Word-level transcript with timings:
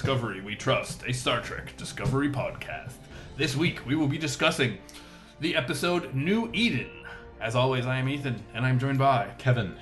Discovery 0.00 0.40
we 0.40 0.56
trust, 0.56 1.02
a 1.06 1.12
Star 1.12 1.42
Trek 1.42 1.76
Discovery 1.76 2.30
podcast. 2.30 2.94
This 3.36 3.54
week 3.54 3.84
we 3.84 3.96
will 3.96 4.08
be 4.08 4.16
discussing 4.16 4.78
the 5.40 5.54
episode 5.54 6.14
New 6.14 6.48
Eden. 6.54 6.88
As 7.38 7.54
always, 7.54 7.84
I 7.84 7.98
am 7.98 8.08
Ethan, 8.08 8.42
and 8.54 8.64
I'm 8.64 8.78
joined 8.78 8.98
by 8.98 9.28
Kevin. 9.36 9.76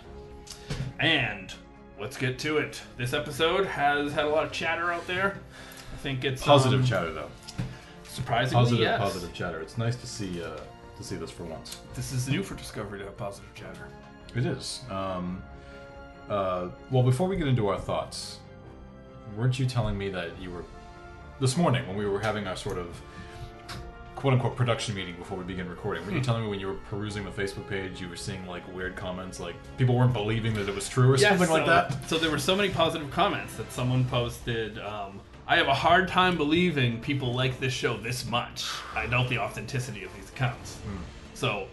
And 0.99 1.55
let's 2.01 2.17
get 2.17 2.37
to 2.41 2.59
it. 2.59 2.83
This 2.97 3.12
episode 3.12 3.65
has 3.67 4.12
had 4.12 4.25
a 4.25 4.29
lot 4.29 4.43
of 4.43 4.51
chatter 4.51 4.93
out 4.93 5.07
there. 5.07 5.39
I 5.95 5.97
think 5.99 6.25
it's 6.25 6.43
Positive 6.43 6.81
um, 6.81 6.87
chatter 6.87 7.12
though. 7.12 7.31
Surprisingly, 8.03 8.61
Positive, 8.61 8.83
yes. 8.83 9.01
positive 9.01 9.33
chatter. 9.33 9.61
It's 9.61 9.79
nice 9.79 9.95
to 9.95 10.07
see 10.09 10.42
uh, 10.42 10.59
to 10.97 11.05
see 11.05 11.14
this 11.14 11.31
for 11.31 11.45
once. 11.45 11.79
This 11.95 12.11
is 12.11 12.29
new 12.29 12.42
for 12.42 12.57
Discovery 12.57 12.98
to 12.98 13.05
have 13.05 13.17
positive 13.17 13.55
chatter. 13.55 13.87
It 14.35 14.47
is. 14.47 14.81
Um, 14.91 15.41
uh, 16.29 16.70
well, 16.91 17.05
before 17.05 17.29
we 17.29 17.37
get 17.37 17.47
into 17.47 17.69
our 17.69 17.79
thoughts, 17.79 18.41
weren't 19.37 19.59
you 19.59 19.67
telling 19.67 19.97
me 19.97 20.09
that 20.11 20.41
you 20.41 20.51
were 20.51 20.65
this 21.41 21.57
morning 21.57 21.87
when 21.87 21.97
we 21.97 22.07
were 22.07 22.21
having 22.21 22.47
our 22.47 22.57
sort 22.57 22.79
of 22.79 23.01
quote 24.17 24.35
unquote 24.35 24.57
production 24.57 24.97
meeting 24.97 25.15
before 25.17 25.39
we 25.39 25.45
begin 25.45 25.69
recording? 25.69 26.05
Were 26.05 26.12
you 26.12 26.20
telling 26.20 26.43
me 26.43 26.48
when 26.48 26.59
you 26.59 26.67
were 26.67 26.75
perusing 26.91 27.25
the 27.25 27.31
Facebook 27.31 27.69
page, 27.69 28.01
you 28.01 28.09
were 28.09 28.17
seeing 28.17 28.45
like 28.47 28.62
weird 28.75 28.97
comments, 28.97 29.39
like 29.39 29.55
people 29.77 29.97
weren't 29.97 30.12
believing 30.12 30.55
that 30.55 30.69
it 30.69 30.75
was 30.75 30.89
true 30.89 31.12
or 31.12 31.19
something 31.19 31.48
like 31.48 31.67
so, 31.67 31.70
that? 31.70 32.09
So 32.09 32.19
there 32.19 32.31
were 32.31 32.39
so 32.39 32.57
many 32.57 32.70
positive 32.70 33.11
comments 33.11 33.57
that 33.57 33.70
someone 33.73 34.05
posted. 34.07 34.79
Um, 34.79 35.20
I 35.47 35.57
have 35.57 35.69
a 35.69 35.75
hard 35.75 36.09
time 36.09 36.37
believing 36.37 37.01
people 37.01 37.33
like 37.33 37.59
this 37.61 37.73
show 37.73 37.97
this 37.97 38.27
much. 38.27 38.67
I 38.95 39.07
doubt 39.07 39.29
the 39.29 39.39
authenticity 39.39 40.05
of 40.05 40.15
these 40.17 40.29
accounts. 40.29 40.75
Hmm. 40.77 40.97
So 41.35 41.69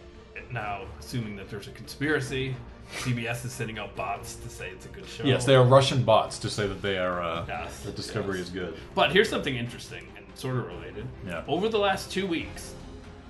now, 0.52 0.84
assuming 1.00 1.36
that 1.38 1.50
there's 1.50 1.68
a 1.68 1.72
conspiracy, 1.72 2.56
CBS 2.98 3.46
is 3.46 3.52
sending 3.52 3.78
out 3.80 3.96
bots 3.96 4.36
to 4.36 4.50
say 4.50 4.70
it's 4.70 4.86
a 4.86 4.90
good 4.90 5.06
show. 5.08 5.24
Yes, 5.24 5.46
they 5.46 5.56
are 5.56 5.64
Russian 5.64 6.04
bots 6.04 6.38
to 6.40 6.50
say 6.50 6.68
that 6.68 6.82
they 6.82 6.98
are 6.98 7.22
uh, 7.22 7.46
Yes, 7.48 7.82
that 7.82 7.96
Discovery 7.96 8.38
yes. 8.40 8.48
is 8.48 8.54
good. 8.54 8.78
But 8.94 9.12
here's 9.12 9.30
something 9.30 9.56
interesting 9.56 10.08
and 10.18 10.26
sort 10.36 10.58
of 10.58 10.68
related. 10.68 11.06
Yeah. 11.28 11.44
Over 11.48 11.68
the 11.70 11.80
last 11.80 12.12
two 12.12 12.26
weeks, 12.28 12.74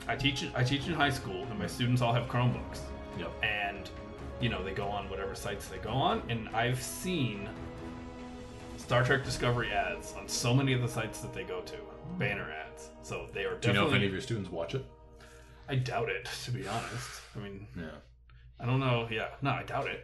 I 0.08 0.16
teach 0.16 0.45
I 0.56 0.64
teach 0.64 0.88
in 0.88 0.94
high 0.94 1.09
school, 1.09 1.44
and 1.50 1.58
my 1.58 1.67
students 1.67 2.02
all 2.02 2.14
have 2.14 2.28
Chromebooks. 2.28 2.80
Yep. 3.17 3.31
and 3.44 3.89
you 4.42 4.50
know 4.50 4.61
they 4.61 4.73
go 4.73 4.88
on 4.88 5.09
whatever 5.09 5.33
sites 5.36 5.70
they 5.70 5.78
go 5.78 5.92
on 5.92 6.22
and 6.28 6.50
i've 6.50 6.83
seen 6.83 7.48
star 8.76 9.06
trek 9.06 9.23
discovery 9.23 9.72
ads 9.72 10.14
on 10.20 10.28
so 10.28 10.53
many 10.53 10.73
of 10.73 10.81
the 10.81 10.88
sites 10.89 11.22
that 11.22 11.33
they 11.33 11.44
go 11.44 11.61
to 11.61 11.76
banner 12.20 12.52
ads 12.52 12.89
so 13.03 13.28
they 13.33 13.45
are 13.45 13.56
Do 13.56 13.70
you 13.70 13.73
know 13.73 13.88
if 13.88 13.94
any 13.94 14.06
of 14.06 14.11
your 14.11 14.20
students 14.20 14.50
watch 14.52 14.76
it? 14.76 14.86
i 15.70 15.76
doubt 15.76 16.09
it 16.09 16.28
to 16.44 16.52
be 16.52 16.67
honest 16.67 17.22
i 17.38 17.39
mean 17.39 17.66
Yeah. 17.78 17.86
I 18.60 18.66
don't 18.66 18.80
know 18.80 19.08
yeah 19.11 19.27
no 19.42 19.52
i 19.52 19.64
doubt 19.64 19.88
it 19.88 20.04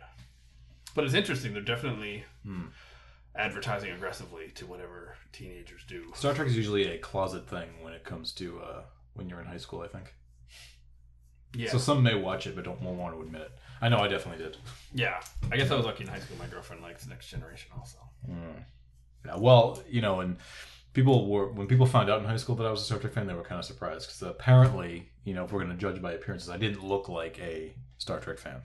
but 0.95 1.03
it's 1.06 1.13
interesting 1.13 1.53
they're 1.53 1.62
definitely 1.62 2.23
Hmm. 2.45 2.66
advertising 3.35 3.91
aggressively 3.91 4.50
to 4.56 4.66
whatever 4.66 5.16
teenagers 5.31 5.84
do 5.88 6.12
Star 6.16 6.34
Trek 6.34 6.47
is 6.47 6.57
usually 6.57 6.88
a 6.88 6.97
closet 6.97 7.47
thing 7.47 7.69
when 7.81 7.94
it 7.94 8.03
comes 8.03 8.31
to 8.34 8.59
uh, 8.62 8.81
when 9.13 9.29
you're 9.29 9.39
in 9.39 9.45
high 9.47 9.57
school. 9.57 9.81
I 9.81 9.88
think. 9.88 10.13
yeah 11.53 11.69
So 11.69 11.78
some 11.78 12.01
may 12.03 12.16
watch 12.16 12.47
it, 12.47 12.56
but 12.56 12.66
don't 12.66 12.81
won't 12.81 12.97
want 12.97 13.16
to 13.16 13.22
admit 13.22 13.41
it. 13.44 13.51
I 13.81 13.89
know 13.89 14.00
I 14.00 14.07
definitely 14.07 14.44
did. 14.44 14.57
yeah 14.94 15.19
i 15.51 15.57
guess 15.57 15.72
i 15.72 15.75
was 15.75 15.85
lucky 15.85 16.03
in 16.03 16.09
high 16.09 16.19
school 16.19 16.38
my 16.38 16.47
girlfriend 16.47 16.81
likes 16.83 17.07
next 17.07 17.28
generation 17.29 17.72
also 17.78 17.97
Yeah. 19.25 19.35
Well, 19.38 19.81
you 19.89 20.01
know, 20.01 20.19
and 20.22 20.38
people 20.94 21.29
were 21.29 21.52
when 21.52 21.68
people 21.68 21.85
found 21.85 22.09
out 22.09 22.19
in 22.19 22.25
high 22.25 22.38
school 22.38 22.56
that 22.56 22.66
I 22.66 22.72
was 22.72 22.81
a 22.81 22.85
Star 22.85 23.00
Trek 23.00 23.13
fan, 23.13 23.28
they 23.28 23.34
were 23.34 23.44
kind 23.44 23.59
of 23.59 23.66
surprised 23.66 24.07
because 24.07 24.22
apparently, 24.24 25.09
you 25.24 25.34
know, 25.34 25.46
if 25.46 25.52
we're 25.52 25.59
going 25.63 25.72
to 25.72 25.78
judge 25.78 26.02
by 26.02 26.13
appearances, 26.13 26.50
I 26.50 26.57
didn't 26.57 26.84
look 26.84 27.09
like 27.09 27.40
a 27.40 27.74
Star 27.97 28.19
Trek 28.19 28.38
fan. 28.40 28.62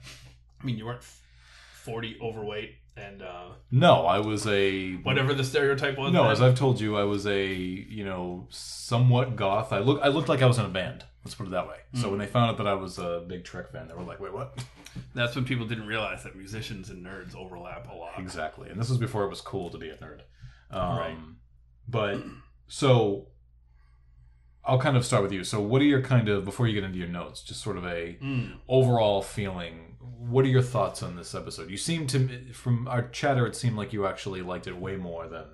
i 0.61 0.65
mean 0.65 0.77
you 0.77 0.85
weren't 0.85 1.03
40 1.03 2.17
overweight 2.21 2.75
and 2.97 3.21
uh, 3.21 3.49
No, 3.71 4.05
I 4.05 4.19
was 4.19 4.47
a 4.47 4.93
whatever 4.95 5.33
the 5.33 5.43
stereotype 5.43 5.97
was 5.97 6.11
No, 6.11 6.23
then. 6.23 6.31
as 6.31 6.41
I've 6.41 6.55
told 6.57 6.81
you, 6.81 6.97
I 6.97 7.03
was 7.03 7.25
a 7.27 7.45
you 7.45 8.03
know 8.03 8.47
somewhat 8.49 9.35
goth. 9.35 9.71
I 9.71 9.79
look 9.79 10.01
I 10.01 10.07
looked 10.09 10.29
like 10.29 10.41
I 10.41 10.47
was 10.47 10.57
in 10.57 10.65
a 10.65 10.69
band. 10.69 11.05
Let's 11.23 11.35
put 11.35 11.45
it 11.47 11.51
that 11.51 11.67
way. 11.67 11.75
So 11.93 12.09
when 12.09 12.19
they 12.19 12.25
found 12.25 12.51
out 12.51 12.57
that 12.57 12.67
I 12.67 12.73
was 12.73 12.99
a 12.99 13.23
big 13.27 13.43
Trek 13.43 13.69
fan, 13.69 13.87
they 13.89 13.93
were 13.93 14.03
like, 14.03 14.19
"Wait, 14.21 14.31
what?" 14.33 14.63
That's 15.13 15.35
when 15.35 15.43
people 15.45 15.65
didn't 15.67 15.85
realize 15.85 16.23
that 16.23 16.35
musicians 16.37 16.89
and 16.89 17.05
nerds 17.05 17.35
overlap 17.35 17.87
a 17.91 17.93
lot. 17.93 18.13
Exactly. 18.17 18.69
And 18.69 18.79
this 18.79 18.87
was 18.89 18.97
before 18.97 19.25
it 19.25 19.29
was 19.29 19.41
cool 19.41 19.69
to 19.69 19.77
be 19.77 19.89
a 19.89 19.97
nerd. 19.97 20.21
Um, 20.71 20.97
Right. 20.97 21.17
But 21.87 22.21
so 22.67 23.27
I'll 24.65 24.79
kind 24.79 24.97
of 24.97 25.05
start 25.05 25.23
with 25.23 25.31
you. 25.31 25.43
So 25.43 25.61
what 25.61 25.81
are 25.81 25.85
your 25.85 26.01
kind 26.01 26.27
of 26.27 26.43
before 26.43 26.67
you 26.67 26.73
get 26.73 26.83
into 26.83 26.97
your 26.99 27.07
notes, 27.07 27.41
just 27.41 27.61
sort 27.61 27.77
of 27.77 27.85
a 27.85 28.17
Mm. 28.21 28.57
overall 28.67 29.21
feeling? 29.21 29.95
What 29.99 30.43
are 30.43 30.49
your 30.49 30.61
thoughts 30.61 31.01
on 31.01 31.15
this 31.15 31.33
episode? 31.33 31.69
You 31.69 31.77
seem 31.77 32.05
to 32.07 32.51
from 32.53 32.87
our 32.87 33.07
chatter 33.09 33.45
it 33.47 33.55
seemed 33.55 33.77
like 33.77 33.93
you 33.93 34.05
actually 34.05 34.41
liked 34.41 34.67
it 34.67 34.75
way 34.77 34.97
more 34.97 35.27
than 35.27 35.45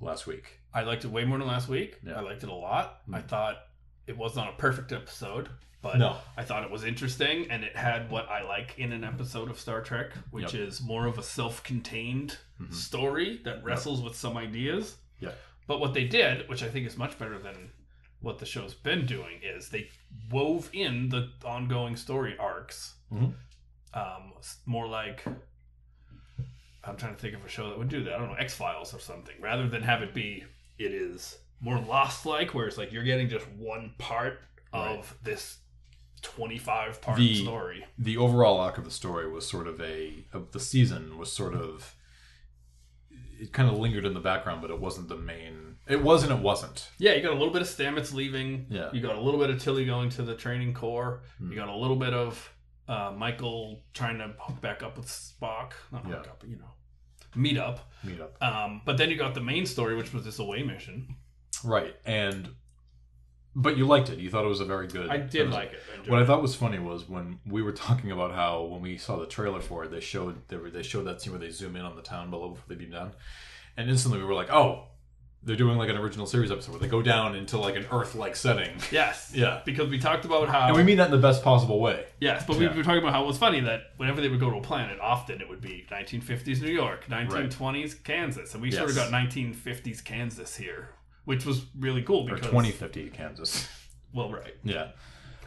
last 0.00 0.26
week. 0.26 0.60
I 0.72 0.82
liked 0.82 1.04
it 1.04 1.08
way 1.10 1.24
more 1.26 1.38
than 1.38 1.46
last 1.46 1.68
week. 1.68 1.98
Yeah. 2.02 2.14
I 2.18 2.20
liked 2.20 2.42
it 2.42 2.48
a 2.48 2.54
lot. 2.54 3.02
I 3.12 3.20
thought 3.20 3.58
it 4.06 4.16
was 4.16 4.34
not 4.34 4.48
a 4.48 4.56
perfect 4.56 4.90
episode, 4.92 5.50
but 5.82 5.98
No. 5.98 6.16
I 6.36 6.42
thought 6.44 6.64
it 6.64 6.70
was 6.70 6.84
interesting 6.84 7.50
and 7.50 7.62
it 7.62 7.76
had 7.76 8.10
what 8.10 8.28
I 8.30 8.42
like 8.42 8.78
in 8.78 8.92
an 8.92 9.04
episode 9.04 9.50
of 9.50 9.60
Star 9.60 9.82
Trek, 9.82 10.12
which 10.30 10.54
Yep. 10.54 10.68
is 10.68 10.80
more 10.82 11.06
of 11.06 11.18
a 11.18 11.22
self-contained 11.22 12.38
Mhm. 12.60 12.72
story 12.72 13.36
that 13.44 13.62
wrestles 13.62 14.00
with 14.00 14.16
some 14.16 14.36
ideas. 14.38 14.96
Yeah. 15.22 15.32
But 15.66 15.80
what 15.80 15.94
they 15.94 16.04
did, 16.04 16.48
which 16.48 16.62
I 16.62 16.68
think 16.68 16.86
is 16.86 16.96
much 16.98 17.18
better 17.18 17.38
than 17.38 17.70
what 18.20 18.38
the 18.38 18.46
show's 18.46 18.74
been 18.74 19.06
doing, 19.06 19.40
is 19.42 19.68
they 19.68 19.88
wove 20.30 20.68
in 20.72 21.08
the 21.08 21.30
ongoing 21.44 21.96
story 21.96 22.36
arcs. 22.38 22.94
Mhm. 23.12 23.34
Um, 23.94 24.32
more 24.66 24.86
like 24.88 25.24
I'm 26.84 26.96
trying 26.96 27.14
to 27.14 27.20
think 27.20 27.34
of 27.34 27.44
a 27.44 27.48
show 27.48 27.68
that 27.68 27.78
would 27.78 27.88
do 27.88 28.02
that. 28.04 28.14
I 28.14 28.18
don't 28.18 28.28
know, 28.28 28.34
X 28.34 28.54
Files 28.54 28.92
or 28.92 28.98
something, 28.98 29.36
rather 29.40 29.68
than 29.68 29.82
have 29.82 30.02
it 30.02 30.12
be 30.14 30.44
it 30.78 30.92
is 30.92 31.38
more 31.60 31.78
Lost 31.78 32.26
like, 32.26 32.54
where 32.54 32.66
it's 32.66 32.76
like 32.78 32.90
you're 32.92 33.04
getting 33.04 33.28
just 33.28 33.46
one 33.50 33.94
part 33.98 34.40
of 34.72 35.16
this 35.22 35.58
25 36.22 37.00
part 37.00 37.18
The- 37.18 37.34
story. 37.42 37.84
the 37.98 38.16
overall 38.16 38.58
arc 38.58 38.78
of 38.78 38.84
the 38.84 38.90
story 38.90 39.30
was 39.30 39.46
sort 39.48 39.66
of 39.68 39.80
a 39.80 40.24
of 40.32 40.52
the 40.52 40.60
season 40.60 41.18
was 41.18 41.30
sort 41.32 41.54
of 41.54 41.94
it 43.42 43.52
kind 43.52 43.68
of 43.68 43.78
lingered 43.78 44.04
in 44.04 44.14
the 44.14 44.20
background, 44.20 44.62
but 44.62 44.70
it 44.70 44.78
wasn't 44.80 45.08
the 45.08 45.16
main. 45.16 45.76
It 45.88 46.02
was 46.02 46.22
and 46.22 46.32
it 46.32 46.38
wasn't. 46.38 46.88
Yeah, 46.98 47.14
you 47.14 47.22
got 47.22 47.32
a 47.32 47.38
little 47.38 47.52
bit 47.52 47.62
of 47.62 47.68
Stamets 47.68 48.14
leaving. 48.14 48.66
Yeah. 48.70 48.90
You 48.92 49.00
got 49.00 49.16
a 49.16 49.20
little 49.20 49.40
bit 49.40 49.50
of 49.50 49.60
Tilly 49.60 49.84
going 49.84 50.10
to 50.10 50.22
the 50.22 50.34
training 50.34 50.74
corps. 50.74 51.22
Hmm. 51.38 51.50
You 51.50 51.56
got 51.56 51.68
a 51.68 51.74
little 51.76 51.96
bit 51.96 52.14
of 52.14 52.52
uh, 52.88 53.12
Michael 53.16 53.82
trying 53.92 54.18
to 54.18 54.32
hook 54.38 54.60
back 54.60 54.82
up 54.82 54.96
with 54.96 55.06
Spock. 55.06 55.72
Not 55.90 56.04
hook 56.04 56.12
Yeah. 56.24 56.30
up, 56.30 56.38
but 56.40 56.48
you 56.48 56.56
know, 56.56 56.70
meet 57.34 57.58
up. 57.58 57.90
Meet 58.04 58.20
up 58.20 58.40
Um, 58.42 58.82
but 58.84 58.96
then 58.96 59.10
you 59.10 59.16
got 59.16 59.34
the 59.34 59.40
main 59.42 59.66
story, 59.66 59.96
which 59.96 60.12
was 60.12 60.24
this 60.24 60.38
away 60.38 60.62
mission. 60.62 61.16
right, 61.64 61.94
and 62.04 62.48
but 63.54 63.76
you 63.76 63.86
liked 63.86 64.08
it. 64.10 64.18
You 64.18 64.30
thought 64.30 64.44
it 64.44 64.48
was 64.48 64.60
a 64.60 64.64
very 64.64 64.86
good. 64.86 65.08
I 65.10 65.18
did 65.18 65.46
was- 65.46 65.54
like 65.54 65.72
it. 65.72 65.80
I 66.06 66.10
What 66.10 66.20
I 66.22 66.24
thought 66.26 66.42
was 66.42 66.54
funny 66.54 66.78
was 66.78 67.08
when 67.08 67.38
we 67.46 67.62
were 67.62 67.72
talking 67.72 68.10
about 68.10 68.32
how 68.32 68.62
when 68.62 68.80
we 68.80 68.96
saw 68.98 69.16
the 69.18 69.26
trailer 69.26 69.60
for 69.60 69.84
it, 69.84 69.90
they 69.90 70.00
showed 70.00 70.48
they 70.48 70.56
were 70.56 70.70
they 70.70 70.82
showed 70.82 71.04
that 71.04 71.20
scene 71.22 71.32
where 71.32 71.40
they 71.40 71.50
zoom 71.50 71.76
in 71.76 71.82
on 71.82 71.96
the 71.96 72.02
town 72.02 72.30
below 72.30 72.50
before 72.50 72.64
they 72.68 72.74
beam 72.74 72.90
down, 72.90 73.12
and 73.76 73.88
instantly 73.90 74.18
we 74.18 74.24
were 74.24 74.34
like, 74.34 74.50
oh, 74.50 74.88
they're 75.44 75.56
doing 75.56 75.76
like 75.76 75.88
an 75.90 75.96
original 75.96 76.24
series 76.24 76.52
episode 76.52 76.70
where 76.70 76.80
they 76.80 76.86
go 76.86 77.02
down 77.02 77.34
into 77.34 77.58
like 77.58 77.74
an 77.74 77.84
Earth-like 77.90 78.36
setting. 78.36 78.70
Yes. 78.92 79.32
Yeah. 79.34 79.60
Because 79.64 79.88
we 79.88 79.98
talked 79.98 80.24
about 80.24 80.48
how. 80.48 80.68
And 80.68 80.76
we 80.76 80.84
mean 80.84 80.98
that 80.98 81.06
in 81.06 81.10
the 81.10 81.18
best 81.18 81.42
possible 81.42 81.80
way. 81.80 82.04
Yes, 82.20 82.44
but 82.46 82.56
we 82.58 82.64
Yeah. 82.64 82.76
were 82.76 82.84
talking 82.84 83.00
about 83.02 83.12
how 83.12 83.24
it 83.24 83.26
was 83.26 83.38
funny 83.38 83.58
that 83.60 83.90
whenever 83.96 84.20
they 84.20 84.28
would 84.28 84.38
go 84.38 84.50
to 84.50 84.58
a 84.58 84.62
planet, 84.62 85.00
often 85.00 85.40
it 85.40 85.48
would 85.48 85.60
be 85.60 85.84
1950s 85.90 86.62
New 86.62 86.70
York, 86.70 87.06
1920s 87.08 88.04
Kansas, 88.04 88.54
and 88.54 88.62
we 88.62 88.70
sort 88.70 88.90
of 88.90 88.94
got 88.94 89.10
1950s 89.10 90.04
Kansas 90.04 90.54
here, 90.56 90.90
which 91.24 91.44
was 91.44 91.66
really 91.78 92.02
cool 92.02 92.30
Or 92.30 92.36
2050 92.36 93.10
Kansas. 93.10 93.68
Well, 94.14 94.30
right. 94.30 94.54
Yeah. 94.62 94.88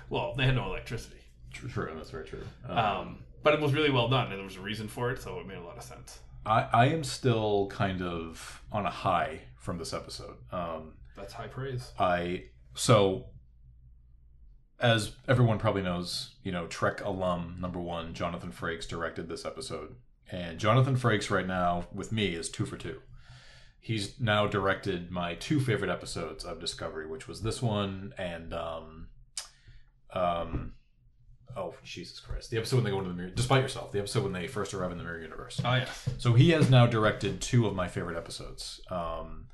Well, 0.09 0.33
they 0.35 0.45
had 0.45 0.55
no 0.55 0.65
electricity, 0.65 1.19
True, 1.53 1.69
true, 1.69 1.91
that's 1.95 2.09
very 2.09 2.25
true. 2.25 2.41
Um, 2.67 2.77
um, 2.77 3.23
but 3.43 3.53
it 3.53 3.61
was 3.61 3.73
really 3.73 3.91
well 3.91 4.09
done, 4.09 4.31
and 4.31 4.39
there 4.39 4.43
was 4.43 4.55
a 4.55 4.61
reason 4.61 4.87
for 4.87 5.11
it, 5.11 5.21
so 5.21 5.39
it 5.39 5.45
made 5.45 5.59
a 5.59 5.63
lot 5.63 5.77
of 5.77 5.83
sense. 5.83 6.19
I, 6.45 6.67
I 6.73 6.85
am 6.87 7.03
still 7.03 7.67
kind 7.67 8.01
of 8.01 8.63
on 8.71 8.87
a 8.87 8.89
high 8.89 9.41
from 9.57 9.77
this 9.77 9.93
episode. 9.93 10.37
Um, 10.51 10.93
That's 11.15 11.33
high 11.33 11.47
praise. 11.47 11.91
I 11.99 12.45
so 12.73 13.27
as 14.79 15.13
everyone 15.27 15.57
probably 15.57 15.81
knows, 15.81 16.35
you 16.43 16.51
know, 16.51 16.67
Trek 16.67 17.03
alum 17.03 17.57
number 17.59 17.79
one, 17.79 18.13
Jonathan 18.13 18.51
Frakes 18.51 18.87
directed 18.87 19.29
this 19.29 19.45
episode, 19.45 19.95
and 20.31 20.59
Jonathan 20.59 20.95
Frakes 20.95 21.29
right 21.29 21.47
now 21.47 21.87
with 21.93 22.11
me 22.11 22.35
is 22.35 22.49
two 22.49 22.65
for 22.65 22.77
two. 22.77 22.99
He's 23.85 24.19
now 24.19 24.47
directed 24.47 25.11
my 25.11 25.35
two 25.35 25.59
favorite 25.59 25.91
episodes 25.91 26.43
of 26.43 26.59
Discovery, 26.59 27.05
which 27.05 27.27
was 27.27 27.43
this 27.43 27.61
one 27.61 28.15
and 28.17 28.51
um, 28.51 29.09
um, 30.11 30.73
oh 31.55 31.75
Jesus 31.83 32.19
Christ, 32.19 32.49
the 32.49 32.57
episode 32.57 32.77
when 32.77 32.85
they 32.85 32.89
go 32.89 32.97
into 32.97 33.11
the 33.11 33.15
mirror. 33.15 33.29
Despite 33.29 33.61
yourself, 33.61 33.91
the 33.91 33.99
episode 33.99 34.23
when 34.23 34.33
they 34.33 34.47
first 34.47 34.73
arrive 34.73 34.91
in 34.91 34.97
the 34.97 35.03
mirror 35.03 35.21
universe. 35.21 35.61
Oh 35.63 35.75
yes. 35.75 36.09
So 36.17 36.33
he 36.33 36.49
has 36.49 36.67
now 36.67 36.87
directed 36.87 37.41
two 37.41 37.67
of 37.67 37.75
my 37.75 37.87
favorite 37.87 38.17
episodes. 38.17 38.81
Um, 38.89 39.49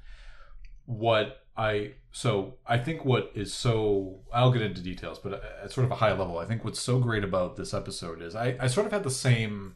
what 0.85 1.43
I 1.57 1.95
so 2.13 2.53
I 2.65 2.77
think 2.77 3.03
what 3.03 3.33
is 3.35 3.53
so 3.53 4.21
I'll 4.33 4.53
get 4.53 4.61
into 4.61 4.79
details, 4.79 5.19
but 5.19 5.43
at 5.61 5.73
sort 5.73 5.83
of 5.83 5.91
a 5.91 5.95
high 5.95 6.13
level, 6.13 6.37
I 6.37 6.45
think 6.45 6.63
what's 6.63 6.79
so 6.79 6.99
great 6.99 7.25
about 7.25 7.57
this 7.57 7.73
episode 7.73 8.21
is 8.21 8.33
I, 8.33 8.55
I 8.61 8.67
sort 8.67 8.87
of 8.87 8.93
had 8.93 9.03
the 9.03 9.11
same 9.11 9.73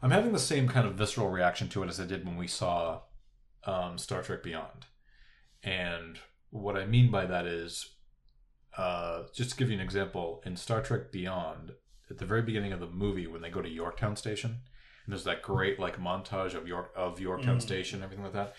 I'm 0.00 0.12
having 0.12 0.30
the 0.30 0.38
same 0.38 0.68
kind 0.68 0.86
of 0.86 0.94
visceral 0.94 1.30
reaction 1.30 1.68
to 1.70 1.82
it 1.82 1.88
as 1.88 1.98
I 1.98 2.06
did 2.06 2.24
when 2.24 2.36
we 2.36 2.46
saw 2.46 3.00
um, 3.64 3.98
Star 3.98 4.22
Trek 4.22 4.42
Beyond. 4.42 4.86
And 5.62 6.18
what 6.50 6.76
I 6.76 6.86
mean 6.86 7.10
by 7.10 7.26
that 7.26 7.46
is, 7.46 7.94
uh, 8.76 9.24
just 9.34 9.50
to 9.50 9.56
give 9.56 9.68
you 9.68 9.74
an 9.74 9.80
example, 9.82 10.42
in 10.44 10.56
Star 10.56 10.80
Trek 10.82 11.10
Beyond, 11.12 11.72
at 12.10 12.18
the 12.18 12.24
very 12.24 12.42
beginning 12.42 12.72
of 12.72 12.80
the 12.80 12.86
movie, 12.86 13.26
when 13.26 13.42
they 13.42 13.50
go 13.50 13.60
to 13.60 13.68
Yorktown 13.68 14.16
Station, 14.16 14.50
and 15.04 15.12
there's 15.12 15.24
that 15.24 15.42
great 15.42 15.78
like 15.78 15.98
montage 15.98 16.54
of 16.54 16.68
York 16.68 16.92
of 16.94 17.18
Yorktown 17.18 17.56
Mm. 17.56 17.62
Station, 17.62 18.02
everything 18.02 18.24
like 18.24 18.34
that. 18.34 18.54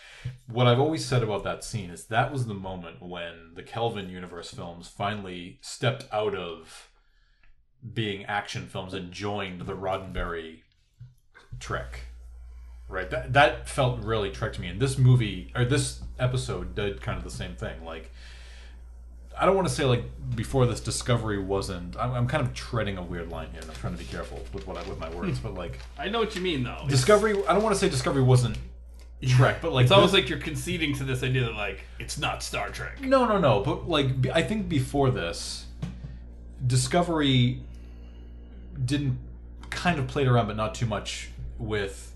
What 0.47 0.65
I've 0.65 0.79
always 0.79 1.05
said 1.05 1.21
about 1.21 1.43
that 1.43 1.63
scene 1.63 1.91
is 1.91 2.05
that 2.05 2.31
was 2.31 2.47
the 2.47 2.55
moment 2.55 3.01
when 3.01 3.53
the 3.53 3.61
Kelvin 3.61 4.09
universe 4.09 4.51
films 4.51 4.87
finally 4.87 5.59
stepped 5.61 6.05
out 6.11 6.33
of 6.33 6.89
being 7.93 8.25
action 8.25 8.65
films 8.65 8.95
and 8.95 9.11
joined 9.11 9.61
the 9.61 9.75
Roddenberry 9.75 10.61
Trek. 11.59 12.01
Right. 12.89 13.09
That 13.09 13.33
that 13.33 13.69
felt 13.69 14.03
really 14.03 14.31
to 14.31 14.62
me. 14.62 14.68
And 14.68 14.81
this 14.81 14.97
movie 14.97 15.51
or 15.56 15.63
this 15.63 16.01
episode 16.18 16.74
did 16.75 17.01
kind 17.01 17.18
of 17.18 17.24
the 17.24 17.30
same 17.30 17.56
thing. 17.56 17.86
Like 17.86 18.12
I 19.39 19.45
don't 19.45 19.56
want 19.56 19.68
to 19.69 19.74
say 19.74 19.86
like 19.86 20.03
before 20.36 20.65
this 20.65 20.81
Discovery 20.81 21.38
wasn't. 21.39 21.95
I'm, 21.97 22.12
I'm 22.13 22.27
kind 22.27 22.45
of 22.45 22.53
treading 22.53 22.97
a 22.97 23.03
weird 23.03 23.30
line 23.30 23.50
here, 23.51 23.62
and 23.62 23.69
I'm 23.69 23.77
trying 23.77 23.94
to 23.94 24.00
be 24.00 24.06
careful 24.06 24.41
with 24.53 24.68
what 24.68 24.75
I 24.75 24.89
with 24.89 25.00
my 25.00 25.09
words. 25.12 25.38
Hmm. 25.38 25.44
but 25.47 25.53
like 25.53 25.80
I 25.97 26.09
know 26.09 26.19
what 26.19 26.36
you 26.36 26.41
mean, 26.41 26.63
though. 26.63 26.83
Discovery, 26.89 27.33
I 27.47 27.53
don't 27.53 27.63
want 27.63 27.74
to 27.75 27.80
say 27.80 27.88
Discovery 27.89 28.24
wasn't 28.24 28.57
Trek, 29.25 29.62
but 29.62 29.71
like 29.71 29.83
It's 29.83 29.92
almost 29.92 30.13
this- 30.13 30.21
like 30.24 30.30
you're 30.30 30.39
conceding 30.39 30.95
to 30.95 31.03
this 31.03 31.21
idea 31.24 31.44
that 31.44 31.53
like 31.56 31.81
it's 32.00 32.18
not 32.18 32.42
Star 32.42 32.69
Trek. 32.69 33.00
no, 33.01 33.25
no, 33.25 33.38
no. 33.38 33.62
But 33.62 33.88
like 33.88 34.27
I 34.33 34.42
think 34.42 34.68
before 34.68 35.12
this, 35.12 35.65
Discovery 36.65 37.62
didn't 38.83 39.19
kind 39.69 40.00
of 40.00 40.07
played 40.07 40.27
around, 40.27 40.47
but 40.47 40.56
not 40.57 40.74
too 40.75 40.85
much 40.85 41.30
with 41.57 42.08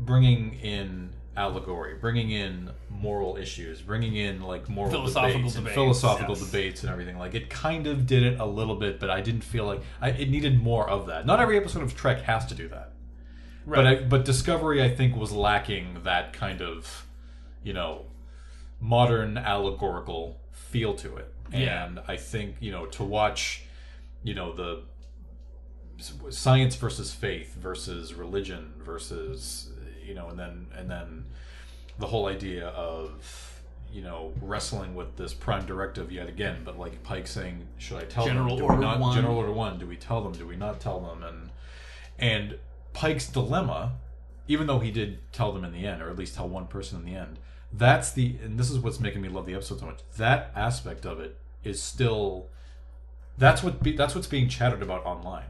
bringing 0.00 0.54
in 0.54 1.10
allegory, 1.36 1.94
bringing 1.94 2.30
in 2.30 2.70
moral 2.88 3.36
issues, 3.36 3.80
bringing 3.80 4.16
in 4.16 4.42
like 4.42 4.68
moral 4.68 4.90
Philosophical 4.90 5.40
debates, 5.40 5.56
and 5.56 5.68
philosophical 5.68 6.36
yes. 6.36 6.44
debates 6.44 6.82
and 6.82 6.92
everything. 6.92 7.18
Like 7.18 7.34
it 7.34 7.48
kind 7.48 7.86
of 7.86 8.06
did 8.06 8.22
it 8.22 8.40
a 8.40 8.46
little 8.46 8.76
bit, 8.76 9.00
but 9.00 9.10
I 9.10 9.20
didn't 9.20 9.42
feel 9.42 9.64
like 9.64 9.80
I, 10.00 10.10
it 10.10 10.30
needed 10.30 10.62
more 10.62 10.88
of 10.88 11.06
that. 11.06 11.26
Not 11.26 11.40
every 11.40 11.56
episode 11.56 11.82
of 11.82 11.96
Trek 11.96 12.22
has 12.22 12.46
to 12.46 12.54
do 12.54 12.68
that. 12.68 12.92
But 13.66 13.86
I, 13.86 13.94
but 13.96 14.24
Discovery, 14.24 14.82
I 14.82 14.92
think, 14.92 15.14
was 15.14 15.32
lacking 15.32 15.98
that 16.02 16.32
kind 16.32 16.60
of, 16.60 17.06
you 17.62 17.72
know, 17.72 18.06
modern 18.80 19.38
allegorical 19.38 20.40
feel 20.50 20.94
to 20.94 21.16
it. 21.16 21.32
Yeah. 21.52 21.86
And 21.86 22.00
I 22.08 22.16
think 22.16 22.56
you 22.60 22.72
know 22.72 22.86
to 22.86 23.04
watch, 23.04 23.64
you 24.22 24.34
know, 24.34 24.52
the 24.52 24.82
science 26.30 26.74
versus 26.76 27.12
faith 27.12 27.54
versus 27.54 28.14
religion 28.14 28.72
versus 28.78 29.70
you 30.04 30.14
know, 30.14 30.28
and 30.28 30.38
then 30.38 30.66
and 30.76 30.90
then 30.90 31.24
the 31.98 32.06
whole 32.06 32.26
idea 32.26 32.68
of 32.68 33.62
you 33.92 34.02
know 34.02 34.32
wrestling 34.40 34.94
with 34.94 35.16
this 35.16 35.34
prime 35.34 35.66
directive 35.66 36.10
yet 36.12 36.28
again, 36.28 36.62
but 36.64 36.78
like 36.78 37.02
Pike 37.02 37.26
saying, 37.26 37.66
should 37.78 37.98
I 37.98 38.04
tell 38.04 38.26
General 38.26 38.56
them? 38.56 38.58
Do 38.58 38.64
Order 38.64 38.76
we 38.78 38.84
not? 38.84 39.00
One. 39.00 39.14
General 39.14 39.36
Order 39.36 39.52
One. 39.52 39.78
Do 39.78 39.86
we 39.86 39.96
tell 39.96 40.22
them? 40.22 40.32
Do 40.32 40.46
we 40.46 40.56
not 40.56 40.80
tell 40.80 41.00
them? 41.00 41.22
And 41.22 41.50
and 42.18 42.58
Pike's 42.92 43.28
dilemma, 43.28 43.92
even 44.48 44.66
though 44.66 44.80
he 44.80 44.90
did 44.90 45.18
tell 45.32 45.52
them 45.52 45.64
in 45.64 45.72
the 45.72 45.86
end, 45.86 46.02
or 46.02 46.10
at 46.10 46.18
least 46.18 46.34
tell 46.34 46.48
one 46.48 46.66
person 46.66 46.98
in 46.98 47.04
the 47.04 47.14
end, 47.14 47.38
that's 47.72 48.12
the 48.12 48.36
and 48.42 48.58
this 48.58 48.70
is 48.70 48.78
what's 48.78 49.00
making 49.00 49.22
me 49.22 49.28
love 49.28 49.46
the 49.46 49.54
episode 49.54 49.80
so 49.80 49.86
much. 49.86 50.00
That 50.16 50.52
aspect 50.54 51.06
of 51.06 51.20
it 51.20 51.36
is 51.62 51.82
still 51.82 52.48
that's 53.38 53.62
what 53.62 53.82
be, 53.82 53.92
that's 53.96 54.14
what's 54.14 54.26
being 54.26 54.48
chattered 54.48 54.82
about 54.82 55.04
online. 55.04 55.46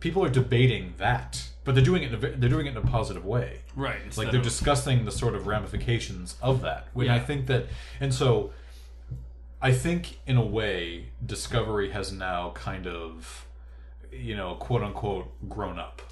People 0.00 0.24
are 0.24 0.30
debating 0.30 0.94
that, 0.98 1.48
but 1.64 1.74
they're 1.74 1.84
doing 1.84 2.02
it. 2.02 2.12
In 2.12 2.14
a, 2.14 2.36
they're 2.36 2.48
doing 2.48 2.66
it 2.66 2.70
in 2.70 2.76
a 2.76 2.82
positive 2.82 3.24
way. 3.24 3.60
Right. 3.76 4.16
Like 4.16 4.30
they're 4.30 4.40
of- 4.40 4.44
discussing 4.44 5.04
the 5.04 5.12
sort 5.12 5.34
of 5.34 5.46
ramifications 5.46 6.36
of 6.42 6.62
that. 6.62 6.88
When 6.94 7.08
I 7.10 7.18
think 7.18 7.46
that, 7.46 7.66
and 8.00 8.12
so 8.12 8.52
I 9.62 9.72
think 9.72 10.18
in 10.26 10.36
a 10.36 10.44
way, 10.44 11.10
Discovery 11.24 11.90
has 11.90 12.12
now 12.12 12.52
kind 12.52 12.86
of, 12.86 13.46
you 14.10 14.34
know, 14.36 14.54
quote 14.54 14.82
unquote, 14.82 15.30
grown 15.48 15.78
up. 15.78 16.02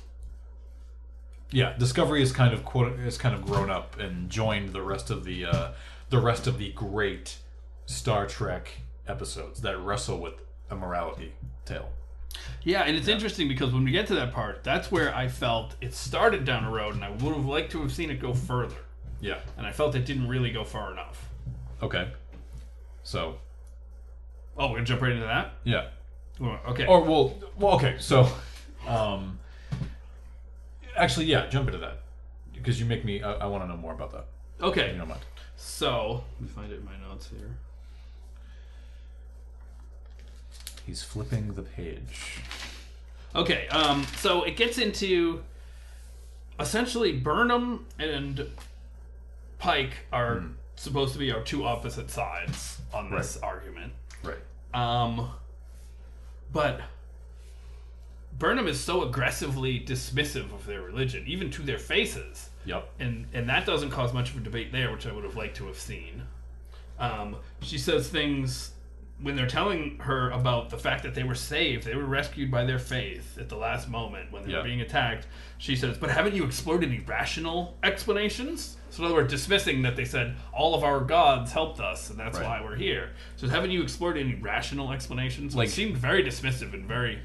Yeah, 1.50 1.74
Discovery 1.78 2.22
is 2.22 2.30
kind 2.30 2.52
of 2.52 2.64
quote 2.64 2.98
is 3.00 3.16
kind 3.16 3.34
of 3.34 3.42
grown 3.42 3.70
up 3.70 3.98
and 3.98 4.28
joined 4.28 4.74
the 4.74 4.82
rest 4.82 5.08
of 5.10 5.24
the 5.24 5.46
uh, 5.46 5.70
the 6.10 6.18
rest 6.18 6.46
of 6.46 6.58
the 6.58 6.72
great 6.72 7.38
Star 7.86 8.26
Trek 8.26 8.80
episodes 9.06 9.62
that 9.62 9.78
wrestle 9.78 10.18
with 10.18 10.34
a 10.70 10.76
morality 10.76 11.32
tale. 11.64 11.88
Yeah, 12.64 12.82
and 12.82 12.96
it's 12.96 13.08
interesting 13.08 13.48
because 13.48 13.72
when 13.72 13.84
we 13.84 13.90
get 13.90 14.06
to 14.08 14.14
that 14.16 14.32
part, 14.32 14.62
that's 14.64 14.90
where 14.90 15.14
I 15.14 15.28
felt 15.28 15.74
it 15.80 15.94
started 15.94 16.44
down 16.44 16.64
a 16.64 16.70
road, 16.70 16.94
and 16.94 17.04
I 17.04 17.10
would 17.10 17.34
have 17.34 17.46
liked 17.46 17.72
to 17.72 17.80
have 17.82 17.92
seen 17.92 18.10
it 18.10 18.20
go 18.20 18.34
further. 18.34 18.76
Yeah. 19.20 19.38
And 19.56 19.66
I 19.66 19.72
felt 19.72 19.94
it 19.94 20.04
didn't 20.04 20.28
really 20.28 20.50
go 20.50 20.64
far 20.64 20.92
enough. 20.92 21.28
Okay. 21.82 22.10
So 23.02 23.38
Oh, 24.56 24.66
we're 24.68 24.74
gonna 24.76 24.86
jump 24.86 25.02
right 25.02 25.12
into 25.12 25.24
that. 25.26 25.52
yeah. 25.64 25.86
Okay. 26.68 26.86
Or 26.86 27.02
well, 27.02 27.34
well, 27.56 27.74
okay. 27.76 27.96
So, 27.98 28.28
um, 28.86 29.38
actually, 30.96 31.26
yeah, 31.26 31.46
jump 31.48 31.68
into 31.68 31.78
that 31.80 32.02
because 32.52 32.78
you 32.78 32.86
make 32.86 33.04
me. 33.04 33.22
I, 33.22 33.32
I 33.34 33.46
want 33.46 33.64
to 33.64 33.68
know 33.68 33.76
more 33.76 33.92
about 33.92 34.12
that. 34.12 34.26
Okay. 34.60 34.92
you 34.92 34.98
don't 34.98 35.08
mind. 35.08 35.20
So 35.56 36.22
let 36.34 36.42
me 36.42 36.48
find 36.48 36.72
it 36.72 36.78
in 36.78 36.84
my 36.84 36.96
notes 37.08 37.28
here. 37.28 37.56
He's 40.88 41.02
flipping 41.02 41.52
the 41.52 41.60
page. 41.60 42.38
Okay, 43.36 43.68
um, 43.68 44.06
so 44.16 44.44
it 44.44 44.56
gets 44.56 44.78
into 44.78 45.42
essentially 46.58 47.12
Burnham 47.12 47.84
and 47.98 48.48
Pike 49.58 49.98
are 50.10 50.44
supposed 50.76 51.12
to 51.12 51.18
be 51.18 51.30
our 51.30 51.42
two 51.42 51.66
opposite 51.66 52.10
sides 52.10 52.78
on 52.94 53.10
this 53.10 53.36
argument. 53.42 53.92
Right. 54.24 54.38
Um, 54.72 55.28
but 56.54 56.80
Burnham 58.38 58.66
is 58.66 58.80
so 58.80 59.02
aggressively 59.02 59.78
dismissive 59.78 60.54
of 60.54 60.64
their 60.64 60.80
religion, 60.80 61.22
even 61.26 61.50
to 61.50 61.60
their 61.62 61.78
faces, 61.78 62.48
Yep. 62.64 62.88
and 62.98 63.26
and 63.34 63.46
that 63.50 63.66
doesn't 63.66 63.90
cause 63.90 64.14
much 64.14 64.30
of 64.30 64.38
a 64.38 64.40
debate 64.40 64.72
there, 64.72 64.90
which 64.90 65.06
I 65.06 65.12
would 65.12 65.24
have 65.24 65.36
liked 65.36 65.58
to 65.58 65.66
have 65.66 65.78
seen. 65.78 66.22
Um, 66.98 67.36
she 67.60 67.76
says 67.76 68.08
things 68.08 68.70
when 69.20 69.34
they're 69.34 69.48
telling 69.48 69.98
her 69.98 70.30
about 70.30 70.70
the 70.70 70.78
fact 70.78 71.02
that 71.02 71.12
they 71.14 71.24
were 71.24 71.34
saved, 71.34 71.84
they 71.84 71.96
were 71.96 72.04
rescued 72.04 72.50
by 72.52 72.64
their 72.64 72.78
faith 72.78 73.36
at 73.38 73.48
the 73.48 73.56
last 73.56 73.88
moment 73.88 74.30
when 74.30 74.44
they 74.44 74.52
Yeah. 74.52 74.58
were 74.58 74.64
being 74.64 74.80
attacked. 74.80 75.26
She 75.58 75.74
says, 75.74 75.98
"But 75.98 76.10
haven't 76.10 76.34
you 76.34 76.44
explored 76.44 76.84
any 76.84 77.00
rational 77.00 77.76
explanations?" 77.82 78.76
So 78.90 79.00
in 79.02 79.06
other 79.06 79.14
words, 79.16 79.30
dismissing 79.32 79.82
that 79.82 79.96
they 79.96 80.04
said 80.04 80.36
all 80.52 80.74
of 80.74 80.84
our 80.84 81.00
gods 81.00 81.50
helped 81.52 81.80
us, 81.80 82.10
and 82.10 82.18
that's 82.18 82.38
Right. 82.38 82.46
why 82.46 82.60
we're 82.64 82.76
here. 82.76 83.10
So 83.36 83.48
haven't 83.48 83.72
you 83.72 83.82
explored 83.82 84.16
any 84.16 84.34
rational 84.36 84.92
explanations? 84.92 85.54
Like 85.56 85.66
Like- 85.66 85.74
seemed 85.74 85.96
very 85.96 86.22
dismissive 86.22 86.72
and 86.72 86.86
very 86.86 87.18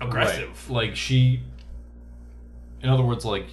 aggressive. 0.00 0.68
Right. 0.70 0.76
Like 0.88 0.96
she. 0.96 1.40
In 2.82 2.90
other 2.90 3.02
words, 3.02 3.24
like 3.24 3.46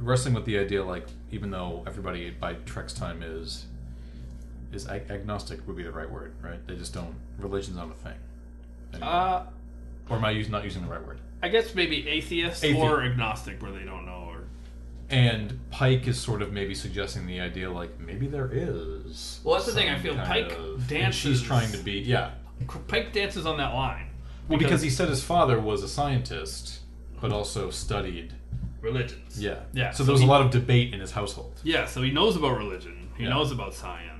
wrestling 0.00 0.34
with 0.34 0.46
the 0.46 0.58
idea, 0.58 0.82
like 0.82 1.06
even 1.30 1.50
though 1.50 1.84
everybody 1.86 2.30
by 2.30 2.54
Trek's 2.64 2.94
time 2.94 3.22
is 3.22 3.66
is 4.72 4.86
ag- 4.88 5.10
agnostic 5.10 5.66
would 5.66 5.76
be 5.76 5.82
the 5.82 5.92
right 5.92 6.10
word, 6.10 6.34
right? 6.42 6.64
They 6.66 6.76
just 6.76 6.92
don't. 6.94 7.14
Religion's 7.38 7.76
not 7.76 7.90
a 7.90 7.94
thing. 7.94 8.18
anymore. 8.92 9.10
Uh, 9.10 9.46
or 10.08 10.16
am 10.18 10.24
I 10.24 10.30
use, 10.30 10.48
not 10.48 10.64
using 10.64 10.82
the 10.82 10.88
right 10.88 11.04
word? 11.04 11.18
I 11.42 11.48
guess 11.48 11.74
maybe 11.74 12.08
atheist 12.08 12.62
Athe- 12.62 12.76
or 12.78 13.02
agnostic, 13.02 13.60
where 13.62 13.72
they 13.72 13.84
don't 13.84 14.06
know. 14.06 14.30
Or 14.30 14.44
And 15.10 15.58
Pike 15.70 16.06
is 16.08 16.18
sort 16.18 16.42
of 16.42 16.52
maybe 16.52 16.74
suggesting 16.74 17.26
the 17.26 17.40
idea 17.40 17.70
like 17.70 17.98
maybe 18.00 18.26
there 18.26 18.50
is. 18.52 19.40
Well, 19.44 19.54
that's 19.54 19.66
the 19.66 19.72
thing, 19.72 19.88
I 19.88 19.98
feel 19.98 20.14
Pike 20.16 20.52
of- 20.52 20.86
dances- 20.88 21.38
She's 21.38 21.42
trying 21.42 21.70
to 21.72 21.78
be 21.78 21.92
yeah. 22.00 22.30
Pike 22.88 23.12
dances 23.12 23.44
on 23.46 23.58
that 23.58 23.74
line. 23.74 24.08
Well, 24.48 24.58
because 24.58 24.80
he 24.82 24.90
said 24.90 25.08
his 25.08 25.22
father 25.24 25.60
was 25.60 25.82
a 25.82 25.88
scientist, 25.88 26.80
but 27.20 27.32
also 27.32 27.70
studied. 27.70 28.32
religions. 28.82 29.42
Yeah, 29.42 29.60
Yeah, 29.72 29.90
So, 29.90 29.98
so 29.98 30.04
there 30.04 30.12
was 30.12 30.20
he- 30.20 30.26
a 30.28 30.30
lot 30.30 30.42
of 30.42 30.52
debate 30.52 30.94
in 30.94 31.00
his 31.00 31.10
household. 31.10 31.60
Yeah, 31.64 31.86
so 31.86 32.02
he 32.02 32.12
knows 32.12 32.36
about 32.36 32.56
religion. 32.56 33.08
He 33.16 33.24
Yeah. 33.24 33.30
knows 33.30 33.50
about 33.50 33.74
science. 33.74 34.12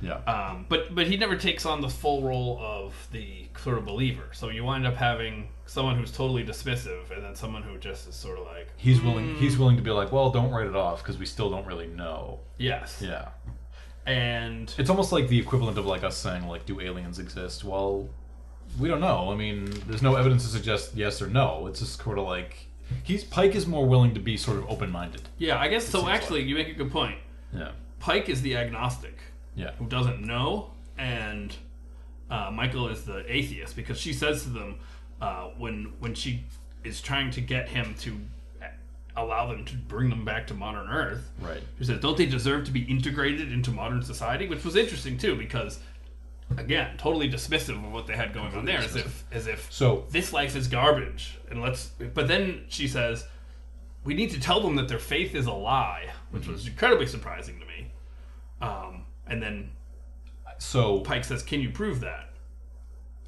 Yeah. 0.00 0.18
Um, 0.26 0.66
but 0.68 0.94
but 0.94 1.06
he 1.08 1.16
never 1.16 1.36
takes 1.36 1.66
on 1.66 1.80
the 1.80 1.88
full 1.88 2.22
role 2.22 2.58
of 2.62 2.94
the 3.12 3.46
sort 3.62 3.78
of 3.78 3.84
believer. 3.84 4.28
So 4.32 4.48
you 4.50 4.62
wind 4.64 4.86
up 4.86 4.94
having 4.96 5.48
someone 5.66 5.96
who's 5.96 6.12
totally 6.12 6.44
dismissive, 6.44 7.10
and 7.10 7.22
then 7.24 7.34
someone 7.34 7.62
who 7.62 7.76
just 7.78 8.08
is 8.08 8.14
sort 8.14 8.38
of 8.38 8.46
like, 8.46 8.68
he's 8.76 9.00
willing. 9.02 9.26
"Mm, 9.34 9.38
He's 9.38 9.58
willing 9.58 9.76
to 9.76 9.82
be 9.82 9.90
like, 9.90 10.12
well, 10.12 10.30
don't 10.30 10.50
write 10.50 10.66
it 10.66 10.76
off 10.76 11.02
because 11.02 11.18
we 11.18 11.26
still 11.26 11.50
don't 11.50 11.66
really 11.66 11.88
know. 11.88 12.40
yes, 12.58 13.02
Yeah. 13.04 13.28
and 14.06 14.72
It's 14.78 14.88
almost 14.90 15.12
like 15.12 15.28
the 15.28 15.38
equivalent 15.38 15.78
of 15.78 15.86
like 15.86 16.02
us 16.04 16.16
saying 16.16 16.46
like, 16.46 16.64
do 16.66 16.80
aliens 16.80 17.18
exist? 17.18 17.64
Well, 17.64 18.08
we 18.78 18.88
don't 18.88 19.00
know. 19.00 19.30
I 19.32 19.34
mean, 19.36 19.66
there's 19.86 20.02
no 20.02 20.14
evidence 20.14 20.44
to 20.44 20.48
suggest 20.50 20.94
yes 20.94 21.20
or 21.20 21.26
no. 21.28 21.66
It's 21.66 21.80
just 21.80 22.02
sort 22.02 22.18
of 22.18 22.24
like 22.26 22.68
he's 23.02 23.24
Pike 23.24 23.54
is 23.54 23.66
more 23.66 23.86
willing 23.86 24.14
to 24.14 24.20
be 24.20 24.36
sort 24.36 24.58
of 24.58 24.68
open 24.70 24.90
minded. 24.90 25.22
yeah, 25.38 25.58
I 25.58 25.68
guess 25.68 25.86
so. 25.86 25.98
seems 26.00 26.10
Actually, 26.10 26.42
you 26.44 26.54
make 26.54 26.68
a 26.68 26.72
good 26.74 26.90
point. 26.90 27.18
Yeah. 27.52 27.72
Pike 27.98 28.28
is 28.28 28.42
the 28.42 28.56
agnostic. 28.56 29.17
Yeah. 29.58 29.72
who 29.78 29.86
doesn't 29.86 30.24
know, 30.24 30.70
and 30.96 31.54
uh, 32.30 32.50
Michael 32.52 32.88
is 32.88 33.04
the 33.04 33.24
atheist 33.30 33.74
because 33.76 33.98
she 33.98 34.12
says 34.12 34.44
to 34.44 34.48
them 34.50 34.78
uh, 35.20 35.48
when 35.58 35.92
when 35.98 36.14
she 36.14 36.44
is 36.84 37.00
trying 37.00 37.30
to 37.32 37.40
get 37.40 37.68
him 37.68 37.94
to 38.00 38.16
allow 39.16 39.48
them 39.48 39.64
to 39.64 39.76
bring 39.76 40.10
them 40.10 40.24
back 40.24 40.46
to 40.46 40.54
modern 40.54 40.88
Earth. 40.88 41.28
Right. 41.40 41.60
She 41.78 41.84
says, 41.84 42.00
"Don't 42.00 42.16
they 42.16 42.26
deserve 42.26 42.64
to 42.66 42.70
be 42.70 42.82
integrated 42.82 43.52
into 43.52 43.70
modern 43.72 44.02
society?" 44.02 44.48
Which 44.48 44.64
was 44.64 44.76
interesting 44.76 45.18
too, 45.18 45.36
because 45.36 45.80
again, 46.56 46.96
totally 46.96 47.28
dismissive 47.28 47.84
of 47.84 47.92
what 47.92 48.06
they 48.06 48.14
had 48.14 48.32
going 48.32 48.54
on 48.54 48.64
there, 48.64 48.78
as 48.78 48.96
if 48.96 49.24
as 49.32 49.46
if 49.48 49.72
So 49.72 50.06
this 50.10 50.32
life 50.32 50.54
is 50.56 50.68
garbage, 50.68 51.38
and 51.50 51.60
let's. 51.60 51.86
But 52.14 52.28
then 52.28 52.64
she 52.68 52.86
says, 52.86 53.26
"We 54.04 54.14
need 54.14 54.30
to 54.30 54.40
tell 54.40 54.60
them 54.60 54.76
that 54.76 54.86
their 54.88 55.00
faith 55.00 55.34
is 55.34 55.46
a 55.46 55.52
lie," 55.52 56.10
which 56.30 56.46
was 56.46 56.66
incredibly 56.66 57.06
surprising 57.06 57.58
to 57.58 57.66
me. 57.66 57.90
Um, 58.60 59.04
and 59.28 59.42
then 59.42 59.70
so 60.58 61.00
Pike 61.00 61.24
says, 61.24 61.42
"Can 61.42 61.60
you 61.60 61.70
prove 61.70 62.00
that?" 62.00 62.30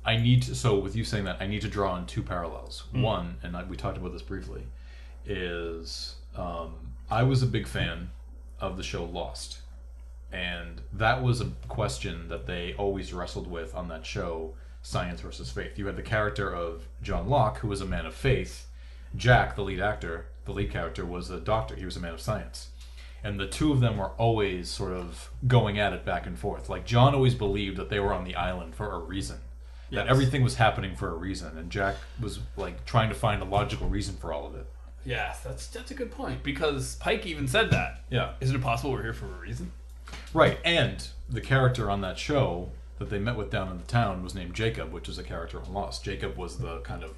I 0.04 0.16
need 0.16 0.42
to. 0.44 0.54
So 0.54 0.78
with 0.78 0.96
you 0.96 1.04
saying 1.04 1.24
that, 1.24 1.36
I 1.40 1.46
need 1.46 1.60
to 1.62 1.68
draw 1.68 1.92
on 1.92 2.06
two 2.06 2.22
parallels. 2.22 2.84
One, 2.92 3.36
and 3.42 3.56
I, 3.56 3.64
we 3.64 3.76
talked 3.76 3.98
about 3.98 4.12
this 4.12 4.22
briefly, 4.22 4.62
is 5.26 6.16
um, 6.36 6.74
I 7.10 7.22
was 7.22 7.42
a 7.42 7.46
big 7.46 7.66
fan 7.66 8.10
of 8.60 8.76
the 8.76 8.82
show 8.82 9.04
Lost, 9.04 9.60
and 10.32 10.80
that 10.92 11.22
was 11.22 11.40
a 11.40 11.52
question 11.68 12.28
that 12.28 12.46
they 12.46 12.74
always 12.74 13.12
wrestled 13.12 13.46
with 13.46 13.74
on 13.74 13.88
that 13.88 14.06
show, 14.06 14.54
science 14.82 15.20
versus 15.20 15.50
faith. 15.50 15.78
You 15.78 15.86
had 15.86 15.96
the 15.96 16.02
character 16.02 16.52
of 16.52 16.88
John 17.02 17.28
Locke, 17.28 17.58
who 17.58 17.68
was 17.68 17.80
a 17.80 17.86
man 17.86 18.06
of 18.06 18.14
faith. 18.14 18.66
Jack, 19.16 19.56
the 19.56 19.62
lead 19.62 19.80
actor, 19.80 20.26
the 20.44 20.52
lead 20.52 20.70
character, 20.70 21.04
was 21.04 21.30
a 21.30 21.40
doctor. 21.40 21.74
He 21.74 21.84
was 21.84 21.96
a 21.96 22.00
man 22.00 22.14
of 22.14 22.20
science. 22.20 22.69
And 23.22 23.38
the 23.38 23.46
two 23.46 23.70
of 23.72 23.80
them 23.80 23.98
were 23.98 24.10
always 24.16 24.68
sort 24.68 24.92
of 24.92 25.30
going 25.46 25.78
at 25.78 25.92
it 25.92 26.04
back 26.04 26.26
and 26.26 26.38
forth. 26.38 26.68
Like 26.68 26.86
John 26.86 27.14
always 27.14 27.34
believed 27.34 27.76
that 27.76 27.90
they 27.90 28.00
were 28.00 28.12
on 28.14 28.24
the 28.24 28.34
island 28.34 28.74
for 28.74 28.92
a 28.92 28.98
reason. 28.98 29.38
That 29.92 30.06
everything 30.06 30.44
was 30.44 30.54
happening 30.54 30.94
for 30.94 31.08
a 31.08 31.16
reason. 31.16 31.58
And 31.58 31.68
jack 31.68 31.96
was 32.20 32.38
like 32.56 32.84
trying 32.84 33.08
to 33.08 33.14
find 33.14 33.42
a 33.42 33.44
logical 33.44 33.88
reason 33.88 34.16
for 34.16 34.32
all 34.32 34.46
of 34.46 34.54
it. 34.54 34.66
Yeah, 35.04 35.34
that's 35.42 35.66
that's 35.66 35.90
a 35.90 35.94
good 35.94 36.12
point. 36.12 36.42
Because 36.44 36.94
Pike 36.96 37.26
even 37.26 37.48
said 37.48 37.70
that. 37.72 38.04
yeah. 38.08 38.32
Isn't 38.40 38.54
it 38.54 38.62
possible 38.62 38.92
we're 38.92 39.02
here 39.02 39.12
for 39.12 39.26
a 39.26 39.40
reason? 39.40 39.72
right. 40.32 40.58
And 40.64 41.06
the 41.28 41.40
character 41.40 41.90
on 41.90 42.00
that 42.02 42.18
show 42.18 42.70
that 42.98 43.10
they 43.10 43.18
met 43.18 43.36
with 43.36 43.50
down 43.50 43.68
in 43.70 43.78
the 43.78 43.84
town 43.84 44.22
was 44.22 44.34
named 44.34 44.52
jacob 44.54 44.92
which 44.92 45.08
is 45.08 45.18
a 45.18 45.22
character 45.22 45.60
on 45.60 45.72
lost. 45.72 46.04
Jacob 46.04 46.36
was 46.36 46.58
the 46.58 46.78
kind 46.80 47.02
of 47.02 47.14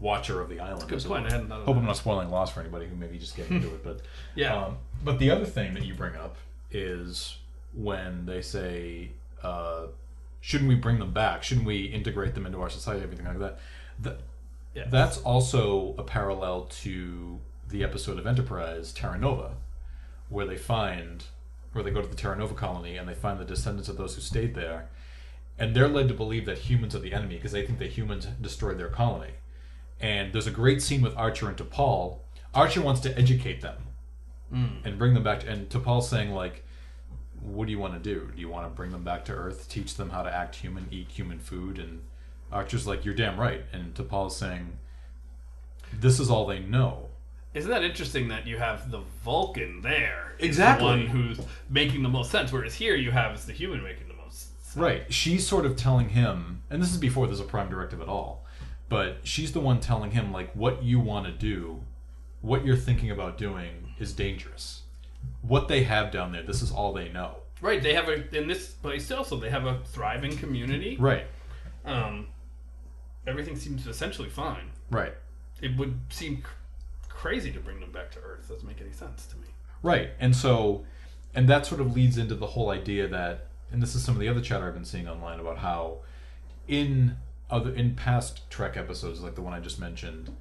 watcher 0.00 0.40
of 0.40 0.48
the 0.48 0.60
island 0.60 0.88
Good 0.88 1.04
point. 1.04 1.26
I 1.26 1.30
hadn't 1.32 1.48
thought 1.48 1.60
of 1.60 1.64
hope 1.66 1.74
that. 1.76 1.80
i'm 1.80 1.86
not 1.86 1.96
spoiling 1.96 2.28
lost 2.28 2.52
for 2.52 2.60
anybody 2.60 2.86
who 2.86 2.96
may 2.96 3.06
be 3.06 3.18
just 3.18 3.36
getting 3.36 3.56
into 3.56 3.68
it 3.68 3.82
but 3.84 4.00
Yeah. 4.34 4.54
um, 4.54 4.78
but 5.02 5.18
the 5.18 5.30
other 5.30 5.44
thing 5.46 5.74
that 5.74 5.84
you 5.84 5.94
bring 5.94 6.16
up 6.16 6.36
is 6.70 7.36
when 7.72 8.26
they 8.26 8.42
say 8.42 9.10
uh, 9.42 9.86
shouldn't 10.40 10.68
we 10.68 10.74
bring 10.74 10.98
them 10.98 11.12
back 11.12 11.42
shouldn't 11.42 11.66
we 11.66 11.84
integrate 11.84 12.34
them 12.34 12.44
into 12.46 12.60
our 12.60 12.70
society 12.70 13.02
everything 13.02 13.26
like 13.26 13.38
that 13.38 13.58
the, 14.00 14.16
Yeah. 14.74 14.86
That's 14.90 15.18
also 15.18 15.94
a 15.96 16.02
parallel 16.02 16.62
to 16.82 17.38
the 17.68 17.84
episode 17.84 18.18
of 18.18 18.26
Enterprise, 18.26 18.92
Terra 18.92 19.16
Nova, 19.16 19.52
where 20.28 20.44
they 20.46 20.56
find, 20.56 21.24
where 21.72 21.84
they 21.84 21.90
go 21.92 22.02
to 22.02 22.08
the 22.08 22.16
Terra 22.16 22.36
Nova 22.36 22.54
colony 22.54 22.96
and 22.96 23.08
they 23.08 23.14
find 23.14 23.38
the 23.38 23.44
descendants 23.44 23.88
of 23.88 23.96
those 23.96 24.16
who 24.16 24.20
stayed 24.20 24.54
there, 24.56 24.88
and 25.58 25.74
they're 25.74 25.88
led 25.88 26.08
to 26.08 26.14
believe 26.14 26.44
that 26.46 26.58
humans 26.58 26.94
are 26.96 26.98
the 26.98 27.12
enemy 27.14 27.36
because 27.36 27.52
they 27.52 27.64
think 27.64 27.78
that 27.78 27.90
humans 27.92 28.26
destroyed 28.40 28.76
their 28.78 28.88
colony. 28.88 29.30
And 30.00 30.32
there's 30.32 30.46
a 30.46 30.50
great 30.52 30.82
scene 30.82 31.02
with 31.02 31.16
Archer 31.16 31.48
and 31.48 31.56
T'Pol. 31.56 32.18
Archer 32.52 32.82
wants 32.82 33.00
to 33.02 33.16
educate 33.18 33.60
them 33.60 33.76
mm. 34.52 34.84
and 34.84 34.98
bring 34.98 35.14
them 35.14 35.22
back, 35.22 35.40
to, 35.40 35.48
and 35.48 35.68
T'Pol's 35.68 36.08
saying 36.08 36.30
like, 36.30 36.64
"What 37.40 37.66
do 37.66 37.72
you 37.72 37.78
want 37.78 37.94
to 37.94 38.00
do? 38.00 38.30
Do 38.34 38.40
you 38.40 38.48
want 38.48 38.66
to 38.66 38.70
bring 38.70 38.90
them 38.90 39.04
back 39.04 39.24
to 39.26 39.32
Earth, 39.32 39.68
teach 39.68 39.94
them 39.94 40.10
how 40.10 40.22
to 40.22 40.34
act 40.34 40.56
human, 40.56 40.86
eat 40.90 41.08
human 41.10 41.38
food?" 41.38 41.78
And 41.78 42.02
Archer's 42.52 42.86
like, 42.86 43.04
"You're 43.04 43.14
damn 43.14 43.38
right." 43.38 43.62
And 43.72 43.94
T'Pol's 43.94 44.36
saying, 44.36 44.78
"This 45.92 46.20
is 46.20 46.30
all 46.30 46.46
they 46.46 46.60
know." 46.60 47.08
Isn't 47.54 47.70
that 47.70 47.84
interesting 47.84 48.28
that 48.28 48.48
you 48.48 48.58
have 48.58 48.90
the 48.90 49.00
Vulcan 49.24 49.80
there? 49.80 50.34
Exactly. 50.40 50.84
The 50.84 50.90
one 50.90 51.06
who's 51.06 51.40
making 51.70 52.02
the 52.02 52.08
most 52.08 52.32
sense, 52.32 52.52
whereas 52.52 52.74
here 52.74 52.96
you 52.96 53.12
have 53.12 53.34
is 53.34 53.44
the 53.44 53.52
human 53.52 53.82
making 53.82 54.08
the 54.08 54.14
most 54.14 54.64
sense. 54.64 54.76
Right. 54.76 55.12
She's 55.12 55.46
sort 55.46 55.64
of 55.64 55.76
telling 55.76 56.08
him, 56.08 56.62
and 56.68 56.82
this 56.82 56.90
is 56.90 56.98
before 56.98 57.26
there's 57.26 57.38
a 57.38 57.44
prime 57.44 57.70
directive 57.70 58.00
at 58.00 58.08
all, 58.08 58.43
but 58.88 59.18
she's 59.24 59.52
the 59.52 59.60
one 59.60 59.80
telling 59.80 60.12
him 60.12 60.32
like 60.32 60.54
what 60.54 60.82
you 60.82 61.00
want 61.00 61.26
to 61.26 61.32
do, 61.32 61.82
what 62.40 62.64
you're 62.64 62.76
thinking 62.76 63.10
about 63.10 63.38
doing 63.38 63.94
is 63.98 64.12
dangerous. 64.12 64.82
What 65.42 65.68
they 65.68 65.84
have 65.84 66.10
down 66.10 66.32
there, 66.32 66.42
this 66.42 66.62
is 66.62 66.70
all 66.70 66.92
they 66.92 67.08
know. 67.08 67.36
Right. 67.60 67.82
They 67.82 67.94
have 67.94 68.08
a 68.08 68.36
in 68.36 68.46
this 68.46 68.68
place 68.68 69.10
also 69.10 69.36
they 69.36 69.50
have 69.50 69.64
a 69.64 69.80
thriving 69.84 70.36
community. 70.36 70.96
Right. 70.98 71.26
Um, 71.84 72.28
everything 73.26 73.56
seems 73.56 73.86
essentially 73.86 74.28
fine. 74.28 74.70
Right. 74.90 75.14
It 75.62 75.76
would 75.76 75.98
seem 76.10 76.42
cr- 76.42 76.52
crazy 77.08 77.52
to 77.52 77.60
bring 77.60 77.80
them 77.80 77.90
back 77.90 78.10
to 78.12 78.18
Earth. 78.20 78.48
Doesn't 78.48 78.66
make 78.66 78.80
any 78.80 78.92
sense 78.92 79.26
to 79.26 79.36
me. 79.36 79.46
Right. 79.82 80.10
And 80.18 80.34
so, 80.34 80.84
and 81.34 81.48
that 81.48 81.66
sort 81.66 81.80
of 81.80 81.94
leads 81.94 82.18
into 82.18 82.34
the 82.34 82.46
whole 82.48 82.70
idea 82.70 83.08
that, 83.08 83.46
and 83.72 83.82
this 83.82 83.94
is 83.94 84.04
some 84.04 84.14
of 84.14 84.20
the 84.20 84.28
other 84.28 84.40
chatter 84.40 84.66
I've 84.66 84.74
been 84.74 84.84
seeing 84.84 85.08
online 85.08 85.40
about 85.40 85.58
how, 85.58 85.98
in 86.68 87.16
other 87.50 87.72
in 87.74 87.94
past 87.94 88.48
Trek 88.50 88.76
episodes, 88.76 89.20
like 89.20 89.34
the 89.34 89.42
one 89.42 89.52
I 89.52 89.60
just 89.60 89.78
mentioned, 89.78 90.34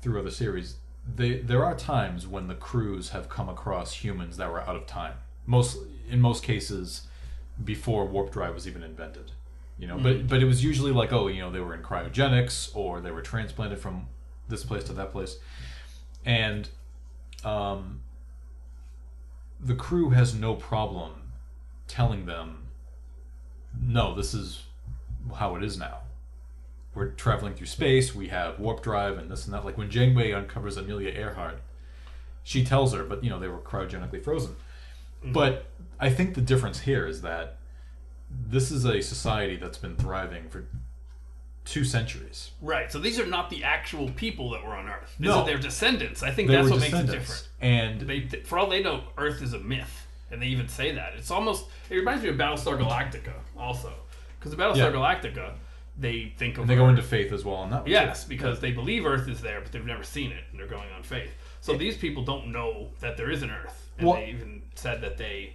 through 0.00 0.18
other 0.20 0.30
series, 0.30 0.76
they 1.14 1.38
there 1.38 1.64
are 1.64 1.74
times 1.74 2.26
when 2.26 2.48
the 2.48 2.54
crews 2.54 3.10
have 3.10 3.28
come 3.28 3.48
across 3.48 3.92
humans 3.94 4.36
that 4.36 4.50
were 4.50 4.60
out 4.60 4.76
of 4.76 4.86
time. 4.86 5.14
Most 5.46 5.78
in 6.10 6.20
most 6.20 6.42
cases, 6.42 7.06
before 7.62 8.06
warp 8.06 8.32
drive 8.32 8.54
was 8.54 8.66
even 8.66 8.82
invented. 8.82 9.32
You 9.78 9.88
know, 9.88 9.98
but 9.98 10.28
but 10.28 10.42
it 10.42 10.44
was 10.44 10.62
usually 10.62 10.92
like, 10.92 11.12
oh, 11.12 11.28
you 11.28 11.40
know, 11.40 11.50
they 11.50 11.60
were 11.60 11.74
in 11.74 11.82
cryogenics 11.82 12.74
or 12.76 13.00
they 13.00 13.10
were 13.10 13.22
transplanted 13.22 13.78
from 13.78 14.06
this 14.48 14.64
place 14.64 14.84
to 14.84 14.92
that 14.92 15.10
place, 15.10 15.38
and 16.24 16.68
um, 17.44 18.00
the 19.60 19.74
crew 19.74 20.10
has 20.10 20.34
no 20.34 20.54
problem 20.54 21.32
telling 21.88 22.26
them, 22.26 22.68
no, 23.80 24.14
this 24.14 24.34
is 24.34 24.62
how 25.38 25.56
it 25.56 25.64
is 25.64 25.78
now. 25.78 25.98
We're 26.94 27.08
traveling 27.10 27.54
through 27.54 27.68
space. 27.68 28.14
We 28.14 28.28
have 28.28 28.58
warp 28.58 28.82
drive 28.82 29.16
and 29.18 29.30
this 29.30 29.46
and 29.46 29.54
that. 29.54 29.64
Like 29.64 29.78
when 29.78 29.90
Janeway 29.90 30.32
uncovers 30.32 30.76
Amelia 30.76 31.10
Earhart, 31.10 31.60
she 32.44 32.64
tells 32.64 32.92
her, 32.92 33.02
but 33.04 33.24
you 33.24 33.30
know 33.30 33.38
they 33.38 33.48
were 33.48 33.58
cryogenically 33.58 34.22
frozen. 34.22 34.56
Mm-hmm. 35.22 35.32
But 35.32 35.66
I 35.98 36.10
think 36.10 36.34
the 36.34 36.40
difference 36.40 36.80
here 36.80 37.06
is 37.06 37.22
that 37.22 37.58
this 38.30 38.70
is 38.70 38.84
a 38.84 39.00
society 39.00 39.56
that's 39.56 39.78
been 39.78 39.96
thriving 39.96 40.48
for 40.48 40.64
two 41.64 41.84
centuries. 41.84 42.50
Right. 42.60 42.90
So 42.90 42.98
these 42.98 43.20
are 43.20 43.26
not 43.26 43.48
the 43.48 43.62
actual 43.64 44.10
people 44.10 44.50
that 44.50 44.64
were 44.64 44.74
on 44.74 44.88
Earth. 44.88 45.14
These 45.18 45.28
No. 45.28 45.40
are 45.40 45.46
their 45.46 45.58
descendants. 45.58 46.22
I 46.22 46.30
think 46.32 46.48
They 46.48 46.56
that's 46.56 46.68
what 46.70 46.80
makes 46.80 46.92
it 46.94 47.06
different. 47.06 47.48
And 47.60 48.00
They, 48.00 48.20
th- 48.20 48.44
for 48.44 48.58
all 48.58 48.68
they 48.68 48.82
know, 48.82 49.04
Earth 49.16 49.40
is 49.42 49.52
a 49.52 49.60
myth, 49.60 50.06
and 50.30 50.42
they 50.42 50.46
even 50.48 50.66
say 50.68 50.92
that. 50.92 51.12
It's 51.16 51.30
almost. 51.30 51.66
It 51.88 51.94
reminds 51.96 52.22
me 52.24 52.30
of 52.30 52.36
Battlestar 52.36 52.76
Galactica, 52.78 53.34
also, 53.56 53.92
because 54.42 54.56
the 54.56 54.60
Battlestar 54.62 54.76
Yeah. 54.76 54.90
Galactica, 54.92 55.54
they 55.96 56.32
think 56.36 56.58
of 56.58 56.66
they 56.66 56.74
go 56.74 56.88
into 56.88 57.02
faith 57.02 57.32
as 57.32 57.44
well 57.44 57.56
on 57.56 57.70
that. 57.70 57.86
Yes, 57.86 58.24
because 58.24 58.58
they 58.60 58.72
believe 58.72 59.06
Earth 59.06 59.28
is 59.28 59.40
there, 59.40 59.60
but 59.60 59.70
they've 59.70 59.84
never 59.86 60.02
seen 60.02 60.32
it, 60.32 60.42
and 60.50 60.58
they're 60.58 60.66
going 60.66 60.90
on 60.92 61.02
faith. 61.02 61.30
So 61.60 61.76
these 61.76 61.96
people 61.96 62.24
don't 62.24 62.48
know 62.50 62.88
that 63.00 63.16
there 63.16 63.30
is 63.30 63.42
an 63.42 63.50
Earth, 63.50 63.90
and 63.98 64.06
Well- 64.08 64.16
they 64.16 64.26
even 64.30 64.62
said 64.74 65.00
that 65.02 65.16
they, 65.18 65.54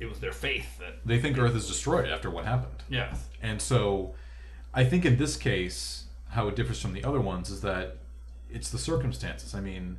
it 0.00 0.06
was 0.06 0.18
their 0.18 0.32
faith 0.32 0.78
that 0.78 1.06
They 1.06 1.20
think 1.20 1.38
Earth 1.38 1.54
is 1.54 1.68
destroyed 1.68 2.08
after 2.08 2.30
what 2.30 2.44
happened. 2.46 2.82
yes, 2.88 3.28
And 3.40 3.62
so 3.62 4.14
I 4.72 4.84
think 4.84 5.04
in 5.04 5.18
this 5.18 5.36
case, 5.36 6.04
how 6.30 6.48
it 6.48 6.56
differs 6.56 6.80
from 6.82 6.94
the 6.94 7.04
other 7.04 7.20
ones 7.20 7.48
is 7.48 7.60
that 7.60 7.98
it's 8.50 8.70
the 8.70 8.78
circumstances. 8.78 9.54
I 9.54 9.60
mean, 9.60 9.98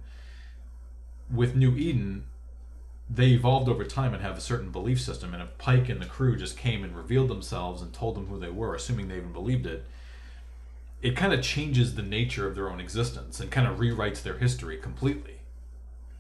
with 1.32 1.56
New 1.56 1.76
Eden, 1.78 2.26
they 3.10 3.28
evolved 3.30 3.70
over 3.70 3.84
time 3.84 4.14
and 4.14 4.24
have 4.24 4.38
a 4.38 4.42
certain 4.42 4.72
belief 4.72 5.00
system. 5.00 5.34
And 5.34 5.44
if 5.44 5.58
Pike 5.58 5.90
and 5.90 6.02
the 6.02 6.06
crew 6.08 6.36
just 6.36 6.58
came 6.58 6.84
and 6.84 6.96
revealed 6.96 7.30
themselves 7.30 7.82
and 7.82 7.94
told 7.94 8.16
them 8.16 8.28
who 8.28 8.40
they 8.40 8.50
were, 8.50 8.74
assuming 8.76 9.08
they 9.08 9.18
even 9.18 9.32
believed 9.32 9.66
it, 9.68 9.86
it 11.02 11.16
kind 11.16 11.32
of 11.34 11.42
changes 11.44 11.94
the 11.96 12.02
nature 12.02 12.48
of 12.48 12.56
their 12.56 12.70
own 12.70 12.80
existence 12.80 13.40
and 13.40 13.52
kind 13.52 13.68
of 13.68 13.78
rewrites 13.78 14.24
their 14.24 14.38
history 14.38 14.78
completely. 14.78 15.34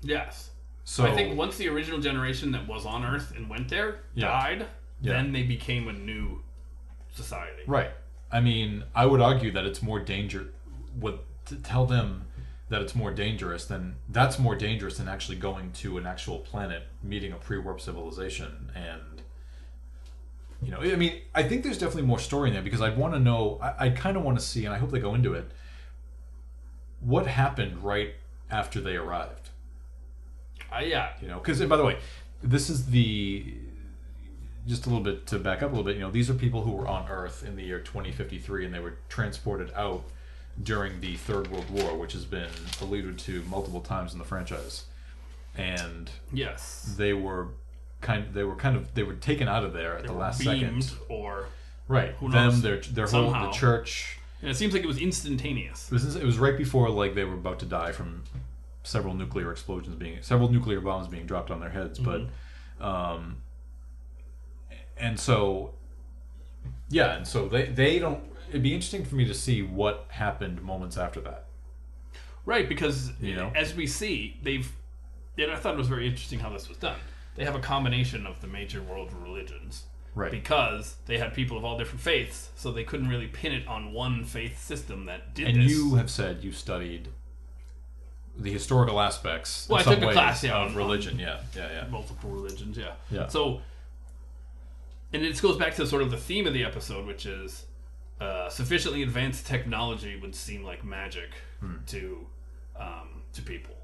yes. 0.01 0.51
So 0.87 1.03
I 1.03 1.15
think 1.15 1.35
once 1.35 1.57
the 1.57 1.67
original 1.67 1.99
generation 1.99 2.51
that 2.51 2.67
was 2.67 2.85
on 2.85 3.03
Earth 3.03 3.33
and 3.35 3.49
went 3.49 3.69
there 3.69 4.01
Yeah. 4.13 4.27
died, 4.27 4.67
Yeah. 5.01 5.13
then 5.13 5.31
they 5.31 5.41
became 5.41 5.87
a 5.87 5.93
new 5.93 6.43
society. 7.15 7.63
Right. 7.65 7.89
I 8.31 8.39
mean, 8.39 8.83
I 8.93 9.07
would 9.07 9.19
argue 9.19 9.51
that 9.53 9.65
it's 9.65 9.81
more 9.81 9.99
danger. 9.99 10.53
What 10.99 11.23
to 11.47 11.55
tell 11.55 11.87
them 11.87 12.25
that 12.69 12.81
it's 12.81 12.95
more 12.95 13.11
dangerous 13.11 13.65
than 13.65 13.95
that's 14.09 14.39
more 14.39 14.55
dangerous 14.55 14.97
than 14.97 15.07
actually 15.07 15.37
going 15.37 15.71
to 15.73 15.97
an 15.97 16.05
actual 16.05 16.39
planet, 16.39 16.83
meeting 17.03 17.31
a 17.31 17.35
pre-warp 17.35 17.79
civilization, 17.79 18.71
and 18.75 19.21
you 20.61 20.71
know, 20.71 20.79
I 20.79 20.95
mean, 20.95 21.21
I 21.33 21.43
think 21.43 21.63
there's 21.63 21.77
definitely 21.77 22.07
more 22.07 22.19
story 22.19 22.49
in 22.49 22.53
there 22.53 22.63
because 22.63 22.81
I'd 22.81 22.97
want 22.97 23.13
to 23.13 23.19
know. 23.19 23.59
I, 23.61 23.85
I 23.85 23.89
kind 23.89 24.17
of 24.17 24.23
want 24.23 24.39
to 24.39 24.43
see, 24.43 24.65
and 24.65 24.73
I 24.73 24.77
hope 24.77 24.91
they 24.91 24.99
go 24.99 25.13
into 25.13 25.33
it. 25.33 25.51
What 27.01 27.27
happened 27.27 27.83
right 27.83 28.15
after 28.49 28.81
they 28.81 28.95
arrived? 28.95 29.49
Uh, 30.75 30.79
yeah. 30.79 31.13
you 31.21 31.27
know 31.27 31.39
because 31.39 31.61
by 31.61 31.77
the 31.77 31.85
way 31.85 31.97
this 32.43 32.69
is 32.69 32.87
the 32.87 33.53
just 34.67 34.85
a 34.85 34.89
little 34.89 35.03
bit 35.03 35.25
to 35.27 35.37
back 35.37 35.61
up 35.61 35.69
a 35.69 35.71
little 35.71 35.83
bit 35.83 35.95
you 35.95 36.01
know 36.01 36.11
these 36.11 36.29
are 36.29 36.33
people 36.33 36.63
who 36.63 36.71
were 36.71 36.87
on 36.87 37.07
earth 37.07 37.43
in 37.45 37.55
the 37.55 37.63
year 37.63 37.79
2053 37.79 38.65
and 38.65 38.73
they 38.73 38.79
were 38.79 38.97
transported 39.07 39.71
out 39.75 40.03
during 40.61 41.01
the 41.01 41.15
Third 41.17 41.49
World 41.49 41.69
War, 41.69 41.95
which 41.97 42.13
has 42.13 42.25
been 42.25 42.49
alluded 42.81 43.17
to 43.19 43.43
multiple 43.43 43.81
times 43.81 44.13
in 44.13 44.19
the 44.19 44.25
franchise, 44.25 44.85
and 45.57 46.09
Yes. 46.33 46.95
they 46.97 47.13
were 47.13 47.49
kind 48.01 48.33
they 48.33 48.43
were 48.43 48.55
kind 48.55 48.75
of 48.75 48.93
they 48.93 49.03
were 49.03 49.15
taken 49.15 49.47
out 49.47 49.63
of 49.63 49.73
there 49.73 49.95
at 49.95 50.01
They 50.03 50.07
the 50.07 50.13
last 50.13 50.41
second. 50.43 50.91
or 51.09 51.47
Right. 51.87 52.11
Who 52.19 52.29
Them, 52.31 52.47
knows? 52.49 52.61
their 52.61 52.77
their 52.79 53.07
whole 53.07 53.31
the 53.31 53.51
church. 53.51 54.17
and 54.41 54.49
it 54.51 54.55
seems 54.55 54.73
like 54.73 54.83
it 54.83 54.87
was 54.87 54.97
instantaneous. 54.97 55.87
It 55.91 55.93
was, 55.93 56.15
it 56.15 56.23
was 56.23 56.37
right 56.37 56.57
before 56.57 56.89
like 56.89 57.15
they 57.15 57.23
were 57.23 57.33
about 57.35 57.59
to 57.59 57.65
die 57.65 57.91
from 57.91 58.23
several 58.83 59.13
nuclear 59.13 59.51
explosions 59.51 59.95
being 59.95 60.17
several 60.21 60.49
nuclear 60.51 60.79
bombs 60.81 61.07
being 61.07 61.25
dropped 61.25 61.51
on 61.51 61.59
their 61.59 61.69
heads, 61.71 61.99
Mm-hmm. 61.99 62.27
but 62.79 62.85
um, 62.85 63.37
and 64.97 65.19
so 65.19 65.73
yeah, 66.89 67.15
and 67.17 67.27
so 67.27 67.47
they 67.47 67.65
they 67.67 67.99
don't. 67.99 68.23
It'd 68.49 68.63
be 68.63 68.73
interesting 68.73 69.05
for 69.05 69.15
me 69.15 69.25
to 69.25 69.33
see 69.33 69.61
what 69.61 70.05
happened 70.09 70.61
moments 70.61 70.97
after 70.97 71.19
that. 71.21 71.45
Right, 72.45 72.69
because 72.69 73.11
You 73.19 73.35
know? 73.35 73.51
as 73.55 73.73
we 73.75 73.87
see, 73.87 74.37
they've. 74.43 74.71
And 75.37 75.51
I 75.51 75.57
thought 75.57 75.73
it 75.73 75.77
was 75.77 75.87
very 75.89 76.07
interesting 76.07 76.39
how 76.39 76.49
this 76.49 76.69
was 76.69 76.77
done. 76.77 76.97
They 77.35 77.43
have 77.43 77.55
a 77.55 77.59
combination 77.59 78.25
of 78.25 78.39
the 78.39 78.47
major 78.47 78.81
world 78.81 79.11
religions 79.13 79.83
Right. 80.13 80.31
because 80.31 80.95
they 81.07 81.17
had 81.17 81.33
people 81.33 81.57
of 81.57 81.65
all 81.65 81.77
different 81.77 81.99
faiths, 81.99 82.49
so 82.55 82.71
they 82.71 82.85
couldn't 82.85 83.09
really 83.09 83.27
pin 83.27 83.51
it 83.51 83.67
on 83.67 83.91
one 83.91 84.23
faith 84.23 84.63
system 84.63 85.05
that 85.07 85.33
did 85.33 85.47
and 85.49 85.61
this. 85.63 85.71
you 85.71 85.95
have 85.95 86.09
said 86.09 86.41
you 86.43 86.53
studied 86.53 87.09
the 88.37 88.51
historical 88.51 89.01
aspects 89.01 89.67
Well, 89.67 89.79
I 89.79 89.83
took 89.83 90.01
a 90.03 90.11
class, 90.13 90.43
yeah, 90.43 90.55
of 90.55 90.69
on- 90.71 90.75
religion. 90.75 91.19
Yeah, 91.19 91.41
yeah, 91.55 91.69
yeah. 91.71 91.87
multiple 91.89 92.29
religions, 92.29 92.77
yeah. 92.77 92.93
Yeah. 93.11 93.27
So, 93.27 93.61
and 95.11 95.23
it 95.23 95.41
goes 95.41 95.57
back 95.57 95.75
to 95.75 95.87
sort 95.87 96.01
of 96.01 96.11
the 96.11 96.17
theme 96.17 96.47
of 96.47 96.53
the 96.53 96.63
episode, 96.63 97.05
which 97.05 97.25
is 97.25 97.65
uh, 98.19 98.49
sufficiently 98.49 99.03
advanced 99.03 99.45
technology 99.45 100.15
would 100.19 100.35
seem 100.35 100.63
like 100.63 100.83
magic 100.83 101.31
to 101.87 102.25
um, 102.79 103.21
to 103.33 103.41
people. 103.41 103.75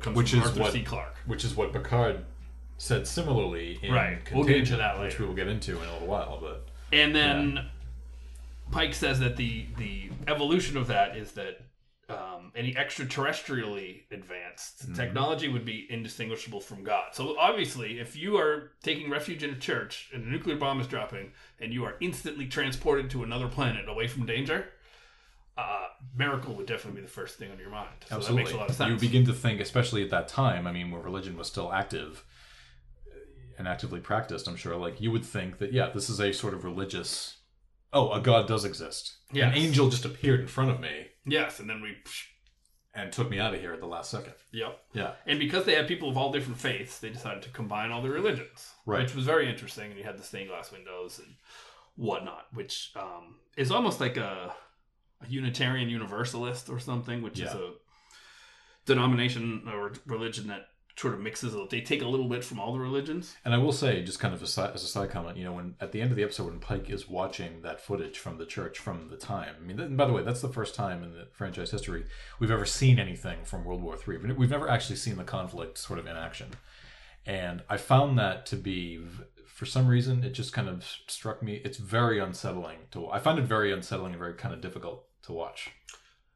Comes 0.00 0.16
Which 0.16 0.34
is 0.34 0.40
Arthur 0.42 0.60
what- 0.60 0.72
C. 0.72 0.82
Clarke. 0.82 1.16
Which 1.26 1.44
is 1.44 1.56
what 1.56 1.72
Picard 1.72 2.24
said 2.78 3.06
similarly 3.06 3.78
in 3.82 3.92
Right. 3.92 4.18
We'll 4.32 4.44
get 4.44 4.56
into 4.58 4.70
Contagion, 4.72 4.78
that 4.78 5.00
which 5.00 5.18
we 5.18 5.26
will 5.26 5.34
get 5.34 5.48
into 5.48 5.72
in 5.72 5.88
a 5.88 5.92
little 5.94 6.08
while. 6.08 6.38
But 6.40 6.68
And 6.92 7.14
then 7.14 7.66
Pike 8.70 8.94
says 8.94 9.18
that 9.20 9.36
the 9.36 9.66
the 9.76 10.10
evolution 10.28 10.76
of 10.76 10.86
that 10.86 11.16
is 11.16 11.32
that 11.32 11.60
um, 12.10 12.52
any 12.54 12.74
extraterrestrially 12.74 14.02
advanced 14.10 14.82
Mm-hmm. 14.82 14.94
technology 14.94 15.48
would 15.48 15.64
be 15.64 15.86
indistinguishable 15.90 16.60
from 16.60 16.82
God. 16.82 17.14
So 17.14 17.36
obviously, 17.38 17.98
if 17.98 18.16
you 18.16 18.36
are 18.36 18.72
taking 18.82 19.10
refuge 19.10 19.42
in 19.42 19.50
a 19.50 19.56
church 19.58 20.10
and 20.12 20.24
a 20.24 20.28
nuclear 20.30 20.56
bomb 20.56 20.80
is 20.80 20.86
dropping, 20.86 21.32
and 21.60 21.72
you 21.72 21.84
are 21.84 21.96
instantly 22.00 22.46
transported 22.46 23.10
to 23.10 23.22
another 23.22 23.48
planet 23.48 23.88
away 23.88 24.06
from 24.06 24.26
danger, 24.26 24.66
uh, 25.56 25.86
miracle 26.16 26.54
would 26.54 26.66
definitely 26.66 27.00
be 27.00 27.06
the 27.06 27.12
first 27.12 27.38
thing 27.38 27.50
on 27.50 27.58
your 27.58 27.70
mind. 27.70 27.88
So 28.08 28.16
absolutely, 28.16 28.42
that 28.42 28.44
makes 28.44 28.54
a 28.54 28.56
lot 28.58 28.70
of 28.70 28.76
sense. 28.76 29.02
you 29.02 29.08
begin 29.08 29.24
to 29.26 29.32
think, 29.32 29.60
especially 29.60 30.02
at 30.02 30.10
that 30.10 30.28
time. 30.28 30.66
I 30.66 30.72
mean, 30.72 30.90
where 30.90 31.00
religion 31.00 31.36
was 31.36 31.46
still 31.48 31.72
active 31.72 32.24
and 33.58 33.68
actively 33.68 34.00
practiced. 34.00 34.48
I'm 34.48 34.56
sure, 34.56 34.76
like 34.76 35.00
you 35.00 35.10
would 35.10 35.24
think 35.24 35.58
that, 35.58 35.72
yeah, 35.72 35.90
this 35.92 36.08
is 36.08 36.20
a 36.20 36.32
sort 36.32 36.54
of 36.54 36.64
religious. 36.64 37.36
Oh, 37.92 38.10
a 38.12 38.20
god 38.20 38.46
does 38.48 38.64
exist. 38.64 39.16
Yes. 39.32 39.52
An 39.52 39.58
angel 39.62 39.90
just 39.90 40.04
appeared 40.04 40.40
in 40.40 40.46
front 40.46 40.70
of 40.70 40.80
me 40.80 41.08
yes, 41.30 41.60
and 41.60 41.68
then 41.70 41.80
we. 41.82 41.96
and 42.94 43.12
took 43.12 43.30
me 43.30 43.38
out 43.38 43.54
of 43.54 43.60
here 43.60 43.72
at 43.72 43.80
the 43.80 43.86
last 43.86 44.10
second. 44.10 44.34
Yep. 44.52 44.78
Yeah. 44.94 45.12
And 45.26 45.38
because 45.38 45.64
they 45.64 45.74
had 45.76 45.86
people 45.86 46.08
of 46.10 46.16
all 46.18 46.32
different 46.32 46.58
faiths, 46.58 46.98
they 46.98 47.08
decided 47.10 47.42
to 47.44 47.50
combine 47.50 47.92
all 47.92 48.02
their 48.02 48.10
religions, 48.12 48.70
Right. 48.84 49.02
which 49.02 49.14
was 49.14 49.24
very 49.24 49.48
interesting. 49.48 49.90
And 49.90 49.96
you 49.98 50.04
had 50.04 50.18
the 50.18 50.24
stained 50.24 50.48
glass 50.48 50.72
windows 50.72 51.20
and 51.20 51.34
whatnot, 51.96 52.46
which 52.52 52.90
um, 52.96 53.36
is 53.56 53.70
almost 53.70 54.00
like 54.00 54.16
a, 54.16 54.52
a 55.22 55.28
Unitarian 55.28 55.88
Universalist 55.88 56.68
or 56.68 56.80
something, 56.80 57.22
which 57.22 57.38
is 57.38 57.52
a 57.52 57.72
denomination 58.86 59.62
or 59.72 59.92
religion 60.06 60.48
that 60.48 60.66
sort 61.00 61.14
of 61.14 61.20
mixes. 61.20 61.56
They 61.70 61.80
take 61.80 62.02
a 62.02 62.08
little 62.08 62.28
bit 62.28 62.44
from 62.44 62.60
all 62.60 62.72
the 62.72 62.78
religions. 62.78 63.34
And 63.44 63.54
I 63.54 63.58
will 63.58 63.72
say, 63.72 64.02
just 64.02 64.20
kind 64.20 64.34
of 64.34 64.42
as 64.42 64.58
a 64.58 64.78
side 64.78 65.10
comment, 65.10 65.38
you 65.38 65.44
know, 65.44 65.52
when 65.52 65.74
at 65.80 65.92
the 65.92 66.02
end 66.02 66.10
of 66.10 66.16
the 66.16 66.22
episode, 66.22 66.46
when 66.46 66.60
Pike 66.60 66.90
is 66.90 67.08
watching 67.08 67.62
that 67.62 67.80
footage 67.80 68.18
from 68.18 68.36
the 68.36 68.44
church 68.46 68.78
from 68.78 69.08
the 69.08 69.16
time, 69.16 69.54
I 69.58 69.64
mean, 69.64 69.80
and 69.80 69.96
by 69.96 70.06
the 70.06 70.12
way, 70.12 70.22
that's 70.22 70.42
the 70.42 70.48
first 70.48 70.74
time 70.74 71.02
in 71.02 71.12
the 71.12 71.28
franchise 71.32 71.70
history 71.70 72.04
we've 72.38 72.50
ever 72.50 72.66
seen 72.66 72.98
anything 72.98 73.38
from 73.44 73.64
World 73.64 73.82
War 73.82 73.96
Three. 73.96 74.18
We've 74.18 74.50
never 74.50 74.68
actually 74.68 74.96
seen 74.96 75.16
the 75.16 75.24
conflict 75.24 75.78
sort 75.78 75.98
of 75.98 76.06
in 76.06 76.16
action, 76.16 76.48
and 77.24 77.62
I 77.68 77.78
found 77.78 78.18
that 78.18 78.44
to 78.46 78.56
be, 78.56 79.00
for 79.46 79.64
some 79.64 79.88
reason, 79.88 80.22
it 80.22 80.30
just 80.30 80.52
kind 80.52 80.68
of 80.68 80.84
struck 81.06 81.42
me. 81.42 81.62
It's 81.64 81.78
very 81.78 82.18
unsettling 82.18 82.78
to. 82.90 83.08
I 83.08 83.18
find 83.20 83.38
it 83.38 83.44
very 83.46 83.72
unsettling 83.72 84.12
and 84.12 84.18
very 84.18 84.34
kind 84.34 84.54
of 84.54 84.60
difficult 84.60 85.06
to 85.22 85.32
watch. 85.32 85.70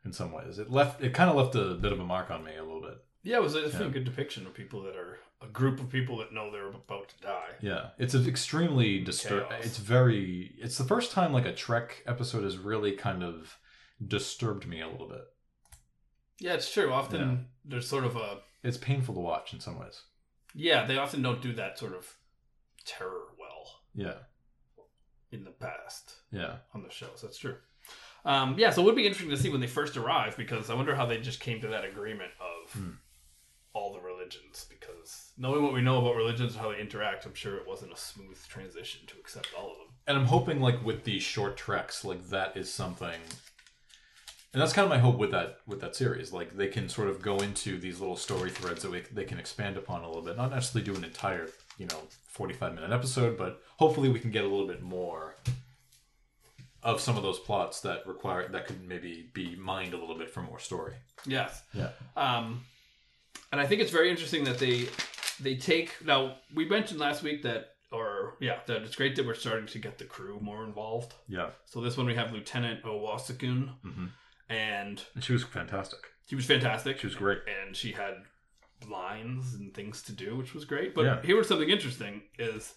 In 0.06 0.12
some 0.12 0.32
ways, 0.32 0.58
it 0.58 0.70
left 0.70 1.02
it 1.02 1.14
kind 1.14 1.30
of 1.30 1.36
left 1.36 1.54
a 1.54 1.74
bit 1.74 1.92
of 1.92 2.00
a 2.00 2.04
mark 2.04 2.30
on 2.30 2.44
me 2.44 2.56
a 2.56 2.62
little 2.62 2.82
bit. 2.82 2.98
Yeah, 3.24 3.36
it 3.38 3.42
was 3.42 3.56
a, 3.56 3.60
Yeah. 3.68 3.84
a 3.86 3.88
good 3.88 4.04
depiction 4.04 4.46
of 4.46 4.54
people 4.54 4.82
that 4.82 4.94
are 4.96 5.18
a 5.42 5.46
group 5.48 5.80
of 5.80 5.88
people 5.90 6.18
that 6.18 6.32
know 6.32 6.50
they're 6.52 6.68
about 6.68 7.08
to 7.08 7.20
die. 7.20 7.50
Yeah, 7.60 7.90
it's 7.98 8.14
an 8.14 8.26
extremely 8.28 9.00
disturbing. 9.02 9.58
It's 9.60 9.78
very. 9.78 10.54
It's 10.58 10.78
the 10.78 10.84
first 10.84 11.10
time 11.10 11.32
like 11.32 11.46
a 11.46 11.54
Trek 11.54 12.02
episode 12.06 12.44
has 12.44 12.56
really 12.58 12.92
kind 12.92 13.22
of 13.24 13.58
disturbed 14.06 14.66
me 14.66 14.80
a 14.80 14.88
little 14.88 15.08
bit. 15.08 15.24
Yeah, 16.38 16.54
it's 16.54 16.72
true. 16.72 16.92
Often 16.92 17.20
Yeah. 17.20 17.36
there's 17.64 17.88
sort 17.88 18.04
of 18.04 18.14
a 18.16 18.40
It's 18.62 18.76
painful 18.78 19.14
to 19.14 19.20
watch 19.20 19.52
in 19.52 19.60
some 19.60 19.78
ways. 19.78 20.02
yeah. 20.54 20.84
They 20.86 20.96
often 20.98 21.22
don't 21.22 21.40
do 21.42 21.52
that 21.54 21.78
sort 21.78 21.94
of 21.94 22.16
terror 22.84 23.28
well 23.38 23.80
Yeah, 23.94 24.18
in 25.32 25.44
the 25.44 25.50
past. 25.50 26.16
yeah, 26.30 26.58
on 26.74 26.82
the 26.82 26.90
shows. 26.90 27.20
That's 27.22 27.38
true. 27.38 27.56
Um, 28.26 28.58
yeah, 28.58 28.70
so 28.70 28.80
it 28.82 28.84
would 28.86 28.96
be 28.96 29.06
interesting 29.06 29.30
to 29.30 29.36
see 29.36 29.50
when 29.50 29.60
they 29.60 29.66
first 29.66 29.96
arrive 29.98 30.36
because 30.36 30.70
I 30.70 30.74
wonder 30.74 30.94
how 30.94 31.04
they 31.06 31.18
just 31.20 31.40
came 31.40 31.60
to 31.60 31.68
that 31.68 31.84
agreement 31.84 32.32
of 32.40 32.72
Hmm. 32.72 32.90
All 34.24 34.30
the 34.30 34.36
religions. 34.36 34.66
Because 34.68 35.32
knowing 35.36 35.62
what 35.62 35.72
we 35.72 35.82
know 35.82 35.98
about 35.98 36.16
religions 36.16 36.52
and 36.52 36.62
how 36.62 36.72
they 36.72 36.80
interact, 36.80 37.26
I'm 37.26 37.34
sure 37.34 37.56
it 37.56 37.66
wasn't 37.66 37.92
a 37.92 37.96
smooth 37.96 38.38
transition 38.48 39.00
to 39.06 39.18
accept 39.18 39.48
all 39.58 39.70
of 39.70 39.78
them. 39.78 39.94
and 40.06 40.16
I'm 40.18 40.26
hoping 40.26 40.60
like 40.60 40.84
with 40.84 41.04
these 41.04 41.22
short 41.22 41.56
treks, 41.56 42.04
like 42.04 42.28
that 42.28 42.56
is 42.56 42.72
something. 42.72 43.20
And 44.52 44.60
that's 44.62 44.72
kind 44.72 44.84
of 44.84 44.90
my 44.90 44.98
hope 44.98 45.18
with 45.18 45.32
that 45.32 45.58
with 45.66 45.80
that 45.80 45.96
series. 45.96 46.32
Like 46.32 46.56
they 46.56 46.68
can 46.68 46.88
sort 46.88 47.08
of 47.08 47.20
go 47.20 47.38
into 47.38 47.78
these 47.78 47.98
little 48.00 48.16
story 48.16 48.50
threads 48.50 48.82
that 48.82 48.90
we, 48.90 49.02
they 49.12 49.24
can 49.24 49.38
expand 49.38 49.76
upon 49.76 50.02
a 50.02 50.06
little 50.06 50.22
bit. 50.22 50.36
Not 50.36 50.50
necessarily 50.52 50.84
do 50.92 50.96
an 50.96 51.04
entire, 51.04 51.48
you 51.76 51.86
know, 51.86 52.02
45 52.28 52.74
minute 52.74 52.92
episode, 52.92 53.36
but 53.36 53.62
hopefully 53.78 54.08
we 54.08 54.20
can 54.20 54.30
get 54.30 54.44
a 54.44 54.48
little 54.48 54.66
bit 54.68 54.82
more 54.82 55.36
of 56.84 57.00
some 57.00 57.16
of 57.16 57.22
those 57.22 57.38
plots 57.40 57.80
that 57.80 58.06
require 58.06 58.46
that 58.48 58.66
could 58.66 58.86
maybe 58.86 59.28
be 59.32 59.56
mined 59.56 59.94
a 59.94 59.96
little 59.96 60.16
bit 60.18 60.30
for 60.30 60.42
more 60.42 60.58
story. 60.60 60.92
Yes. 61.26 61.62
Yeah. 61.72 61.88
Um, 62.16 62.60
and 63.54 63.60
I 63.60 63.66
think 63.68 63.80
it's 63.80 63.92
very 63.92 64.10
interesting 64.10 64.42
that 64.44 64.58
they 64.58 64.88
they 65.40 65.54
take 65.56 65.88
now 66.04 66.20
we 66.54 66.64
mentioned 66.68 66.98
last 66.98 67.22
week 67.22 67.42
that 67.44 67.62
or 67.92 68.36
yeah 68.40 68.58
that 68.66 68.82
it's 68.82 68.96
great 68.96 69.14
that 69.16 69.24
we're 69.26 69.34
starting 69.46 69.66
to 69.68 69.78
get 69.78 69.98
the 69.98 70.04
crew 70.04 70.38
more 70.42 70.64
involved. 70.64 71.14
Yeah. 71.28 71.50
So 71.66 71.80
this 71.80 71.96
one 71.96 72.06
we 72.06 72.14
have 72.16 72.32
Lieutenant 72.32 72.82
Owosekun 72.82 73.60
Mhm. 73.84 74.08
and 74.48 74.96
And 75.14 75.22
she 75.24 75.32
was 75.32 75.44
fantastic. 75.44 76.00
She 76.28 76.34
was 76.34 76.46
fantastic. 76.46 76.98
She 76.98 77.06
was 77.06 77.14
great. 77.14 77.38
and 77.56 77.76
she 77.76 77.92
had 77.92 78.14
lines 78.88 79.54
and 79.54 79.72
things 79.72 80.02
to 80.02 80.12
do, 80.12 80.36
which 80.36 80.52
was 80.54 80.64
great. 80.64 80.94
But 80.96 81.04
Yeah. 81.04 81.22
here 81.22 81.36
was 81.36 81.46
something 81.48 81.70
interesting: 81.70 82.22
is 82.38 82.74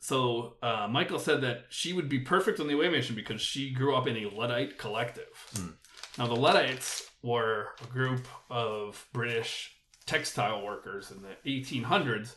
so 0.00 0.56
uh, 0.62 0.86
Michael 0.90 1.18
said 1.18 1.40
that 1.42 1.66
she 1.70 1.92
would 1.92 2.08
be 2.08 2.20
perfect 2.20 2.60
on 2.60 2.66
the 2.66 2.74
away 2.74 2.88
mission 2.88 3.14
because 3.16 3.40
she 3.40 3.70
grew 3.72 3.94
up 3.96 4.06
in 4.06 4.16
a 4.16 4.26
Luddite 4.26 4.76
collective. 4.78 5.32
Hmm. 5.56 5.70
Now 6.18 6.26
the 6.26 6.36
Luddites 6.36 7.08
were 7.22 7.68
a 7.82 7.86
group 7.86 8.26
of 8.50 9.06
British 9.12 9.74
textile 10.06 10.64
workers 10.64 11.10
in 11.10 11.22
the 11.22 11.36
1800s 11.50 12.36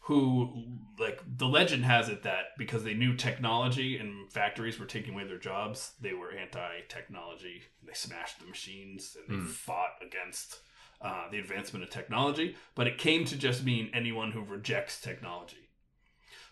who 0.00 0.64
like 0.98 1.20
the 1.36 1.46
legend 1.46 1.84
has 1.84 2.08
it 2.08 2.22
that 2.22 2.56
because 2.56 2.84
they 2.84 2.94
knew 2.94 3.14
technology 3.14 3.98
and 3.98 4.30
factories 4.32 4.78
were 4.78 4.86
taking 4.86 5.14
away 5.14 5.24
their 5.26 5.38
jobs 5.38 5.92
they 6.00 6.12
were 6.12 6.30
anti-technology. 6.30 7.62
They 7.84 7.92
smashed 7.92 8.38
the 8.40 8.46
machines 8.46 9.16
and 9.18 9.28
they 9.28 9.40
Mm. 9.42 9.48
fought 9.48 9.96
against 10.00 10.60
uh, 11.02 11.28
the 11.30 11.38
advancement 11.38 11.84
of 11.84 11.90
technology. 11.90 12.56
But 12.74 12.86
it 12.86 12.98
came 12.98 13.24
to 13.26 13.36
just 13.36 13.64
mean 13.64 13.90
anyone 13.92 14.32
who 14.32 14.42
rejects 14.42 15.00
technology 15.00 15.65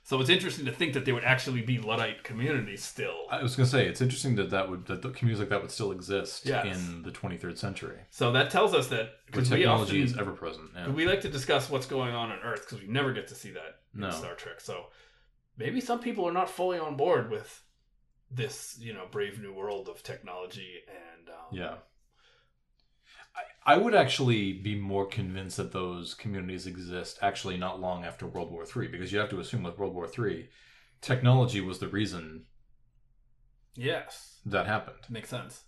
so 0.07 0.21
it's 0.21 0.29
interesting 0.31 0.65
to 0.67 0.71
think 0.73 0.93
that 0.93 1.05
there 1.07 1.15
would 1.15 1.25
actually 1.25 1.63
be 1.63 1.79
luddite 1.79 2.23
communities 2.25 2.85
still 2.85 3.17
I 3.31 3.43
was 3.43 3.57
gonna 3.57 3.67
say 3.67 3.87
it's 3.89 4.01
interesting 4.01 4.37
that 4.37 4.51
that 4.51 4.69
would 4.71 4.87
that 4.87 5.01
communities 5.15 5.41
like 5.41 5.49
that 5.49 5.63
would 5.63 5.71
still 5.71 5.91
exist 5.93 6.45
Yes. 6.47 6.77
in 6.77 7.03
the 7.03 7.11
23rd 7.11 7.57
century, 7.59 7.99
so 8.11 8.31
that 8.33 8.51
tells 8.51 8.75
us 8.75 8.87
that 8.89 8.99
where 9.01 9.11
because 9.27 9.51
we 9.51 9.57
technology 9.59 10.03
often 10.03 10.13
is 10.15 10.19
ever 10.19 10.33
present. 10.33 10.71
Yeah. 10.77 10.89
we 10.91 11.07
like 11.07 11.23
to 11.23 11.29
discuss 11.29 11.69
what's 11.71 11.87
going 11.87 12.15
on 12.15 12.31
on 12.31 12.39
earth 12.45 12.63
because 12.69 12.81
we 12.81 12.89
never 12.93 13.13
get 13.13 13.27
to 13.29 13.35
see 13.35 13.51
that 13.53 13.81
No. 13.95 14.07
in 14.09 14.13
Star 14.13 14.35
Trek. 14.35 14.61
So 14.61 14.87
maybe 15.57 15.81
some 15.81 16.01
people 16.01 16.27
are 16.29 16.33
not 16.33 16.49
fully 16.51 16.79
on 16.79 16.97
board 16.97 17.31
with 17.31 17.63
this, 18.31 18.77
you 18.81 18.93
know, 18.93 19.07
brave 19.11 19.41
new 19.41 19.53
world 19.53 19.89
of 19.89 20.03
technology 20.03 20.81
and 20.89 21.29
um, 21.29 21.35
Yeah. 21.53 21.75
I, 23.67 23.77
would 23.77 23.95
actually 23.95 24.53
be 24.53 24.75
more 24.75 25.07
convinced 25.07 25.57
that 25.57 25.73
those 25.73 26.15
communities 26.15 26.67
exist 26.67 27.19
actually 27.23 27.57
not 27.57 27.81
long 27.81 28.05
after 28.05 28.27
World 28.27 28.51
War 28.53 28.65
III, 28.65 28.89
because 28.89 29.13
you 29.13 29.19
have 29.19 29.31
to 29.31 29.41
assume 29.41 29.63
with 29.63 29.79
World 29.79 29.95
War 29.95 30.07
III, 30.19 30.49
technology 31.01 31.61
was 31.61 31.79
the 31.79 31.89
reason 31.89 32.45
Yes, 33.77 34.39
that 34.47 34.67
happened, 34.67 34.99
makes 35.09 35.29
sense. 35.31 35.63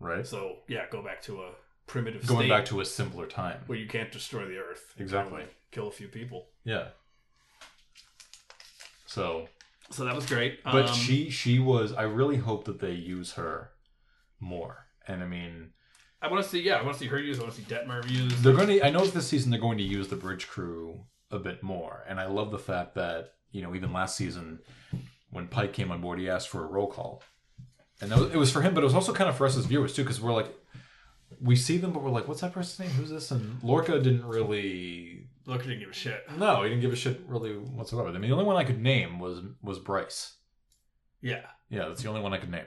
right? 0.00 0.26
So 0.26 0.56
yeah, 0.68 0.84
go 0.90 1.02
back 1.02 1.22
to 1.22 1.42
a 1.42 1.50
primitive 1.86 2.26
Going 2.26 2.48
back 2.48 2.64
to 2.66 2.80
a 2.80 2.84
simpler 2.84 3.26
time. 3.26 3.60
where 3.66 3.78
you 3.78 3.86
can't 3.86 4.10
destroy 4.10 4.46
the 4.46 4.56
earth. 4.58 4.94
Exactly. 4.98 5.44
kill 5.70 5.88
a 5.88 5.92
few 5.92 6.08
people. 6.08 6.48
Yeah. 6.64 6.88
So, 9.06 9.48
So 9.90 10.04
that 10.04 10.14
was 10.14 10.26
great. 10.26 10.62
but 10.64 10.88
Um, 10.88 10.94
she 10.94 11.28
she 11.30 11.58
was. 11.58 11.92
I 11.92 12.02
really 12.02 12.36
hope 12.38 12.64
that 12.64 12.80
they 12.80 12.92
use 12.92 13.32
her 13.34 13.70
more. 14.40 14.86
And 15.06 15.22
I 15.22 15.26
mean, 15.26 15.72
I 16.22 16.28
want 16.30 16.42
to 16.42 16.48
see. 16.48 16.60
Yeah, 16.60 16.76
I 16.76 16.82
want 16.82 16.94
to 16.96 17.00
see 17.00 17.08
her 17.08 17.18
use. 17.18 17.38
I 17.38 17.42
want 17.42 17.54
to 17.54 17.60
see 17.60 17.66
Detmer 17.74 18.08
use. 18.10 18.40
they're 18.42 18.54
going 18.54 18.68
to. 18.68 18.86
I 18.86 18.90
know 18.90 19.04
this 19.04 19.26
season 19.28 19.50
they're 19.50 19.60
going 19.60 19.78
to 19.78 19.84
use 19.84 20.08
the 20.08 20.16
bridge 20.16 20.48
crew 20.48 21.00
a 21.30 21.38
bit 21.38 21.62
more, 21.62 22.04
and 22.08 22.20
I 22.20 22.26
love 22.26 22.50
the 22.50 22.58
fact 22.58 22.94
that 22.94 23.34
you 23.50 23.62
know 23.62 23.74
even 23.74 23.92
last 23.92 24.16
season 24.16 24.60
when 25.30 25.48
Pike 25.48 25.72
came 25.72 25.90
on 25.90 26.00
board, 26.00 26.18
he 26.18 26.28
asked 26.30 26.48
for 26.48 26.62
a 26.62 26.66
roll 26.66 26.86
call, 26.86 27.22
and 28.00 28.10
that 28.10 28.18
was, 28.18 28.30
it 28.30 28.36
was 28.36 28.50
for 28.52 28.62
him, 28.62 28.74
but 28.74 28.82
it 28.82 28.86
was 28.86 28.94
also 28.94 29.12
kind 29.12 29.28
of 29.28 29.36
for 29.36 29.46
us 29.46 29.56
as 29.56 29.66
viewers 29.66 29.94
too, 29.94 30.02
because 30.02 30.20
we're 30.20 30.32
like. 30.32 30.54
We 31.40 31.56
see 31.56 31.78
them, 31.78 31.92
but 31.92 32.04
we're 32.04 32.10
like, 32.10 32.28
"What's 32.28 32.42
that 32.42 32.52
person's 32.52 32.78
name? 32.78 32.90
Who's 32.90 33.10
this?" 33.10 33.30
And 33.32 33.60
Lorca 33.64 33.98
didn't 33.98 34.24
really 34.24 35.26
Look, 35.46 35.62
didn't 35.62 35.80
give 35.80 35.88
a 35.90 35.94
shit. 35.94 36.22
No, 36.36 36.62
he 36.62 36.68
didn't 36.68 36.82
give 36.82 36.92
a 36.92 36.96
shit 36.96 37.20
really 37.26 37.52
whatsoever. 37.52 38.10
I 38.10 38.12
mean, 38.12 38.22
the 38.22 38.32
only 38.32 38.44
one 38.44 38.56
I 38.56 38.64
could 38.64 38.80
name 38.80 39.18
was 39.18 39.40
was 39.62 39.78
Bryce. 39.80 40.34
Yeah, 41.20 41.46
Yeah, 41.68 41.88
that's 41.88 42.02
the 42.02 42.08
only 42.08 42.20
one 42.20 42.32
I 42.32 42.38
could 42.38 42.50
name. 42.50 42.66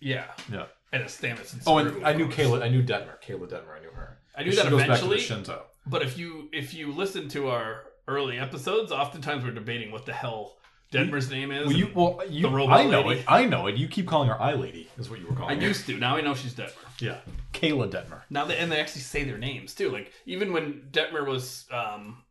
yeah, 0.00 0.24
Yeah. 0.50 0.66
And 0.92 1.02
it's 1.02 1.18
Stamets. 1.18 1.52
And 1.52 1.62
Oh, 1.66 1.78
and 1.78 2.04
I 2.06 2.12
knew. 2.12 2.28
Kayla. 2.28 2.62
I 2.62 2.68
knew 2.68 2.82
Detmer. 2.82 3.20
Kayla 3.26 3.48
Detmer. 3.48 3.76
I 3.76 3.80
knew 3.80 3.90
her. 3.90 4.18
I 4.36 4.42
knew 4.44 4.50
She 4.52 4.56
that 4.58 4.70
goes 4.70 4.80
back 4.86 4.98
to 5.00 5.06
the 5.06 5.12
eventually. 5.14 5.56
But 5.86 6.02
if 6.02 6.16
you 6.18 6.48
if 6.52 6.74
you 6.74 6.92
listen 6.92 7.28
to 7.30 7.48
our 7.48 7.84
early 8.08 8.38
episodes, 8.38 8.92
oftentimes 8.92 9.44
we're 9.44 9.50
debating 9.52 9.90
what 9.92 10.06
the 10.06 10.12
hell 10.12 10.56
Detmer's 10.92 11.30
name 11.30 11.50
is. 11.50 11.66
Well, 11.66 11.76
you 11.76 11.90
well 11.94 12.20
you. 12.28 12.42
The 12.42 12.50
robot 12.50 12.80
I 12.80 12.84
know 12.84 13.02
lady. 13.02 13.20
it. 13.20 13.26
I 13.28 13.44
know 13.46 13.66
it. 13.66 13.76
You 13.76 13.88
keep 13.88 14.06
calling 14.06 14.28
her 14.28 14.40
I 14.40 14.52
Lady. 14.54 14.88
Is 14.98 15.08
what 15.10 15.18
you 15.20 15.26
were 15.26 15.32
I 15.32 15.36
calling. 15.36 15.58
her. 15.60 15.64
I 15.64 15.68
used 15.68 15.86
to. 15.86 15.96
Now 15.98 16.16
I 16.16 16.20
know 16.20 16.34
she's 16.34 16.54
Detmer. 16.54 16.72
Yeah, 17.00 17.18
Kayla 17.52 17.90
Detmer. 17.90 18.20
Now 18.30 18.44
they 18.44 18.56
and 18.58 18.70
they 18.70 18.80
actually 18.80 19.00
say 19.02 19.24
their 19.24 19.38
names 19.38 19.74
too. 19.74 19.90
Like 19.90 20.12
even 20.26 20.52
when 20.52 20.88
Detmer 20.92 21.26
was, 21.26 21.66
um, 21.72 22.22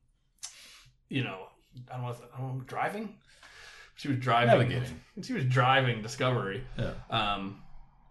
you 1.09 1.23
know, 1.23 1.47
I 1.91 1.97
don't 1.97 2.03
know, 2.05 2.15
I 2.35 2.39
don't 2.39 2.57
know 2.57 2.63
driving. 2.65 3.15
She 3.95 4.07
was 4.07 4.17
driving. 4.17 4.47
Navigating. 4.69 4.99
She 5.21 5.33
was 5.33 5.43
driving 5.45 6.01
Discovery. 6.01 6.63
Yeah, 6.77 6.93
Um, 7.09 7.61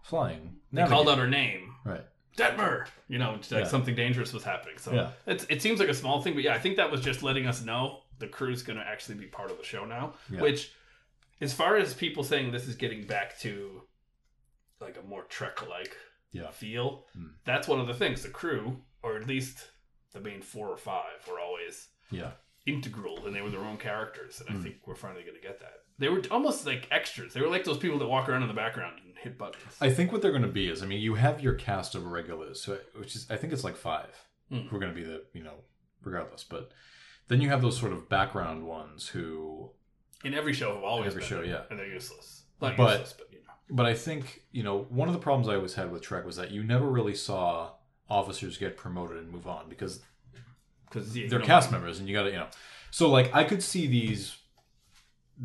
flying. 0.03 0.57
they 0.71 0.85
called 0.85 1.09
out 1.09 1.17
her 1.17 1.27
name, 1.27 1.75
Right. 1.83 2.05
Detmer. 2.37 2.87
You 3.07 3.17
know, 3.19 3.31
like 3.33 3.49
Yeah. 3.51 3.63
something 3.65 3.93
dangerous 3.95 4.31
was 4.33 4.43
happening. 4.43 4.77
So 4.77 4.93
Yeah. 4.93 5.11
it's, 5.25 5.45
it 5.49 5.61
seems 5.61 5.79
like 5.79 5.89
a 5.89 5.93
small 5.93 6.21
thing, 6.21 6.33
but 6.33 6.43
yeah, 6.43 6.53
I 6.53 6.59
think 6.59 6.77
that 6.77 6.89
was 6.91 7.01
just 7.01 7.23
letting 7.23 7.45
us 7.45 7.61
know 7.63 8.03
the 8.19 8.27
crew's 8.27 8.63
going 8.63 8.77
to 8.79 8.85
actually 8.87 9.15
be 9.15 9.25
part 9.25 9.51
of 9.51 9.57
the 9.57 9.63
show 9.63 9.83
now. 9.85 10.13
Yeah. 10.29 10.41
Which, 10.41 10.71
as 11.41 11.53
far 11.53 11.75
as 11.75 11.93
people 11.93 12.23
saying 12.23 12.51
this 12.51 12.67
is 12.67 12.75
getting 12.75 13.05
back 13.05 13.37
to 13.39 13.83
like 14.79 14.97
a 14.97 15.01
more 15.07 15.23
Trek-like 15.23 15.95
Yeah. 16.31 16.51
feel, 16.51 17.05
Hmm. 17.13 17.27
that's 17.43 17.67
one 17.67 17.79
of 17.79 17.87
the 17.87 17.93
things. 17.93 18.23
The 18.23 18.29
crew, 18.29 18.81
or 19.03 19.17
at 19.17 19.27
least 19.27 19.71
the 20.13 20.19
main 20.21 20.41
four 20.41 20.67
or 20.69 20.77
five, 20.77 21.27
were 21.27 21.39
always 21.39 21.89
Yeah. 22.11 22.31
integral 22.65 23.25
and 23.25 23.35
they 23.35 23.41
were 23.41 23.49
their 23.49 23.59
own 23.61 23.77
characters. 23.77 24.39
And 24.39 24.49
I 24.49 24.53
Hmm. 24.53 24.63
think 24.63 24.87
we're 24.87 24.95
finally 24.95 25.23
going 25.23 25.35
to 25.35 25.41
get 25.41 25.59
that. 25.59 25.80
They 26.01 26.09
were 26.09 26.21
almost 26.31 26.65
like 26.65 26.87
extras. 26.91 27.33
They 27.33 27.41
were 27.41 27.47
like 27.47 27.63
those 27.63 27.77
people 27.77 27.99
that 27.99 28.07
walk 28.07 28.27
around 28.27 28.41
in 28.41 28.47
the 28.47 28.53
background 28.53 28.99
and 29.05 29.15
hit 29.17 29.37
buttons. 29.37 29.63
I 29.79 29.89
think 29.91 30.11
what 30.11 30.21
they're 30.21 30.31
going 30.31 30.41
to 30.41 30.47
be 30.49 30.67
is, 30.67 30.81
I 30.83 30.85
mean, 30.87 30.99
you 30.99 31.13
have 31.15 31.41
your 31.41 31.53
cast 31.53 31.95
of 31.95 32.05
regulars, 32.07 32.61
so 32.61 32.77
which 32.97 33.15
is, 33.15 33.27
I 33.29 33.37
think 33.37 33.53
it's 33.53 33.63
like 33.63 33.77
five 33.77 34.09
Hmm. 34.49 34.61
who 34.67 34.75
are 34.75 34.79
going 34.79 34.93
to 34.93 34.99
be 34.99 35.05
the, 35.05 35.23
you 35.33 35.43
know, 35.43 35.53
regardless. 36.03 36.43
But 36.43 36.71
then 37.29 37.39
you 37.39 37.49
have 37.49 37.61
those 37.61 37.77
sort 37.79 37.93
of 37.93 38.09
background 38.09 38.65
ones 38.67 39.07
who 39.07 39.69
in 40.25 40.33
every 40.33 40.53
show, 40.53 40.73
have 40.75 40.83
always 40.83 41.07
Every 41.09 41.21
been 41.21 41.29
show, 41.29 41.41
yeah. 41.41 41.61
and 41.69 41.79
they're 41.79 41.87
useless. 41.87 42.43
Not 42.61 42.75
But- 42.77 42.89
useless, 42.99 43.13
but 43.17 43.27
you 43.31 43.37
know. 43.39 43.53
But 43.69 43.85
I 43.85 43.93
think, 43.93 44.41
you 44.51 44.63
know, 44.63 44.79
one 44.89 45.07
of 45.07 45.13
the 45.13 45.19
problems 45.21 45.47
I 45.47 45.55
always 45.55 45.75
had 45.75 45.91
with 45.91 46.01
Trek 46.01 46.25
was 46.25 46.35
that 46.35 46.51
you 46.51 46.63
never 46.63 46.87
really 46.89 47.15
saw 47.15 47.71
officers 48.09 48.57
get 48.57 48.75
promoted 48.75 49.17
and 49.17 49.31
move 49.31 49.47
on 49.47 49.69
because 49.69 50.01
Because 50.89 51.13
they're 51.13 51.39
cast 51.39 51.71
members 51.71 51.99
and 51.99 52.09
you 52.09 52.13
got 52.15 52.23
to, 52.23 52.31
you 52.31 52.37
know. 52.37 52.47
So, 52.89 53.09
like, 53.09 53.33
I 53.33 53.45
could 53.45 53.63
see 53.63 53.87
these 53.87 54.35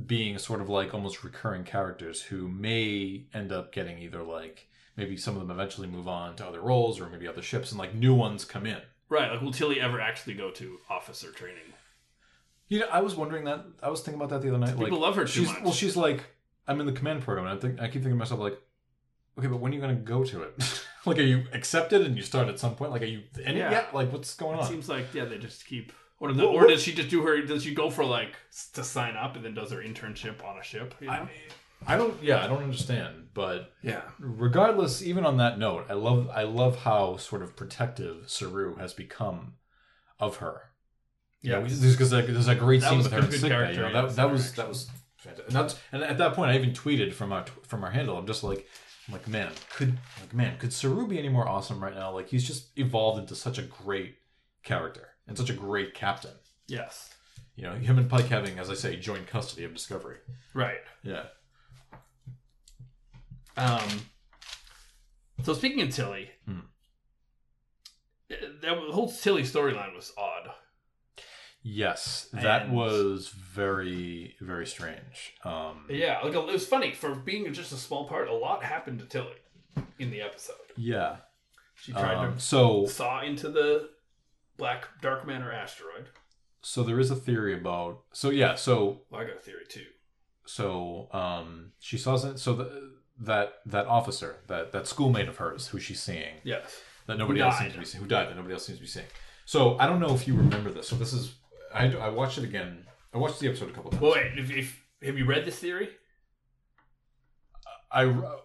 being 0.06 0.38
sort 0.38 0.60
of 0.60 0.68
like 0.68 0.92
almost 0.92 1.24
recurring 1.24 1.64
characters 1.64 2.22
who 2.22 2.48
may 2.48 3.24
end 3.32 3.52
up 3.52 3.72
getting 3.72 3.98
either 3.98 4.22
like 4.22 4.68
maybe 4.96 5.16
some 5.16 5.34
of 5.34 5.40
them 5.40 5.50
eventually 5.50 5.86
move 5.86 6.08
on 6.08 6.36
to 6.36 6.46
other 6.46 6.60
roles 6.60 7.00
or 7.00 7.08
maybe 7.08 7.28
other 7.28 7.42
ships 7.42 7.70
and 7.70 7.78
like 7.78 7.94
new 7.94 8.14
ones 8.14 8.44
come 8.44 8.66
in. 8.66 8.80
Right, 9.08 9.30
like 9.30 9.40
will 9.40 9.52
Tilly 9.52 9.80
ever 9.80 10.00
actually 10.00 10.34
go 10.34 10.50
to 10.52 10.78
officer 10.90 11.30
training? 11.30 11.72
You 12.68 12.80
know, 12.80 12.88
I 12.90 13.00
was 13.00 13.14
wondering 13.14 13.44
that. 13.44 13.64
I 13.82 13.88
was 13.88 14.00
thinking 14.00 14.20
about 14.20 14.30
that 14.30 14.42
the 14.42 14.48
other 14.48 14.58
night. 14.58 14.70
People 14.76 14.98
like, 14.98 15.00
love 15.00 15.16
her 15.16 15.24
too 15.24 15.40
she's, 15.40 15.48
much. 15.48 15.62
Well, 15.62 15.72
she's 15.72 15.96
like, 15.96 16.24
I'm 16.66 16.80
in 16.80 16.86
the 16.86 16.92
command 16.92 17.22
program, 17.22 17.46
and 17.46 17.56
I 17.56 17.60
think 17.60 17.80
I 17.80 17.84
keep 17.84 18.02
thinking 18.02 18.10
to 18.10 18.16
myself 18.16 18.40
like, 18.40 18.58
okay, 19.38 19.46
but 19.46 19.58
when 19.58 19.70
are 19.70 19.74
you 19.76 19.80
going 19.80 19.96
to 19.96 20.02
go 20.02 20.24
to 20.24 20.42
it? 20.42 20.84
like, 21.06 21.18
are 21.18 21.22
you 21.22 21.44
accepted 21.52 22.02
and 22.02 22.16
you 22.16 22.22
start 22.22 22.48
at 22.48 22.58
some 22.58 22.74
point? 22.74 22.90
Like, 22.90 23.02
are 23.02 23.06
you 23.06 23.22
in 23.44 23.56
Yeah. 23.56 23.68
it 23.68 23.72
yet? 23.72 23.94
Like, 23.94 24.12
what's 24.12 24.34
going 24.34 24.54
on? 24.54 24.60
It 24.60 24.62
on? 24.64 24.70
seems 24.70 24.88
like 24.88 25.14
yeah, 25.14 25.26
they 25.26 25.38
just 25.38 25.64
keep. 25.66 25.92
Or, 26.18 26.32
the, 26.32 26.44
Well, 26.46 26.54
or 26.54 26.66
does 26.66 26.82
she 26.82 26.94
just 26.94 27.10
do 27.10 27.22
her? 27.22 27.42
Does 27.42 27.62
she 27.64 27.74
go 27.74 27.90
for 27.90 28.04
like 28.04 28.34
to 28.72 28.82
sign 28.82 29.16
up 29.16 29.36
and 29.36 29.44
then 29.44 29.54
does 29.54 29.70
her 29.70 29.78
internship 29.82 30.42
on 30.44 30.58
a 30.58 30.62
ship? 30.62 30.94
You 31.00 31.08
know? 31.08 31.12
I, 31.12 31.28
I 31.86 31.96
don't. 31.96 32.20
Yeah, 32.22 32.42
I 32.42 32.46
don't 32.46 32.62
understand. 32.62 33.28
But 33.34 33.72
yeah, 33.82 34.00
regardless, 34.18 35.02
even 35.02 35.26
on 35.26 35.36
that 35.36 35.58
note, 35.58 35.86
I 35.90 35.92
love 35.92 36.30
I 36.34 36.44
love 36.44 36.78
how 36.80 37.16
sort 37.18 37.42
of 37.42 37.54
protective 37.54 38.30
Saru 38.30 38.76
has 38.76 38.94
become 38.94 39.54
of 40.18 40.36
her. 40.36 40.62
yeah. 41.42 41.58
Yeah, 41.60 41.66
just 41.66 41.82
because 41.82 42.10
there's 42.10 42.48
a 42.48 42.54
great 42.54 42.80
That 42.80 42.90
scene 42.90 42.98
with 42.98 43.12
her 43.12 43.20
good 43.20 43.34
in 43.34 43.40
sick 43.40 43.42
bay. 43.42 43.48
character, 43.50 43.86
You 43.86 43.92
know, 43.92 44.06
that, 44.06 44.16
that 44.16 44.30
was 44.30 44.46
actually. 44.48 44.62
that 44.62 44.68
was 44.68 44.90
fantastic. 45.18 45.46
And, 45.48 45.54
that's, 45.56 45.78
and 45.92 46.02
at 46.02 46.16
that 46.18 46.32
point, 46.32 46.50
I 46.50 46.54
even 46.56 46.70
tweeted 46.72 47.12
from 47.12 47.30
our 47.32 47.44
from 47.64 47.84
our 47.84 47.90
handle. 47.90 48.16
I'm 48.16 48.26
just 48.26 48.42
like, 48.42 48.66
I'm 49.06 49.12
like, 49.12 49.28
man, 49.28 49.52
could 49.74 49.98
like 50.20 50.32
man, 50.32 50.56
could 50.56 50.72
Saru 50.72 51.06
be 51.06 51.18
any 51.18 51.28
more 51.28 51.46
awesome 51.46 51.82
right 51.84 51.94
now? 51.94 52.10
Like 52.10 52.30
he's 52.30 52.46
just 52.46 52.68
evolved 52.78 53.20
into 53.20 53.34
such 53.34 53.58
a 53.58 53.62
great 53.62 54.16
character 54.62 55.10
and 55.26 55.36
such 55.36 55.50
a 55.50 55.54
great 55.54 55.94
captain. 55.94 56.32
yes, 56.68 57.12
You 57.56 57.64
know, 57.64 57.74
him 57.74 57.98
and 57.98 58.08
Pike 58.10 58.26
having, 58.26 58.58
as 58.58 58.68
I 58.70 58.74
say, 58.74 58.96
joint 58.96 59.26
custody 59.26 59.64
of 59.64 59.72
Discovery. 59.74 60.18
right. 60.54 60.80
Yeah. 61.02 61.26
Um. 63.56 64.06
So 65.42 65.54
speaking 65.54 65.80
of 65.82 65.90
Tilly, 65.94 66.30
Hmm. 66.44 66.60
that 68.28 68.76
whole 68.90 69.10
Tilly 69.10 69.42
storyline 69.42 69.94
was 69.94 70.12
odd. 70.16 70.50
Yes, 71.62 72.28
that 72.32 72.62
And- 72.66 72.76
was 72.76 73.28
very 73.28 74.36
very 74.40 74.66
strange. 74.66 75.34
Um, 75.42 75.86
Yeah, 75.90 76.20
like 76.20 76.34
it 76.34 76.44
was 76.44 76.66
funny 76.66 76.92
for 76.92 77.14
being 77.14 77.52
just 77.54 77.72
a 77.72 77.76
small 77.76 78.06
part. 78.08 78.28
A 78.28 78.32
lot 78.34 78.62
happened 78.64 78.98
to 79.00 79.06
Tilly 79.06 79.36
in 79.98 80.10
the 80.10 80.20
episode. 80.20 80.56
yeah. 80.76 81.18
She 81.78 81.92
tried 81.92 82.14
Um, 82.16 82.38
so 82.38 82.86
saw 82.86 83.20
into 83.22 83.50
the 83.50 83.90
black 84.56 84.88
dark 85.02 85.26
matter 85.26 85.52
asteroid. 85.52 86.08
so 86.62 86.82
there 86.82 86.98
is 87.00 87.10
a 87.10 87.16
theory 87.16 87.54
about. 87.58 88.02
So 88.12 88.30
yeah. 88.30 88.54
So 88.54 89.02
Well, 89.10 89.20
I 89.20 89.24
got 89.24 89.36
a 89.36 89.40
theory 89.40 89.64
too. 89.68 89.86
so 90.46 91.08
um 91.12 91.72
she 91.80 91.96
saw 91.98 92.16
some- 92.16 92.36
so 92.36 92.54
the, 92.54 92.92
that 93.18 93.54
that 93.66 93.86
officer 93.86 94.36
that 94.48 94.72
that 94.72 94.86
schoolmate 94.86 95.28
of 95.28 95.36
hers 95.38 95.68
who 95.68 95.78
she's 95.78 96.02
seeing 96.02 96.34
Yes. 96.44 96.80
that 97.06 97.16
nobody 97.18 97.40
else 97.40 97.58
seems 97.58 97.72
to 97.72 97.78
be 97.78 97.84
seeing 97.84 98.02
who 98.02 98.08
died 98.08 98.28
that 98.28 98.36
nobody 98.36 98.52
else 98.54 98.66
seems 98.66 98.78
to 98.78 98.82
be 98.84 98.88
seeing 98.88 99.06
so 99.46 99.78
i 99.78 99.86
don't 99.86 100.00
know 100.00 100.14
if 100.14 100.28
you 100.28 100.34
remember 100.36 100.70
this 100.70 100.86
so 100.88 100.96
this 100.96 101.12
is 101.14 101.34
i, 101.74 101.84
I 101.90 102.10
watched 102.10 102.36
it 102.38 102.44
again 102.44 102.86
i 103.14 103.18
watched 103.18 103.40
the 103.40 103.48
episode 103.48 103.70
a 103.70 103.72
couple 103.72 103.90
times 103.90 104.02
Well, 104.02 104.12
wait. 104.12 104.38
If, 104.38 104.50
if 104.50 104.84
have 105.02 105.16
you 105.16 105.24
read 105.24 105.44
this 105.46 105.58
theory? 105.58 105.88
i 107.90 108.02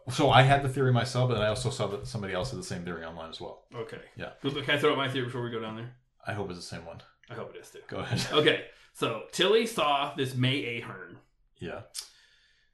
so 0.10 0.30
i 0.30 0.42
had 0.44 0.64
the 0.64 0.70
theory 0.70 0.94
myself 0.94 1.28
but 1.30 1.36
then 1.36 1.44
i 1.44 1.48
also 1.50 1.70
saw 1.70 1.88
that 1.88 2.08
somebody 2.08 2.34
else 2.34 2.52
had 2.52 2.60
the 2.60 2.64
same 2.64 2.84
theory 2.84 3.04
online 3.04 3.30
as 3.30 3.42
well 3.42 3.66
Okay. 3.76 4.02
Yeah. 4.16 4.32
Can 4.42 4.70
I 4.70 4.78
throw 4.78 4.92
out 4.92 4.98
my 4.98 5.10
theory 5.10 5.26
before 5.26 5.42
we 5.44 5.50
go 5.50 5.60
down 5.62 5.76
there? 5.78 5.92
I 6.28 6.34
hope 6.34 6.50
it's 6.50 6.60
the 6.60 6.66
same 6.76 6.86
one 6.86 7.02
I 7.30 7.34
hope 7.36 7.56
it 7.56 7.60
is 7.62 7.70
too. 7.70 7.80
go 7.88 7.98
ahead 8.00 8.26
Okay. 8.34 8.66
So 8.94 9.24
Tilly 9.32 9.66
saw 9.66 10.14
this 10.16 10.36
May 10.36 10.80
Ahern, 10.82 11.18
yeah 11.60 11.82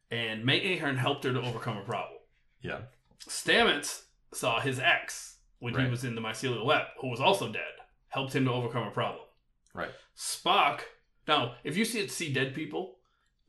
and 0.10 0.44
May 0.46 0.78
Ahern 0.78 0.98
helped 0.98 1.24
her 1.26 1.34
to 1.34 1.42
overcome 1.42 1.78
a 1.78 1.84
problem. 1.84 2.18
yeah 2.62 2.80
Stamets 3.28 4.04
saw 4.34 4.60
his 4.60 4.80
ex 4.80 5.38
when 5.60 5.74
he 5.74 5.82
Right. 5.82 5.90
was 5.92 6.04
in 6.04 6.16
the 6.16 6.22
mycelial 6.22 6.66
web, 6.66 6.86
who 7.02 7.10
was 7.10 7.20
also 7.20 7.52
dead, 7.52 7.74
helped 8.10 8.34
him 8.36 8.46
to 8.46 8.52
overcome 8.52 8.88
a 8.88 8.92
problem. 8.92 9.24
right 9.74 9.92
Spock. 10.18 10.82
Now, 11.28 11.56
if 11.64 11.76
you 11.78 11.86
see 11.86 12.08
see 12.08 12.32
dead 12.34 12.56
people, 12.56 12.98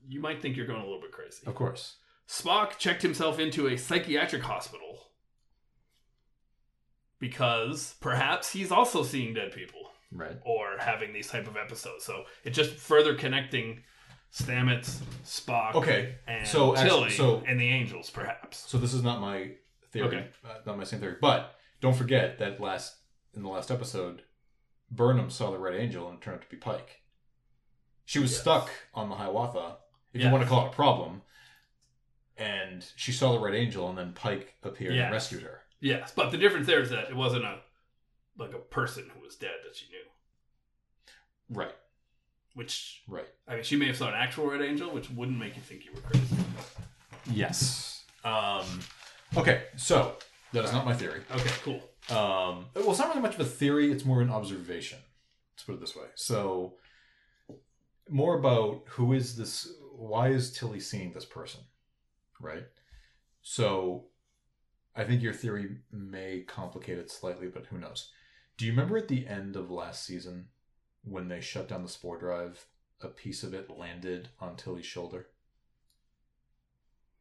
you 0.07 0.21
might 0.21 0.43
think 0.43 0.57
you're 0.57 0.67
going 0.67 0.81
a 0.81 0.85
little 0.85 1.01
bit 1.01 1.13
crazy. 1.13 1.47
of 1.47 1.55
course 1.55 1.97
Spock 2.29 2.77
checked 2.77 3.01
himself 3.03 3.39
into 3.39 3.69
a 3.69 3.77
psychiatric 3.79 4.43
hospital 4.43 5.08
because 7.21 7.95
perhaps 8.01 8.51
he's 8.53 8.71
also 8.71 9.03
seeing 9.03 9.35
dead 9.35 9.53
people 9.53 9.91
right 10.13 10.37
or 10.45 10.77
having 10.79 11.13
these 11.13 11.29
type 11.29 11.47
of 11.49 11.57
episodes. 11.57 12.05
So 12.05 12.25
it's 12.45 12.57
just 12.57 12.75
further 12.77 13.15
connecting 13.15 13.83
Stamets, 14.33 15.01
Spock, 15.25 15.75
okay 15.75 16.17
and 16.27 16.47
so 16.47 16.77
actually- 16.77 16.89
Tilly 16.89 17.11
so- 17.11 17.43
and 17.47 17.59
the 17.59 17.69
Angels, 17.69 18.11
perhaps. 18.11 18.59
so 18.59 18.77
this 18.79 18.93
is 18.93 19.03
not 19.03 19.21
my 19.21 19.53
theory 19.91 20.07
Okay. 20.09 20.29
uh, 20.45 20.59
not 20.67 20.77
my 20.77 20.85
same 20.85 21.01
theory 21.01 21.17
but 21.21 21.55
don't 21.81 21.97
forget 21.97 22.39
that 22.39 22.61
last 22.61 22.97
in 23.35 23.43
the 23.43 23.49
last 23.49 23.71
episode 23.71 24.23
burnham 24.91 25.31
saw 25.31 25.51
the 25.51 25.59
red 25.59 25.75
angel 25.75 26.09
and 26.09 26.19
it 26.19 26.23
turned 26.23 26.37
out 26.37 26.43
to 26.43 26.49
be 26.51 26.59
pike 26.59 27.01
she 28.05 28.19
was 28.19 28.33
Yes. 28.33 28.41
stuck 28.43 28.71
on 28.93 29.09
the 29.09 29.15
hiawatha 29.17 29.79
if 30.13 30.23
you 30.23 30.29
want 30.31 30.43
to 30.43 30.49
call 30.49 30.67
it 30.67 30.69
a 30.69 30.73
problem 30.75 31.23
and 32.37 32.87
she 32.97 33.13
saw 33.13 33.33
the 33.33 33.39
red 33.41 33.55
angel 33.55 33.89
and 33.89 33.97
then 33.99 34.13
pike 34.13 34.55
appeared 34.63 34.95
Yes. 34.95 35.05
and 35.05 35.13
rescued 35.13 35.43
her 35.43 35.63
Yes, 35.81 36.13
but 36.15 36.31
the 36.31 36.39
difference 36.39 36.67
there 36.67 36.81
is 36.83 36.91
that 36.91 37.09
it 37.09 37.17
wasn't 37.17 37.45
a 37.45 37.59
like 38.37 38.53
a 38.55 38.59
person 38.59 39.11
who 39.15 39.21
was 39.21 39.37
dead 39.37 39.57
that 39.65 39.77
she 39.77 39.87
knew. 39.91 41.57
Right. 41.57 41.75
Which 42.55 43.03
Right. 43.09 43.27
I 43.47 43.55
mean, 43.55 43.65
she 43.65 43.77
may 43.77 43.87
have 43.87 43.97
saw 43.97 44.09
an 44.09 44.15
actual 44.15 44.47
Red 44.51 44.63
Angel, 44.63 44.91
which 44.91 45.11
wouldn't 45.11 45.39
make 45.39 45.57
you 45.57 45.63
think 45.63 45.85
you 45.85 45.93
were 45.93 46.01
crazy. 46.01 46.37
Yes. 47.31 48.05
Um, 48.25 48.81
okay, 49.37 49.65
so 49.77 50.17
that 50.53 50.65
is 50.65 50.73
not 50.73 50.85
my 50.85 50.95
theory. 50.95 51.23
Okay, 51.31 51.51
cool. 51.63 51.83
Um, 52.11 52.67
well, 52.75 52.91
it's 52.91 52.99
not 52.99 53.09
really 53.09 53.21
much 53.21 53.35
of 53.35 53.41
a 53.41 53.45
theory; 53.45 53.93
it's 53.93 54.05
more 54.05 54.23
an 54.23 54.31
observation. 54.31 54.99
Let's 55.53 55.65
put 55.65 55.75
it 55.75 55.81
this 55.81 55.95
way. 55.95 56.07
So, 56.15 56.75
more 58.09 58.39
about 58.39 58.83
who 58.89 59.13
is 59.13 59.37
this? 59.37 59.73
Why 59.95 60.29
is 60.29 60.53
Tilly 60.53 60.81
seeing 60.81 61.13
this 61.13 61.25
person? 61.25 61.61
Right. 62.41 62.65
So, 63.43 64.07
I 64.99 65.05
think 65.05 65.23
your 65.23 65.33
theory 65.33 65.77
may 65.93 66.41
complicate 66.41 66.99
it 66.99 67.09
slightly, 67.09 67.47
but 67.47 67.67
who 67.67 67.79
knows? 67.79 68.11
Do 68.57 68.67
you 68.67 68.73
remember 68.73 68.99
at 68.99 69.07
the 69.07 69.29
end 69.29 69.55
of 69.55 69.71
last 69.71 70.05
season 70.05 70.49
when 71.05 71.29
they 71.29 71.41
shut 71.41 71.69
down 71.69 71.85
the 71.85 71.89
spore 71.89 72.19
drive? 72.19 72.67
A 73.01 73.07
piece 73.07 73.45
of 73.45 73.55
it 73.55 73.71
landed 73.71 74.31
on 74.41 74.57
Tilly's 74.57 74.85
shoulder. 74.85 75.29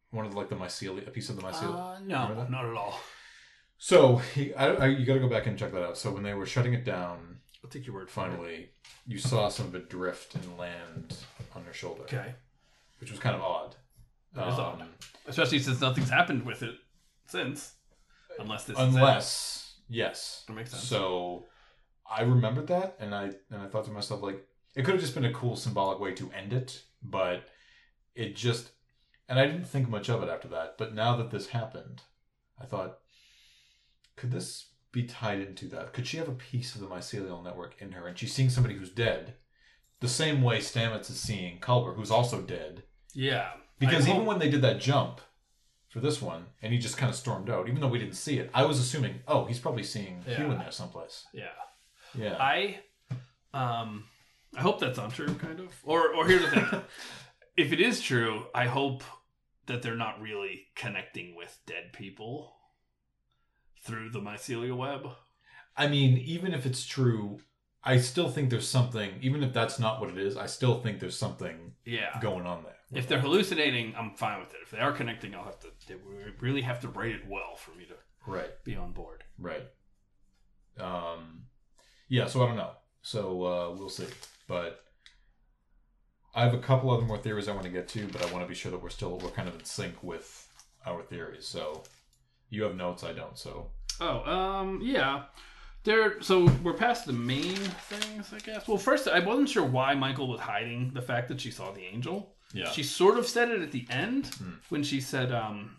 One 0.10 0.26
of 0.26 0.32
the, 0.32 0.38
like 0.38 0.50
the 0.50 0.56
mycelium, 0.56 1.08
a 1.08 1.12
piece 1.12 1.30
of 1.30 1.36
the 1.36 1.44
mycelium. 1.44 1.76
Uh, 1.76 2.00
no, 2.04 2.48
not 2.50 2.66
at 2.66 2.74
all. 2.74 3.00
So 3.78 4.16
he, 4.34 4.56
I, 4.56 4.74
I, 4.74 4.88
you 4.88 5.06
got 5.06 5.14
to 5.14 5.20
go 5.20 5.30
back 5.30 5.46
and 5.46 5.56
check 5.56 5.72
that 5.72 5.84
out. 5.84 6.00
So 6.00 6.10
when 6.10 6.24
they 6.24 6.34
were 6.34 6.48
shutting 6.48 6.74
it 6.74 6.84
down, 6.84 7.38
I'll 7.64 7.70
take 7.70 7.86
your 7.86 7.94
word 7.94 8.10
finally, 8.10 8.70
you 9.06 9.20
saw 9.20 9.50
some 9.50 9.68
of 9.68 9.76
it 9.76 9.88
drift 9.88 10.34
and 10.34 10.58
land 10.58 11.16
on 11.56 11.64
her 11.64 11.74
shoulder, 11.74 12.04
Okay, 12.04 12.34
which 13.00 13.12
was 13.12 13.20
kind 13.20 13.36
of 13.36 13.44
odd. 13.44 13.76
Um, 14.36 14.44
odd. 14.50 14.84
especially 15.28 15.60
since 15.60 15.80
nothing's 15.80 16.10
happened 16.10 16.44
with 16.44 16.64
it 16.64 16.76
since, 17.28 17.74
unless 18.40 18.66
this. 18.66 18.78
Unless, 18.78 19.76
yes, 19.90 20.44
That 20.48 20.54
makes 20.54 20.72
sense. 20.72 20.84
So 20.84 21.46
I 22.10 22.22
remembered 22.22 22.68
that, 22.68 22.96
and 23.00 23.14
I 23.14 23.32
and 23.52 23.62
I 23.62 23.68
thought 23.68 23.86
to 23.86 23.92
myself 23.92 24.22
like 24.22 24.46
it 24.76 24.84
could 24.86 24.94
have 24.94 25.02
just 25.02 25.16
been 25.16 25.26
a 25.26 25.34
cool 25.34 25.56
symbolic 25.56 26.00
way 26.00 26.14
to 26.14 26.32
end 26.32 26.54
it, 26.54 26.84
but 27.02 27.48
it 28.16 28.36
just 28.36 28.72
and 29.30 29.40
I 29.40 29.46
didn't 29.46 29.68
think 29.68 29.90
much 29.90 30.10
of 30.10 30.24
it 30.24 30.30
after 30.30 30.48
that. 30.50 30.78
But 30.78 30.94
now 30.94 31.18
that 31.18 31.32
this 31.32 31.48
happened, 31.48 32.02
I 32.60 32.66
thought, 32.66 33.00
could 34.16 34.32
this 34.32 34.68
be 34.92 35.04
tied 35.04 35.42
into 35.42 35.68
that? 35.68 35.94
Could 35.94 36.08
she 36.08 36.18
have 36.18 36.30
a 36.30 36.34
piece 36.34 36.76
of 36.76 36.82
the 36.82 36.88
mycelial 36.88 37.44
network 37.44 37.76
in 37.80 37.92
her, 37.92 38.08
and 38.08 38.18
she's 38.18 38.34
seeing 38.34 38.50
somebody 38.50 38.76
who's 38.76 38.90
dead, 38.90 39.34
the 40.00 40.08
same 40.08 40.42
way 40.42 40.60
Stamets 40.60 41.10
is 41.10 41.20
seeing 41.20 41.60
Culber, 41.60 41.96
who's 41.96 42.12
also 42.12 42.42
dead? 42.42 42.84
yeah, 43.14 43.50
Because 43.80 44.08
even 44.08 44.26
when 44.26 44.40
they 44.40 44.50
did 44.50 44.62
that 44.62 44.80
jump 44.80 45.22
for 45.98 46.06
this 46.06 46.22
one, 46.22 46.46
and 46.62 46.72
he 46.72 46.78
just 46.80 46.96
kind 46.98 47.10
of 47.10 47.16
stormed 47.16 47.50
out, 47.50 47.68
even 47.68 47.82
though 47.82 47.88
we 47.88 47.98
didn't 47.98 48.14
see 48.16 48.38
it, 48.38 48.50
I 48.54 48.66
was 48.66 48.80
assuming, 48.80 49.16
oh, 49.28 49.46
he's 49.46 49.58
probably 49.60 49.84
seeing 49.84 50.22
Hugh 50.26 50.52
in 50.52 50.60
there 50.60 50.72
someplace. 50.72 51.26
yeah, 51.34 51.48
Yeah. 52.16 52.38
I, 52.40 52.80
um, 53.54 54.04
I 54.56 54.62
hope 54.62 54.80
that's 54.80 55.00
untrue, 55.00 55.34
kind 55.36 55.60
of. 55.60 55.74
Or, 55.84 56.14
or 56.14 56.28
here's 56.28 56.44
the 56.44 56.52
thing: 56.52 56.82
if 57.58 57.74
it 57.74 57.80
is 57.82 58.00
true, 58.02 58.46
I 58.54 58.68
hope 58.68 59.04
that 59.66 59.82
they're 59.82 59.96
not 59.96 60.22
really 60.22 60.68
connecting 60.76 61.36
with 61.36 61.58
dead 61.66 61.92
people 61.94 62.54
through 63.84 64.12
the 64.12 64.22
mycelial 64.22 64.78
web. 64.78 65.10
I 65.76 65.88
mean, 65.88 66.18
even 66.20 66.54
if 66.54 66.66
it's 66.66 66.86
true, 66.86 67.40
I 67.84 67.98
still 67.98 68.30
think 68.30 68.50
there's 68.50 68.68
something, 68.68 69.12
even 69.22 69.44
if 69.44 69.52
that's 69.54 69.80
not 69.80 70.00
what 70.00 70.10
it 70.10 70.18
is, 70.18 70.38
I 70.38 70.46
still 70.46 70.80
think 70.82 71.00
there's 71.00 71.18
something 71.18 71.74
Yeah. 71.86 72.20
going 72.22 72.46
on 72.46 72.64
there. 72.64 72.77
If 72.94 73.08
they're 73.08 73.20
hallucinating, 73.20 73.94
I'm 73.98 74.12
fine 74.16 74.40
with 74.40 74.54
it. 74.54 74.60
If 74.64 74.72
they 74.72 74.80
are 74.80 74.94
connecting, 74.94 75.36
I'll 75.36 75.44
have 75.44 75.60
to. 75.60 75.68
They 75.88 75.96
really 76.40 76.62
have 76.62 76.80
to 76.82 76.88
write 76.88 77.12
it 77.12 77.28
well 77.28 77.56
for 77.58 77.72
me 77.78 77.86
to 77.86 77.94
Right, 78.26 78.52
be 78.64 78.76
on 78.76 78.92
board. 78.92 79.24
right. 79.40 79.64
Um, 80.80 81.44
yeah, 82.10 82.28
so 82.28 82.44
I 82.44 82.48
don't 82.48 82.56
know. 82.58 82.72
So 83.02 83.44
uh, 83.46 83.76
we'll 83.76 83.90
see. 83.90 84.06
But 84.48 84.82
I 86.36 86.44
have 86.44 86.54
a 86.54 86.60
couple 86.60 86.92
other 86.92 87.04
more 87.06 87.18
theories 87.18 87.48
I 87.48 87.52
want 87.54 87.64
to 87.64 87.70
get 87.72 87.88
to, 87.90 88.08
but 88.08 88.22
I 88.26 88.32
want 88.32 88.44
to 88.44 88.48
be 88.48 88.54
sure 88.56 88.72
that 88.72 88.82
we're 88.82 88.90
still, 88.90 89.18
we're 89.18 89.30
kind 89.32 89.48
of 89.48 89.56
in 89.56 89.64
sync 89.66 90.02
with 90.04 90.48
our 90.86 91.02
theories. 91.04 91.48
So 91.48 91.84
you 92.50 92.64
have 92.64 92.76
notes, 92.76 93.04
I 93.04 93.14
don't. 93.14 93.38
So 93.38 93.72
Oh, 94.00 94.24
um, 94.32 94.80
yeah. 94.84 95.24
There. 95.84 96.22
So 96.22 96.46
we're 96.64 96.74
past 96.74 97.06
the 97.06 97.14
main 97.14 97.56
things, 97.56 98.32
I 98.34 98.40
guess. 98.40 98.68
Well, 98.68 98.78
first, 98.78 99.08
I 99.08 99.20
wasn't 99.20 99.50
sure 99.50 99.66
why 99.66 99.96
Michael 99.96 100.28
was 100.28 100.40
hiding 100.42 100.92
the 100.94 101.02
fact 101.02 101.28
that 101.30 101.42
she 101.42 101.50
saw 101.52 101.72
the 101.72 101.82
angel. 101.84 102.36
Yeah. 102.54 102.70
She 102.72 102.84
sort 102.84 103.18
of 103.18 103.28
said 103.28 103.50
it 103.50 103.62
at 103.62 103.72
the 103.72 103.86
end 103.90 104.28
Hmm. 104.28 104.54
when 104.70 104.84
she 104.84 105.02
said, 105.02 105.32
um, 105.32 105.78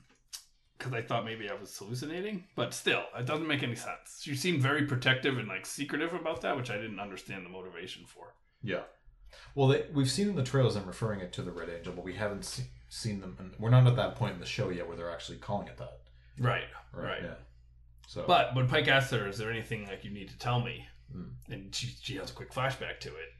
because 0.77 0.93
I 0.93 1.03
thought 1.03 1.25
maybe 1.25 1.51
I 1.51 1.55
was 1.55 1.77
hallucinating, 1.77 2.45
but 2.55 2.73
still, 2.73 3.03
it 3.19 3.27
doesn't 3.27 3.47
make 3.49 3.63
any 3.65 3.75
sense. 3.75 4.21
She 4.23 4.37
seemed 4.37 4.63
very 4.63 4.85
protective 4.87 5.37
and 5.39 5.49
like 5.49 5.67
secretive 5.67 6.13
about 6.15 6.41
that, 6.43 6.57
which 6.57 6.71
I 6.71 6.77
didn't 6.77 7.01
understand 7.01 7.45
the 7.45 7.51
motivation 7.51 8.05
for. 8.07 8.35
Yeah. 8.63 8.83
Well, 9.55 9.69
they, 9.69 9.87
we've 9.93 10.11
seen 10.11 10.29
in 10.29 10.37
the 10.37 10.45
trailers 10.45 10.75
them 10.75 10.87
referring 10.87 11.21
it 11.21 11.33
to 11.35 11.43
the 11.43 11.51
Red 11.51 11.69
Angel, 11.69 11.93
but 11.93 12.05
we 12.05 12.15
haven't 12.15 12.45
se- 12.45 12.71
seen 12.89 13.21
them. 13.21 13.37
And 13.41 13.53
we're 13.59 13.71
not 13.71 13.87
at 13.89 13.97
that 13.97 14.15
point 14.15 14.35
in 14.35 14.41
the 14.41 14.47
show 14.47 14.69
yet 14.71 14.87
where 14.87 14.97
they're 14.97 15.11
actually 15.13 15.39
calling 15.39 15.67
it 15.69 15.77
that. 15.79 15.99
Right. 16.39 16.65
Right. 16.93 17.23
Yeah. 17.25 17.35
So. 18.07 18.25
But 18.27 18.55
when 18.55 18.69
Pike 18.69 18.89
asks 18.89 19.11
her, 19.11 19.27
"Is 19.29 19.37
there 19.37 19.51
anything 19.51 19.85
like 19.87 20.05
you 20.05 20.11
need 20.11 20.29
to 20.31 20.39
tell 20.39 20.61
me?" 20.61 20.87
Hmm. 21.13 21.25
and 21.51 21.75
she 21.75 21.89
she 22.01 22.17
has 22.17 22.31
a 22.31 22.35
quick 22.35 22.53
flashback 22.53 23.01
to 23.01 23.09
it, 23.09 23.33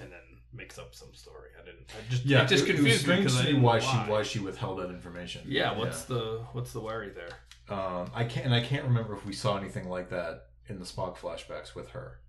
and 0.00 0.10
then 0.12 0.20
makes 0.56 0.78
up 0.78 0.94
some 0.94 1.12
story. 1.14 1.50
I 1.60 1.64
didn't. 1.64 1.86
I 1.90 2.10
just 2.10 2.24
yeah, 2.24 2.42
it 2.44 2.48
just 2.48 2.64
it, 2.64 2.74
confused 2.74 3.06
me 3.06 3.16
because 3.16 3.34
to 3.34 3.40
I 3.40 3.42
me 3.44 3.48
didn't 3.48 3.62
why 3.62 3.78
know 3.78 3.84
she 3.84 3.96
why 4.10 4.22
she 4.22 4.38
withheld 4.40 4.78
that 4.80 4.90
information. 4.90 5.42
Yeah. 5.46 5.76
What's 5.76 6.04
the 6.04 6.44
what's 6.52 6.72
the 6.72 6.80
worry 6.80 7.10
there? 7.10 7.30
Um, 7.68 8.10
I 8.14 8.24
can't 8.24 8.46
and 8.46 8.54
I 8.54 8.60
can't 8.60 8.84
remember 8.84 9.14
if 9.14 9.24
we 9.26 9.32
saw 9.32 9.56
anything 9.56 9.88
like 9.88 10.10
that 10.10 10.46
in 10.68 10.78
the 10.78 10.84
Spock 10.84 11.16
flashbacks 11.16 11.74
with 11.74 11.90
her. 11.90 12.20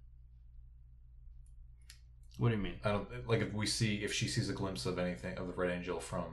What 2.37 2.49
do 2.49 2.55
you 2.55 2.61
mean? 2.61 2.75
I 2.83 2.91
don't 2.91 3.27
like 3.27 3.41
if 3.41 3.53
we 3.53 3.65
see 3.65 3.97
if 4.03 4.13
she 4.13 4.27
sees 4.27 4.49
a 4.49 4.53
glimpse 4.53 4.85
of 4.85 4.99
anything 4.99 5.37
of 5.37 5.47
the 5.47 5.53
Red 5.53 5.71
Angel 5.71 5.99
from 5.99 6.25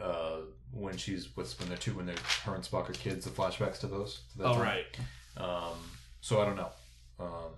uh, 0.00 0.36
when 0.72 0.96
she's 0.96 1.36
with 1.36 1.58
when 1.58 1.68
they're 1.68 1.78
two 1.78 1.94
when 1.94 2.06
they're 2.06 2.14
her 2.44 2.54
and 2.54 2.62
Spock 2.62 2.88
are 2.88 2.92
kids. 2.92 3.24
The 3.24 3.30
flashbacks 3.30 3.80
to 3.80 3.86
those. 3.88 4.22
To 4.38 4.44
Oh 4.44 4.52
time. 4.54 4.62
right. 4.62 4.86
Um, 5.36 5.78
so 6.20 6.40
I 6.40 6.44
don't 6.44 6.56
know. 6.56 6.70
Um, 7.18 7.52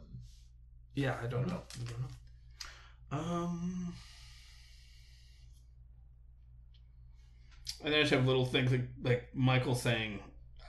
Yeah, 0.94 1.16
I 1.22 1.26
don't 1.26 1.46
know. 1.46 1.60
I 1.80 1.84
don't 1.84 2.00
know. 2.00 2.06
Um. 3.12 3.92
And 7.84 7.92
then 7.92 8.00
I 8.00 8.02
just 8.02 8.14
have 8.14 8.26
little 8.26 8.46
things 8.46 8.70
like, 8.72 8.88
like 9.02 9.28
Michael 9.34 9.74
saying 9.74 10.20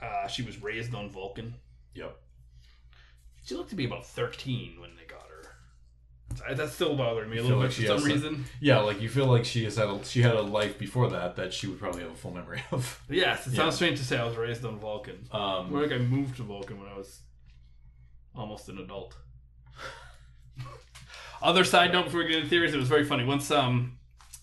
uh, 0.02 0.26
she 0.28 0.42
was 0.42 0.62
raised 0.62 0.94
on 0.94 1.08
Vulcan. 1.10 1.54
yep. 1.94 2.16
She 3.44 3.54
looked 3.54 3.70
to 3.70 3.76
be 3.76 3.84
about 3.86 4.04
13 4.04 4.80
when 4.80 4.90
they 4.96 5.04
got 5.04 5.22
her. 5.22 6.54
That's 6.54 6.72
still 6.74 6.96
bothering 6.96 7.30
me 7.30 7.38
a 7.38 7.42
little 7.42 7.60
bit 7.60 7.66
like 7.66 7.72
for 7.74 7.82
some 7.82 7.92
has 7.94 8.02
some- 8.02 8.10
reason. 8.12 8.44
Yeah, 8.60 8.80
like 8.80 9.00
you 9.00 9.08
feel 9.08 9.26
like 9.26 9.44
she 9.44 9.62
has 9.64 9.76
had 9.76 9.88
a, 9.88 10.04
she 10.04 10.20
had 10.20 10.34
a 10.34 10.42
life 10.42 10.78
before 10.78 11.08
that 11.10 11.36
that 11.36 11.54
she 11.54 11.68
would 11.68 11.78
probably 11.78 12.02
have 12.02 12.10
a 12.10 12.16
full 12.16 12.32
memory 12.32 12.62
of. 12.72 13.00
Yes, 13.08 13.46
it 13.46 13.52
Yeah. 13.52 13.56
sounds 13.58 13.76
strange 13.76 13.98
to 14.00 14.04
say 14.04 14.18
I 14.18 14.24
was 14.24 14.36
raised 14.36 14.64
on 14.64 14.78
Vulcan. 14.80 15.26
Um, 15.30 15.70
More 15.70 15.82
like 15.82 15.92
I 15.92 15.98
moved 15.98 16.36
to 16.36 16.42
Vulcan 16.42 16.78
when 16.80 16.88
I 16.90 16.96
was 16.98 17.20
almost 18.34 18.68
an 18.68 18.78
adult. 18.78 19.16
Other 21.42 21.64
side 21.64 21.92
note 21.92 22.04
before 22.04 22.20
we 22.20 22.28
get 22.28 22.36
into 22.36 22.48
theories, 22.48 22.74
it 22.74 22.78
was 22.78 22.88
very 22.88 23.04
funny. 23.04 23.24
Once 23.24 23.50
um 23.50 23.98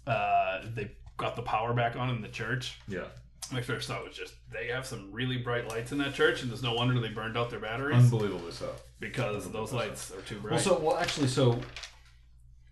uh 0.07 0.61
they 0.73 0.91
got 1.17 1.35
the 1.35 1.41
power 1.41 1.73
back 1.73 1.95
on 1.95 2.09
in 2.09 2.21
the 2.21 2.27
church, 2.27 2.79
yeah, 2.87 3.05
my 3.51 3.61
first 3.61 3.87
thought 3.87 4.03
was 4.05 4.15
just 4.15 4.33
they 4.51 4.67
have 4.67 4.85
some 4.85 5.11
really 5.11 5.37
bright 5.37 5.67
lights 5.67 5.91
in 5.91 5.97
that 5.99 6.13
church, 6.13 6.41
and 6.41 6.49
there's 6.51 6.63
no 6.63 6.73
wonder 6.73 6.99
they 6.99 7.09
burned 7.09 7.37
out 7.37 7.49
their 7.49 7.59
batteries 7.59 7.97
unbelievably 7.97 8.51
so. 8.51 8.73
because 8.99 9.51
those 9.51 9.71
lights 9.71 10.11
are 10.11 10.21
too 10.21 10.39
bright. 10.39 10.51
Well, 10.53 10.59
so 10.59 10.79
well, 10.79 10.97
actually, 10.97 11.27
so 11.27 11.59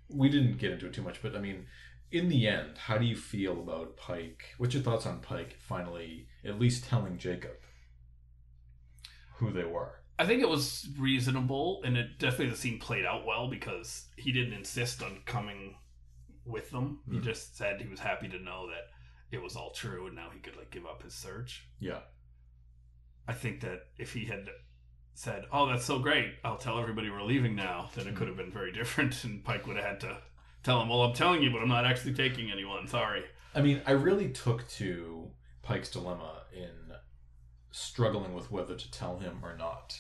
we 0.10 0.30
didn't 0.30 0.58
get 0.58 0.72
into 0.72 0.88
it 0.88 0.94
too 0.94 1.02
much, 1.02 1.22
but 1.22 1.36
I 1.36 1.40
mean, 1.40 1.66
in 2.12 2.30
the 2.30 2.48
end, 2.48 2.78
how 2.78 2.98
do 2.98 3.06
you 3.06 3.16
feel 3.16 3.54
about 3.54 3.98
Pike? 3.98 4.44
What's 4.58 4.74
your 4.74 4.84
thoughts 4.84 5.06
on 5.06 5.20
Pike 5.20 5.56
finally 5.60 6.28
at 6.44 6.60
least 6.60 6.84
telling 6.86 7.18
Jacob 7.18 7.58
who 9.38 9.52
they 9.52 9.64
were? 9.64 10.01
I 10.22 10.26
think 10.28 10.42
it 10.44 10.50
was 10.50 10.88
reasonable, 11.00 11.82
and 11.84 11.98
it 11.98 12.20
definitely 12.20 12.50
the 12.52 12.56
scene 12.56 12.80
played 12.80 13.06
out 13.06 13.26
well 13.26 13.48
because 13.50 14.06
he 14.18 14.32
didn't 14.32 14.54
insist 14.54 15.02
on 15.02 15.22
coming 15.26 15.76
with 16.46 16.70
them. 16.70 17.00
He 17.10 17.18
Hmm. 17.18 17.24
just 17.24 17.58
said 17.58 17.82
he 17.82 17.88
was 17.88 18.00
happy 18.02 18.28
to 18.30 18.38
know 18.40 18.68
that 18.70 18.92
it 19.32 19.42
was 19.42 19.56
all 19.56 19.72
true, 19.72 20.06
and 20.06 20.16
now 20.16 20.30
he 20.30 20.40
could 20.40 20.56
like 20.56 20.70
give 20.70 20.86
up 20.86 21.02
his 21.02 21.16
search. 21.16 21.66
Yeah, 21.80 22.02
I 23.28 23.34
think 23.34 23.62
that 23.62 23.88
if 23.98 24.14
he 24.14 24.26
had 24.26 24.50
said, 25.16 25.46
"Oh, 25.52 25.66
that's 25.68 25.86
so 25.86 25.98
great, 26.00 26.36
I'll 26.44 26.58
tell 26.58 26.80
everybody 26.80 27.10
we're 27.10 27.24
leaving 27.24 27.56
now," 27.56 27.90
then 27.96 28.08
it 28.08 28.16
could 28.16 28.28
have 28.28 28.38
been 28.38 28.52
very 28.52 28.72
different, 28.80 29.24
and 29.24 29.44
Pike 29.44 29.66
would 29.66 29.78
have 29.78 29.86
had 29.86 30.00
to 30.02 30.22
tell 30.64 30.82
him, 30.82 30.90
"Well, 30.90 31.02
I'm 31.02 31.14
telling 31.16 31.42
you, 31.42 31.50
but 31.52 31.62
I'm 31.64 31.68
not 31.68 31.86
actually 31.86 32.14
taking 32.14 32.52
anyone. 32.52 32.88
Sorry." 32.88 33.26
I 33.56 33.62
mean, 33.62 33.82
I 33.88 33.92
really 33.92 34.30
took 34.30 34.68
to 34.80 35.32
Pike's 35.64 35.90
dilemma 35.90 36.44
in 36.54 36.94
struggling 37.72 38.34
with 38.34 38.52
whether 38.52 38.76
to 38.76 38.92
tell 38.92 39.18
him 39.20 39.40
or 39.44 39.56
not. 39.58 40.00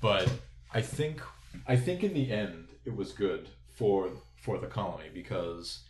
But 0.00 0.30
I 0.72 0.80
think 0.80 1.20
I 1.66 1.76
think 1.76 2.02
in 2.02 2.14
the 2.14 2.30
end 2.30 2.68
it 2.84 2.96
was 2.96 3.12
good 3.12 3.48
for 3.68 4.10
for 4.36 4.58
the 4.58 4.66
colony 4.66 5.10
because 5.12 5.80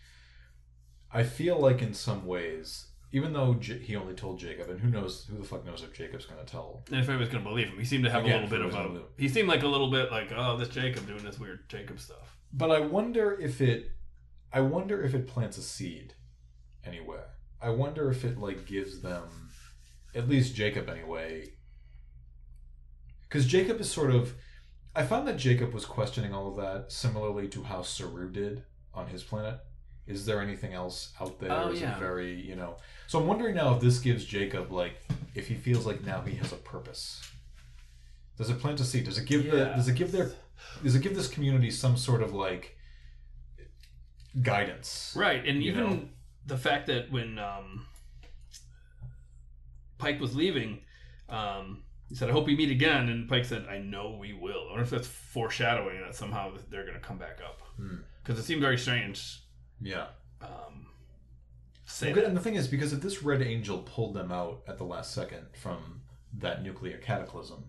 I 1.12 1.22
feel 1.22 1.58
like 1.58 1.82
in 1.82 1.94
some 1.94 2.26
ways 2.26 2.90
even 3.12 3.32
though 3.32 3.54
J- 3.54 3.78
he 3.78 3.96
only 3.96 4.14
told 4.14 4.38
Jacob, 4.38 4.70
and 4.70 4.80
who 4.80 4.88
knows, 4.88 5.26
who 5.28 5.36
the 5.36 5.44
fuck 5.44 5.64
knows 5.64 5.82
if 5.82 5.92
Jacob's 5.92 6.26
going 6.26 6.44
to 6.44 6.50
tell. 6.50 6.84
And 6.90 7.00
if 7.00 7.08
anybody's 7.08 7.32
gonna 7.32 7.44
believe 7.44 7.68
him, 7.68 7.78
he 7.78 7.84
seemed 7.84 8.04
to 8.04 8.10
have 8.10 8.24
Again, 8.24 8.44
a 8.44 8.46
little 8.46 8.70
bit 8.70 8.76
of 8.76 8.96
a. 8.96 9.02
He 9.16 9.28
seemed 9.28 9.48
like 9.48 9.62
a 9.62 9.68
little 9.68 9.90
bit 9.90 10.10
like, 10.10 10.30
oh, 10.34 10.56
this 10.56 10.68
Jacob 10.68 11.06
doing 11.06 11.24
this 11.24 11.38
weird 11.38 11.68
Jacob 11.68 11.98
stuff. 11.98 12.36
But 12.52 12.70
I 12.70 12.80
wonder 12.80 13.32
if 13.40 13.60
it, 13.60 13.90
I 14.52 14.60
wonder 14.60 15.02
if 15.02 15.14
it 15.14 15.26
plants 15.26 15.58
a 15.58 15.62
seed 15.62 16.14
anywhere. 16.84 17.26
I 17.60 17.70
wonder 17.70 18.10
if 18.10 18.24
it 18.24 18.38
like 18.38 18.66
gives 18.66 19.00
them, 19.00 19.50
at 20.14 20.28
least 20.28 20.54
Jacob 20.54 20.88
anyway. 20.88 21.52
Because 23.30 23.46
Jacob 23.46 23.80
is 23.80 23.88
sort 23.88 24.10
of, 24.10 24.34
I 24.94 25.04
found 25.04 25.28
that 25.28 25.36
Jacob 25.36 25.72
was 25.72 25.86
questioning 25.86 26.34
all 26.34 26.48
of 26.48 26.56
that 26.56 26.90
similarly 26.90 27.46
to 27.48 27.62
how 27.62 27.82
Saru 27.82 28.28
did 28.28 28.64
on 28.92 29.06
his 29.06 29.22
planet. 29.22 29.60
Is 30.08 30.26
there 30.26 30.40
anything 30.40 30.72
else 30.72 31.12
out 31.20 31.38
there? 31.38 31.52
Oh, 31.52 31.70
Is 31.70 31.80
yeah. 31.80 31.94
it 31.94 32.00
very, 32.00 32.34
you 32.34 32.56
know? 32.56 32.78
So 33.06 33.20
I'm 33.20 33.28
wondering 33.28 33.54
now 33.54 33.76
if 33.76 33.80
this 33.80 34.00
gives 34.00 34.24
Jacob 34.24 34.72
like, 34.72 35.00
if 35.36 35.46
he 35.46 35.54
feels 35.54 35.86
like 35.86 36.04
now 36.04 36.22
he 36.22 36.34
has 36.36 36.52
a 36.52 36.56
purpose. 36.56 37.22
Does 38.36 38.50
it 38.50 38.58
plant 38.58 38.80
a 38.80 38.84
seed? 38.84 39.04
Does 39.04 39.18
it 39.18 39.26
give 39.26 39.48
the? 39.48 39.66
Does 39.76 39.86
it 39.86 39.94
give 39.94 40.10
their? 40.10 40.32
Does 40.82 40.96
it 40.96 41.02
give 41.02 41.14
this 41.14 41.28
community 41.28 41.70
some 41.70 41.96
sort 41.96 42.22
of 42.22 42.32
like 42.32 42.76
guidance? 44.42 45.14
Right, 45.14 45.46
and 45.46 45.62
even 45.62 45.84
know? 45.84 46.02
the 46.46 46.56
fact 46.56 46.86
that 46.86 47.12
when 47.12 47.38
um, 47.38 47.86
Pike 49.98 50.20
was 50.20 50.34
leaving, 50.34 50.80
um, 51.28 51.82
he 52.10 52.14
said, 52.14 52.28
"I 52.28 52.32
hope 52.32 52.44
we 52.46 52.54
meet 52.56 52.70
again," 52.70 53.08
and 53.08 53.26
Pike 53.28 53.44
said, 53.46 53.66
"I 53.70 53.78
know 53.78 54.10
we 54.20 54.32
will." 54.34 54.64
I 54.66 54.70
wonder 54.72 54.82
if 54.82 54.90
that's 54.90 55.06
foreshadowing 55.08 56.00
that 56.02 56.14
somehow 56.14 56.52
they're 56.68 56.82
going 56.84 56.94
to 56.94 57.00
come 57.00 57.16
back 57.16 57.38
up 57.42 57.62
Hmm. 57.76 57.96
because 58.22 58.38
it 58.38 58.42
seemed 58.42 58.60
very 58.60 58.76
strange. 58.76 59.40
Yeah. 59.80 60.08
Um, 60.42 60.86
say 61.86 62.10
Okay, 62.10 62.20
that. 62.20 62.26
and 62.26 62.36
the 62.36 62.40
thing 62.40 62.54
is, 62.56 62.68
because 62.68 62.92
if 62.92 63.00
this 63.00 63.22
Red 63.22 63.40
Angel 63.42 63.78
pulled 63.78 64.14
them 64.14 64.30
out 64.30 64.62
at 64.68 64.76
the 64.78 64.84
last 64.84 65.14
second 65.14 65.46
from 65.54 66.02
that 66.38 66.62
nuclear 66.62 66.98
cataclysm, 66.98 67.64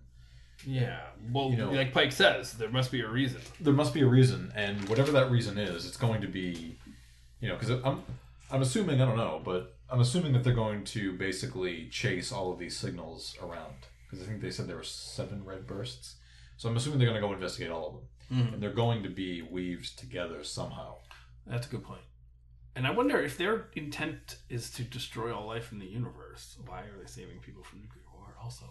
Yeah, 0.63 1.01
well, 1.32 1.49
You 1.49 1.58
know- 1.58 1.71
like 1.71 1.91
Pike 1.91 2.12
says, 2.12 2.54
there 2.54 2.69
must 2.69 2.91
be 2.91 3.01
a 3.01 3.08
reason. 3.10 3.41
there 3.60 3.73
must 3.73 3.95
be 3.95 4.01
a 4.01 4.06
reason, 4.08 4.51
and 4.56 4.88
whatever 4.89 5.12
that 5.13 5.32
reason 5.32 5.58
is, 5.58 5.88
it's 5.88 5.97
going 5.97 6.21
to 6.21 6.27
be, 6.27 6.77
you 7.39 7.47
know, 7.49 7.56
because 7.56 7.71
I'm, 7.84 8.04
I'm 8.51 8.62
assuming 8.62 9.01
I 9.01 9.06
don't 9.06 9.17
know, 9.17 9.41
but 9.43 9.75
I'm 9.89 10.01
assuming 10.01 10.34
that 10.34 10.43
they're 10.43 10.54
going 10.54 10.84
to 10.86 11.13
basically 11.17 11.89
chase 11.89 12.32
all 12.32 12.54
of 12.54 12.60
these 12.60 12.77
signals 12.77 13.36
around 13.41 13.73
because 14.12 14.26
I 14.26 14.30
think 14.30 14.41
they 14.41 14.52
said 14.52 14.67
there 14.67 14.76
were 14.76 14.84
seven 14.84 15.45
red 15.45 15.65
bursts, 15.65 16.17
so 16.58 16.67
I'm 16.69 16.76
assuming 16.78 17.00
they're 17.00 17.08
going 17.08 17.21
to 17.21 17.26
go 17.28 17.34
investigate 17.34 17.71
all 17.71 17.88
of 17.88 17.93
them, 17.93 18.47
Mhm. 18.47 18.54
and 18.54 18.62
they're 18.63 18.74
going 18.74 19.04
to 19.04 19.10
be 19.10 19.41
weaved 19.41 19.97
together 19.97 20.43
somehow. 20.43 20.97
That's 21.47 21.65
a 21.67 21.69
good 21.69 21.84
point. 21.84 22.02
And 22.76 22.86
I 22.88 22.91
wonder 22.91 23.21
if 23.21 23.38
their 23.38 23.69
intent 23.74 24.38
is 24.50 24.69
to 24.71 24.84
destroy 24.84 25.34
all 25.36 25.47
life 25.47 25.71
in 25.71 25.80
the 25.80 25.86
universe. 25.88 26.58
Why 26.65 26.82
are 26.82 26.97
they 27.00 27.06
saving 27.08 27.39
people 27.39 27.63
from 27.63 27.82
nuclear 27.82 28.04
war? 28.13 28.36
Also, 28.41 28.65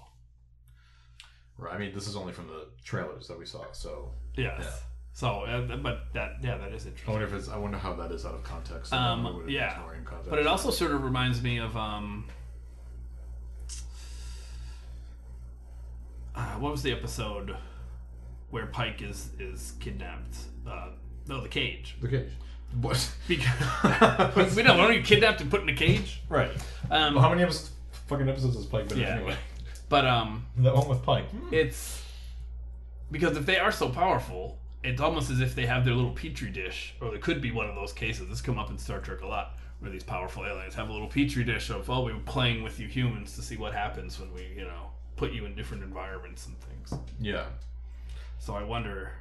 Right. 1.58 1.74
I 1.74 1.78
mean, 1.78 1.92
this 1.94 2.06
is 2.08 2.16
only 2.16 2.32
from 2.32 2.46
the 2.46 2.68
trailers 2.84 3.28
that 3.28 3.38
we 3.38 3.44
saw, 3.44 3.70
so 3.72 4.14
yes. 4.34 4.60
Yeah. 4.62 4.70
So, 5.12 5.40
uh, 5.42 5.76
but 5.76 6.12
that 6.14 6.36
yeah, 6.42 6.56
that 6.56 6.72
is 6.72 6.86
interesting. 6.86 7.10
I 7.10 7.12
wonder 7.12 7.26
if 7.26 7.34
it's. 7.34 7.48
I 7.50 7.58
wonder 7.58 7.76
how 7.76 7.92
that 7.94 8.10
is 8.12 8.24
out 8.24 8.34
of 8.34 8.42
context. 8.44 8.94
Um, 8.94 9.20
I 9.20 9.24
wonder 9.24 9.38
what 9.40 9.48
it 9.50 9.52
yeah. 9.52 9.76
in 9.98 10.04
context. 10.04 10.30
But 10.30 10.38
it 10.38 10.46
also 10.46 10.70
sort 10.70 10.92
of 10.92 11.02
reminds 11.02 11.42
me 11.42 11.58
of 11.58 11.76
um, 11.76 12.26
uh, 16.34 16.54
what 16.54 16.72
was 16.72 16.82
the 16.82 16.92
episode 16.92 17.56
where 18.50 18.66
Pike 18.66 19.02
is 19.02 19.30
is 19.38 19.72
kidnapped? 19.80 20.36
Uh, 20.68 20.88
no, 21.28 21.40
the 21.40 21.48
cage. 21.48 21.96
the 22.00 22.08
cage. 22.08 22.30
What? 22.80 23.10
Because 23.26 24.54
we 24.56 24.62
know, 24.62 24.76
why 24.76 24.86
don't 24.86 24.94
you 24.94 25.02
kidnapped 25.02 25.40
and 25.40 25.50
put 25.50 25.62
in 25.62 25.68
a 25.68 25.74
cage? 25.74 26.22
right. 26.28 26.50
Um, 26.90 27.14
Well, 27.14 27.22
how 27.22 27.30
many 27.30 27.42
episodes, 27.42 27.70
fucking 28.06 28.28
episodes 28.28 28.54
has 28.56 28.66
Pike 28.66 28.88
been 28.88 28.98
in 28.98 29.04
Yeah. 29.04 29.16
anyway? 29.16 29.36
but 29.88 30.06
um, 30.06 30.46
That 30.58 30.74
one 30.74 30.88
with 30.88 31.02
Pike. 31.02 31.26
it's 31.50 32.04
because 33.10 33.36
if 33.36 33.44
they 33.44 33.58
are 33.58 33.72
so 33.72 33.88
powerful, 33.88 34.58
it's 34.84 35.00
almost 35.00 35.30
as 35.30 35.40
if 35.40 35.54
they 35.56 35.66
have 35.66 35.84
their 35.84 35.94
little 35.94 36.12
petri 36.12 36.48
dish, 36.50 36.94
or 37.00 37.12
it 37.14 37.20
could 37.20 37.40
be 37.42 37.50
one 37.50 37.68
of 37.68 37.74
those 37.74 37.92
cases. 37.92 38.28
This 38.28 38.40
come 38.40 38.56
up 38.58 38.70
in 38.70 38.78
Star 38.78 39.00
Trek 39.00 39.22
a 39.22 39.26
lot, 39.26 39.56
where 39.80 39.90
these 39.90 40.04
powerful 40.04 40.46
aliens 40.46 40.74
have 40.76 40.88
a 40.90 40.92
little 40.92 41.08
petri 41.08 41.42
dish 41.42 41.70
of, 41.70 41.90
oh, 41.90 42.04
we're 42.04 42.14
playing 42.20 42.62
with 42.62 42.78
you 42.78 42.86
humans 42.86 43.34
to 43.34 43.42
see 43.42 43.56
what 43.56 43.72
happens 43.74 44.20
when 44.20 44.32
we, 44.32 44.46
you 44.56 44.62
know, 44.62 44.89
put 45.20 45.32
you 45.32 45.44
in 45.44 45.54
different 45.54 45.82
environments 45.82 46.46
and 46.46 46.56
things. 46.60 46.94
Yeah. 47.20 47.44
So 48.38 48.54
I 48.54 48.62
wonder 48.62 49.12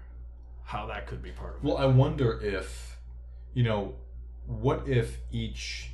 how 0.64 0.86
that 0.86 1.08
could 1.08 1.22
be 1.22 1.32
part 1.32 1.58
of 1.58 1.64
Well, 1.64 1.76
I 1.76 1.88
wonder 1.88 2.40
if, 2.42 2.98
you 3.54 3.64
know, 3.64 3.96
what 4.48 4.88
if 4.88 5.18
each 5.30 5.92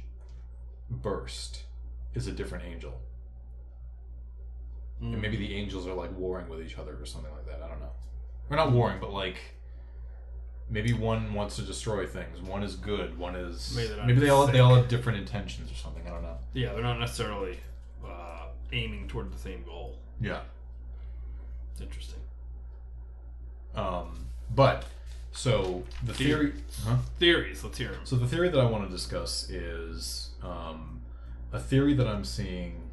burst 0.91 1.63
is 2.13 2.27
a 2.27 2.31
different 2.31 2.65
angel? 2.65 2.91
it. 5.01 5.05
And 5.05 5.15
hmm. 5.15 5.21
maybe 5.21 5.37
the 5.37 5.55
angels 5.55 5.87
are 5.87 5.93
like 5.95 6.15
warring 6.15 6.49
with 6.49 6.61
each 6.61 6.77
other 6.77 6.95
or 7.01 7.05
something 7.05 7.31
like 7.31 7.47
that. 7.47 7.63
I 7.63 7.67
don't 7.67 7.79
know. 7.79 7.91
Or 8.51 8.57
not 8.57 8.71
warring, 8.71 8.99
but 9.01 9.11
like 9.11 9.37
maybe 10.69 10.93
one 10.93 11.33
wants 11.33 11.55
to 11.55 11.63
destroy 11.63 12.05
things. 12.05 12.39
One 12.41 12.61
is 12.61 12.75
good. 12.75 13.17
One 13.17 13.35
is 13.35 13.75
Maybe 13.75 13.89
maybe 14.05 14.19
they 14.19 14.29
all 14.29 14.45
sick. 14.45 14.53
they 14.53 14.59
all 14.59 14.75
have 14.75 14.87
different 14.87 15.17
intentions 15.17 15.71
or 15.71 15.75
something. 15.75 16.05
I 16.05 16.11
don't 16.11 16.21
know. 16.21 16.37
yeah, 16.53 16.73
they're 16.73 16.83
not 16.83 16.99
necessarily 16.99 17.57
aiming 18.75 19.07
toward 19.07 19.33
the 19.33 19.38
same 19.38 19.63
goal. 19.63 19.97
Yeah. 20.19 20.41
It's 21.71 21.81
interesting. 21.81 22.19
Um, 23.75 24.27
but 24.53 24.85
so 25.31 25.83
the 26.03 26.13
theory, 26.13 26.53
huh? 26.85 26.97
Theories. 27.19 27.63
Let's 27.63 27.77
hear 27.77 27.91
them. 27.91 28.01
So 28.03 28.15
the 28.15 28.27
theory 28.27 28.49
that 28.49 28.59
I 28.59 28.65
want 28.65 28.85
to 28.85 28.89
discuss 28.89 29.49
is 29.49 30.29
um, 30.41 31.01
a 31.51 31.59
theory 31.59 31.93
that 31.95 32.07
I'm 32.07 32.23
seeing 32.23 32.89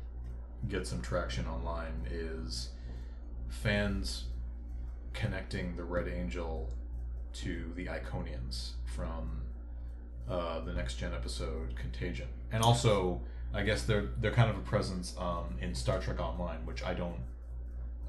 get 0.68 0.86
some 0.86 1.00
traction 1.00 1.46
online 1.46 2.06
is 2.10 2.70
fans 3.48 4.24
connecting 5.12 5.76
the 5.76 5.84
Red 5.84 6.08
Angel 6.08 6.70
to 7.34 7.72
the 7.76 7.86
Iconians 7.86 8.72
from 8.84 9.42
uh, 10.28 10.60
the 10.60 10.72
next 10.72 10.94
gen 10.94 11.12
episode 11.12 11.74
Contagion, 11.76 12.28
and 12.52 12.62
also 12.62 13.20
I 13.54 13.62
guess 13.62 13.82
they're 13.82 14.06
they're 14.20 14.30
kind 14.32 14.50
of 14.50 14.56
a 14.56 14.60
presence 14.60 15.14
um, 15.18 15.56
in 15.60 15.74
Star 15.74 15.98
Trek 16.00 16.20
Online, 16.20 16.64
which 16.64 16.82
I 16.84 16.94
don't 16.94 17.20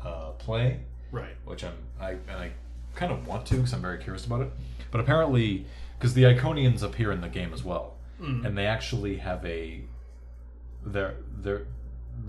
uh, 0.03 0.31
play 0.31 0.79
Right. 1.11 1.35
which 1.45 1.63
I'm 1.63 1.73
I 1.99 2.11
and 2.11 2.31
I 2.31 2.51
kind 2.95 3.11
of 3.11 3.27
want 3.27 3.45
to 3.47 3.55
because 3.55 3.73
I'm 3.73 3.81
very 3.81 3.97
curious 4.01 4.25
about 4.25 4.41
it. 4.41 4.51
But 4.91 5.01
apparently, 5.01 5.65
because 5.97 6.13
the 6.13 6.23
Iconians 6.23 6.83
appear 6.83 7.11
in 7.11 7.21
the 7.21 7.29
game 7.29 7.53
as 7.53 7.63
well, 7.63 7.95
Mm. 8.21 8.45
and 8.45 8.57
they 8.57 8.67
actually 8.67 9.17
have 9.17 9.43
a 9.45 9.81
they're 10.85 11.15
they're 11.41 11.65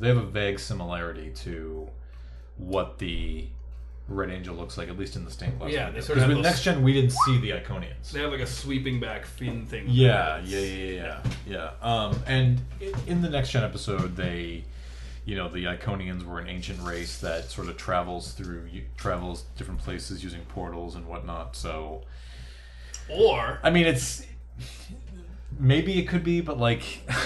they 0.01 0.09
have 0.09 0.17
a 0.17 0.23
vague 0.27 0.59
similarity 0.59 1.31
to 1.45 1.89
what 2.57 2.99
the 2.99 3.49
Red 4.07 4.31
Angel 4.31 4.55
looks 4.55 4.77
like, 4.77 4.89
at 4.89 4.99
least 4.99 5.17
in 5.17 5.25
the 5.25 5.31
stained 5.31 5.59
glass. 5.59 5.73
Yeah, 5.73 5.89
they 5.91 6.01
sort 6.03 6.11
of 6.11 6.15
'Cause 6.17 6.21
have 6.23 6.29
with 6.29 6.37
those- 6.39 6.45
next 6.45 6.63
gen 6.63 6.83
we 6.83 6.93
didn't 6.93 7.13
see 7.25 7.39
the 7.41 7.51
Iconians. 7.53 8.11
They 8.13 8.21
have 8.21 8.31
like 8.33 8.41
a 8.41 8.47
sweeping 8.47 9.01
back 9.01 9.25
fin 9.25 9.65
thing. 9.67 9.87
Yeah, 9.89 10.41
yeah, 10.45 10.59
yeah, 10.61 10.93
yeah, 10.95 11.23
yeah. 11.47 11.71
Um, 11.81 12.23
and 12.27 12.61
i- 12.83 12.93
in 13.07 13.23
the 13.23 13.31
next 13.31 13.51
gen 13.51 13.65
episode, 13.65 14.15
they, 14.17 14.65
you 15.25 15.37
know, 15.37 15.49
the 15.49 15.65
Iconians 15.65 16.23
were 16.23 16.39
an 16.39 16.49
ancient 16.49 16.83
race 16.83 17.17
that 17.21 17.51
sort 17.51 17.69
of 17.69 17.79
travels 17.79 18.33
through 18.33 18.69
travels 18.99 19.45
different 19.57 19.81
places 19.81 20.23
using 20.23 20.43
portals 20.43 20.95
and 20.97 21.07
whatnot. 21.07 21.57
So, 21.57 22.03
Or 23.09 23.59
I 23.63 23.71
mean, 23.71 23.87
it's 23.87 24.27
maybe 25.59 25.99
it 25.99 26.07
could 26.09 26.25
be, 26.25 26.41
but 26.41 26.59
like, 26.59 26.83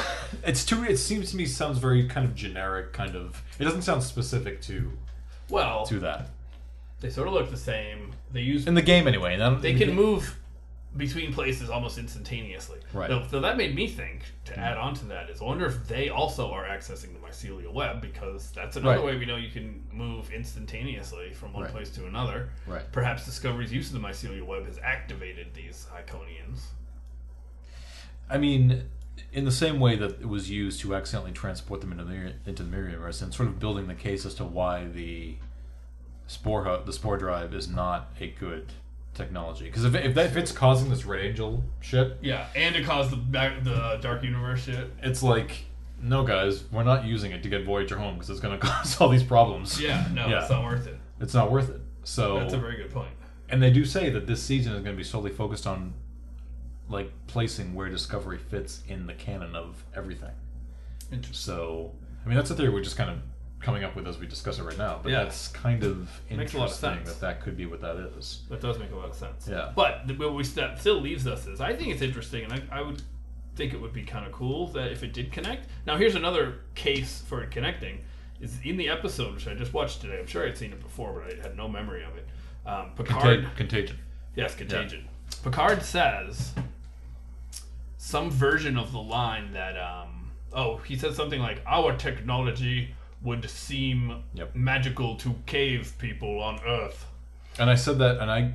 it's 0.44 0.64
too. 0.64 0.84
It 0.84 0.98
seems 0.98 1.30
to 1.32 1.36
me 1.36 1.46
sounds 1.46 1.78
very 1.78 2.06
kind 2.08 2.24
of 2.24 2.34
generic. 2.34 2.92
Kind 2.92 3.16
of. 3.16 3.42
It 3.58 3.64
doesn't 3.64 3.82
sound 3.82 4.02
specific 4.02 4.60
to 4.62 4.92
well, 5.48 5.84
to 5.86 5.98
that 6.00 6.28
they 7.00 7.10
sort 7.10 7.28
of 7.28 7.34
look 7.34 7.50
the 7.50 7.56
same. 7.56 8.12
They 8.32 8.40
use 8.40 8.66
in 8.66 8.74
the 8.74 8.82
game 8.82 9.06
anyway. 9.08 9.36
They 9.60 9.74
can 9.74 9.94
move 9.94 10.38
between 10.96 11.32
places 11.32 11.70
almost 11.70 11.98
instantaneously. 11.98 12.78
Right. 12.92 13.08
So, 13.08 13.24
so 13.30 13.40
that 13.40 13.56
made 13.56 13.74
me 13.74 13.86
think 13.86 14.22
to 14.46 14.54
hmm. 14.54 14.60
add 14.60 14.76
on 14.76 14.94
to 14.94 15.04
that 15.06 15.30
is 15.30 15.40
I 15.40 15.44
wonder 15.44 15.66
if 15.66 15.86
they 15.86 16.08
also 16.08 16.50
are 16.50 16.64
accessing 16.64 17.12
the 17.12 17.20
mycelial 17.20 17.72
web 17.72 18.00
because 18.00 18.50
that's 18.50 18.76
another 18.76 18.96
Right. 18.96 19.04
way 19.04 19.16
we 19.16 19.26
know 19.26 19.36
you 19.36 19.50
can 19.50 19.84
move 19.92 20.30
instantaneously 20.32 21.34
from 21.34 21.52
one 21.52 21.64
Right. 21.64 21.72
place 21.72 21.90
to 21.90 22.06
another. 22.06 22.50
Right. 22.66 22.90
Perhaps 22.90 23.26
Discovery's 23.26 23.72
use 23.72 23.92
of 23.92 24.00
the 24.00 24.06
mycelial 24.06 24.46
web 24.46 24.66
has 24.66 24.78
activated 24.82 25.54
these 25.54 25.86
Iconians. 25.94 26.60
I 28.30 28.38
mean, 28.38 28.88
in 29.32 29.44
the 29.44 29.52
same 29.52 29.80
way 29.80 29.96
that 29.96 30.20
it 30.20 30.28
was 30.28 30.50
used 30.50 30.80
to 30.80 30.94
accidentally 30.94 31.32
transport 31.32 31.80
them 31.80 31.92
into 31.92 32.04
the 32.04 32.32
into 32.46 32.62
the 32.62 32.70
mirror 32.70 32.86
universe, 32.86 33.22
and 33.22 33.32
sort 33.32 33.48
of 33.48 33.58
building 33.58 33.86
the 33.88 33.94
case 33.94 34.24
as 34.24 34.34
to 34.34 34.44
why 34.44 34.86
the 34.86 35.36
spore 36.28 36.62
hu- 36.64 36.84
the 36.84 36.92
spore 36.92 37.16
drive 37.18 37.52
is 37.54 37.66
not 37.68 38.12
a 38.20 38.28
good 38.28 38.66
technology. 39.14 39.64
Because 39.64 39.84
if, 39.84 39.94
if, 39.96 40.14
that, 40.14 40.26
if 40.26 40.36
it's 40.36 40.52
causing 40.52 40.88
this 40.90 41.04
red 41.04 41.24
angel 41.24 41.64
shit, 41.80 42.16
Yeah, 42.22 42.46
and 42.54 42.76
it 42.76 42.84
caused 42.84 43.10
the 43.10 43.16
the 43.64 43.98
dark 44.00 44.22
universe 44.22 44.62
shit. 44.62 44.92
it's 45.02 45.22
like, 45.24 45.64
no, 46.00 46.22
guys, 46.22 46.62
we're 46.70 46.84
not 46.84 47.04
using 47.04 47.32
it 47.32 47.42
to 47.42 47.48
get 47.48 47.64
Voyager 47.64 47.98
home 47.98 48.14
because 48.14 48.30
it's 48.30 48.38
going 48.38 48.56
to 48.60 48.64
cause 48.64 49.00
all 49.00 49.08
these 49.08 49.24
problems. 49.24 49.80
Yeah, 49.80 50.06
no, 50.12 50.28
Yeah. 50.28 50.42
it's 50.42 50.50
not 50.50 50.62
worth 50.62 50.86
it. 50.86 50.96
It's 51.20 51.34
not 51.34 51.50
worth 51.50 51.68
it. 51.70 51.80
So 52.04 52.38
That's 52.38 52.52
a 52.54 52.58
very 52.58 52.76
good 52.76 52.90
point. 52.92 53.10
and 53.48 53.60
they 53.60 53.70
do 53.72 53.84
say 53.84 54.08
that 54.10 54.26
this 54.28 54.40
season 54.42 54.72
is 54.74 54.82
going 54.82 54.94
to 54.94 54.96
be 54.96 55.04
solely 55.04 55.32
focused 55.32 55.66
on 55.66 55.92
like 56.88 57.10
placing 57.26 57.74
where 57.74 57.88
discovery 57.90 58.38
fits 58.38 58.82
in 58.88 59.06
the 59.06 59.12
canon 59.14 59.54
of 59.54 59.84
everything 59.94 60.30
Interesting. 61.12 61.34
So, 61.34 61.92
I 62.24 62.28
mean, 62.28 62.36
that's 62.36 62.50
a 62.50 62.54
theory 62.54 62.68
we're 62.70 62.82
just 62.82 62.96
kind 62.96 63.10
of 63.10 63.18
coming 63.60 63.82
up 63.84 63.96
with 63.96 64.06
as 64.06 64.18
we 64.18 64.26
discuss 64.26 64.58
it 64.58 64.62
right 64.62 64.78
now. 64.78 65.00
But 65.02 65.10
Yeah. 65.12 65.24
that's 65.24 65.48
kind 65.48 65.82
of 65.82 66.08
Makes 66.30 66.54
a 66.54 66.58
lot 66.58 66.64
of 66.66 66.70
interesting 66.72 67.04
sense. 67.04 67.08
that 67.14 67.20
that 67.20 67.40
could 67.40 67.56
be 67.56 67.66
what 67.66 67.80
that 67.80 67.96
is. 67.96 68.42
That 68.48 68.60
does 68.60 68.78
make 68.78 68.92
a 68.92 68.96
lot 68.96 69.08
of 69.08 69.14
sense. 69.16 69.48
Yeah. 69.50 69.72
But 69.74 70.06
what 70.16 70.34
we 70.34 70.42
that 70.44 70.78
still 70.80 71.00
leaves 71.00 71.26
us 71.26 71.46
is 71.46 71.60
I 71.60 71.74
think 71.74 71.92
it's 71.92 72.02
interesting, 72.02 72.44
and 72.44 72.52
I, 72.52 72.78
I 72.78 72.82
would 72.82 73.02
think 73.56 73.74
it 73.74 73.80
would 73.80 73.92
be 73.92 74.04
kind 74.04 74.24
of 74.24 74.30
cool 74.32 74.68
that 74.68 74.92
if 74.92 75.02
it 75.02 75.12
did 75.12 75.32
connect. 75.32 75.68
Now 75.86 75.96
here's 75.96 76.14
another 76.14 76.60
case 76.76 77.22
for 77.26 77.42
it 77.42 77.50
connecting. 77.50 78.04
Is 78.40 78.60
in 78.62 78.76
the 78.76 78.88
episode 78.88 79.34
which 79.34 79.48
I 79.48 79.54
just 79.54 79.72
watched 79.74 80.00
today. 80.00 80.20
I'm 80.20 80.26
sure 80.28 80.46
I'd 80.46 80.56
seen 80.56 80.72
it 80.72 80.80
before, 80.80 81.12
but 81.20 81.36
I 81.36 81.42
had 81.42 81.56
no 81.56 81.66
memory 81.66 82.04
of 82.04 82.16
it. 82.16 82.28
Um, 82.64 82.92
Picard. 82.94 83.44
Contag- 83.44 83.56
contagion. 83.56 83.98
Yes, 84.36 84.54
Contagion. 84.54 85.08
Picard 85.42 85.82
says 85.82 86.54
some 87.96 88.30
version 88.30 88.78
of 88.78 88.92
the 88.92 89.00
line 89.00 89.52
that, 89.52 89.76
um, 89.76 90.30
oh, 90.52 90.76
he 90.78 90.96
said 90.96 91.14
something 91.14 91.40
like, 91.40 91.60
our 91.66 91.96
technology 91.96 92.94
would 93.22 93.48
seem 93.50 94.22
Yep. 94.34 94.54
magical 94.54 95.16
to 95.16 95.34
cave 95.46 95.92
people 95.98 96.40
on 96.40 96.60
Earth. 96.66 97.06
And 97.58 97.68
I 97.68 97.74
said 97.74 97.98
that, 97.98 98.18
and 98.20 98.30
I, 98.30 98.54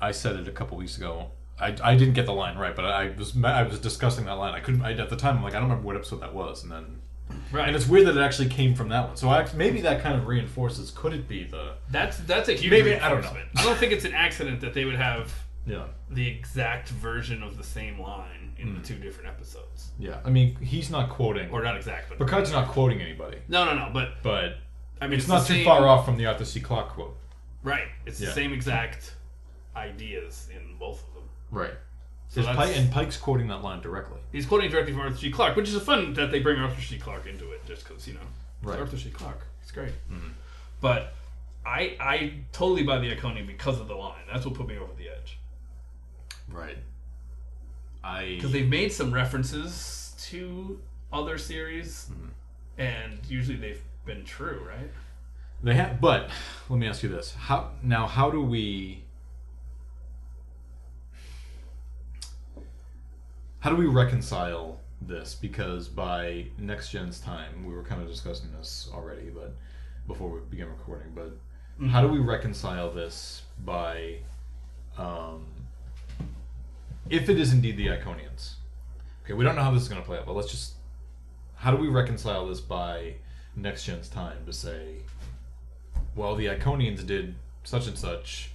I 0.00 0.12
said 0.12 0.36
it 0.36 0.48
a 0.48 0.52
couple 0.52 0.76
weeks 0.78 0.96
ago. 0.96 1.30
I, 1.60 1.74
I 1.82 1.96
didn't 1.96 2.14
get 2.14 2.26
the 2.26 2.32
line 2.32 2.56
right, 2.58 2.74
but 2.76 2.84
I 2.84 3.10
was 3.16 3.34
I 3.42 3.62
was 3.62 3.78
discussing 3.78 4.26
that 4.26 4.32
line. 4.32 4.54
I 4.54 4.60
couldn't 4.60 4.82
I, 4.82 4.92
at 4.92 5.08
the 5.10 5.16
time. 5.16 5.38
I'm 5.38 5.42
like 5.42 5.54
I 5.54 5.56
don't 5.58 5.68
remember 5.68 5.86
what 5.86 5.96
episode 5.96 6.20
that 6.20 6.34
was, 6.34 6.62
and 6.62 6.70
then 6.72 7.00
Right. 7.50 7.66
and 7.66 7.74
it's 7.74 7.88
weird 7.88 8.06
that 8.06 8.16
it 8.16 8.20
actually 8.20 8.48
came 8.50 8.74
from 8.74 8.88
that 8.90 9.08
one. 9.08 9.16
So 9.16 9.28
I, 9.30 9.46
maybe 9.54 9.80
that 9.80 10.00
kind 10.02 10.14
of 10.16 10.26
reinforces. 10.26 10.90
Could 10.90 11.12
it 11.14 11.26
be 11.26 11.44
the 11.44 11.72
that's 11.90 12.18
that's 12.18 12.48
a 12.50 12.52
huge 12.52 12.70
Maybe- 12.70 12.94
I 12.96 13.08
don't 13.08 13.22
know. 13.22 13.34
I 13.56 13.62
don't 13.64 13.76
think 13.78 13.92
it's 13.92 14.04
an 14.04 14.14
accident 14.14 14.60
that 14.60 14.74
they 14.74 14.84
would 14.84 14.94
have 14.96 15.34
yeah 15.66 15.84
the 16.10 16.28
exact 16.28 16.90
version 16.90 17.42
of 17.42 17.56
the 17.56 17.64
same 17.64 17.98
line 18.00 18.45
in 18.58 18.68
Hmm. 18.68 18.74
the 18.80 18.86
two 18.86 18.94
different 18.96 19.28
episodes, 19.28 19.90
yeah? 19.98 20.20
I 20.24 20.30
mean, 20.30 20.56
he's 20.56 20.90
not 20.90 21.10
quoting. 21.10 21.50
or 21.50 21.62
not 21.62 21.76
exact, 21.76 22.08
but 22.08 22.18
Picard's 22.18 22.52
not 22.52 22.68
quoting 22.68 23.00
anybody, 23.00 23.38
no, 23.48 23.64
no, 23.64 23.74
no. 23.74 23.90
But 23.92 24.22
but 24.22 24.56
I 25.00 25.06
mean, 25.06 25.18
it's, 25.18 25.26
the 25.26 25.34
not 25.34 25.46
too 25.46 25.54
same- 25.54 25.64
far 25.64 25.86
off 25.86 26.04
from 26.04 26.16
the 26.16 26.26
Arthur 26.26 26.44
C. 26.44 26.60
Clarke 26.60 26.88
quote. 26.90 27.16
Right. 27.62 27.88
It's 28.06 28.20
Yeah. 28.20 28.28
the 28.28 28.34
same 28.34 28.52
exact 28.52 29.14
ideas 29.74 30.48
in 30.54 30.76
both 30.78 31.06
of 31.08 31.14
them. 31.14 31.24
Right. 31.50 31.74
So 32.28 32.42
Pike, 32.42 32.76
and 32.76 32.90
Pike's 32.90 33.16
quoting 33.16 33.48
that 33.48 33.62
line 33.62 33.80
directly. 33.80 34.18
He's 34.32 34.46
quoting 34.46 34.70
directly 34.70 34.92
from 34.92 35.02
Arthur 35.02 35.16
C. 35.16 35.30
Clarke, 35.30 35.54
which 35.56 35.68
is 35.68 35.80
fun 35.82 36.12
that 36.14 36.30
they 36.30 36.40
bring 36.40 36.58
Arthur 36.58 36.80
C. 36.80 36.98
Clarke 36.98 37.26
into 37.26 37.52
it, 37.52 37.64
just 37.66 37.86
because 37.86 38.06
you 38.08 38.14
know 38.14 38.20
it's 38.20 38.66
Right. 38.66 38.72
Mm-hmm. 38.74 38.82
Arthur 38.82 38.98
C. 38.98 39.10
Clarke. 39.10 39.46
It's 39.62 39.70
great. 39.70 39.92
But 40.80 41.14
I 41.64 41.96
I 42.00 42.32
totally 42.52 42.82
buy 42.84 42.98
the 42.98 43.10
Iconium 43.12 43.46
because 43.46 43.80
of 43.80 43.88
the 43.88 43.94
line. 43.94 44.22
That's 44.32 44.44
what 44.46 44.54
put 44.54 44.66
me 44.66 44.76
over 44.78 44.92
the 44.94 45.08
edge. 45.08 45.38
Right. 46.48 46.78
I 48.06 48.34
Because 48.36 48.52
they've 48.52 48.68
made 48.68 48.92
some 48.92 49.12
references 49.12 50.14
to 50.30 50.80
other 51.12 51.38
series, 51.38 52.08
Mm-hmm. 52.12 52.28
and 52.78 53.18
usually 53.28 53.56
they've 53.56 53.82
been 54.04 54.24
true, 54.24 54.64
right? 54.66 54.90
They 55.62 55.74
have, 55.74 56.00
but 56.00 56.30
let 56.68 56.78
me 56.78 56.86
ask 56.86 57.02
you 57.02 57.08
this: 57.08 57.34
How 57.34 57.70
now? 57.82 58.06
How 58.06 58.30
do 58.30 58.40
we? 58.42 59.02
How 63.60 63.70
do 63.70 63.76
we 63.76 63.86
reconcile 63.86 64.78
this? 65.00 65.34
Because 65.34 65.88
by 65.88 66.46
next 66.58 66.90
gen's 66.90 67.18
time, 67.20 67.64
we 67.66 67.74
were 67.74 67.82
kind 67.82 68.00
of 68.02 68.08
discussing 68.08 68.52
this 68.56 68.88
already, 68.92 69.30
but 69.30 69.54
before 70.06 70.28
we 70.28 70.40
began 70.50 70.68
recording. 70.68 71.08
But 71.14 71.36
how 71.88 72.00
do 72.02 72.08
we 72.08 72.18
reconcile 72.20 72.90
this 72.92 73.42
by, 73.64 74.18
um, 74.96 75.46
if 77.10 77.28
it 77.28 77.38
is 77.38 77.52
indeed 77.52 77.76
the 77.76 77.86
Iconians? 77.88 78.54
Okay, 79.24 79.34
we 79.34 79.44
don't 79.44 79.56
know 79.56 79.62
how 79.62 79.72
this 79.72 79.82
is 79.82 79.88
going 79.88 80.00
to 80.00 80.06
play 80.06 80.18
out, 80.18 80.26
but 80.26 80.34
let's 80.34 80.50
just. 80.50 80.74
How 81.56 81.70
do 81.70 81.78
we 81.78 81.88
reconcile 81.88 82.46
this 82.46 82.60
by 82.60 83.14
next 83.56 83.84
gen's 83.84 84.08
time 84.08 84.44
to 84.44 84.52
say, 84.52 84.96
well, 86.14 86.36
the 86.36 86.46
Iconians 86.46 87.04
did 87.06 87.34
such 87.64 87.86
and 87.86 87.96
such 87.98 88.50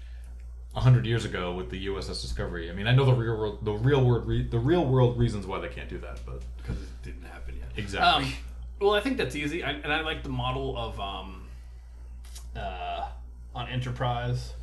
a 0.76 0.80
hundred 0.80 1.06
years 1.06 1.26
ago 1.26 1.54
with 1.54 1.70
the 1.70 1.88
USS 1.88 2.22
Discovery. 2.22 2.70
I 2.70 2.74
mean, 2.74 2.88
I 2.88 2.94
know 2.94 3.06
the 3.06 3.14
real 3.14 3.38
world, 3.38 3.66
the 3.66 3.74
real 3.74 4.06
world, 4.06 4.26
re- 4.26 4.48
the 4.48 4.60
real 4.60 4.86
world 4.86 5.18
reasons 5.18 5.46
why 5.46 5.60
they 5.60 5.68
can't 5.68 5.90
do 5.90 5.98
that, 6.00 6.20
but 6.26 6.42
Because 6.58 6.82
it 6.82 7.04
didn't 7.04 7.24
happen 7.24 7.56
yet. 7.60 7.70
Exactly. 7.76 8.26
Um, 8.26 8.34
well, 8.80 8.94
I 8.94 9.02
think 9.02 9.18
that's 9.18 9.36
easy, 9.36 9.64
I, 9.64 9.72
and 9.72 9.92
I 9.92 10.02
like 10.02 10.24
the 10.24 10.30
model 10.30 10.78
of 10.78 11.00
um, 11.00 11.48
uh, 12.56 13.10
on 13.54 13.68
Enterprise 13.68 14.54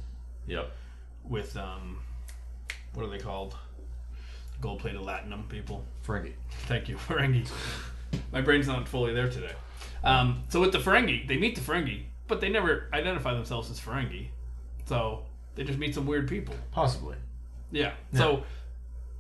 yep, 0.46 0.72
with 1.24 1.56
um, 1.56 1.98
what 2.94 3.04
are 3.04 3.10
they 3.10 3.18
called? 3.18 3.54
Gold-plated 4.60 5.00
Latinum 5.00 5.48
people. 5.48 5.84
Ferengi. 6.06 6.32
Thank 6.66 6.88
you, 6.88 6.96
Ferengi. 6.96 7.48
My 8.32 8.40
brain's 8.40 8.66
not 8.66 8.88
fully 8.88 9.12
there 9.14 9.28
today. 9.28 9.52
Um, 10.02 10.44
so 10.48 10.60
with 10.60 10.72
the 10.72 10.78
Ferengi, 10.78 11.26
they 11.28 11.36
meet 11.36 11.54
the 11.54 11.60
Ferengi, 11.60 12.02
but 12.26 12.40
they 12.40 12.48
never 12.48 12.88
identify 12.92 13.34
themselves 13.34 13.70
as 13.70 13.78
Ferengi. 13.80 14.28
So 14.86 15.24
they 15.54 15.64
just 15.64 15.78
meet 15.78 15.94
some 15.94 16.06
weird 16.06 16.28
people. 16.28 16.54
Possibly. 16.72 17.16
Yeah. 17.70 17.92
So 18.14 18.44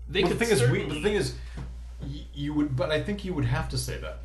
they 0.08 0.22
Well, 0.22 0.30
the 0.32 0.36
could 0.36 0.46
thing 0.46 0.56
is, 0.56 0.70
we, 0.70 0.84
the 0.84 1.02
thing 1.02 1.14
is, 1.14 1.34
y- 2.00 2.26
you 2.32 2.54
would, 2.54 2.74
but 2.76 2.90
I 2.90 3.02
think 3.02 3.24
you 3.24 3.34
would 3.34 3.44
have 3.44 3.68
to 3.70 3.78
say 3.78 3.98
that. 3.98 4.20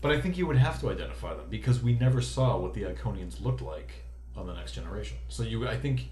But 0.00 0.12
I 0.12 0.20
think 0.20 0.38
you 0.38 0.46
would 0.46 0.56
have 0.56 0.80
to 0.80 0.90
identify 0.90 1.34
them 1.34 1.46
because 1.50 1.82
we 1.82 1.94
never 1.94 2.22
saw 2.22 2.56
what 2.56 2.72
the 2.72 2.82
Iconians 2.82 3.42
looked 3.44 3.60
like 3.60 4.04
on 4.36 4.46
the 4.46 4.54
Next 4.54 4.72
Generation. 4.72 5.18
So 5.28 5.42
you, 5.42 5.66
I 5.68 5.76
think, 5.76 6.10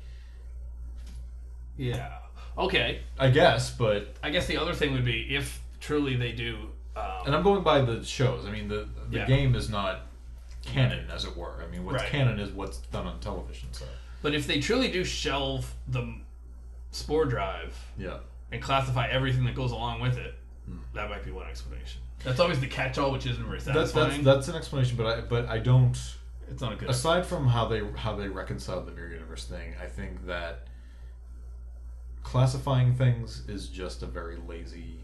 yeah. 1.76 2.18
Okay. 2.58 3.00
I 3.18 3.30
guess, 3.30 3.70
but 3.70 4.14
I 4.22 4.30
guess 4.30 4.46
the 4.46 4.56
other 4.56 4.74
thing 4.74 4.92
would 4.92 5.04
be 5.04 5.34
if 5.34 5.60
truly 5.80 6.16
they 6.16 6.32
do. 6.32 6.56
Um, 6.96 7.04
and 7.26 7.34
I'm 7.36 7.42
going 7.44 7.62
by 7.62 7.80
the 7.80 8.04
shows. 8.04 8.44
I 8.46 8.50
mean, 8.50 8.68
the 8.68 8.88
the 9.10 9.18
Yeah. 9.18 9.26
game 9.26 9.54
is 9.54 9.70
not 9.70 10.06
canon, 10.64 11.08
as 11.10 11.24
it 11.24 11.36
were. 11.36 11.62
I 11.62 11.70
mean, 11.70 11.84
what's 11.84 12.02
Right. 12.02 12.10
canon 12.10 12.40
is 12.40 12.50
what's 12.50 12.78
done 12.78 13.06
on 13.06 13.20
television. 13.20 13.68
So 13.72 13.84
but 14.22 14.34
if 14.34 14.46
they 14.46 14.60
truly 14.60 14.90
do 14.90 15.04
shelve 15.04 15.72
the 15.86 16.16
spore 16.90 17.24
drive 17.26 17.76
yeah. 17.96 18.18
and 18.50 18.60
classify 18.60 19.06
everything 19.08 19.44
that 19.44 19.54
goes 19.54 19.70
along 19.70 20.00
with 20.00 20.16
it, 20.18 20.34
that 20.94 21.08
might 21.08 21.24
be 21.24 21.30
one 21.30 21.46
explanation. 21.46 22.00
That's 22.24 22.40
always 22.40 22.58
the 22.58 22.66
catch-all, 22.66 23.12
which 23.12 23.26
isn't 23.26 23.44
very 23.44 23.60
Hmm. 23.60 23.72
That's 23.72 23.92
satisfying. 23.92 24.24
that's 24.24 24.46
that's 24.46 24.48
an 24.48 24.56
explanation, 24.56 24.96
but 24.96 25.06
I 25.06 25.20
but 25.20 25.46
I 25.46 25.58
don't. 25.58 25.96
it's 26.50 26.60
not 26.60 26.72
a 26.72 26.76
good. 26.76 26.90
Aside 26.90 27.24
from 27.26 27.46
how 27.46 27.66
they 27.66 27.82
how 27.96 28.16
they 28.16 28.28
reconcile 28.28 28.82
the 28.82 28.90
mirror 28.90 29.12
universe 29.12 29.44
thing, 29.44 29.74
I 29.80 29.86
think 29.86 30.26
that 30.26 30.66
classifying 32.22 32.94
things 32.94 33.42
is 33.48 33.68
just 33.68 34.02
a 34.02 34.06
very 34.06 34.36
lazy. 34.46 35.00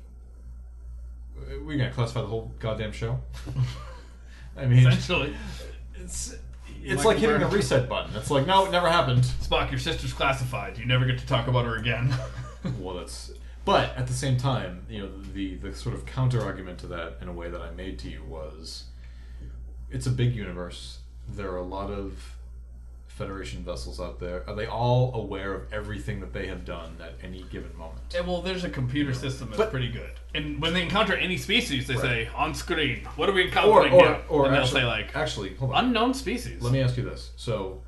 We're 1.65 1.77
gonna 1.77 1.91
classify 1.91 2.21
the 2.21 2.27
whole 2.27 2.53
goddamn 2.59 2.93
show. 2.93 3.21
I 4.57 4.67
mean, 4.67 4.87
Essentially, 4.87 5.35
it's 5.97 6.37
it's 6.83 6.97
Michael 6.97 7.11
like 7.11 7.19
hitting 7.19 7.43
a 7.43 7.49
reset 7.49 7.89
button. 7.89 8.15
It's 8.17 8.31
like 8.31 8.47
no, 8.47 8.67
it 8.67 8.71
never 8.71 8.89
happened. 8.89 9.23
Spock, 9.23 9.71
your 9.71 9.81
sister's 9.81 10.13
classified. 10.13 10.79
You 10.79 10.87
never 10.87 11.05
get 11.07 11.19
to 11.19 11.27
talk 11.27 11.49
about 11.49 11.65
her 11.65 11.77
again. 11.77 12.15
well, 12.79 12.97
that's. 12.97 13.33
But 13.65 13.97
at 13.97 14.07
the 14.09 14.13
same 14.13 14.37
time, 14.37 14.85
you 14.91 14.99
know, 14.99 15.09
the 15.33 15.55
the 15.55 15.75
sort 15.75 15.95
of 15.95 16.05
counter 16.05 16.43
argument 16.43 16.79
to 16.81 16.87
that, 16.89 17.17
in 17.23 17.29
a 17.29 17.33
way 17.33 17.49
that 17.49 17.63
I 17.63 17.71
made 17.71 17.99
to 18.01 18.11
you, 18.11 18.23
was, 18.29 18.85
it's 19.91 20.07
a 20.07 20.11
big 20.11 20.35
universe. 20.35 20.99
There 21.27 21.51
are 21.51 21.57
a 21.57 21.65
lot 21.65 21.91
of 21.91 22.34
Federation 23.19 23.63
vessels 23.63 24.01
out 24.01 24.19
there. 24.19 24.43
Are 24.49 24.57
they 24.57 24.67
all 24.67 25.15
aware 25.15 25.55
of 25.55 25.73
everything 25.73 26.19
that 26.19 26.33
they 26.33 26.49
have 26.49 26.65
done 26.65 26.97
at 27.01 27.15
any 27.23 27.43
given 27.45 27.77
moment? 27.79 28.13
And, 28.17 28.27
well, 28.27 28.43
there's 28.43 28.65
a 28.65 28.69
computer 28.69 29.15
system 29.15 29.49
that's 29.51 29.59
But- 29.59 29.71
pretty 29.71 29.89
good. 29.89 30.11
And 30.35 30.61
when 30.61 30.75
they 30.75 30.83
encounter 30.83 31.15
any 31.15 31.37
species, 31.37 31.87
they 31.87 31.95
say 31.95 32.29
on 32.35 32.55
screen, 32.57 33.05
"What 33.15 33.29
are 33.29 33.33
we 33.33 33.43
Or, 33.43 33.45
encountering 33.45 33.93
or, 33.93 34.03
now?" 34.05 34.21
or 34.29 34.47
and 34.47 34.55
they'll 34.57 34.67
say 34.67 34.85
like 34.85 35.15
actually, 35.15 35.55
hold 35.55 35.73
on. 35.73 35.85
unknown 35.87 36.13
species. 36.13 36.61
Let 36.61 36.73
me 36.73 36.81
ask 36.83 36.97
you 36.97 37.05
this. 37.05 37.31
So, 37.37 37.83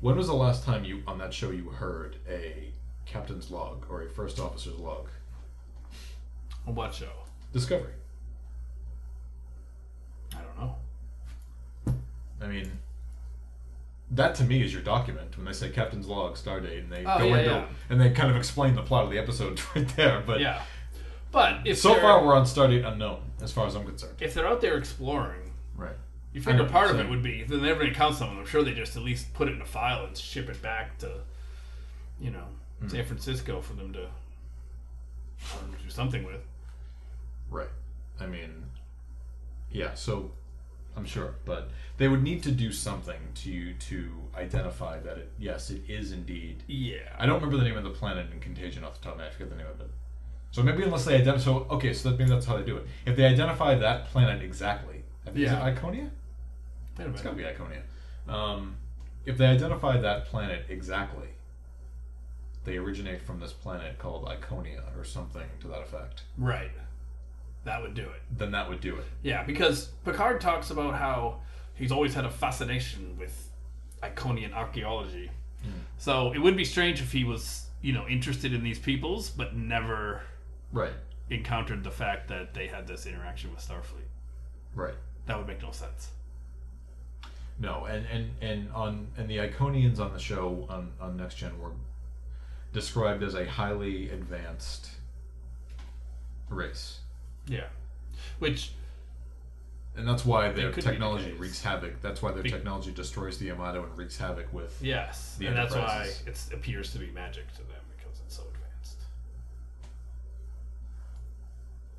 when 0.00 0.16
was 0.16 0.28
the 0.28 0.34
last 0.34 0.62
time 0.64 0.84
you 0.84 1.02
on 1.08 1.18
that 1.18 1.34
show 1.34 1.50
you 1.50 1.70
heard 1.70 2.14
a 2.28 2.72
captain's 3.04 3.50
log 3.50 3.84
or 3.90 4.02
a 4.02 4.08
first 4.08 4.38
officer's 4.38 4.78
log? 4.78 5.08
On 6.68 6.74
what 6.76 6.94
show? 6.94 7.10
Discovery. 7.52 7.94
I 10.36 10.38
don't 10.40 10.56
know. 10.60 10.76
I 12.40 12.46
mean, 12.46 12.70
that 14.12 14.34
to 14.36 14.44
me 14.44 14.62
is 14.62 14.72
your 14.72 14.82
document 14.82 15.36
when 15.36 15.44
they 15.46 15.52
say 15.52 15.68
captain's 15.70 16.06
log, 16.06 16.36
stardate, 16.36 16.78
and 16.78 16.90
they 16.92 17.04
Oh, 17.04 17.18
go 17.18 17.24
yeah, 17.26 17.36
into 17.38 17.50
yeah. 17.50 17.66
and 17.90 18.00
they 18.00 18.10
kind 18.10 18.30
of 18.30 18.36
explain 18.36 18.74
the 18.74 18.82
plot 18.82 19.04
of 19.04 19.10
the 19.10 19.18
episode 19.18 19.60
right 19.74 19.88
there. 19.96 20.22
But 20.26 20.40
Yeah, 20.40 20.62
but 21.30 21.66
if 21.66 21.78
so 21.78 21.94
far 21.94 22.24
we're 22.24 22.34
on 22.34 22.44
stardate 22.44 22.86
unknown, 22.86 23.20
as 23.42 23.52
far 23.52 23.66
as 23.66 23.74
I'm 23.74 23.84
concerned. 23.84 24.14
if 24.20 24.32
they're 24.34 24.46
out 24.48 24.60
there 24.60 24.76
exploring, 24.78 25.52
Right. 25.76 25.96
you 26.32 26.40
figure 26.40 26.64
part 26.68 26.90
of 26.90 26.98
it 26.98 27.08
would 27.08 27.22
be 27.22 27.40
if 27.42 27.48
they 27.48 27.56
never 27.60 27.82
encounter 27.82 28.16
someone. 28.16 28.38
I'm 28.38 28.46
sure 28.46 28.62
they 28.62 28.72
just 28.74 28.96
at 28.96 29.02
least 29.02 29.32
put 29.34 29.48
it 29.48 29.52
in 29.54 29.60
a 29.60 29.66
file 29.66 30.04
and 30.06 30.16
ship 30.16 30.48
it 30.48 30.60
back 30.62 30.96
to, 30.98 31.20
you 32.20 32.30
know, 32.30 32.44
Hmm. 32.80 32.88
San 32.88 33.04
Francisco 33.04 33.60
for 33.60 33.74
them 33.74 33.92
to, 33.92 33.98
know, 34.02 34.08
do 35.82 35.90
something 35.90 36.24
with. 36.24 36.40
Right. 37.50 37.68
I 38.20 38.26
mean, 38.26 38.64
yeah. 39.70 39.94
So 39.94 40.30
I'm 40.98 41.04
sure, 41.06 41.34
but 41.44 41.70
they 41.96 42.08
would 42.08 42.22
need 42.24 42.42
to 42.42 42.50
do 42.50 42.72
something 42.72 43.20
to 43.36 43.72
to 43.74 44.10
identify 44.36 44.98
that 44.98 45.16
it 45.18 45.30
yes, 45.38 45.70
it 45.70 45.82
is 45.88 46.10
indeed. 46.12 46.64
Yeah. 46.66 46.98
I 47.16 47.24
don't 47.26 47.36
remember 47.36 47.56
the 47.56 47.64
name 47.68 47.76
of 47.78 47.84
the 47.84 47.90
planet 47.90 48.32
in 48.32 48.40
Contagion 48.40 48.82
off 48.84 48.98
the 48.98 49.04
top 49.04 49.12
of 49.12 49.18
my 49.18 49.24
head. 49.24 49.32
I 49.32 49.34
forget 49.34 49.50
the 49.50 49.56
name 49.56 49.66
of 49.72 49.80
it. 49.80 49.90
So 50.50 50.62
maybe 50.62 50.82
unless 50.82 51.04
they 51.04 51.14
identify. 51.14 51.44
So 51.44 51.66
okay, 51.70 51.92
so 51.94 52.10
that, 52.10 52.18
maybe 52.18 52.30
that's 52.30 52.46
how 52.46 52.56
they 52.56 52.64
do 52.64 52.76
it. 52.78 52.86
If 53.06 53.16
they 53.16 53.24
identify 53.26 53.76
that 53.76 54.06
planet 54.08 54.42
exactly, 54.42 55.02
I 55.24 55.30
think, 55.30 55.38
Yeah. 55.38 55.66
is 55.68 55.76
it 55.76 55.80
Iconia? 55.82 56.10
It's 56.98 57.22
got 57.22 57.30
to 57.30 57.36
be 57.36 57.44
Iconia. 57.44 57.82
Um, 58.32 58.76
if 59.24 59.38
they 59.38 59.46
identify 59.46 59.98
that 59.98 60.26
planet 60.26 60.66
exactly, 60.68 61.28
they 62.64 62.76
originate 62.76 63.22
from 63.22 63.38
this 63.38 63.52
planet 63.52 63.98
called 63.98 64.26
Iconia 64.26 64.82
or 64.98 65.04
something 65.04 65.48
to 65.60 65.68
that 65.68 65.80
effect. 65.82 66.22
Right. 66.36 66.72
That 67.64 67.82
would 67.82 67.94
do 67.94 68.02
it. 68.02 68.22
Then 68.36 68.50
that 68.52 68.68
would 68.68 68.80
do 68.80 68.96
it. 68.96 69.04
Yeah, 69.22 69.42
because 69.42 69.86
Picard 70.04 70.40
talks 70.40 70.70
about 70.70 70.94
how 70.94 71.40
he's 71.74 71.92
always 71.92 72.14
had 72.14 72.24
a 72.24 72.30
fascination 72.30 73.16
with 73.18 73.50
Iconian 74.02 74.52
archaeology. 74.54 75.30
Hmm. 75.62 75.70
So 75.98 76.32
it 76.32 76.38
would 76.38 76.56
be 76.56 76.64
strange 76.64 77.00
if 77.00 77.12
he 77.12 77.24
was, 77.24 77.66
you 77.82 77.92
know, 77.92 78.06
interested 78.06 78.54
in 78.54 78.62
these 78.62 78.78
peoples, 78.78 79.30
but 79.30 79.54
never 79.56 80.22
Right. 80.72 80.92
encountered 81.30 81.82
the 81.84 81.90
fact 81.90 82.28
that 82.28 82.54
they 82.54 82.68
had 82.68 82.86
this 82.86 83.06
interaction 83.06 83.50
with 83.50 83.60
Starfleet. 83.60 84.06
Right. 84.74 84.94
That 85.26 85.36
would 85.36 85.46
make 85.46 85.60
no 85.62 85.72
sense. 85.72 86.10
No, 87.58 87.86
and 87.86 88.06
and 88.06 88.30
and 88.40 88.72
on 88.72 89.08
and 89.16 89.28
the 89.28 89.38
Iconians 89.38 89.98
on 89.98 90.12
the 90.12 90.18
show 90.20 90.64
on 90.70 90.92
on 91.00 91.16
Next 91.16 91.34
Gen 91.34 91.58
were 91.58 91.72
described 92.72 93.22
as 93.24 93.34
a 93.34 93.44
highly 93.46 94.10
advanced 94.10 94.90
race, 96.48 96.97
Yeah. 97.48 97.64
Which, 98.38 98.72
and 99.96 100.06
that's 100.06 100.24
why 100.24 100.50
their 100.52 100.68
be 100.70 100.76
the 100.76 100.82
technology 100.82 101.32
wreaks 101.32 101.62
havoc. 101.62 102.00
That's 102.02 102.22
why 102.22 102.32
their 102.32 102.42
Be- 102.42 102.50
technology 102.50 102.92
destroys 102.92 103.38
the 103.38 103.46
Yamato 103.46 103.82
and 103.84 103.96
wreaks 103.96 104.16
havoc 104.18 104.52
with. 104.52 104.78
yes, 104.80 105.36
and 105.40 105.56
that's 105.56 105.74
why 105.74 106.08
it 106.26 106.38
appears 106.52 106.92
to 106.92 106.98
be 106.98 107.10
magic 107.10 107.50
to 107.52 107.58
them 107.58 107.80
because 107.96 108.20
it's 108.24 108.36
so 108.36 108.42
advanced. 108.42 108.96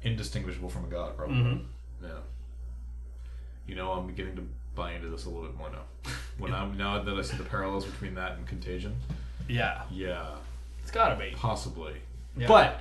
indistinguishable 0.02 0.70
from 0.70 0.86
a 0.86 0.88
god, 0.88 1.16
probably. 1.18 1.36
Mhm. 1.36 1.66
Yeah. 2.02 2.10
You 3.68 3.76
know, 3.76 3.92
I'm 3.92 4.08
beginning 4.08 4.36
to 4.38 4.48
buy 4.76 4.94
into 4.94 5.10
this 5.10 5.26
a 5.26 5.30
little 5.30 5.44
bit 5.48 5.58
more 5.58 5.70
now. 5.70 5.84
When 6.38 6.54
I'm 6.54 6.78
now 6.78 7.04
that 7.04 7.16
I 7.18 7.22
see 7.22 7.36
the 7.36 7.44
parallels 7.44 7.84
between 7.86 8.16
that 8.16 8.38
and 8.38 8.48
Contagion, 8.48 8.96
Yeah, 9.50 9.82
yeah, 9.92 10.36
it's 10.82 10.90
gotta 10.92 11.18
be. 11.18 11.32
possibly. 11.36 11.96
Yeah. 12.38 12.48
But 12.48 12.80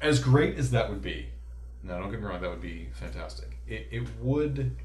as 0.00 0.18
great 0.20 0.56
as 0.58 0.70
that 0.70 0.88
would 0.90 1.02
be, 1.02 1.26
now 1.82 1.98
don't 1.98 2.10
get 2.10 2.20
me 2.20 2.26
wrong, 2.26 2.40
that 2.40 2.50
would 2.50 2.60
be 2.62 2.88
fantastic. 2.92 3.58
It, 3.66 3.88
it 3.90 4.08
would 4.20 4.76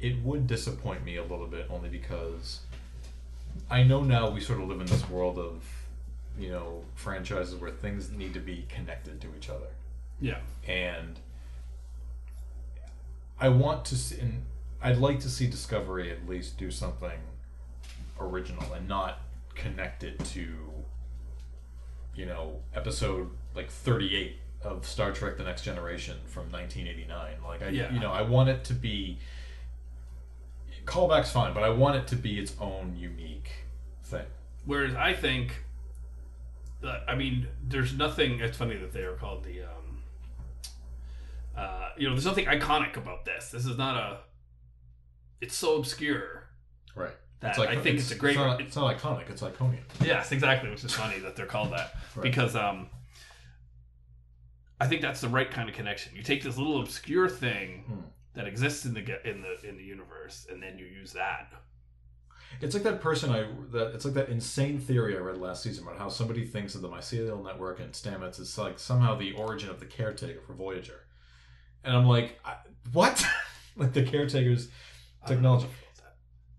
it 0.00 0.22
would 0.22 0.46
disappoint 0.46 1.04
me 1.04 1.16
a 1.16 1.22
little 1.22 1.46
bit 1.46 1.66
only 1.70 1.88
because 1.88 2.60
I 3.70 3.82
know 3.82 4.02
now 4.02 4.28
we 4.28 4.40
sort 4.40 4.60
of 4.60 4.68
live 4.68 4.80
in 4.80 4.86
this 4.86 5.08
world 5.08 5.38
of 5.38 5.62
you 6.38 6.50
know 6.50 6.82
franchises 6.94 7.54
where 7.54 7.70
things 7.70 8.10
need 8.10 8.34
to 8.34 8.40
be 8.40 8.66
connected 8.68 9.20
to 9.22 9.28
each 9.36 9.48
other 9.48 9.68
Yeah. 10.20 10.38
and 10.68 11.18
I 13.40 13.48
want 13.50 13.84
to 13.86 13.96
see, 13.96 14.18
and 14.20 14.42
I'd 14.82 14.98
like 14.98 15.20
to 15.20 15.28
see 15.30 15.46
Discovery 15.46 16.10
at 16.10 16.26
least 16.28 16.56
do 16.58 16.70
something 16.70 17.18
original 18.18 18.72
and 18.72 18.88
not 18.88 19.20
connect 19.54 20.02
it 20.04 20.18
to, 20.26 20.46
you 22.14 22.26
know, 22.26 22.60
episode 22.74 23.30
like 23.54 23.70
thirty-eight 23.70 24.36
of 24.66 24.86
Star 24.86 25.12
Trek: 25.12 25.36
The 25.36 25.44
Next 25.44 25.62
Generation 25.62 26.16
from 26.26 26.50
nineteen 26.50 26.86
eighty-nine. 26.86 27.36
Like, 27.46 27.62
I, 27.62 27.68
Yeah. 27.68 27.92
you 27.92 28.00
know, 28.00 28.12
I 28.12 28.22
want 28.22 28.48
it 28.48 28.64
to 28.64 28.74
be 28.74 29.18
callback's 30.84 31.30
fine, 31.32 31.52
but 31.52 31.62
I 31.62 31.70
want 31.70 31.96
it 31.96 32.06
to 32.08 32.16
be 32.16 32.38
its 32.38 32.54
own 32.60 32.96
unique 32.96 33.50
thing. 34.04 34.26
Whereas 34.64 34.94
I 34.94 35.14
think, 35.14 35.64
that, 36.82 37.02
I 37.08 37.14
mean, 37.16 37.48
there's 37.66 37.92
nothing. 37.94 38.40
It's 38.40 38.56
funny 38.56 38.76
that 38.76 38.92
they 38.92 39.02
are 39.02 39.14
called 39.14 39.44
the, 39.44 39.62
um, 39.62 40.02
uh, 41.56 41.90
you 41.96 42.06
know, 42.08 42.14
there's 42.14 42.26
nothing 42.26 42.46
iconic 42.46 42.96
about 42.96 43.24
this. 43.24 43.50
This 43.50 43.66
is 43.66 43.76
not 43.78 43.96
a. 43.96 44.18
It's 45.40 45.54
so 45.56 45.76
obscure 45.76 46.48
Right. 46.94 47.14
that 47.40 47.58
I 47.58 47.76
think 47.76 47.98
it's, 47.98 48.10
a 48.10 48.14
great. 48.14 48.32
It's 48.32 48.38
not, 48.38 48.54
it's- 48.60 48.66
it's 48.68 48.76
not 48.76 48.96
iconic. 48.98 49.28
It's 49.30 49.42
Iconian. 49.42 49.82
yes, 50.04 50.32
exactly, 50.32 50.70
which 50.70 50.84
is 50.84 50.92
funny 50.94 51.18
that 51.20 51.36
they're 51.36 51.46
called 51.46 51.72
that 51.72 51.94
Right. 52.14 52.22
because 52.22 52.54
um, 52.56 52.88
I 54.80 54.86
think 54.86 55.00
that's 55.02 55.20
the 55.20 55.28
right 55.28 55.50
kind 55.50 55.68
of 55.68 55.74
connection. 55.74 56.14
You 56.14 56.22
take 56.22 56.42
this 56.42 56.56
little 56.58 56.80
obscure 56.80 57.28
thing 57.28 57.84
Hmm. 57.86 58.00
that 58.34 58.46
exists 58.46 58.84
in 58.84 58.94
the 58.94 59.00
in 59.28 59.42
the 59.42 59.68
in 59.68 59.76
the 59.76 59.84
universe, 59.84 60.46
and 60.50 60.62
then 60.62 60.78
you 60.78 60.84
use 60.86 61.12
that. 61.14 61.52
It's 62.60 62.74
like 62.74 62.84
that 62.84 63.00
person 63.00 63.30
I 63.30 63.46
that 63.72 63.94
it's 63.94 64.04
like 64.04 64.14
that 64.14 64.28
insane 64.28 64.78
theory 64.78 65.16
I 65.16 65.20
read 65.20 65.38
last 65.38 65.62
season 65.62 65.84
about 65.86 65.98
how 65.98 66.08
somebody 66.08 66.44
thinks 66.44 66.72
that 66.74 66.80
the 66.80 66.88
mycelial 66.88 67.42
network 67.44 67.80
and 67.80 67.92
Stamets 67.92 68.38
is 68.40 68.56
like 68.58 68.78
somehow 68.78 69.14
the 69.16 69.32
origin 69.32 69.68
of 69.70 69.80
the 69.80 69.86
caretaker 69.86 70.40
for 70.40 70.52
Voyager, 70.54 71.00
and 71.84 71.96
I'm 71.96 72.06
like, 72.06 72.38
I, 72.44 72.54
what? 72.92 73.24
like 73.76 73.92
the 73.92 74.02
caretaker's 74.04 74.68
I 75.24 75.28
don't 75.30 75.42
know 75.42 75.58
technology, 75.58 75.68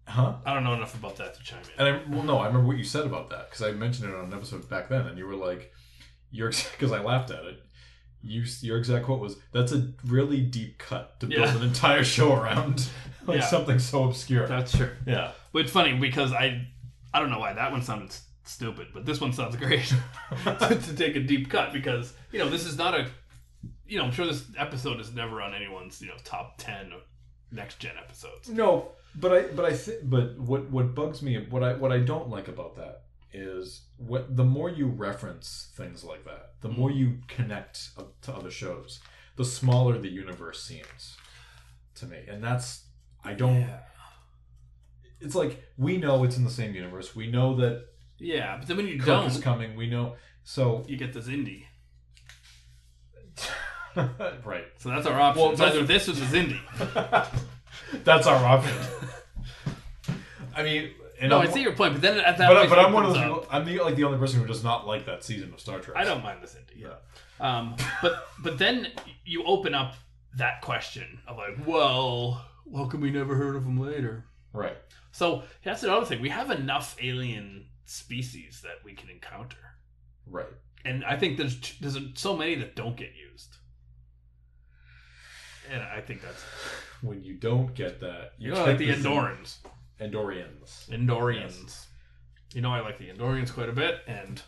huh? 0.07 0.35
I 0.45 0.53
don't 0.53 0.63
know 0.63 0.73
enough 0.73 0.93
about 0.95 1.15
that 1.17 1.35
to 1.35 1.43
chime 1.43 1.61
in. 1.77 1.85
And 1.87 1.95
I 1.95 2.09
well, 2.15 2.23
no, 2.23 2.37
I 2.39 2.47
remember 2.47 2.67
what 2.67 2.77
you 2.77 2.83
said 2.83 3.05
about 3.05 3.29
that 3.29 3.49
because 3.49 3.61
I 3.63 3.71
mentioned 3.71 4.09
it 4.09 4.15
on 4.15 4.25
an 4.25 4.33
episode 4.33 4.67
back 4.69 4.89
then, 4.89 5.07
and 5.07 5.17
you 5.17 5.25
were 5.25 5.35
like, 5.35 5.71
"You're," 6.31 6.49
because 6.71 6.91
I 6.91 7.01
laughed 7.01 7.31
at 7.31 7.45
it. 7.45 7.59
You, 8.23 8.43
your 8.61 8.77
exact 8.77 9.05
quote 9.05 9.19
was, 9.19 9.37
"That's 9.51 9.71
a 9.71 9.93
really 10.05 10.41
deep 10.41 10.77
cut 10.79 11.19
to 11.21 11.27
build 11.27 11.41
Yeah. 11.47 11.55
an 11.57 11.63
entire 11.63 12.03
show 12.03 12.33
around, 12.33 12.89
like 13.27 13.39
Yeah. 13.39 13.45
something 13.47 13.79
so 13.79 14.03
obscure." 14.05 14.47
That's 14.47 14.75
true. 14.75 14.89
yeah. 15.05 15.31
But 15.53 15.59
it's 15.63 15.71
funny 15.71 15.97
because 15.97 16.33
I 16.33 16.67
I 17.13 17.19
don't 17.19 17.29
know 17.29 17.39
why 17.39 17.53
that 17.53 17.71
one 17.71 17.81
sounded 17.81 18.09
s- 18.09 18.25
stupid, 18.43 18.87
but 18.93 19.05
this 19.05 19.21
one 19.21 19.33
sounds 19.33 19.55
great 19.55 19.85
to 20.45 20.95
take 20.95 21.15
a 21.15 21.21
deep 21.21 21.49
cut 21.49 21.71
because 21.73 22.13
you 22.31 22.39
know 22.39 22.49
this 22.49 22.65
is 22.65 22.77
not 22.77 22.93
a 22.99 23.07
you 23.87 23.97
know 23.97 24.05
I'm 24.05 24.11
sure 24.11 24.25
this 24.25 24.45
episode 24.57 24.99
is 24.99 25.13
never 25.13 25.41
on 25.41 25.53
anyone's 25.53 26.01
you 26.01 26.07
know 26.07 26.15
top 26.23 26.55
ten 26.57 26.91
next 27.51 27.79
gen 27.79 27.93
episodes. 27.97 28.49
No, 28.49 28.91
but 29.15 29.31
I 29.33 29.41
but 29.53 29.65
I 29.65 29.73
think 29.73 29.99
but 30.03 30.37
what 30.37 30.69
what 30.69 30.93
bugs 30.93 31.21
me 31.21 31.37
what 31.49 31.63
I 31.63 31.73
what 31.75 31.91
I 31.93 31.99
don't 31.99 32.29
like 32.29 32.47
about 32.49 32.75
that 32.75 33.03
is 33.33 33.81
what 33.97 34.35
the 34.35 34.43
more 34.43 34.69
you 34.69 34.87
reference 34.87 35.69
things 35.75 36.03
like 36.03 36.25
that, 36.25 36.53
the 36.61 36.69
more 36.69 36.91
you 36.91 37.19
connect 37.27 37.89
to 38.21 38.33
other 38.33 38.51
shows, 38.51 38.99
the 39.35 39.45
smaller 39.45 39.97
the 39.97 40.09
universe 40.09 40.63
seems 40.63 41.17
to 41.95 42.05
me, 42.05 42.19
and 42.27 42.43
that's 42.43 42.85
I 43.23 43.33
don't. 43.33 43.67
It's 45.19 45.35
like 45.35 45.63
we 45.77 45.97
know 45.97 46.23
it's 46.23 46.37
in 46.37 46.43
the 46.43 46.49
same 46.49 46.73
universe. 46.73 47.15
We 47.15 47.29
know 47.29 47.55
that 47.57 47.85
yeah, 48.19 48.57
but 48.57 48.67
then 48.67 48.77
when 48.77 48.87
you 48.87 48.97
Kirk 48.97 49.07
don't, 49.07 49.27
is 49.27 49.39
coming. 49.39 49.75
We 49.75 49.89
know 49.89 50.15
so 50.43 50.83
you 50.87 50.97
get 50.97 51.13
this 51.13 51.27
indie. 51.27 51.65
right. 54.45 54.65
So 54.77 54.89
that's 54.89 55.07
our 55.07 55.19
option. 55.19 55.43
Well, 55.43 55.51
it's 55.51 55.61
either 55.61 55.83
this 55.83 56.07
or 56.07 56.13
the 56.13 56.25
Xindi. 56.25 56.59
That's 58.03 58.27
our 58.27 58.43
option. 58.45 58.77
I 60.55 60.63
mean, 60.63 60.91
and 61.19 61.29
No, 61.29 61.39
I'm- 61.39 61.47
I 61.47 61.51
see 61.51 61.61
your 61.61 61.73
point, 61.75 61.93
but 61.93 62.01
then 62.01 62.19
at 62.19 62.37
that 62.37 62.47
but, 62.49 62.57
point, 62.57 62.69
but 62.69 62.79
I'm 62.79 62.93
one 62.93 63.05
of 63.05 63.13
those 63.13 63.21
people. 63.23 63.47
I'm 63.49 63.65
the 63.65 63.79
like 63.79 63.95
the 63.95 64.03
only 64.03 64.17
person 64.19 64.39
who 64.39 64.45
does 64.47 64.63
not 64.63 64.85
like 64.87 65.05
that 65.05 65.23
season 65.23 65.53
of 65.53 65.59
Star 65.59 65.79
Trek. 65.79 65.97
I 65.97 66.03
don't 66.03 66.23
mind 66.23 66.41
the 66.41 66.47
Xindi. 66.47 66.75
Yeah. 66.81 66.95
Um, 67.39 67.75
but 68.01 68.27
but 68.39 68.57
then 68.57 68.87
you 69.25 69.43
open 69.45 69.73
up 69.75 69.95
that 70.35 70.61
question 70.61 71.19
of 71.27 71.37
like, 71.37 71.65
well, 71.65 72.45
how 72.75 72.85
come 72.85 73.01
we 73.01 73.11
never 73.11 73.35
heard 73.35 73.55
of 73.55 73.63
them 73.63 73.79
later? 73.79 74.25
Right. 74.53 74.77
So 75.11 75.43
that's 75.63 75.83
another 75.83 76.05
thing. 76.05 76.21
We 76.21 76.29
have 76.29 76.51
enough 76.51 76.95
alien 77.01 77.67
species 77.85 78.61
that 78.63 78.83
we 78.83 78.93
can 78.93 79.09
encounter, 79.09 79.57
Right. 80.27 80.45
and 80.85 81.03
I 81.05 81.15
think 81.17 81.37
there's 81.37 81.57
there's 81.79 81.97
so 82.15 82.35
many 82.37 82.55
that 82.55 82.75
don't 82.75 82.95
get 82.97 83.11
used, 83.15 83.55
and 85.71 85.81
I 85.81 86.01
think 86.01 86.21
that's 86.21 86.43
When 87.01 87.23
you 87.23 87.35
don't 87.35 87.73
get 87.73 87.99
that, 88.01 88.33
you 88.37 88.51
know 88.51 88.63
like 88.65 88.77
the 88.77 88.89
Andorans, 88.89 89.57
Andorians. 89.99 90.87
Andorians. 90.89 91.85
You 92.53 92.61
know 92.61 92.71
I 92.71 92.79
like 92.81 92.97
the 92.97 93.05
Andorians 93.09 93.53
quite 93.53 93.69
a 93.69 93.73
bit, 93.73 93.99
and 94.07 94.41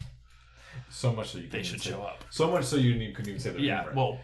So 0.89 1.11
much 1.11 1.31
so 1.31 1.37
you 1.39 1.47
they 1.49 1.63
should 1.63 1.81
say, 1.81 1.91
show 1.91 2.01
up. 2.01 2.23
So 2.29 2.49
much 2.51 2.65
so 2.65 2.75
you 2.77 2.93
couldn't 3.13 3.29
even 3.29 3.39
say 3.41 3.49
their 3.51 3.59
Yeah, 3.59 3.77
name 3.79 3.87
right. 3.87 3.95
well, 3.95 4.19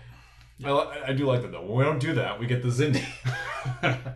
I, 0.63 0.71
li- 0.71 1.01
I 1.07 1.13
do 1.13 1.25
like 1.25 1.41
that 1.41 1.51
though. 1.51 1.61
When 1.65 1.77
we 1.77 1.83
don't 1.83 1.99
do 1.99 2.13
that, 2.15 2.39
we 2.39 2.45
get 2.47 2.61
the 2.63 2.69
Xindi. 2.69 3.03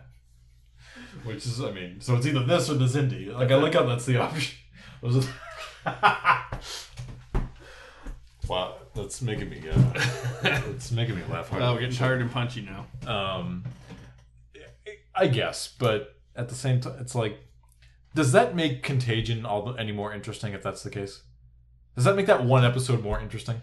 Which 1.24 1.44
is, 1.46 1.60
I 1.60 1.70
mean, 1.72 2.00
so 2.00 2.16
it's 2.16 2.24
either 2.26 2.44
this 2.44 2.70
or 2.70 2.74
the 2.74 2.86
Xindi. 2.86 3.32
Like 3.34 3.50
I 3.50 3.56
like 3.56 3.74
how 3.74 3.84
that's 3.84 4.06
the 4.06 4.16
option. 4.16 4.56
Wow, 8.48 8.74
that's 8.94 9.22
making 9.22 9.48
me. 9.50 9.62
Uh, 9.70 9.92
it's 10.70 10.90
making 10.90 11.14
me 11.14 11.22
laugh 11.30 11.48
hard. 11.50 11.62
oh, 11.62 11.74
we're 11.74 11.80
getting 11.80 11.94
tired 11.94 12.20
and 12.20 12.32
punchy 12.32 12.62
now. 12.62 12.86
Um, 13.06 13.62
I 15.14 15.28
guess, 15.28 15.68
but 15.78 16.16
at 16.40 16.48
the 16.48 16.54
same 16.54 16.80
time, 16.80 16.96
it's 17.00 17.14
like, 17.14 17.38
does 18.14 18.32
that 18.32 18.56
make 18.56 18.82
Contagion 18.82 19.46
all 19.46 19.62
the, 19.66 19.72
any 19.74 19.92
more 19.92 20.12
interesting 20.12 20.52
if 20.52 20.62
that's 20.62 20.82
the 20.82 20.90
case? 20.90 21.22
Does 21.96 22.04
that 22.04 22.16
make 22.16 22.26
that 22.26 22.44
one 22.44 22.64
episode 22.64 23.02
more 23.02 23.20
interesting? 23.20 23.60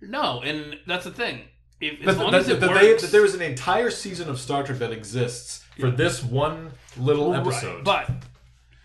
No, 0.00 0.40
and 0.42 0.78
that's 0.86 1.04
the 1.04 1.10
thing. 1.12 1.42
If, 1.80 2.00
as 2.06 2.16
That, 2.16 2.22
long 2.22 2.32
that- 2.32 2.40
as 2.42 2.48
it 2.48 2.60
that 2.60 2.70
works, 2.70 3.02
they- 3.02 3.08
there 3.08 3.24
is 3.24 3.34
an 3.34 3.42
entire 3.42 3.90
season 3.90 4.28
of 4.28 4.38
Star 4.40 4.62
Trek 4.64 4.78
that 4.78 4.92
exists 4.92 5.64
for 5.78 5.88
Yeah. 5.88 5.94
this 5.94 6.22
one 6.22 6.72
little 6.96 7.32
Right, 7.32 7.40
episode. 7.40 7.84
but 7.84 8.10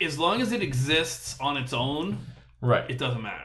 as 0.01 0.17
long 0.19 0.41
as 0.41 0.51
it 0.51 0.61
exists 0.61 1.39
on 1.39 1.57
its 1.57 1.73
own, 1.73 2.17
right. 2.61 2.89
it 2.89 2.97
doesn't 2.97 3.21
matter. 3.21 3.43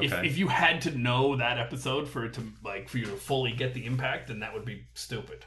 If, 0.00 0.12
Okay. 0.12 0.26
if 0.26 0.38
you 0.38 0.48
had 0.48 0.80
to 0.82 0.96
know 0.96 1.36
that 1.36 1.58
episode 1.58 2.08
for 2.08 2.24
it 2.24 2.32
to 2.34 2.42
like 2.62 2.88
for 2.88 2.98
you 2.98 3.06
to 3.06 3.16
fully 3.16 3.52
get 3.52 3.74
the 3.74 3.84
impact, 3.86 4.28
then 4.28 4.38
that 4.40 4.54
would 4.54 4.64
be 4.64 4.84
stupid. 4.94 5.44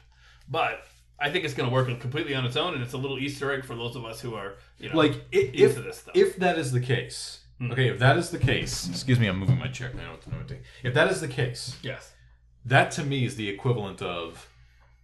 But 0.48 0.86
I 1.18 1.30
think 1.30 1.44
it's 1.44 1.54
going 1.54 1.68
to 1.68 1.72
work 1.72 1.86
completely 2.00 2.34
on 2.34 2.44
its 2.44 2.56
own, 2.56 2.74
and 2.74 2.82
it's 2.82 2.92
a 2.92 2.98
little 2.98 3.18
Easter 3.18 3.52
egg 3.52 3.64
for 3.64 3.74
those 3.76 3.94
of 3.96 4.04
us 4.04 4.20
who 4.20 4.34
are 4.34 4.54
you 4.78 4.88
know 4.90 4.96
like 4.96 5.12
i- 5.32 5.36
into 5.36 5.64
if 5.64 5.82
this 5.84 5.98
stuff. 5.98 6.16
if 6.16 6.36
that 6.36 6.58
is 6.58 6.72
the 6.72 6.80
case, 6.80 7.40
Hmm. 7.58 7.70
okay, 7.72 7.88
if 7.88 7.98
that 8.00 8.16
is 8.16 8.30
the 8.30 8.38
case, 8.38 8.88
excuse 8.88 9.20
me, 9.20 9.28
I'm 9.28 9.38
moving 9.38 9.58
my 9.58 9.68
chair. 9.68 9.90
I 9.94 9.96
know 10.02 10.10
what 10.12 10.22
to 10.22 10.30
know 10.30 10.38
what 10.38 10.48
to 10.48 10.54
do. 10.54 10.60
If 10.82 10.94
that 10.94 11.10
is 11.10 11.20
the 11.20 11.28
case, 11.28 11.76
yes, 11.82 12.12
that 12.64 12.90
to 12.92 13.04
me 13.04 13.24
is 13.24 13.36
the 13.36 13.48
equivalent 13.48 14.02
of 14.02 14.48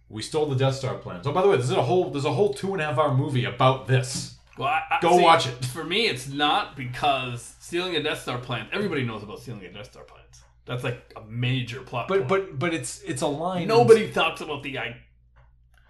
we 0.09 0.21
stole 0.21 0.47
the 0.47 0.55
Death 0.57 0.75
Star 0.75 0.95
plans. 0.95 1.25
Oh, 1.25 1.31
by 1.31 1.41
the 1.41 1.47
way, 1.47 1.55
there's 1.55 1.71
a 1.71 1.81
whole 1.83 2.09
there's 2.11 2.25
a 2.25 2.33
whole 2.33 2.53
two 2.53 2.73
and 2.73 2.81
a 2.81 2.85
half 2.85 2.97
hour 2.97 3.13
movie 3.15 3.45
about 3.45 3.87
this. 3.87 4.35
well, 4.57 4.67
I, 4.67 4.81
I, 4.91 4.99
Go 5.01 5.17
see, 5.17 5.23
watch 5.23 5.47
it. 5.47 5.63
For 5.63 5.85
me, 5.85 6.07
it's 6.07 6.27
not 6.27 6.75
because 6.75 7.55
stealing 7.61 7.95
a 7.95 8.03
Death 8.03 8.21
Star 8.23 8.37
plant. 8.37 8.67
Everybody 8.73 9.03
knows 9.05 9.23
about 9.23 9.39
stealing 9.39 9.63
a 9.63 9.71
Death 9.71 9.85
Star 9.91 10.03
plans. 10.03 10.43
That's 10.65 10.83
like 10.83 11.13
a 11.15 11.21
major 11.25 11.79
plot. 11.81 12.09
But 12.09 12.27
point. 12.27 12.29
but 12.29 12.59
but 12.59 12.73
it's 12.73 13.01
it's 13.03 13.21
a 13.21 13.27
line. 13.27 13.67
nobody 13.69 14.11
talks 14.11 14.41
about 14.41 14.61
the 14.63 14.77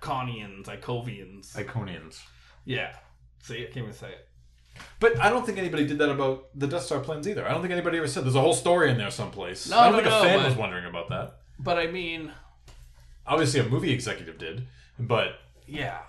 Iconians, 0.02 0.66
Icovians. 0.66 1.54
Iconians. 1.54 2.20
yeah, 2.66 2.96
see, 3.44 3.62
I 3.62 3.66
can't 3.66 3.78
even 3.78 3.94
say 3.94 4.10
it. 4.10 4.28
But 5.00 5.20
I 5.20 5.30
don't 5.30 5.46
think 5.46 5.58
anybody 5.58 5.86
did 5.86 5.98
that 6.00 6.10
about 6.10 6.48
the 6.56 6.66
Death 6.68 6.84
Star 6.84 7.00
plans 7.02 7.28
either. 7.28 7.46
I 7.48 7.52
don't 7.52 7.62
think 7.62 7.72
anybody 7.74 7.98
ever 7.98 8.08
said 8.08 8.24
there's 8.24 8.36
a 8.36 8.42
whole 8.42 8.54
story 8.54 8.90
in 8.90 8.98
there 8.98 9.12
someplace. 9.12 9.70
No, 9.70 9.78
I 9.78 9.92
don't 9.92 9.92
no, 9.92 9.98
think 9.98 10.10
no, 10.10 10.20
a 10.20 10.24
fan 10.24 10.40
but- 10.40 10.46
was 10.48 10.56
wondering 10.58 10.86
about 10.86 11.10
that. 11.10 11.38
But 11.60 11.78
I 11.78 11.88
mean, 11.88 12.32
Obviously, 13.28 13.60
a 13.60 13.64
movie 13.70 13.92
executive 13.94 14.38
did, 14.40 14.64
but 15.00 15.36
yeah. 15.68 16.00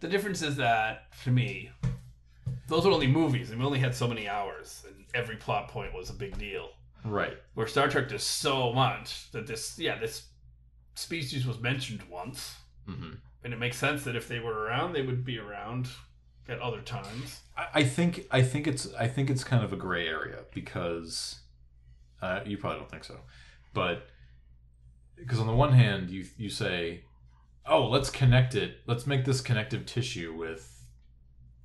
The 0.00 0.06
difference 0.08 0.42
is 0.42 0.56
that, 0.56 1.06
to 1.24 1.30
me, 1.30 1.70
those 2.68 2.84
were 2.84 2.92
only 2.92 3.06
movies, 3.08 3.50
and 3.50 3.58
we 3.58 3.64
only 3.66 3.78
had 3.78 3.94
so 3.94 4.06
many 4.06 4.28
hours, 4.28 4.84
and 4.86 4.94
every 5.14 5.36
plot 5.36 5.68
point 5.68 5.94
was 5.94 6.10
a 6.10 6.12
big 6.12 6.38
deal. 6.38 6.68
right. 7.04 7.38
Where 7.54 7.66
Star 7.66 7.88
Trek 7.88 8.08
does 8.10 8.22
so 8.22 8.72
much 8.72 9.30
that 9.32 9.46
this, 9.46 9.78
yeah, 9.78 9.98
this 9.98 10.26
species 10.98 11.46
was 11.46 11.60
mentioned 11.60 12.02
once, 12.10 12.56
hmm 12.86 13.14
and 13.44 13.52
it 13.54 13.58
makes 13.58 13.76
sense 13.76 14.02
that 14.02 14.16
if 14.16 14.26
they 14.26 14.40
were 14.40 14.64
around, 14.64 14.92
they 14.92 15.02
would 15.02 15.24
be 15.24 15.38
around 15.38 15.88
at 16.48 16.58
other 16.58 16.80
times. 16.80 17.40
I, 17.56 17.66
I 17.74 17.84
think 17.84 18.26
I 18.30 18.42
think 18.42 18.66
it's 18.66 18.92
I 18.94 19.06
think 19.06 19.30
it's 19.30 19.44
kind 19.44 19.64
of 19.64 19.72
a 19.72 19.76
gray 19.76 20.08
area 20.08 20.40
because 20.52 21.40
uh, 22.20 22.40
you 22.44 22.58
probably 22.58 22.80
don't 22.80 22.90
think 22.90 23.04
so, 23.04 23.20
but 23.72 24.06
because 25.16 25.38
on 25.38 25.46
the 25.46 25.54
one 25.54 25.72
hand 25.72 26.10
you 26.10 26.24
you 26.36 26.50
say, 26.50 27.04
oh 27.64 27.86
let's 27.86 28.10
connect 28.10 28.54
it, 28.54 28.78
let's 28.86 29.06
make 29.06 29.24
this 29.24 29.40
connective 29.40 29.86
tissue 29.86 30.34
with 30.34 30.84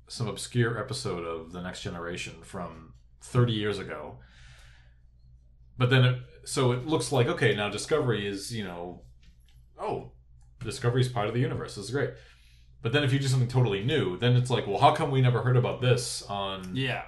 some 0.06 0.28
obscure 0.28 0.78
episode 0.78 1.24
of 1.24 1.52
the 1.52 1.60
Next 1.62 1.82
Generation 1.82 2.34
from 2.42 2.94
thirty 3.20 3.52
years 3.52 3.78
ago, 3.78 4.18
but 5.76 5.90
then 5.90 6.04
it, 6.04 6.18
so 6.44 6.72
it 6.72 6.86
looks 6.86 7.10
like 7.10 7.26
okay 7.26 7.56
now 7.56 7.68
Discovery 7.68 8.26
is 8.28 8.54
you 8.54 8.64
know 8.64 9.00
oh 9.78 10.10
Discovery 10.62 11.00
is 11.02 11.08
part 11.08 11.28
of 11.28 11.34
the 11.34 11.40
universe 11.40 11.74
this 11.74 11.84
is 11.86 11.90
great. 11.90 12.10
But 12.82 12.92
then 12.92 13.02
if 13.04 13.12
you 13.12 13.18
do 13.18 13.26
something 13.28 13.48
totally 13.48 13.82
new, 13.82 14.18
then 14.18 14.36
it's 14.36 14.50
like, 14.50 14.66
well, 14.66 14.78
how 14.78 14.94
come 14.94 15.10
we 15.10 15.22
never 15.22 15.40
heard 15.42 15.56
about 15.56 15.80
this 15.80 16.22
on 16.28 16.74
Yeah. 16.76 17.02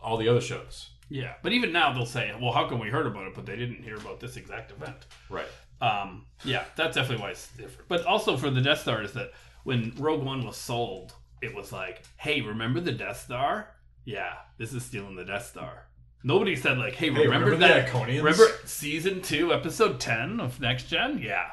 all 0.00 0.16
the 0.16 0.28
other 0.28 0.40
shows? 0.40 0.90
Yeah. 1.08 1.34
But 1.42 1.52
even 1.52 1.70
now, 1.72 1.92
they'll 1.92 2.04
say, 2.04 2.32
well, 2.40 2.52
how 2.52 2.68
come 2.68 2.80
we 2.80 2.90
heard 2.90 3.06
about 3.06 3.26
it, 3.28 3.34
but 3.34 3.46
they 3.46 3.54
didn't 3.56 3.82
hear 3.84 3.96
about 3.96 4.18
this 4.20 4.36
exact 4.36 4.72
event? 4.72 5.06
Right. 5.30 5.46
Um, 5.80 6.26
yeah, 6.44 6.64
that's 6.76 6.96
definitely 6.96 7.22
why 7.22 7.30
it's 7.30 7.46
different. 7.56 7.88
But 7.88 8.04
also 8.06 8.36
for 8.36 8.50
the 8.50 8.60
Death 8.60 8.80
Star 8.80 9.02
is 9.02 9.12
that 9.12 9.30
when 9.62 9.92
Rogue 9.98 10.24
One 10.24 10.44
was 10.44 10.56
sold, 10.56 11.12
it 11.42 11.54
was 11.54 11.70
like, 11.70 12.02
hey, 12.16 12.40
remember 12.40 12.80
the 12.80 12.90
Death 12.92 13.20
Star? 13.20 13.70
Yeah, 14.04 14.32
this 14.58 14.72
is 14.72 14.84
stealing 14.84 15.14
the 15.14 15.24
Death 15.24 15.46
Star. 15.46 15.86
Nobody 16.24 16.56
said 16.56 16.76
like, 16.78 16.94
hey, 16.94 17.10
remember, 17.10 17.54
that? 17.56 17.86
Iconians? 17.88 18.18
remember 18.18 18.46
season 18.64 19.22
two, 19.22 19.52
episode 19.54 20.00
ten 20.00 20.40
of 20.40 20.60
Next 20.60 20.88
Gen? 20.88 21.18
Yeah. 21.22 21.46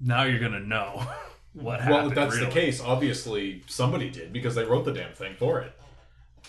Now 0.00 0.24
you're 0.24 0.40
gonna 0.40 0.60
know 0.60 1.06
what 1.52 1.80
happened. 1.80 1.96
Well, 1.96 2.08
if 2.08 2.14
that's 2.14 2.34
really. 2.36 2.46
the 2.46 2.52
case, 2.52 2.80
obviously 2.80 3.62
somebody 3.66 4.10
did 4.10 4.32
because 4.32 4.54
they 4.54 4.64
wrote 4.64 4.84
the 4.84 4.92
damn 4.92 5.12
thing 5.12 5.34
for 5.38 5.60
it. 5.60 5.72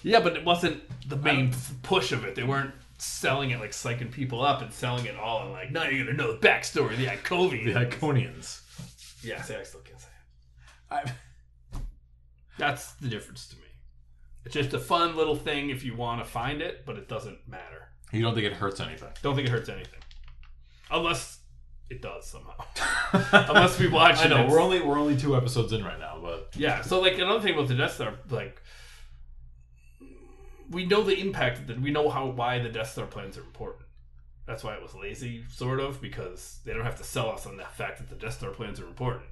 Yeah, 0.04 0.20
but 0.22 0.36
it 0.36 0.46
wasn't 0.46 0.82
the 1.10 1.18
main 1.18 1.52
push 1.84 2.12
of 2.12 2.24
it. 2.24 2.36
They 2.36 2.44
weren't 2.44 2.74
selling 2.98 3.52
it 3.52 3.60
like 3.60 3.72
psyching 3.72 4.12
people 4.12 4.44
up 4.44 4.62
and 4.62 4.72
selling 4.74 5.06
it 5.06 5.16
all 5.18 5.44
and 5.44 5.52
like, 5.52 5.72
now 5.72 5.84
you're 5.86 6.06
gonna 6.06 6.18
know 6.18 6.34
the 6.34 6.48
backstory 6.48 6.98
the 6.98 7.06
Icovians. 7.06 7.74
The 7.74 7.86
Iconians. 7.86 8.62
yeah, 9.24 9.42
see, 9.42 9.56
I 9.56 9.64
still 9.64 9.82
can't 9.82 10.00
say 10.00 10.08
it. 10.08 11.12
I, 11.74 11.80
That's 12.58 12.92
the 12.94 13.08
difference 13.08 13.48
to 13.48 13.56
me. 13.56 13.64
It's 14.46 14.54
just 14.54 14.74
a 14.74 14.80
fun 14.80 15.16
little 15.16 15.36
thing 15.36 15.70
if 15.70 15.84
you 15.84 15.96
want 15.96 16.24
to 16.24 16.30
find 16.30 16.62
it, 16.62 16.86
but 16.86 16.98
it 16.98 17.08
doesn't 17.08 17.40
matter. 17.48 17.90
you 18.12 18.22
don't 18.22 18.34
think 18.34 18.46
it 18.46 18.54
hurts 18.54 18.80
anything? 18.80 19.10
Don't 19.22 19.36
think 19.36 19.48
it 19.48 19.52
hurts 19.52 19.70
anything, 19.70 20.00
unless 20.92 21.39
it 21.90 22.02
does 22.02 22.28
somehow. 22.28 22.54
Unless 23.50 23.80
we 23.80 23.88
watch 23.88 24.20
I 24.20 24.28
know 24.28 24.48
we're 24.48 24.60
only 24.62 24.82
we're 24.82 25.00
only 25.00 25.18
two 25.18 25.36
episodes 25.36 25.74
in 25.74 25.84
right 25.84 26.00
now, 26.00 26.20
but 26.22 26.50
Yeah. 26.56 26.82
So 26.82 27.00
like 27.02 27.18
another 27.18 27.42
thing 27.42 27.54
about 27.56 27.68
the 27.68 27.76
Death 27.76 27.96
Star, 27.96 28.14
like 28.30 28.62
we 30.70 30.86
know 30.86 31.04
the 31.04 31.20
impact 31.20 31.68
that 31.68 31.82
we 31.82 31.92
know 31.92 32.10
how 32.10 32.28
why 32.28 32.60
the 32.60 32.70
Death 32.70 32.92
Star 32.92 33.06
plans 33.06 33.38
are 33.38 33.42
important. 33.42 33.86
That's 34.46 34.64
why 34.64 34.74
it 34.74 34.82
was 34.82 34.96
lazy, 34.96 35.44
sort 35.50 35.80
of, 35.80 36.02
because 36.02 36.60
they 36.66 36.74
don't 36.74 36.84
have 36.84 36.98
to 36.98 37.04
sell 37.04 37.30
us 37.30 37.46
on 37.46 37.58
the 37.58 37.64
fact 37.66 38.00
that 38.00 38.10
the 38.10 38.16
Death 38.16 38.34
Star 38.36 38.50
plans 38.50 38.80
are 38.80 38.88
important. 38.88 39.26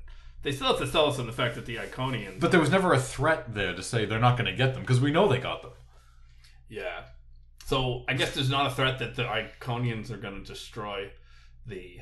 They 0.44 0.52
still 0.52 0.68
have 0.68 0.78
to 0.78 0.88
sell 0.88 1.08
us 1.08 1.18
on 1.18 1.26
the 1.26 1.32
fact 1.32 1.56
that 1.56 1.66
the 1.66 1.78
Iconians. 1.78 2.40
but 2.40 2.52
there 2.52 2.60
was 2.60 2.70
never 2.70 2.94
a 2.94 3.00
threat 3.00 3.54
there 3.54 3.74
to 3.76 3.82
say 3.82 4.06
they're 4.06 4.20
not 4.20 4.38
going 4.38 4.50
to 4.50 4.56
get 4.56 4.74
them 4.74 4.84
because 4.84 5.02
we 5.02 5.12
know 5.12 5.28
they 5.28 5.40
got 5.40 5.62
them. 5.64 5.72
yeah. 6.70 7.06
So 7.66 8.06
I 8.08 8.14
guess 8.14 8.34
there's 8.34 8.50
not 8.50 8.72
a 8.72 8.74
threat 8.74 9.00
that 9.00 9.16
the 9.16 9.24
Iconians 9.24 10.10
are 10.10 10.18
going 10.18 10.42
to 10.42 10.48
destroy 10.48 11.12
the 11.66 11.98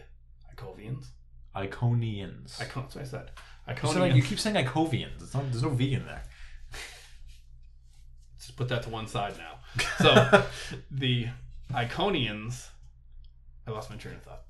Icovians. 0.56 1.08
Iconians. 1.56 2.62
Icon. 2.62 2.84
That's 2.84 2.96
what 2.96 3.06
I 3.06 3.08
said. 3.08 3.32
You, 3.68 3.76
said, 3.76 4.02
Iconians. 4.02 4.16
you 4.16 4.22
keep 4.22 4.40
saying 4.40 4.56
Icovians. 4.66 5.22
It's 5.22 5.34
not, 5.34 5.50
there's 5.52 5.64
no 5.64 5.70
V 5.70 5.94
in 5.94 6.06
there. 6.06 6.24
Just 8.38 8.56
put 8.56 8.70
that 8.70 8.84
to 8.84 8.90
one 8.90 9.08
side 9.08 9.36
now. 9.38 9.60
So 9.98 10.44
the 10.92 11.28
Iconians. 11.72 12.68
I 13.68 13.72
lost 13.72 13.90
my 13.90 13.96
train 13.96 14.16
of 14.16 14.24
thought. 14.24 14.44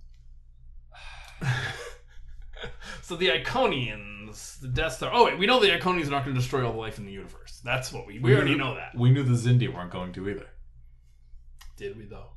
so 3.01 3.15
the 3.15 3.29
Iconians, 3.29 4.59
the 4.59 4.67
Death 4.67 4.93
Star. 4.93 5.11
Oh 5.13 5.25
wait, 5.25 5.39
we 5.39 5.45
know 5.45 5.59
the 5.59 5.69
Iconians 5.69 6.07
are 6.07 6.11
not 6.11 6.25
going 6.25 6.35
to 6.35 6.41
destroy 6.41 6.65
all 6.65 6.73
the 6.73 6.77
life 6.77 6.97
in 6.97 7.05
the 7.05 7.11
universe. 7.11 7.61
That's 7.63 7.91
what 7.93 8.05
we 8.05 8.19
we 8.19 8.35
already 8.35 8.55
know 8.55 8.75
that. 8.75 8.95
We 8.95 9.09
knew 9.09 9.23
the 9.23 9.33
Xindi 9.33 9.73
weren't 9.73 9.91
going 9.91 10.13
to 10.13 10.29
either. 10.29 10.47
Did 11.77 11.97
we 11.97 12.05
though? 12.05 12.31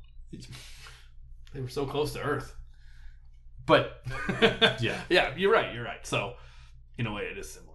They 1.53 1.61
were 1.61 1.69
so 1.69 1.85
close 1.85 2.13
to 2.13 2.21
Earth. 2.21 2.55
But 3.65 4.01
yeah, 4.81 5.01
yeah, 5.09 5.33
you're 5.37 5.51
right. 5.51 5.73
You're 5.73 5.83
right. 5.85 6.05
So, 6.05 6.33
in 6.97 7.05
a 7.07 7.13
way, 7.13 7.23
it 7.23 7.37
is 7.37 7.49
similar. 7.51 7.67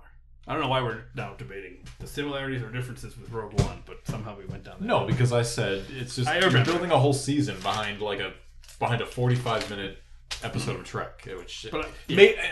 I 0.46 0.52
don't 0.52 0.60
know 0.62 0.68
why 0.68 0.82
we're 0.82 1.04
now 1.14 1.34
debating 1.38 1.78
the 2.00 2.06
similarities 2.06 2.62
or 2.62 2.70
differences 2.70 3.16
with 3.16 3.30
Rogue 3.30 3.58
One, 3.60 3.82
but 3.86 4.06
somehow 4.06 4.36
we 4.36 4.44
went 4.46 4.64
down. 4.64 4.76
That 4.80 4.84
No, 4.86 5.06
because 5.06 5.32
I 5.32 5.42
said 5.42 5.84
it's 5.90 6.16
just 6.16 6.28
I 6.28 6.34
you're 6.38 6.48
remember. 6.48 6.72
building 6.72 6.90
a 6.90 6.98
whole 6.98 7.14
season 7.14 7.56
behind 7.62 8.00
like 8.02 8.20
a 8.20 8.32
behind 8.78 9.00
a 9.00 9.06
45 9.06 9.70
minute 9.70 9.98
episode 10.42 10.76
of 10.76 10.84
Trek, 10.84 11.26
eh, 11.30 11.34
which 11.34 11.66
But, 11.72 11.88
yeah. 12.08 12.16
may, 12.16 12.36
I 12.36 12.42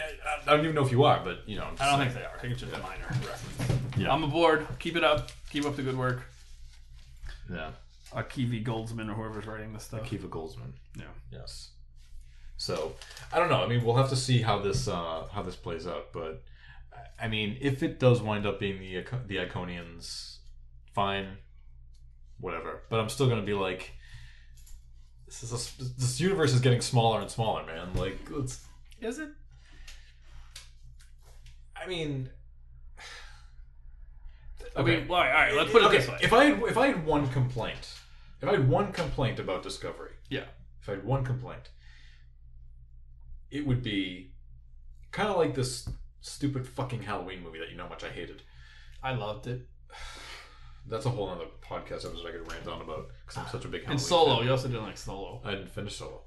I 0.46 0.56
don't 0.56 0.60
even 0.64 0.74
know 0.74 0.84
if 0.86 0.90
you 0.92 1.04
are, 1.04 1.20
but 1.22 1.46
you 1.46 1.56
know, 1.56 1.64
I'm 1.64 1.76
just 1.76 1.82
I 1.82 1.86
don't 1.90 1.98
saying. 1.98 2.10
think 2.12 2.20
they 2.20 2.26
are. 2.30 2.36
I 2.36 2.40
think 2.40 2.52
it's 2.52 2.62
just 2.62 2.72
a 2.74 2.78
minor 2.78 3.04
reference. 3.08 3.96
Yeah. 3.98 4.10
I'm 4.12 4.22
aboard. 4.24 4.66
Keep 4.78 4.96
it 4.96 5.04
up. 5.04 5.30
Keep 5.50 5.66
up 5.66 5.76
the 5.76 5.82
good 5.82 5.98
work. 5.98 6.22
yeah, 7.52 7.72
Akiva 8.14 8.64
Goldsman 8.64 9.10
or 9.10 9.14
whoever's 9.14 9.46
writing 9.46 9.72
this 9.74 9.84
stuff. 9.84 10.04
Kiva 10.04 10.28
Goldsman, 10.28 10.72
Yeah. 10.96 11.04
yes. 11.30 11.70
So 12.62 12.94
I 13.32 13.40
don't 13.40 13.48
know. 13.48 13.60
I 13.60 13.66
mean, 13.66 13.82
we'll 13.84 13.96
have 13.96 14.10
to 14.10 14.16
see 14.16 14.40
how 14.40 14.60
this 14.60 14.86
uh, 14.86 15.26
how 15.32 15.42
this 15.42 15.56
plays 15.56 15.84
out, 15.84 16.12
but 16.12 16.44
I 17.20 17.26
mean, 17.26 17.58
if 17.60 17.82
it 17.82 17.98
does 17.98 18.22
wind 18.22 18.46
up 18.46 18.60
being 18.60 18.78
the 18.78 19.02
Ico- 19.02 19.26
the 19.26 19.38
Iconians, 19.38 20.36
fine, 20.94 21.38
whatever. 22.38 22.82
But 22.88 23.00
I'm 23.00 23.08
still 23.08 23.28
gonna 23.28 23.42
be 23.42 23.52
like, 23.52 23.90
this 25.26 25.42
is 25.42 25.50
a, 25.50 25.84
this 25.98 26.20
universe 26.20 26.54
is 26.54 26.60
getting 26.60 26.80
smaller 26.80 27.20
and 27.20 27.28
smaller, 27.28 27.66
man. 27.66 27.94
Like, 27.94 28.18
let's 28.30 28.64
Is 29.00 29.18
it? 29.18 29.30
I 31.74 31.88
mean, 31.88 32.30
I 34.76 34.82
mean, 34.82 35.08
well, 35.08 35.18
all 35.18 35.26
right. 35.26 35.52
Let's 35.52 35.72
put 35.72 35.82
it 35.82 35.86
Okay, 35.86 35.98
this 35.98 36.08
way. 36.08 36.18
If 36.22 36.32
I 36.32 36.44
had 36.44 36.62
if 36.62 36.78
I 36.78 36.86
had 36.86 37.04
one 37.04 37.26
complaint, 37.26 37.92
if 38.40 38.48
I 38.48 38.52
had 38.52 38.68
one 38.68 38.92
complaint 38.92 39.40
about 39.40 39.64
Discovery, 39.64 40.12
yeah. 40.30 40.44
if 40.80 40.88
I 40.88 40.92
had 40.92 41.04
one 41.04 41.24
complaint, 41.24 41.70
it 43.53 43.66
would 43.66 43.82
be 43.82 44.32
kind 45.12 45.28
of 45.28 45.36
like 45.36 45.55
this 45.55 45.88
stupid 46.20 46.66
fucking 46.66 47.03
Halloween 47.03 47.42
movie 47.42 47.59
that 47.59 47.70
you 47.70 47.76
know 47.76 47.84
how 47.84 47.88
much 47.90 48.05
I 48.05 48.09
hated. 48.09 48.42
I 49.03 49.12
loved 49.14 49.46
it. 49.46 49.68
That's 50.88 51.07
a 51.07 51.11
whole 51.11 51.28
other 51.28 51.44
podcast 51.64 52.05
episode 52.05 52.26
I 52.26 52.32
could 52.32 52.50
rant 52.50 52.66
on 52.66 52.80
about 52.82 53.09
because 53.24 53.36
I'm 53.40 53.48
such 53.48 53.64
a 53.64 53.68
big 53.68 53.82
Halloween 53.82 53.92
And 53.92 54.00
Solo. 54.00 54.36
fan. 54.38 54.44
You 54.46 54.50
also 54.50 54.68
didn't 54.68 54.82
like 54.82 54.98
Solo. 54.98 55.40
I 55.44 55.53
didn't 55.53 55.70
finish 55.70 55.94
Solo. 55.96 56.22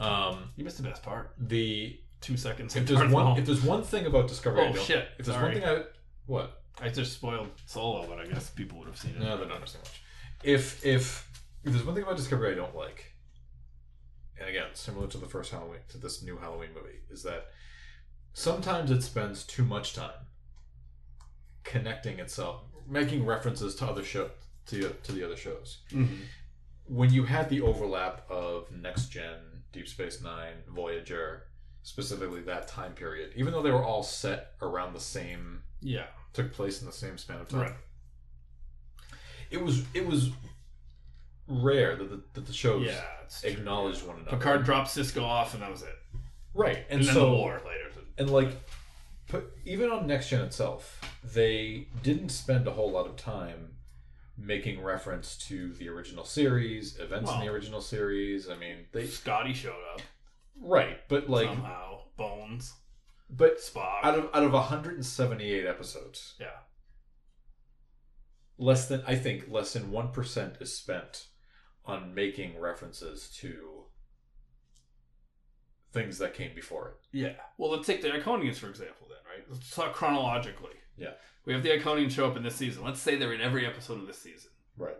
Um, 0.00 0.50
You 0.56 0.64
missed 0.64 0.76
the 0.78 0.82
best 0.82 1.02
part. 1.02 1.34
the 1.38 1.98
Two 2.20 2.36
seconds. 2.36 2.74
if 2.74 2.84
there's 2.86 3.10
one 3.12 3.38
if 3.38 3.46
there's 3.46 3.62
one 3.62 3.82
thing 3.84 4.06
about 4.06 4.26
Discovery, 4.28 4.62
I 4.62 4.68
Oh, 4.70 4.72
don't- 4.72 4.84
shit. 4.84 5.08
If 5.18 5.26
there's 5.26 5.36
Sorry. 5.36 5.52
one 5.52 5.60
thing 5.62 5.68
I 5.68 5.82
what 6.26 6.62
I 6.80 6.88
just 6.88 7.12
spoiled 7.12 7.48
Solo, 7.66 8.06
but 8.08 8.18
I 8.18 8.26
guess 8.26 8.50
people 8.50 8.78
would 8.78 8.88
have 8.88 8.96
seen 8.96 9.12
it. 9.12 9.20
No, 9.20 9.36
they're 9.36 9.46
not 9.46 9.60
missing 9.60 9.80
much. 9.82 10.02
If 10.42 10.84
if 10.84 11.30
if 11.64 11.72
there's 11.72 11.84
one 11.84 11.94
thing 11.94 12.02
about 12.04 12.16
Discovery 12.16 12.52
I 12.52 12.54
don't 12.54 12.74
like, 12.74 13.07
and 14.40 14.48
again, 14.48 14.68
similar 14.74 15.06
to 15.08 15.18
the 15.18 15.26
first 15.26 15.50
Halloween, 15.52 15.80
to 15.88 15.98
this 15.98 16.22
new 16.22 16.36
Halloween 16.38 16.70
movie, 16.74 16.98
is 17.10 17.22
that 17.24 17.46
sometimes 18.32 18.90
it 18.90 19.02
spends 19.02 19.44
too 19.44 19.64
much 19.64 19.94
time 19.94 20.26
connecting 21.64 22.18
itself, 22.18 22.62
making 22.86 23.24
references 23.26 23.74
to 23.76 23.86
other 23.86 24.04
show 24.04 24.30
to 24.66 24.94
to 25.02 25.12
the 25.12 25.24
other 25.24 25.36
shows. 25.36 25.78
Mm-hmm. 25.90 26.14
When 26.86 27.12
you 27.12 27.24
had 27.24 27.50
the 27.50 27.60
overlap 27.60 28.22
of 28.30 28.70
Next 28.72 29.08
Gen, 29.10 29.38
Deep 29.72 29.88
Space 29.88 30.22
Nine, 30.22 30.54
Voyager, 30.68 31.42
specifically 31.82 32.40
that 32.42 32.68
time 32.68 32.92
period, 32.92 33.32
even 33.36 33.52
though 33.52 33.62
they 33.62 33.70
were 33.70 33.84
all 33.84 34.02
set 34.02 34.52
around 34.62 34.94
the 34.94 35.00
same, 35.00 35.62
Yeah. 35.80 36.06
took 36.32 36.52
place 36.52 36.80
in 36.80 36.86
the 36.86 36.92
same 36.92 37.18
span 37.18 37.40
of 37.40 37.48
time. 37.48 37.60
Right. 37.60 37.74
It 39.50 39.62
was 39.62 39.84
it 39.94 40.06
was 40.06 40.30
rare 41.48 41.96
that 41.96 42.10
the, 42.10 42.20
that 42.34 42.46
the 42.46 42.52
shows 42.52 42.86
Yeah. 42.86 43.00
Acknowledged 43.44 44.06
one 44.06 44.16
another. 44.16 44.36
Picard 44.36 44.64
dropped 44.64 44.88
Sisko 44.88 45.22
off, 45.22 45.52
and 45.54 45.62
that 45.62 45.70
was 45.70 45.82
it. 45.82 45.96
right, 46.54 46.78
and, 46.88 47.00
And, 47.00 47.04
then 47.04 47.14
so 47.14 47.26
the 47.26 47.30
war 47.32 47.60
later. 47.66 47.90
and 48.16 48.30
like, 48.30 48.50
even 49.66 49.90
on 49.90 50.06
Next 50.06 50.30
Gen 50.30 50.40
itself, 50.42 51.00
they 51.22 51.88
didn't 52.02 52.30
spend 52.30 52.66
a 52.66 52.70
whole 52.70 52.90
lot 52.90 53.06
of 53.06 53.16
time 53.16 53.72
making 54.38 54.80
reference 54.82 55.36
to 55.36 55.72
the 55.74 55.88
original 55.88 56.24
series, 56.24 56.98
events 56.98 57.30
in 57.32 57.40
the 57.40 57.48
original 57.48 57.80
series. 57.82 58.48
I 58.48 58.54
mean, 58.56 58.86
they 58.92 59.06
Scotty 59.06 59.52
showed 59.52 59.74
up 59.94 60.00
right, 60.60 60.98
but 61.08 61.28
like, 61.28 61.48
somehow. 61.48 62.00
Bones, 62.16 62.72
but 63.30 63.58
Spock. 63.58 64.00
out 64.02 64.18
of 64.18 64.30
out 64.34 64.42
of 64.42 64.52
178 64.52 65.66
episodes, 65.66 66.34
yeah. 66.40 66.46
less 68.58 68.88
than 68.88 69.02
I 69.06 69.14
think 69.14 69.46
less 69.50 69.72
than 69.74 69.90
one 69.92 70.08
percent 70.08 70.54
is 70.60 70.74
spent 70.74 71.26
on 71.88 72.14
making 72.14 72.60
references 72.60 73.28
to 73.40 73.84
things 75.92 76.18
that 76.18 76.34
came 76.34 76.54
before 76.54 76.88
it. 76.88 77.18
Yeah. 77.18 77.32
Well, 77.56 77.70
let's 77.70 77.86
take 77.86 78.02
the 78.02 78.08
Iconians 78.08 78.56
for 78.56 78.68
example, 78.68 79.08
then, 79.08 79.18
right? 79.26 79.44
Let's 79.50 79.74
talk 79.74 79.94
chronologically. 79.94 80.76
Yeah. 80.96 81.12
We 81.46 81.54
have 81.54 81.62
the 81.62 81.70
Iconians 81.70 82.10
show 82.10 82.28
up 82.28 82.36
in 82.36 82.42
this 82.42 82.54
season. 82.54 82.84
Let's 82.84 83.00
say 83.00 83.16
they're 83.16 83.32
in 83.32 83.40
every 83.40 83.66
episode 83.66 84.00
of 84.00 84.06
this 84.06 84.18
season. 84.18 84.50
Right. 84.76 84.98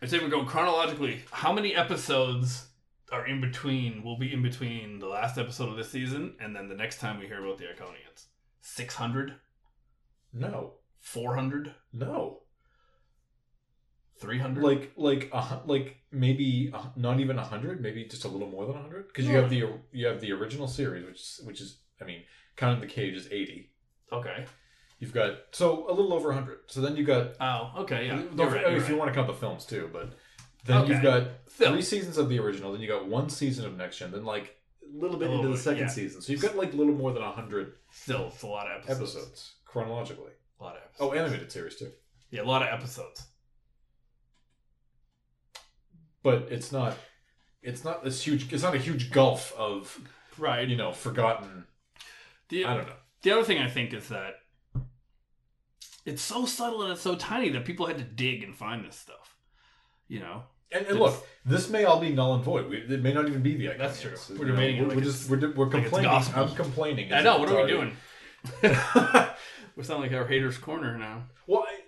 I 0.00 0.06
say 0.06 0.18
we're 0.20 0.28
going 0.28 0.46
chronologically. 0.46 1.22
How 1.32 1.52
many 1.52 1.74
episodes 1.74 2.68
are 3.10 3.26
in 3.26 3.40
between? 3.40 4.04
Will 4.04 4.18
be 4.18 4.32
in 4.32 4.42
between 4.42 5.00
the 5.00 5.08
last 5.08 5.36
episode 5.36 5.68
of 5.68 5.76
this 5.76 5.90
season 5.90 6.36
and 6.38 6.54
then 6.54 6.68
the 6.68 6.76
next 6.76 7.00
time 7.00 7.18
we 7.18 7.26
hear 7.26 7.44
about 7.44 7.58
the 7.58 7.64
Iconians. 7.64 8.26
600? 8.60 9.34
No. 10.32 10.74
400? 11.00 11.74
No. 11.92 12.42
300? 14.18 14.62
Like 14.64 14.92
like 14.96 15.30
a, 15.32 15.42
hu- 15.42 15.66
like 15.70 15.96
maybe 16.10 16.70
a, 16.72 16.90
not 16.98 17.20
even 17.20 17.38
a 17.38 17.44
hundred, 17.44 17.80
maybe 17.80 18.04
just 18.04 18.24
a 18.24 18.28
little 18.28 18.48
more 18.48 18.66
than 18.66 18.76
a 18.76 18.80
hundred, 18.82 19.08
because 19.08 19.26
you 19.26 19.36
have 19.36 19.50
the 19.50 19.64
you 19.92 20.06
have 20.06 20.20
the 20.20 20.32
original 20.32 20.68
series, 20.68 21.04
which 21.06 21.20
is- 21.20 21.40
which 21.44 21.60
is 21.60 21.78
I 22.00 22.04
mean, 22.04 22.22
counting 22.56 22.80
the 22.80 22.86
cage 22.86 23.14
is 23.14 23.26
eighty. 23.30 23.70
okay. 24.12 24.44
You've 24.98 25.12
got 25.12 25.32
so 25.52 25.90
a 25.90 25.92
little 25.92 26.14
over 26.14 26.30
a 26.30 26.34
hundred. 26.34 26.58
So 26.68 26.80
then 26.80 26.96
you've 26.96 27.06
got 27.06 27.32
Oh, 27.40 27.72
okay, 27.82 28.06
yeah. 28.06 28.16
don't 28.16 28.38
You're 28.38 28.48
right, 28.48 28.60
you're 28.70 28.76
if 28.80 28.88
you 28.88 28.96
want 28.96 29.10
to 29.10 29.14
count 29.14 29.26
the 29.26 29.34
films 29.34 29.66
too, 29.66 29.90
but 29.92 30.14
then 30.64 30.78
Okay. 30.82 30.94
you've 30.94 31.02
got 31.02 31.28
Still, 31.48 31.72
three 31.72 31.82
seasons 31.82 32.16
of 32.16 32.30
the 32.30 32.38
original, 32.38 32.72
then 32.72 32.80
you 32.80 32.88
got 32.88 33.06
one 33.06 33.28
season 33.28 33.66
of 33.66 33.76
Next 33.76 33.98
Gen, 33.98 34.10
then 34.10 34.24
like 34.24 34.56
a 34.82 34.96
little 34.98 35.18
bit 35.18 35.28
A 35.28 35.32
into 35.32 35.42
little 35.42 35.50
the 35.52 35.56
bit, 35.58 35.62
second 35.64 35.80
yeah. 35.82 35.88
season. 35.88 36.22
So 36.22 36.32
you've 36.32 36.40
got 36.40 36.56
like 36.56 36.72
a 36.72 36.76
little 36.76 36.94
more 36.94 37.12
than 37.12 37.22
a 37.22 37.30
hundred 37.30 37.74
still, 37.90 38.28
it's 38.28 38.42
a 38.42 38.46
lot 38.46 38.68
of 38.70 38.84
episodes. 38.88 39.16
episodes 39.16 39.54
chronologically. 39.66 40.32
A 40.60 40.64
lot 40.64 40.76
of 40.76 40.82
episodes. 40.84 40.98
Oh, 41.00 41.12
animated 41.12 41.52
series 41.52 41.76
too. 41.76 41.92
yeah, 42.30 42.40
a 42.40 42.44
lot 42.44 42.62
of 42.62 42.68
episodes. 42.68 43.26
But 46.26 46.48
it's 46.50 46.72
not 46.72 46.98
it's 47.62 47.84
not 47.84 48.02
this 48.02 48.20
huge 48.26 48.52
it's 48.52 48.64
not 48.64 48.74
a 48.74 48.78
huge 48.78 49.12
gulf 49.12 49.54
of 49.56 50.00
Right. 50.36 50.68
you 50.68 50.74
know, 50.76 50.90
forgotten 50.92 51.66
The, 52.48 52.64
I 52.64 52.74
don't 52.74 52.88
know. 52.88 52.92
the 53.22 53.30
other 53.30 53.44
thing 53.44 53.58
I 53.58 53.68
think 53.68 53.94
is 53.94 54.08
that 54.08 54.34
it's 56.04 56.20
so 56.22 56.44
subtle 56.44 56.82
and 56.82 56.90
it's 56.90 57.00
so 57.00 57.14
tiny 57.14 57.50
that 57.50 57.64
people 57.64 57.86
had 57.86 57.98
to 57.98 58.04
dig 58.04 58.42
and 58.42 58.56
find 58.56 58.84
this 58.84 58.96
stuff. 58.96 59.36
You 60.08 60.18
know? 60.18 60.42
And, 60.72 60.84
and 60.86 60.98
look, 60.98 61.24
this 61.44 61.70
may 61.70 61.84
all 61.84 62.00
be 62.00 62.10
null 62.10 62.34
and 62.34 62.42
void. 62.42 62.68
We, 62.70 62.78
it 62.78 63.02
may 63.02 63.12
not 63.12 63.28
even 63.28 63.40
be 63.40 63.56
the 63.56 63.66
Iconians. 63.66 63.78
That's 63.78 64.00
true. 64.00 64.34
You 64.34 64.40
We're 64.40 64.46
debating 64.46 64.82
We're, 64.82 64.88
like 64.88 64.96
we're 64.96 65.04
just 65.04 65.30
we're, 65.30 65.52
we're 65.52 65.68
complaining. 65.68 66.10
gospel. 66.10 66.42
I'm 66.42 66.54
complaining. 66.56 67.12
I 67.12 67.22
know. 67.22 67.38
What 67.38 67.48
are 67.50 67.62
we 67.62 67.68
doing? 67.70 67.96
We 69.76 69.84
sound 69.84 70.00
like 70.00 70.12
our 70.12 70.26
haters' 70.26 70.56
corner 70.58 70.96
now. 70.98 71.24
well, 71.46 71.64
I, 71.68 71.80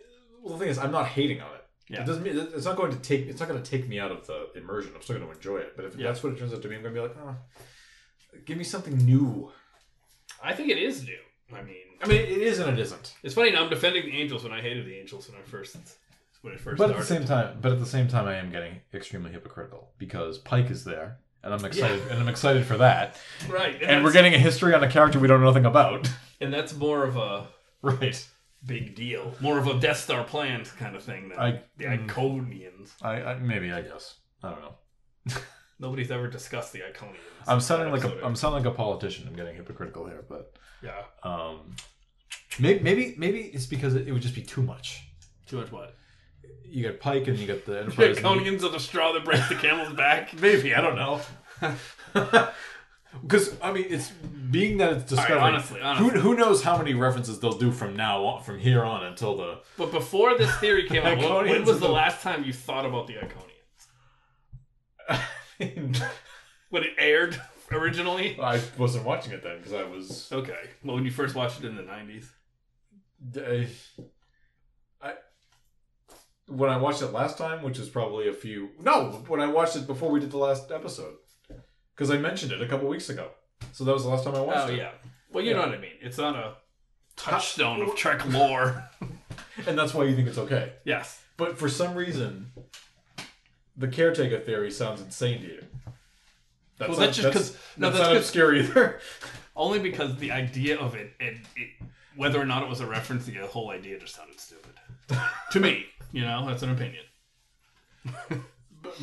well, 0.43 0.53
the 0.55 0.61
thing 0.61 0.69
is, 0.69 0.77
I'm 0.79 0.93
not 0.93 1.07
hating 1.07 1.41
on 1.41 1.51
it. 1.55 1.58
Yeah. 1.91 2.03
It 2.03 2.07
doesn't 2.07 2.23
mean 2.23 2.39
it's 2.39 2.65
not 2.67 2.77
going 2.77 2.93
to 2.93 2.99
take 2.99 3.27
it's 3.29 3.41
not 3.41 3.49
going 3.49 3.63
to 3.63 3.71
take 3.71 3.89
me 3.89 3.99
out 3.99 4.11
of 4.13 4.27
the 4.27 4.49
immersion. 4.57 4.93
I'm 4.95 5.03
still 5.03 5.17
going 5.17 5.29
to 5.29 5.35
enjoy 5.35 5.59
it. 5.59 5.75
But 5.77 5.87
if 5.87 5.97
Yeah. 5.97 6.09
that's 6.09 6.23
what 6.23 6.33
it 6.35 6.39
turns 6.39 6.53
out 6.53 6.61
to 6.63 6.69
be, 6.69 6.75
I'm 6.77 6.83
going 6.83 6.95
to 6.95 7.01
be 7.01 7.07
like, 7.09 7.17
oh, 7.23 7.37
give 8.45 8.59
me 8.59 8.65
something 8.65 8.97
new. 8.99 9.51
I 10.43 10.53
think 10.53 10.69
it 10.71 10.79
is 10.79 11.05
new. 11.05 11.19
I 11.57 11.63
mean, 11.63 11.77
I 12.03 12.07
mean, 12.07 12.21
it 12.21 12.29
is 12.29 12.59
and 12.59 12.71
it 12.71 12.79
isn't. 12.79 13.15
it's 13.23 13.35
funny 13.35 13.51
now. 13.53 13.65
I'm 13.65 13.71
defending 13.71 14.05
the 14.05 14.13
Angels 14.21 14.45
when 14.45 14.53
I 14.53 14.61
hated 14.61 14.85
the 14.87 14.95
Angels 14.99 15.29
when 15.31 15.39
I 15.39 15.43
first 15.43 15.77
when 16.43 16.53
it 16.55 16.61
first 16.61 16.77
But 16.79 16.91
at 16.91 16.97
the 16.99 17.05
same 17.05 17.25
time, 17.25 17.59
but 17.63 17.73
at 17.73 17.79
the 17.81 17.87
same 17.87 18.07
time, 18.07 18.29
I 18.29 18.37
am 18.37 18.51
getting 18.53 18.81
extremely 18.93 19.33
hypocritical 19.33 19.91
because 19.99 20.39
Pike 20.39 20.71
is 20.71 20.85
there, 20.85 21.19
and 21.43 21.53
I'm 21.55 21.65
excited, 21.65 22.03
and 22.11 22.21
I'm 22.21 22.29
excited 22.29 22.67
for 22.67 22.77
that. 22.77 23.17
right, 23.49 23.83
And 23.83 24.05
we're 24.05 24.13
getting 24.13 24.35
a 24.35 24.39
history 24.39 24.75
on 24.75 24.85
a 24.85 24.91
character 24.91 25.19
we 25.19 25.27
don't 25.27 25.41
know 25.41 25.47
nothing 25.47 25.65
about. 25.65 26.09
and 26.41 26.53
that's 26.53 26.77
more 26.77 27.05
of 27.05 27.17
a 27.17 27.47
right. 27.83 28.25
Big 28.67 28.95
deal, 28.95 29.35
more 29.41 29.59
of 29.59 29.67
a 29.67 29.79
Death 29.79 29.99
Star 29.99 30.25
planned 30.25 30.67
kind 30.79 30.97
of 30.97 31.03
thing 31.03 31.29
than 31.31 31.39
I, 31.39 31.63
the 31.77 31.85
mm, 31.87 32.07
Iconians. 32.07 32.93
I, 33.03 33.23
I 33.23 33.35
maybe 33.39 33.73
I 33.73 33.83
guess 33.83 34.17
I 34.43 34.51
don't 34.51 34.61
know. 34.63 35.35
Nobody's 35.81 36.11
ever 36.11 36.27
discussed 36.29 36.73
the 36.73 36.81
Iconians. 36.81 37.17
I'm 37.47 37.61
sounding 37.61 37.93
like 37.93 38.03
a 38.05 38.09
Episode. 38.09 38.25
I'm 38.25 38.35
sounding 38.37 38.65
like 38.65 38.73
a 38.73 38.77
politician. 38.77 39.29
I'm 39.29 39.37
getting 39.37 39.55
hypocritical 39.55 40.07
here, 40.07 40.25
but 40.29 40.57
yeah. 40.83 41.03
um, 41.23 41.77
maybe 42.59 42.81
maybe 42.83 43.15
maybe 43.17 43.41
it's 43.43 43.67
because 43.67 43.95
it, 43.95 44.09
it 44.09 44.13
would 44.13 44.23
just 44.23 44.35
be 44.35 44.43
too 44.43 44.63
much. 44.63 45.05
Too 45.47 45.57
much 45.59 45.71
what? 45.71 45.95
You 46.65 46.85
got 46.91 47.01
Pike 47.01 47.29
and 47.29 47.39
you 47.39 47.47
got 47.47 47.65
the 47.65 47.73
The 47.73 47.81
Enterprise. 47.83 48.17
and 48.19 48.19
you- 48.19 48.23
Iconians 48.59 48.63
are 48.65 48.71
the 48.71 48.81
straw 48.81 49.13
that 49.13 49.25
breaks 49.25 49.49
the 49.49 49.55
camel's 49.55 49.93
back. 49.95 50.35
maybe 50.41 50.75
I 50.75 50.81
don't 50.81 50.97
know. 50.97 51.21
Because 53.23 53.57
I 53.61 53.73
mean, 53.73 53.87
it's 53.89 54.11
being 54.11 54.79
that 54.79 54.93
it's 54.93 55.13
All 55.13 55.19
right, 55.19 55.27
discovered. 55.29 55.41
honestly, 55.41 55.81
honestly. 55.81 56.11
who 56.11 56.21
who 56.21 56.35
knows 56.37 56.63
how 56.63 56.77
many 56.79 56.95
references 56.95 57.41
they'll 57.41 57.53
do 57.59 57.73
from 57.73 57.97
now 57.97 58.25
on, 58.25 58.43
from 58.43 58.59
here 58.59 58.85
on 58.85 59.05
until 59.07 59.37
the. 59.37 59.61
But 59.77 59.91
before 59.93 60.37
this 60.37 60.55
theory 60.59 60.87
came 60.89 61.05
out, 61.05 61.19
when, 61.19 61.49
when 61.49 61.65
was 61.65 61.81
the 61.81 61.89
last 61.89 62.23
time 62.23 62.45
you 62.45 62.53
thought 62.53 62.85
about 62.87 63.07
the 63.07 63.15
Iconians? 63.15 63.49
I 65.09 65.23
When 66.71 66.85
it 66.85 66.93
aired 66.99 67.41
originally? 67.73 68.39
I 68.41 68.61
wasn't 68.77 69.05
watching 69.07 69.33
it 69.33 69.43
then 69.43 69.57
because 69.57 69.73
I 69.73 69.85
was. 69.85 70.29
Okay. 70.31 70.59
Well, 70.85 70.97
when 70.97 71.05
you 71.05 71.11
first 71.11 71.35
watched 71.35 71.61
it 71.65 71.67
in 71.67 71.77
the 71.77 71.83
90s. 71.83 72.27
I, 73.37 73.67
I 75.03 75.15
when 76.47 76.71
I 76.71 76.77
watched 76.77 77.03
it 77.03 77.09
last 77.09 77.39
time, 77.39 77.63
which 77.63 77.79
is 77.79 77.89
probably 77.89 78.29
a 78.29 78.33
few. 78.33 78.71
No, 78.81 79.25
when 79.29 79.41
I 79.41 79.47
watched 79.47 79.77
it 79.77 79.87
before 79.87 80.11
we 80.11 80.21
did 80.21 80.31
the 80.31 80.39
last 80.39 80.71
episode, 80.71 81.15
because 81.99 82.13
I 82.13 82.19
mentioned 82.19 82.53
it 82.53 82.63
a 82.63 82.69
couple 82.69 82.87
weeks 82.87 83.09
ago. 83.09 83.29
So 83.73 83.83
that 83.83 83.93
was 83.93 84.05
the 84.05 84.09
last 84.11 84.23
time 84.23 84.37
I 84.37 84.41
watched 84.41 84.69
Oh, 84.69 84.73
it. 84.73 84.77
yeah. 84.77 84.91
Well, 85.33 85.43
you 85.43 85.51
Yeah. 85.51 85.57
know 85.57 85.63
what 85.67 85.75
I 85.75 85.79
mean. 85.79 85.95
It's 86.01 86.17
not 86.17 86.37
a 86.37 86.55
touchstone 87.17 87.83
of 87.83 87.97
Trek 87.97 88.25
lore. 88.33 88.89
and 89.67 89.77
that's 89.77 89.93
why 89.95 90.05
you 90.05 90.15
think 90.15 90.29
it's 90.29 90.39
okay. 90.39 90.75
yes. 90.85 91.21
But 91.37 91.59
for 91.59 91.69
some 91.69 91.95
reason, 91.97 92.53
the 93.77 93.89
caretaker 93.89 94.39
theory 94.39 94.71
sounds 94.71 95.01
insane 95.01 95.41
to 95.41 95.47
you. 95.49 95.65
That's 96.79 96.91
Well, 96.91 96.99
that's 97.01 97.17
just 97.17 97.33
'cause- 97.33 97.57
no, 97.77 97.89
that's 97.91 97.99
that's 97.99 97.99
not 97.99 98.15
'cause- 98.15 98.17
obscure 98.19 98.55
either. 98.55 99.01
Only 99.57 99.81
because 99.81 100.17
the 100.19 100.31
idea 100.31 100.79
of 100.79 100.95
it, 100.95 101.15
and 101.19 101.41
it, 101.57 101.71
whether 102.15 102.41
or 102.41 102.45
not 102.47 102.63
it 102.63 102.69
was 102.69 102.79
a 102.79 102.87
reference, 102.87 103.27
the 103.27 103.35
whole 103.39 103.71
idea 103.71 103.99
just 103.99 104.15
sounded 104.15 104.39
stupid. 104.39 104.73
to 105.51 105.59
me, 105.59 105.87
you 106.13 106.23
know, 106.23 106.47
that's 106.47 106.63
an 106.63 106.71
opinion. 106.71 107.05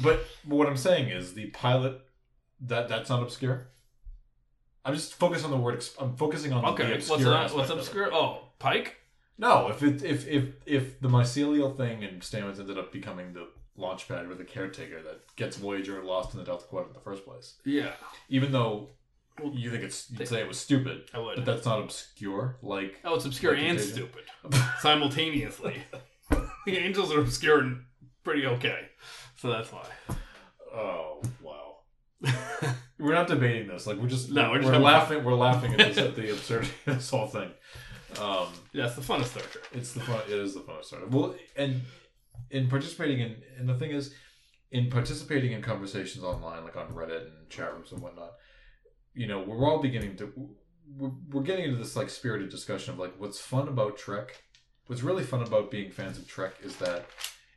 but, 0.01 0.25
but 0.45 0.55
what 0.55 0.67
I'm 0.67 0.77
saying 0.77 1.09
is 1.09 1.33
the 1.33 1.47
pilot 1.47 2.01
that 2.67 2.87
that's 2.89 3.09
not 3.09 3.21
obscure. 3.23 3.67
I'm 4.83 4.93
just 4.93 5.15
focused 5.15 5.43
on 5.45 5.51
the 5.51 5.57
word. 5.57 5.83
I'm 5.99 6.15
focusing 6.15 6.53
on 6.53 6.61
the 6.63 6.69
Okay. 6.69 6.93
obscure. 6.93 7.17
What's, 7.17 7.51
that, 7.51 7.57
what's 7.57 7.69
obscure? 7.71 8.13
Oh, 8.13 8.49
Pike? 8.59 8.97
No, 9.37 9.67
if 9.69 9.81
it 9.83 10.03
if 10.03 10.27
if 10.27 10.45
if 10.65 10.99
the 11.01 11.09
mycelial 11.09 11.75
thing 11.75 12.03
and 12.03 12.21
Stamets 12.21 12.59
ended 12.59 12.77
up 12.77 12.91
becoming 12.91 13.33
the 13.33 13.47
launch 13.75 14.07
pad 14.07 14.27
with 14.29 14.37
the 14.37 14.45
caretaker 14.45 15.01
that 15.01 15.19
gets 15.35 15.57
Voyager 15.57 16.01
lost 16.03 16.33
in 16.33 16.39
the 16.39 16.45
Delta 16.45 16.63
Quadrant 16.65 16.95
in 16.95 16.99
the 16.99 17.03
first 17.03 17.25
place, 17.25 17.55
Yeah. 17.65 17.91
even 18.29 18.53
though 18.53 18.91
Well, 19.41 19.51
you 19.53 19.69
think 19.71 19.83
it's 19.83 20.09
you'd 20.09 20.19
they- 20.19 20.25
say 20.25 20.39
it 20.39 20.47
was 20.47 20.57
stupid, 20.57 21.09
I 21.13 21.19
would. 21.19 21.35
but 21.35 21.43
that's 21.45 21.65
not 21.65 21.79
obscure. 21.81 22.55
Like 22.61 23.01
Oh, 23.03 23.15
it's 23.15 23.25
obscure 23.25 23.51
Like 23.53 23.63
and 23.63 23.77
Contagion. 23.77 23.93
stupid 24.09 24.23
simultaneously. 24.79 25.83
the 26.65 26.77
Angels 26.77 27.11
are 27.11 27.19
obscure 27.19 27.59
and 27.59 27.83
pretty 28.23 28.45
okay, 28.45 28.87
so 29.35 29.49
that's 29.49 29.69
why. 29.73 29.85
oh 30.73 31.21
we're 32.99 33.13
not 33.13 33.27
debating 33.27 33.67
this. 33.67 33.87
Like 33.87 33.97
we're 33.97 34.07
just 34.07 34.31
No, 34.31 34.43
we're 34.43 34.49
we're, 34.49 34.61
just 34.61 34.71
having 34.71 34.83
laughing. 34.83 35.23
We're 35.23 35.35
laughing 35.35 35.73
at, 35.73 35.79
this, 35.79 35.97
at 35.97 36.15
the 36.15 36.31
absurdity 36.33 36.73
of 36.87 36.95
this 36.97 37.09
whole 37.09 37.27
thing. 37.27 37.51
Um, 38.19 38.47
it's 38.73 38.95
the 38.95 39.01
fun 39.01 39.21
of 39.21 39.27
Star 39.27 39.43
Trek. 39.43 39.65
it's 39.73 39.93
the 39.93 39.99
fun. 39.99 40.21
It 40.27 40.33
is 40.33 40.53
the 40.53 40.61
fun 40.61 40.77
of 40.77 40.85
Star 40.85 40.99
Trek. 40.99 41.11
Well, 41.11 41.35
and 41.57 41.81
in 42.49 42.67
participating 42.67 43.19
in 43.19 43.35
and 43.57 43.67
the 43.67 43.75
thing 43.75 43.91
is 43.91 44.13
in 44.71 44.89
participating 44.89 45.51
in 45.51 45.61
conversations 45.61 46.23
online 46.23 46.63
like 46.63 46.75
on 46.75 46.87
reddit 46.89 47.27
and 47.27 47.49
chat 47.49 47.73
rooms 47.73 47.91
and 47.91 48.01
whatnot 48.01 48.31
you 49.13 49.27
know 49.27 49.41
we're 49.41 49.69
all 49.69 49.81
beginning 49.81 50.15
to 50.15 50.31
we're, 50.97 51.11
we're 51.31 51.43
getting 51.43 51.65
into 51.65 51.77
this 51.77 51.95
like 51.95 52.09
spirited 52.09 52.49
discussion 52.49 52.93
of 52.93 52.99
like 52.99 53.13
what's 53.17 53.39
fun 53.39 53.67
about 53.67 53.97
trek 53.97 54.43
what's 54.87 55.03
really 55.03 55.23
fun 55.23 55.41
about 55.41 55.71
being 55.71 55.91
fans 55.91 56.17
of 56.17 56.27
trek 56.27 56.53
is 56.63 56.75
that 56.77 57.05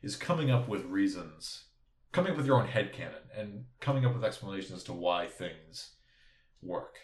is 0.01 0.15
coming 0.15 0.49
up 0.49 0.67
with 0.67 0.83
reasons 0.85 1.65
coming 2.11 2.31
up 2.31 2.37
with 2.37 2.45
your 2.45 2.59
own 2.59 2.67
head 2.67 2.91
canon 2.93 3.21
and 3.35 3.65
coming 3.79 4.05
up 4.05 4.13
with 4.13 4.23
explanations 4.25 4.73
as 4.79 4.83
to 4.83 4.93
why 4.93 5.27
things 5.27 5.95
work 6.61 6.97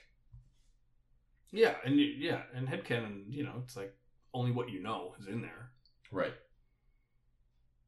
Yeah, 1.52 1.76
and 1.86 1.98
you, 2.00 2.06
yeah, 2.06 2.42
and 2.54 2.68
head 2.68 2.84
headcanon, 2.84 3.24
you 3.30 3.44
know, 3.44 3.62
it's 3.64 3.78
like 3.78 3.96
only 4.34 4.52
what 4.52 4.70
you 4.70 4.82
know 4.82 5.14
is 5.20 5.28
in 5.28 5.42
there. 5.42 5.72
Right. 6.12 6.34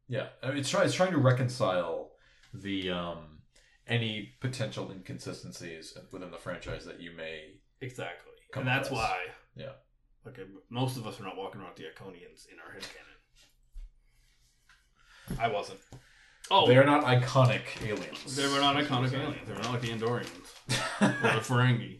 Yeah, 0.08 0.28
I 0.42 0.50
mean, 0.50 0.58
it's 0.60 0.70
trying 0.70 0.86
it's 0.86 0.96
trying 0.96 1.12
to 1.12 1.18
reconcile 1.18 2.12
the 2.54 2.92
um 2.92 3.40
any 3.88 4.36
potential 4.40 4.90
inconsistencies 4.92 5.98
within 6.12 6.32
the 6.32 6.38
franchise 6.38 6.86
that 6.86 7.02
you 7.02 7.12
may. 7.12 7.56
Exactly. 7.82 8.32
And 8.56 8.66
that's 8.68 8.88
across. 8.88 9.02
why 9.10 9.18
Yeah. 9.56 9.74
like 10.26 10.40
uh, 10.40 10.44
most 10.70 10.98
of 10.98 11.06
us 11.06 11.20
are 11.20 11.24
not 11.24 11.36
walking 11.38 11.62
around 11.62 11.76
the 11.76 11.84
Iconians 11.84 12.48
in 12.52 12.58
our 12.66 12.72
head 12.74 12.82
headcanon. 12.84 13.04
I 15.40 15.50
wasn't. 15.50 15.80
Oh, 16.50 16.68
They 16.68 16.78
are 16.78 16.86
not 16.86 17.04
iconic 17.04 17.62
aliens. 17.86 18.36
they 18.36 18.48
were 18.48 18.60
not 18.60 18.76
iconic 18.78 19.14
aliens. 19.14 19.48
They 19.48 19.54
were 19.54 19.60
not 19.62 19.72
like 19.74 19.82
the 19.82 19.90
Andorians 19.90 20.30
or 21.02 21.08
the 21.36 21.42
Ferengi 21.42 22.00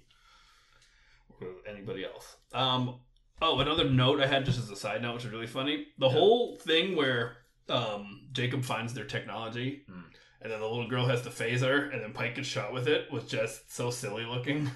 or 1.42 1.48
anybody 1.70 2.06
else. 2.06 2.36
Um. 2.54 3.00
Oh, 3.40 3.60
another 3.60 3.88
note 3.88 4.20
I 4.20 4.26
had 4.26 4.46
just 4.46 4.58
as 4.58 4.70
a 4.72 4.76
side 4.76 5.02
note, 5.04 5.14
which 5.16 5.26
is 5.26 5.32
really 5.32 5.46
funny. 5.46 5.88
The 6.00 6.08
Yeah. 6.08 6.14
whole 6.14 6.56
thing 6.56 6.96
where 6.96 7.38
um, 7.70 8.30
Jacob 8.32 8.64
finds 8.64 8.94
their 8.96 9.04
technology, 9.06 9.84
Mm. 9.92 10.04
and 10.42 10.52
then 10.52 10.60
the 10.60 10.66
little 10.68 10.88
girl 10.88 11.06
has 11.06 11.22
the 11.22 11.30
phaser, 11.30 11.94
and 11.94 12.02
then 12.02 12.14
Pike 12.14 12.36
gets 12.36 12.48
shot 12.48 12.74
with 12.74 12.88
it, 12.88 13.12
was 13.12 13.26
just 13.26 13.72
so 13.76 13.92
silly 13.92 14.26
looking. 14.26 14.72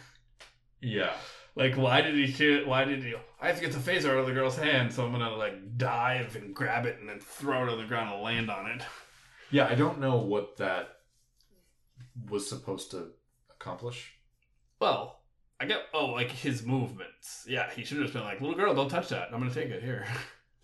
yeah. 0.81 1.13
Like, 1.55 1.75
why 1.75 2.01
did 2.01 2.15
he 2.15 2.27
shoot? 2.31 2.65
Why 2.67 2.85
did 2.85 3.03
he? 3.03 3.13
I 3.41 3.47
have 3.47 3.55
to 3.59 3.61
get 3.61 3.71
the 3.73 3.79
phaser 3.91 4.11
out 4.11 4.17
of 4.19 4.25
the 4.27 4.33
girl's 4.33 4.57
hand, 4.57 4.93
so 4.93 5.05
I'm 5.05 5.11
gonna 5.11 5.33
like 5.35 5.77
dive 5.77 6.35
and 6.35 6.53
grab 6.55 6.85
it 6.85 6.99
and 6.99 7.09
then 7.09 7.19
throw 7.19 7.63
it 7.63 7.69
on 7.71 7.77
the 7.79 7.85
ground 7.85 8.13
and 8.13 8.21
land 8.23 8.49
on 8.51 8.67
it. 8.71 8.83
Yeah, 9.51 9.67
I 9.67 9.75
don't 9.75 9.99
know 9.99 10.17
what 10.17 10.57
that 10.57 10.97
was 12.29 12.47
supposed 12.47 12.91
to 12.91 13.09
accomplish. 13.49 14.13
Well, 14.79 15.19
I 15.59 15.65
get 15.65 15.81
oh, 15.93 16.07
like 16.07 16.31
his 16.31 16.65
movements. 16.65 17.45
Yeah, 17.47 17.69
he 17.71 17.83
should 17.83 17.97
have 17.97 18.05
just 18.05 18.13
been 18.13 18.23
like, 18.23 18.41
"Little 18.41 18.55
girl, 18.55 18.73
don't 18.73 18.89
touch 18.89 19.09
that. 19.09 19.29
I'm 19.31 19.39
gonna 19.39 19.53
take 19.53 19.69
it 19.69 19.83
here." 19.83 20.07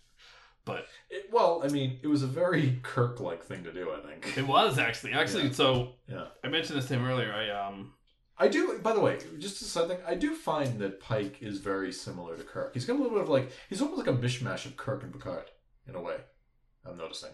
but 0.64 0.86
It, 1.08 1.28
well, 1.32 1.62
I 1.64 1.68
mean, 1.68 2.00
it 2.02 2.08
was 2.08 2.22
a 2.22 2.26
very 2.26 2.80
Kirk-like 2.82 3.44
thing 3.44 3.62
to 3.64 3.72
do. 3.72 3.92
I 3.92 4.00
think. 4.00 4.36
it 4.36 4.46
was 4.46 4.78
actually, 4.78 5.12
actually. 5.12 5.44
Yeah. 5.44 5.52
So 5.52 5.94
Yeah. 6.08 6.26
I 6.42 6.48
mentioned 6.48 6.78
this 6.78 6.88
to 6.88 6.94
him 6.94 7.06
earlier. 7.06 7.32
I 7.32 7.50
um, 7.50 7.92
I 8.36 8.48
do. 8.48 8.78
By 8.78 8.92
the 8.92 9.00
way, 9.00 9.18
just 9.38 9.62
a 9.62 9.64
side 9.64 9.88
thing, 9.88 9.98
I 10.06 10.14
do 10.14 10.34
find 10.34 10.78
that 10.80 11.00
Pike 11.00 11.38
is 11.40 11.58
very 11.58 11.92
similar 11.92 12.36
to 12.36 12.42
Kirk. 12.42 12.74
He's 12.74 12.84
got 12.84 12.94
a 12.94 12.98
little 12.98 13.12
bit 13.12 13.22
of 13.22 13.28
like 13.28 13.50
he's 13.68 13.80
almost 13.80 13.98
like 13.98 14.08
a 14.08 14.18
mishmash 14.18 14.66
of 14.66 14.76
Kirk 14.76 15.02
and 15.02 15.12
Picard 15.12 15.50
in 15.86 15.94
a 15.94 16.00
way. 16.00 16.16
I'm 16.84 16.96
noticing. 16.96 17.30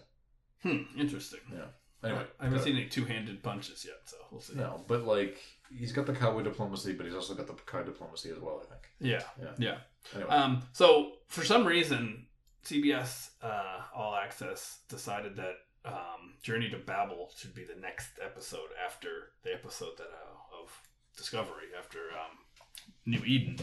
Hmm, 0.65 0.99
interesting. 0.99 1.39
Yeah. 1.51 1.65
Anyway, 2.03 2.25
I 2.39 2.43
haven't 2.43 2.61
seen 2.61 2.75
any 2.75 2.85
two-handed 2.87 3.41
punches 3.41 3.83
yet, 3.83 3.97
so 4.05 4.17
we'll 4.31 4.41
see. 4.41 4.53
No, 4.55 4.83
but 4.87 5.05
like 5.05 5.37
he's 5.75 5.91
got 5.91 6.05
the 6.05 6.13
cowboy 6.13 6.43
diplomacy, 6.43 6.93
but 6.93 7.05
he's 7.05 7.15
also 7.15 7.33
got 7.33 7.47
the 7.47 7.53
Picard 7.53 7.85
diplomacy 7.87 8.29
as 8.29 8.37
well. 8.39 8.61
I 8.63 8.69
think. 8.69 8.81
Yeah, 8.99 9.23
Yeah. 9.41 9.51
yeah. 9.57 9.77
Anyway, 10.13 10.29
Um, 10.29 10.61
so 10.71 11.13
for 11.27 11.43
some 11.43 11.65
reason, 11.65 12.27
CBS 12.63 13.29
uh, 13.41 13.81
All 13.95 14.15
Access 14.15 14.81
decided 14.87 15.35
that 15.37 15.55
um, 15.83 16.33
Journey 16.43 16.69
to 16.69 16.77
Babel 16.77 17.31
should 17.37 17.55
be 17.55 17.63
the 17.63 17.79
next 17.79 18.09
episode 18.23 18.69
after 18.85 19.31
the 19.43 19.53
episode 19.53 19.97
that 19.97 20.07
uh, 20.13 20.61
of 20.63 20.69
Discovery 21.17 21.67
after 21.77 21.97
um, 22.11 22.37
New 23.05 23.23
Eden, 23.25 23.57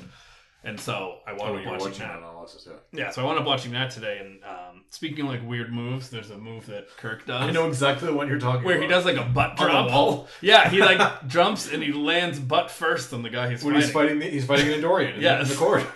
and 0.65 0.79
so 0.79 1.19
I 1.27 1.33
wound 1.33 1.43
oh, 1.43 1.47
up 1.59 1.67
watching, 1.67 1.81
watching 1.81 1.99
that. 2.07 2.19
analysis, 2.19 2.69
yeah. 2.71 2.99
Yeah, 2.99 3.11
so 3.11 3.23
I 3.23 3.25
wound 3.25 3.39
up 3.39 3.47
watching 3.47 3.73
that 3.73 3.91
today. 3.91 4.19
And 4.25 4.45
um, 4.45 4.85
speaking 4.91 5.25
of 5.25 5.31
like 5.31 5.47
weird 5.49 5.73
moves, 5.73 6.11
there's 6.11 6.31
a 6.31 6.39
move 6.39 6.67
that 6.67 6.89
Kirk 6.97 7.27
does. 7.27 7.43
I 7.43 7.51
know 7.51 7.67
exactly 7.69 8.07
the 8.09 8.15
one 8.15 8.29
you're 8.29 8.39
talking 8.39 8.65
Where 8.65 8.77
about. 8.77 8.89
Where 8.89 8.89
he 8.89 8.95
does 8.95 9.05
like 9.05 9.17
a 9.17 9.29
butt 9.29 9.57
drop. 9.57 10.29
Yeah, 10.41 10.69
he 10.69 10.81
like 10.81 11.27
jumps 11.27 11.73
and 11.73 11.83
he 11.83 11.93
lands 11.93 12.39
butt 12.39 12.71
first 12.71 13.13
on 13.13 13.23
the 13.23 13.31
guy 13.31 13.51
he's 13.51 13.65
when 13.65 13.75
fighting. 13.75 13.87
he's 13.87 13.93
fighting. 13.93 14.19
The, 14.19 14.31
he's 14.31 14.45
fighting 14.45 14.73
an 14.73 14.81
Andorian. 14.81 15.11
in 15.11 15.17
the- 15.17 15.23
Yes. 15.23 15.43
in 15.43 15.49
the 15.49 15.55
corridor. 15.57 15.87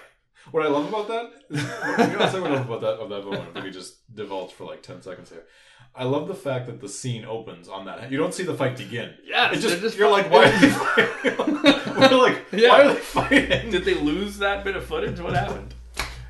What 0.52 0.64
I 0.64 0.68
love 0.68 0.88
about 0.88 1.08
that, 1.08 1.32
is, 1.50 1.62
you 1.62 2.18
know, 2.18 2.42
what 2.42 2.50
I 2.50 2.54
love 2.54 2.66
about 2.70 2.80
that 2.82 2.94
of 2.94 3.08
that 3.10 3.24
moment. 3.24 3.54
Let 3.54 3.64
me 3.64 3.70
just 3.70 3.96
divulge 4.14 4.52
for 4.52 4.64
like 4.64 4.82
ten 4.82 5.02
seconds 5.02 5.30
here. 5.30 5.44
I 5.94 6.04
love 6.04 6.28
the 6.28 6.34
fact 6.34 6.66
that 6.66 6.80
the 6.80 6.88
scene 6.90 7.24
opens 7.24 7.68
on 7.68 7.86
that. 7.86 8.10
You 8.12 8.18
don't 8.18 8.34
see 8.34 8.42
the 8.42 8.52
fight 8.54 8.76
begin. 8.76 9.14
Yeah, 9.24 9.50
It 9.52 9.60
just, 9.60 9.80
just 9.80 9.96
you're 9.96 10.10
like, 10.10 10.30
why 10.30 10.44
are 10.44 10.60
they 10.60 10.68
fighting? 10.68 11.36
We're 11.96 12.18
like, 12.18 12.42
Yeah. 12.52 12.68
why 12.68 12.82
are 12.82 12.88
they 12.92 13.00
fighting? 13.00 13.70
Did 13.70 13.84
they 13.86 13.94
lose 13.94 14.36
that 14.38 14.62
bit 14.62 14.76
of 14.76 14.84
footage? 14.84 15.18
What 15.20 15.32
happened? 15.34 15.74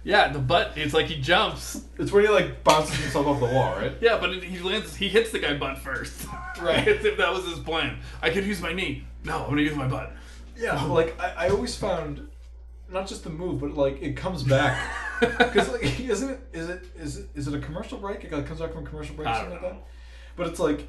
Yeah, 0.04 0.28
the 0.32 0.38
butt. 0.38 0.74
It's 0.76 0.94
like 0.94 1.06
he 1.06 1.20
jumps. 1.20 1.82
It's 1.98 2.12
where 2.12 2.22
he 2.22 2.28
like 2.28 2.62
bounces 2.62 2.96
himself 2.96 3.26
off 3.26 3.40
the 3.40 3.46
wall, 3.46 3.74
right? 3.74 3.92
Yeah, 4.00 4.18
but 4.20 4.40
he 4.40 4.60
lands. 4.60 4.94
He 4.94 5.08
hits 5.08 5.32
the 5.32 5.40
guy 5.40 5.56
butt 5.56 5.78
first. 5.78 6.26
Right. 6.62 6.86
As 6.88 7.04
if 7.04 7.16
that 7.16 7.32
was 7.32 7.44
his 7.44 7.58
plan. 7.58 7.98
I 8.22 8.30
could 8.30 8.44
use 8.46 8.60
my 8.62 8.72
knee. 8.72 9.04
No, 9.24 9.42
I'm 9.42 9.50
gonna 9.50 9.62
use 9.62 9.74
my 9.74 9.88
butt. 9.88 10.12
Yeah, 10.56 10.80
like 10.84 11.20
I, 11.20 11.46
I 11.46 11.48
always 11.48 11.74
found 11.74 12.28
not 12.88 13.06
just 13.06 13.24
the 13.24 13.30
move, 13.30 13.60
but 13.60 13.74
like 13.74 14.00
it 14.02 14.16
comes 14.16 14.42
back 14.42 14.78
because 15.20 15.68
like 15.70 16.00
isn't 16.00 16.30
it 16.30 16.40
is 16.52 16.68
it 16.68 16.84
is 16.96 17.16
it 17.18 17.28
is 17.34 17.48
it 17.48 17.54
a 17.54 17.58
commercial 17.58 17.98
break? 17.98 18.24
It 18.24 18.32
like, 18.32 18.46
comes 18.46 18.60
back 18.60 18.72
from 18.72 18.84
a 18.84 18.88
commercial 18.88 19.14
break 19.16 19.28
or 19.28 19.34
something 19.34 19.52
don't 19.54 19.62
like 19.62 19.72
that. 19.72 19.82
But 20.36 20.46
it's 20.48 20.60
like, 20.60 20.88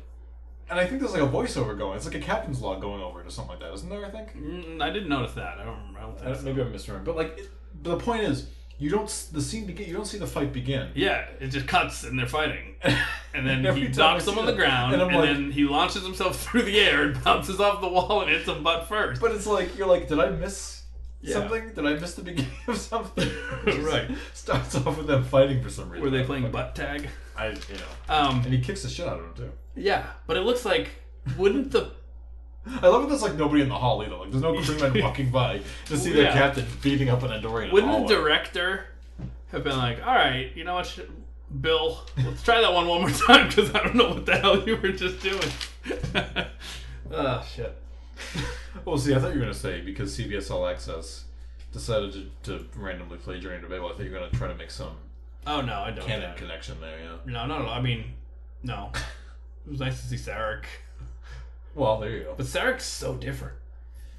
and 0.70 0.80
I 0.80 0.86
think 0.86 1.00
there's 1.02 1.14
like 1.14 1.22
a 1.22 1.28
voiceover 1.28 1.78
going. 1.78 1.96
It's 1.96 2.06
like 2.06 2.16
a 2.16 2.20
captain's 2.20 2.62
log 2.62 2.82
going 2.82 3.02
over 3.02 3.22
it 3.22 3.28
or 3.28 3.30
something 3.30 3.52
like 3.52 3.60
that, 3.62 3.74
isn't 3.74 3.90
there? 3.90 4.06
I 4.06 4.10
think. 4.10 4.36
Mm, 4.38 4.82
I 4.82 4.90
didn't 4.90 5.10
notice 5.10 5.34
that. 5.34 5.58
I 5.58 5.64
don't 5.66 5.78
remember. 5.78 6.00
I 6.00 6.02
don't 6.02 6.12
I 6.12 6.16
think 6.16 6.26
don't- 6.26 6.38
so. 6.38 6.44
maybe 6.44 6.62
I'm 6.62 6.74
misremembering. 6.74 7.06
But 7.06 7.16
like, 7.16 7.38
it, 7.40 7.50
but 7.82 7.98
the 7.98 8.04
point 8.04 8.24
is, 8.24 8.48
you 8.80 8.90
don't 8.92 9.08
the 9.32 9.42
scene 9.42 9.66
begin. 9.66 9.88
You 9.88 9.94
don't 9.94 10.06
see 10.06 10.18
the 10.20 10.28
fight 10.28 10.54
begin. 10.54 10.90
Yeah, 10.94 11.26
it 11.40 11.48
just 11.48 11.68
cuts 11.68 12.04
and 12.04 12.20
they're 12.20 12.28
fighting, 12.28 12.76
and 13.34 13.48
then 13.48 13.64
he 13.76 13.86
I 13.88 13.92
knocks 13.92 14.26
see 14.26 14.38
on 14.38 14.46
the 14.46 14.54
ground, 14.54 14.94
and 14.94 15.02
and, 15.02 15.16
like- 15.16 15.30
then 15.30 15.52
he 15.52 15.64
launches 15.64 16.04
himself 16.04 16.40
through 16.44 16.64
the 16.64 16.80
air 16.80 17.04
and 17.04 17.24
bounces 17.24 17.60
off 17.60 17.82
the 17.82 17.88
wall 17.88 18.22
and 18.22 18.30
hits 18.30 18.48
him 18.48 18.62
butt 18.62 18.88
first. 18.88 19.20
But 19.22 19.32
it's 19.32 19.48
like 19.48 19.76
you're 19.78 19.88
like, 19.88 20.08
did 20.08 20.20
I 20.20 20.30
miss 20.30 20.77
Yeah. 21.22 21.34
something? 21.34 21.70
Did 21.74 21.86
I 21.86 21.94
miss 21.94 22.14
the 22.16 22.22
beginning 22.22 22.52
of 22.68 22.78
something? 22.78 23.30
Right. 23.84 24.10
Starts 24.34 24.76
off 24.76 24.98
with 24.98 25.08
them 25.08 25.24
fighting 25.24 25.62
for 25.64 25.70
some 25.70 25.90
reason. 25.90 26.04
Were 26.04 26.10
they 26.16 26.24
playing 26.24 26.50
butt 26.52 26.76
tag? 26.76 27.10
I 27.36 27.48
you 27.50 27.56
know. 27.56 28.16
Um, 28.16 28.36
And 28.44 28.54
he 28.54 28.60
kicks 28.62 28.84
the 28.84 28.90
shit 28.90 29.08
out 29.08 29.20
of 29.20 29.26
him 29.26 29.34
too. 29.36 29.52
yeah, 29.76 30.06
but 30.28 30.38
it 30.38 30.42
looks 30.42 30.64
like 30.66 30.90
wouldn't 31.38 31.72
the 31.72 31.92
I 32.82 32.88
love 32.88 33.02
that 33.04 33.10
there's 33.10 33.22
like 33.22 33.36
nobody 33.36 33.62
in 33.62 33.70
the 33.70 33.76
hall 33.78 34.02
either. 34.04 34.16
Like 34.16 34.32
there's 34.32 34.44
no 34.44 34.54
crewmen 34.62 35.02
walking 35.04 35.30
by 35.32 35.62
to 35.86 35.98
see 35.98 36.12
their 36.14 36.24
Yeah. 36.24 36.34
captain 36.34 36.66
beating 36.82 37.10
up 37.10 37.24
an 37.24 37.32
Andorian. 37.32 37.72
Wouldn't 37.72 37.92
hallway. 37.92 38.08
the 38.08 38.14
director 38.16 38.86
have 39.52 39.64
been 39.64 39.78
like, 39.78 40.06
"All 40.06 40.14
right, 40.14 40.52
you 40.56 40.64
know 40.66 40.76
what, 40.76 40.86
sh- 40.86 41.00
Bill, 41.62 42.02
let's 42.26 42.44
try 42.44 42.60
that 42.62 42.74
one 42.74 42.88
one 42.88 43.02
more 43.02 43.10
time 43.10 43.48
because 43.48 43.74
I 43.74 43.84
don't 43.84 43.96
know 43.96 44.10
what 44.10 44.26
the 44.26 44.38
hell 44.38 44.68
you 44.68 44.76
were 44.78 44.90
just 44.92 45.22
doing." 45.22 45.50
oh 47.12 47.46
shit. 47.56 47.76
Well, 48.86 48.98
see, 48.98 49.14
I 49.16 49.20
thought 49.20 49.30
you 49.34 49.40
were 49.40 49.46
gonna 49.46 49.54
say 49.54 49.82
because 49.82 50.18
CBS 50.18 50.50
All 50.52 50.68
Access 50.68 51.26
decided 51.72 52.14
to, 52.44 52.58
to 52.60 52.66
randomly 52.76 53.18
play 53.18 53.40
Journey 53.40 53.62
to 53.62 53.68
Babel. 53.68 53.88
I 53.90 53.94
thought 53.94 54.04
you 54.06 54.12
were 54.12 54.20
gonna 54.20 54.32
try 54.32 54.48
to 54.48 54.56
make 54.56 54.72
some 54.72 54.96
Oh 55.46 55.62
no, 55.62 55.74
I 55.80 55.92
don't. 55.92 56.06
canon 56.06 56.30
yeah. 56.32 56.34
connection 56.36 56.80
there. 56.82 57.00
Yeah. 57.00 57.16
No, 57.26 57.46
no, 57.46 57.60
no. 57.64 57.70
I 57.70 57.82
mean, 57.82 58.14
no. 58.64 58.92
It 59.66 59.72
was 59.72 59.82
nice 59.82 60.02
to 60.02 60.08
see 60.08 60.16
Sarek, 60.16 60.64
Well, 61.76 62.00
there 62.00 62.10
you 62.10 62.24
go. 62.24 62.36
but 62.38 62.46
Sarek's 62.46 62.86
so 62.86 63.16
different. 63.16 63.56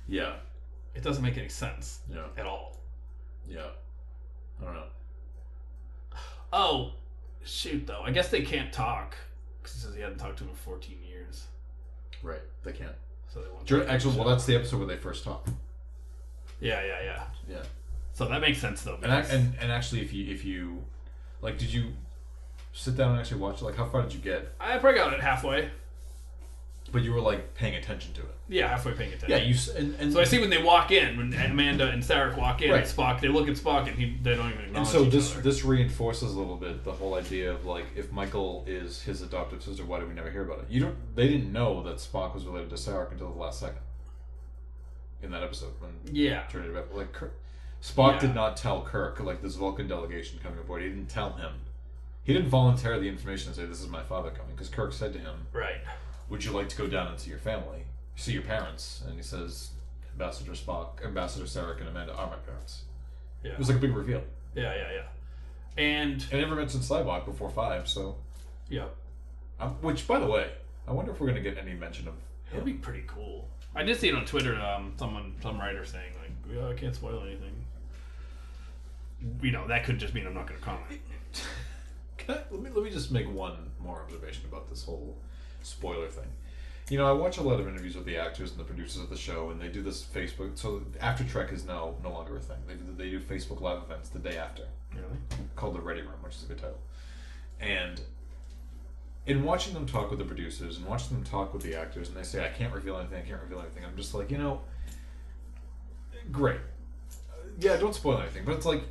Yeah. 0.06 0.34
It 0.94 1.02
doesn't 1.02 1.22
make 1.24 1.38
any 1.38 1.48
sense 1.48 2.00
Yeah. 2.12 2.26
at 2.36 2.44
all. 2.44 2.76
Yeah. 3.48 3.68
I 4.60 4.64
don't 4.66 4.74
know. 4.74 4.84
Oh, 6.52 6.92
shoot! 7.44 7.86
Though 7.86 8.02
I 8.02 8.10
guess 8.10 8.28
they 8.30 8.42
can't 8.42 8.70
talk 8.74 9.16
because 9.62 9.74
he 9.74 9.80
says 9.80 9.94
he 9.94 10.02
hadn't 10.02 10.18
talked 10.18 10.36
to 10.38 10.44
him 10.44 10.50
in 10.50 10.56
14 10.56 10.98
years, 11.08 11.46
Right. 12.22 12.42
They 12.64 12.72
can't. 12.72 12.94
So 13.32 13.40
they. 13.40 13.86
Actually, 13.86 14.16
well, 14.16 14.28
that's 14.28 14.46
the 14.46 14.56
episode 14.56 14.78
where 14.78 14.86
they 14.86 14.96
first 14.96 15.24
talk. 15.24 15.46
yeah, 16.60 16.82
yeah, 16.84 17.02
yeah. 17.04 17.22
Yeah. 17.48 17.62
So 18.14 18.26
that 18.28 18.40
makes 18.40 18.58
sense 18.58 18.82
though. 18.82 18.94
And, 18.94 19.02
because- 19.02 19.30
and 19.32 19.54
and 19.60 19.70
actually, 19.72 20.00
if 20.02 20.12
you 20.12 20.32
if 20.32 20.44
you 20.44 20.82
like, 21.42 21.58
did 21.58 21.72
you 21.72 21.92
sit 22.72 22.96
down 22.96 23.10
and 23.12 23.20
actually 23.20 23.40
watch 23.40 23.60
it? 23.60 23.64
Like, 23.64 23.76
how 23.76 23.86
far 23.86 24.02
did 24.02 24.12
you 24.14 24.20
get? 24.20 24.52
I 24.60 24.78
probably 24.78 24.98
got 24.98 25.12
it 25.12 25.20
halfway. 25.20 25.70
But 26.90 27.02
you 27.02 27.12
were 27.12 27.20
like 27.20 27.54
paying 27.54 27.74
attention 27.74 28.12
to 28.14 28.20
it. 28.22 28.34
Yeah, 28.50 28.68
halfway 28.68 28.92
paying 28.92 29.12
attention. 29.12 29.30
Yeah. 29.30 29.44
You 29.44 29.54
s- 29.54 29.68
and, 29.68 29.94
and 30.00 30.12
So 30.12 30.20
I 30.20 30.24
see 30.24 30.38
when 30.40 30.48
they 30.48 30.62
walk 30.62 30.90
in, 30.90 31.16
when 31.18 31.34
Amanda 31.34 31.88
and 31.90 32.02
Sarek 32.02 32.36
walk 32.38 32.62
in, 32.62 32.70
Right. 32.70 32.84
Spock, 32.84 33.20
they 33.20 33.28
look 33.28 33.46
at 33.46 33.56
Spock 33.56 33.88
and 33.88 33.98
he, 33.98 34.16
they 34.22 34.34
don't 34.36 34.46
even 34.50 34.64
acknowledge 34.64 34.76
And 34.76 34.86
so 34.86 35.04
each 35.04 35.12
this 35.12 35.32
other. 35.32 35.42
this 35.42 35.64
reinforces 35.64 36.32
a 36.32 36.38
little 36.38 36.56
bit 36.56 36.82
the 36.82 36.92
whole 36.92 37.14
idea 37.14 37.52
of 37.52 37.66
like 37.66 37.84
if 37.94 38.10
Michael 38.10 38.64
is 38.66 39.02
his 39.02 39.20
adoptive 39.20 39.62
sister, 39.62 39.84
why 39.84 40.00
do 40.00 40.06
we 40.06 40.14
never 40.14 40.30
hear 40.30 40.42
about 40.44 40.60
it? 40.60 40.66
You 40.70 40.80
don't. 40.80 40.96
They 41.14 41.28
didn't 41.28 41.52
know 41.52 41.82
that 41.82 41.96
Spock 41.96 42.34
was 42.34 42.46
related 42.46 42.70
to 42.70 42.76
Sarek 42.76 43.12
until 43.12 43.30
the 43.32 43.38
last 43.38 43.60
second 43.60 43.80
in 45.22 45.30
that 45.32 45.42
episode 45.42 45.72
when 45.80 45.90
yeah, 46.14 46.46
Journey 46.48 46.68
to 46.68 46.74
Babel. 46.74 46.96
Like 46.96 47.12
Kirk, 47.12 47.34
Spock 47.82 48.14
Yeah. 48.14 48.20
did 48.20 48.34
not 48.34 48.56
tell 48.56 48.82
Kirk 48.82 49.20
like 49.20 49.42
this 49.42 49.56
Vulcan 49.56 49.88
delegation 49.88 50.38
coming 50.42 50.58
aboard. 50.58 50.80
He 50.82 50.88
didn't 50.88 51.10
tell 51.10 51.32
him. 51.34 51.52
he 52.24 52.32
didn't 52.32 52.48
volunteer 52.48 52.98
the 53.00 53.08
information 53.08 53.48
and 53.48 53.56
say 53.56 53.64
this 53.66 53.80
is 53.82 53.88
my 53.88 54.02
father 54.02 54.30
coming 54.30 54.52
because 54.54 54.68
Kirk 54.68 54.92
said 54.92 55.12
to 55.14 55.18
him, 55.18 55.46
Right. 55.52 55.80
"Would 56.28 56.44
you 56.44 56.52
like 56.52 56.68
to 56.70 56.76
go 56.76 56.86
down 56.86 57.08
and 57.08 57.18
see 57.18 57.30
your 57.30 57.38
family, 57.38 57.84
see 58.18 58.32
your 58.32 58.42
parents?" 58.42 59.02
And 59.06 59.16
he 59.16 59.22
says, 59.22 59.70
"Ambassador 60.12 60.52
Spock, 60.52 61.04
Ambassador 61.04 61.46
Sarek, 61.46 61.80
and 61.80 61.88
Amanda 61.88 62.14
are 62.14 62.28
my 62.28 62.36
parents." 62.36 62.82
Yeah. 63.42 63.52
It 63.52 63.58
was 63.58 63.68
like 63.68 63.78
a 63.78 63.80
big 63.80 63.94
reveal. 63.94 64.22
Yeah, 64.54 64.74
yeah, 64.74 64.92
yeah. 64.92 65.82
And 65.82 66.24
I 66.32 66.36
never 66.36 66.56
mentioned 66.56 66.82
Sybok 66.82 67.24
before 67.24 67.50
five, 67.50 67.88
so 67.88 68.16
yeah, 68.68 68.86
um, 69.60 69.76
which 69.80 70.06
by 70.06 70.18
the 70.18 70.26
way, 70.26 70.50
I 70.86 70.92
wonder 70.92 71.12
if 71.12 71.20
we're 71.20 71.28
gonna 71.28 71.40
get 71.40 71.56
any 71.56 71.74
mention 71.74 72.08
of 72.08 72.14
it'd 72.52 72.64
be 72.64 72.74
pretty 72.74 73.04
cool. 73.06 73.48
I 73.74 73.82
did 73.84 73.98
see 73.98 74.08
it 74.08 74.14
on 74.14 74.24
Twitter. 74.24 74.60
Um, 74.60 74.94
someone, 74.96 75.34
some 75.42 75.58
writer 75.58 75.84
saying 75.84 76.12
like, 76.20 76.56
"Yeah, 76.56 76.68
I 76.68 76.74
can't 76.74 76.94
spoil 76.94 77.22
anything." 77.24 77.52
You 79.42 79.52
know, 79.52 79.66
that 79.68 79.84
could 79.84 79.98
just 79.98 80.14
mean 80.14 80.26
I'm 80.26 80.34
not 80.34 80.46
going 80.46 80.58
to 80.58 80.64
comment. 80.64 81.00
Can 82.18 82.36
I, 82.36 82.38
let 82.50 82.60
me 82.60 82.70
let 82.74 82.84
me 82.84 82.90
just 82.90 83.10
make 83.10 83.30
one 83.30 83.70
more 83.80 84.00
observation 84.00 84.44
about 84.50 84.68
this 84.68 84.84
whole 84.84 85.16
spoiler 85.62 86.08
thing. 86.08 86.28
You 86.90 86.96
know, 86.96 87.06
I 87.06 87.12
watch 87.12 87.36
a 87.36 87.42
lot 87.42 87.60
of 87.60 87.68
interviews 87.68 87.94
with 87.96 88.06
the 88.06 88.16
actors 88.16 88.50
and 88.50 88.58
the 88.58 88.64
producers 88.64 89.02
of 89.02 89.10
the 89.10 89.16
show, 89.16 89.50
and 89.50 89.60
they 89.60 89.68
do 89.68 89.82
this 89.82 90.02
Facebook. 90.02 90.56
So 90.56 90.82
After 91.00 91.22
Trek 91.22 91.52
is 91.52 91.66
now 91.66 91.94
no 92.02 92.10
longer 92.10 92.36
a 92.36 92.40
thing. 92.40 92.56
They 92.66 92.74
do, 92.74 92.84
they 92.96 93.10
do 93.10 93.20
Facebook 93.20 93.60
Live 93.60 93.82
events 93.82 94.08
the 94.08 94.18
day 94.18 94.38
after, 94.38 94.62
Really? 94.94 95.06
called 95.54 95.74
the 95.74 95.80
Ready 95.80 96.00
Room, 96.00 96.22
which 96.22 96.36
is 96.36 96.44
a 96.44 96.46
good 96.46 96.58
title. 96.58 96.78
And 97.60 98.00
in 99.26 99.44
watching 99.44 99.74
them 99.74 99.84
talk 99.84 100.08
with 100.08 100.18
the 100.18 100.24
producers 100.24 100.78
and 100.78 100.86
watching 100.86 101.16
them 101.16 101.24
talk 101.24 101.52
with 101.52 101.62
the 101.62 101.74
actors, 101.74 102.08
and 102.08 102.16
they 102.16 102.22
say, 102.22 102.44
"I 102.44 102.48
can't 102.48 102.72
reveal 102.72 102.96
anything. 102.96 103.22
I 103.22 103.28
can't 103.28 103.42
reveal 103.42 103.60
anything." 103.60 103.84
I'm 103.84 103.96
just 103.96 104.14
like, 104.14 104.30
you 104.30 104.38
know, 104.38 104.62
great. 106.32 106.60
Yeah, 107.60 107.76
don't 107.76 107.94
spoil 107.94 108.18
anything, 108.18 108.44
but 108.46 108.54
it's 108.54 108.64
like 108.64 108.84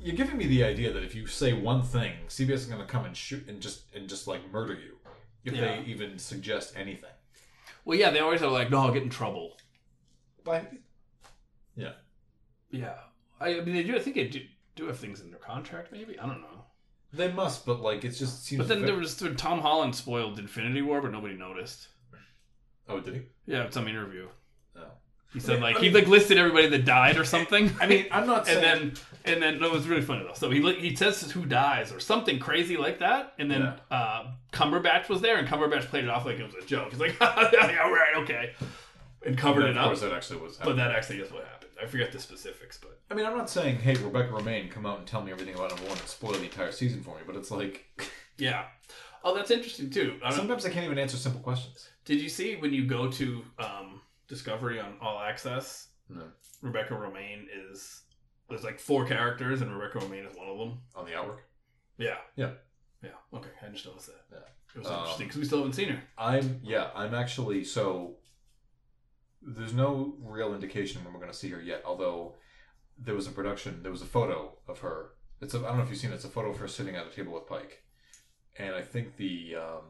you're 0.00 0.16
giving 0.16 0.38
me 0.38 0.46
the 0.46 0.64
idea 0.64 0.90
that 0.92 1.02
if 1.02 1.14
you 1.14 1.26
say 1.26 1.52
one 1.52 1.82
thing, 1.82 2.12
CBS 2.28 2.54
is 2.54 2.66
going 2.66 2.80
to 2.80 2.86
come 2.86 3.04
and 3.04 3.14
shoot 3.14 3.46
and 3.48 3.60
just 3.60 3.82
and 3.94 4.08
just 4.08 4.26
like 4.26 4.50
murder 4.50 4.72
you 4.72 4.96
if 5.44 5.52
Yeah. 5.54 5.60
they 5.60 5.84
even 5.86 6.18
suggest 6.18 6.74
anything. 6.76 7.10
Well, 7.84 7.98
yeah, 7.98 8.10
they 8.10 8.20
always 8.20 8.42
are 8.42 8.50
like, 8.50 8.70
"No, 8.70 8.78
I'll 8.80 8.92
get 8.92 9.02
in 9.02 9.10
trouble." 9.10 9.56
But 10.44 10.70
yeah, 11.76 11.92
Yeah, 12.70 12.98
I, 13.40 13.58
I 13.58 13.60
mean, 13.62 13.74
they 13.74 13.82
do. 13.82 13.96
I 13.96 14.00
think 14.00 14.16
they 14.16 14.28
do, 14.28 14.42
do 14.76 14.86
have 14.86 14.98
things 14.98 15.20
in 15.20 15.30
their 15.30 15.38
contract. 15.40 15.92
Maybe 15.92 16.18
I 16.18 16.26
don't 16.26 16.40
know. 16.40 16.64
they 17.12 17.30
must, 17.32 17.64
but 17.66 17.80
like 17.80 18.04
it 18.04 18.10
just 18.10 18.44
seems. 18.44 18.58
But 18.58 18.68
then 18.68 18.80
ve- 18.80 18.86
there 18.86 18.96
was 18.96 19.20
when 19.20 19.36
Tom 19.36 19.60
Holland 19.60 19.94
spoiled 19.96 20.38
Infinity 20.38 20.82
War, 20.82 21.00
but 21.00 21.10
nobody 21.12 21.34
noticed. 21.34 21.88
oh, 22.88 23.00
did 23.00 23.14
he? 23.14 23.22
Yeah, 23.46 23.68
some 23.70 23.88
interview, 23.88 24.24
No. 24.24 24.30
He 25.32 25.38
said 25.38 25.60
like 25.60 25.76
I 25.76 25.80
he 25.80 25.90
like 25.90 26.08
listed 26.08 26.38
everybody 26.38 26.68
that 26.68 26.84
died 26.84 27.16
or 27.16 27.24
something. 27.24 27.70
I 27.80 27.86
mean, 27.86 28.06
I'm 28.10 28.26
not 28.26 28.46
saying. 28.46 28.64
and 28.64 28.64
then 28.64 28.92
and 29.24 29.42
then 29.42 29.60
no, 29.60 29.66
it 29.66 29.72
was 29.72 29.86
really 29.86 30.02
funny 30.02 30.24
though. 30.24 30.34
So 30.34 30.50
he 30.50 30.60
he 30.74 30.96
says 30.96 31.30
who 31.30 31.44
dies 31.44 31.92
or 31.92 32.00
something 32.00 32.38
crazy 32.38 32.76
like 32.76 32.98
that, 32.98 33.34
and 33.38 33.50
then 33.50 33.74
uh, 33.90 34.32
Cumberbatch 34.52 35.08
was 35.08 35.20
there, 35.20 35.36
and 35.36 35.46
Cumberbatch 35.46 35.86
played 35.86 36.04
it 36.04 36.10
off 36.10 36.26
like 36.26 36.38
it 36.38 36.44
was 36.44 36.54
a 36.60 36.66
joke. 36.66 36.90
He's 36.90 37.00
like, 37.00 37.16
yeah, 37.20 37.88
right, 37.88 38.16
okay, 38.18 38.54
and 39.24 39.38
covered 39.38 39.64
of 39.64 39.70
it 39.70 39.78
up. 39.78 39.86
course, 39.86 40.00
that 40.00 40.12
actually 40.12 40.40
was. 40.40 40.56
But 40.56 40.76
that 40.76 40.90
actually 40.90 41.20
is 41.20 41.30
what 41.30 41.44
happened. 41.44 41.70
I 41.80 41.86
forget 41.86 42.12
the 42.12 42.18
specifics, 42.18 42.78
but 42.78 42.98
I 43.10 43.14
mean, 43.14 43.24
I'm 43.24 43.36
not 43.36 43.48
saying, 43.48 43.76
hey, 43.76 43.94
Rebecca 43.94 44.32
Romijn, 44.32 44.70
come 44.70 44.84
out 44.84 44.98
and 44.98 45.06
tell 45.06 45.22
me 45.22 45.32
everything 45.32 45.54
about 45.54 45.70
number 45.70 45.88
one 45.88 45.98
and 45.98 46.08
spoil 46.08 46.32
the 46.32 46.42
entire 46.42 46.72
season 46.72 47.02
for 47.02 47.14
me. 47.14 47.22
But 47.26 47.36
it's 47.36 47.50
like 47.50 47.84
yeah. 48.36 48.64
Oh, 49.22 49.34
that's 49.34 49.50
interesting 49.50 49.90
too. 49.90 50.16
I 50.24 50.34
sometimes 50.34 50.66
I 50.66 50.70
can't 50.70 50.86
even 50.86 50.98
answer 50.98 51.16
simple 51.16 51.40
questions. 51.40 51.88
did 52.04 52.20
you 52.20 52.28
see 52.28 52.56
when 52.56 52.72
you 52.72 52.86
go 52.86 53.10
to 53.10 53.44
um, 53.58 54.00
Discovery 54.30 54.80
on 54.80 54.94
All 55.02 55.18
Access? 55.20 55.88
No. 56.08 56.22
Rebecca 56.62 56.94
Romijn 56.94 57.44
is 57.70 58.02
there's 58.48 58.64
like 58.64 58.78
four 58.80 59.04
characters, 59.04 59.60
and 59.60 59.70
Rebecca 59.76 59.98
Romijn 59.98 60.26
is 60.30 60.34
one 60.36 60.48
of 60.48 60.58
them. 60.58 60.78
On 60.96 61.04
the 61.04 61.14
outwork. 61.14 61.42
Yeah. 61.98 62.16
Yeah. 62.36 62.52
Yeah. 63.02 63.10
Okay, 63.34 63.50
I 63.62 63.68
just 63.70 63.84
noticed 63.86 64.06
that. 64.06 64.24
Yeah. 64.32 64.38
It 64.74 64.78
was 64.78 64.86
Um, 64.86 64.98
interesting 65.00 65.26
because 65.26 65.40
we 65.40 65.44
still 65.46 65.58
haven't 65.58 65.72
seen 65.74 65.88
her. 65.90 66.02
I'm 66.16 66.60
yeah, 66.62 66.90
I'm 66.94 67.14
actually 67.14 67.64
so 67.64 68.16
there's 69.42 69.74
no 69.74 70.14
real 70.20 70.54
indication 70.54 71.02
when 71.04 71.12
we're 71.12 71.20
going 71.20 71.32
to 71.32 71.36
see 71.36 71.50
her 71.50 71.60
yet. 71.60 71.82
Although 71.84 72.36
there 72.98 73.14
was 73.14 73.26
a 73.26 73.30
production, 73.32 73.82
there 73.82 73.90
was 73.92 74.02
a 74.02 74.06
photo 74.06 74.56
of 74.68 74.78
her. 74.80 75.10
It's 75.40 75.54
a, 75.54 75.58
I 75.58 75.62
don't 75.62 75.78
know 75.78 75.82
if 75.82 75.88
you've 75.90 75.98
seen 75.98 76.12
it. 76.12 76.14
It's 76.16 76.24
a 76.24 76.28
photo 76.28 76.50
of 76.50 76.58
her 76.58 76.68
sitting 76.68 76.94
at 76.96 77.06
a 77.06 77.10
table 77.10 77.32
with 77.34 77.46
Pike, 77.46 77.82
and 78.58 78.74
I 78.74 78.82
think 78.82 79.16
the 79.16 79.56
um, 79.56 79.84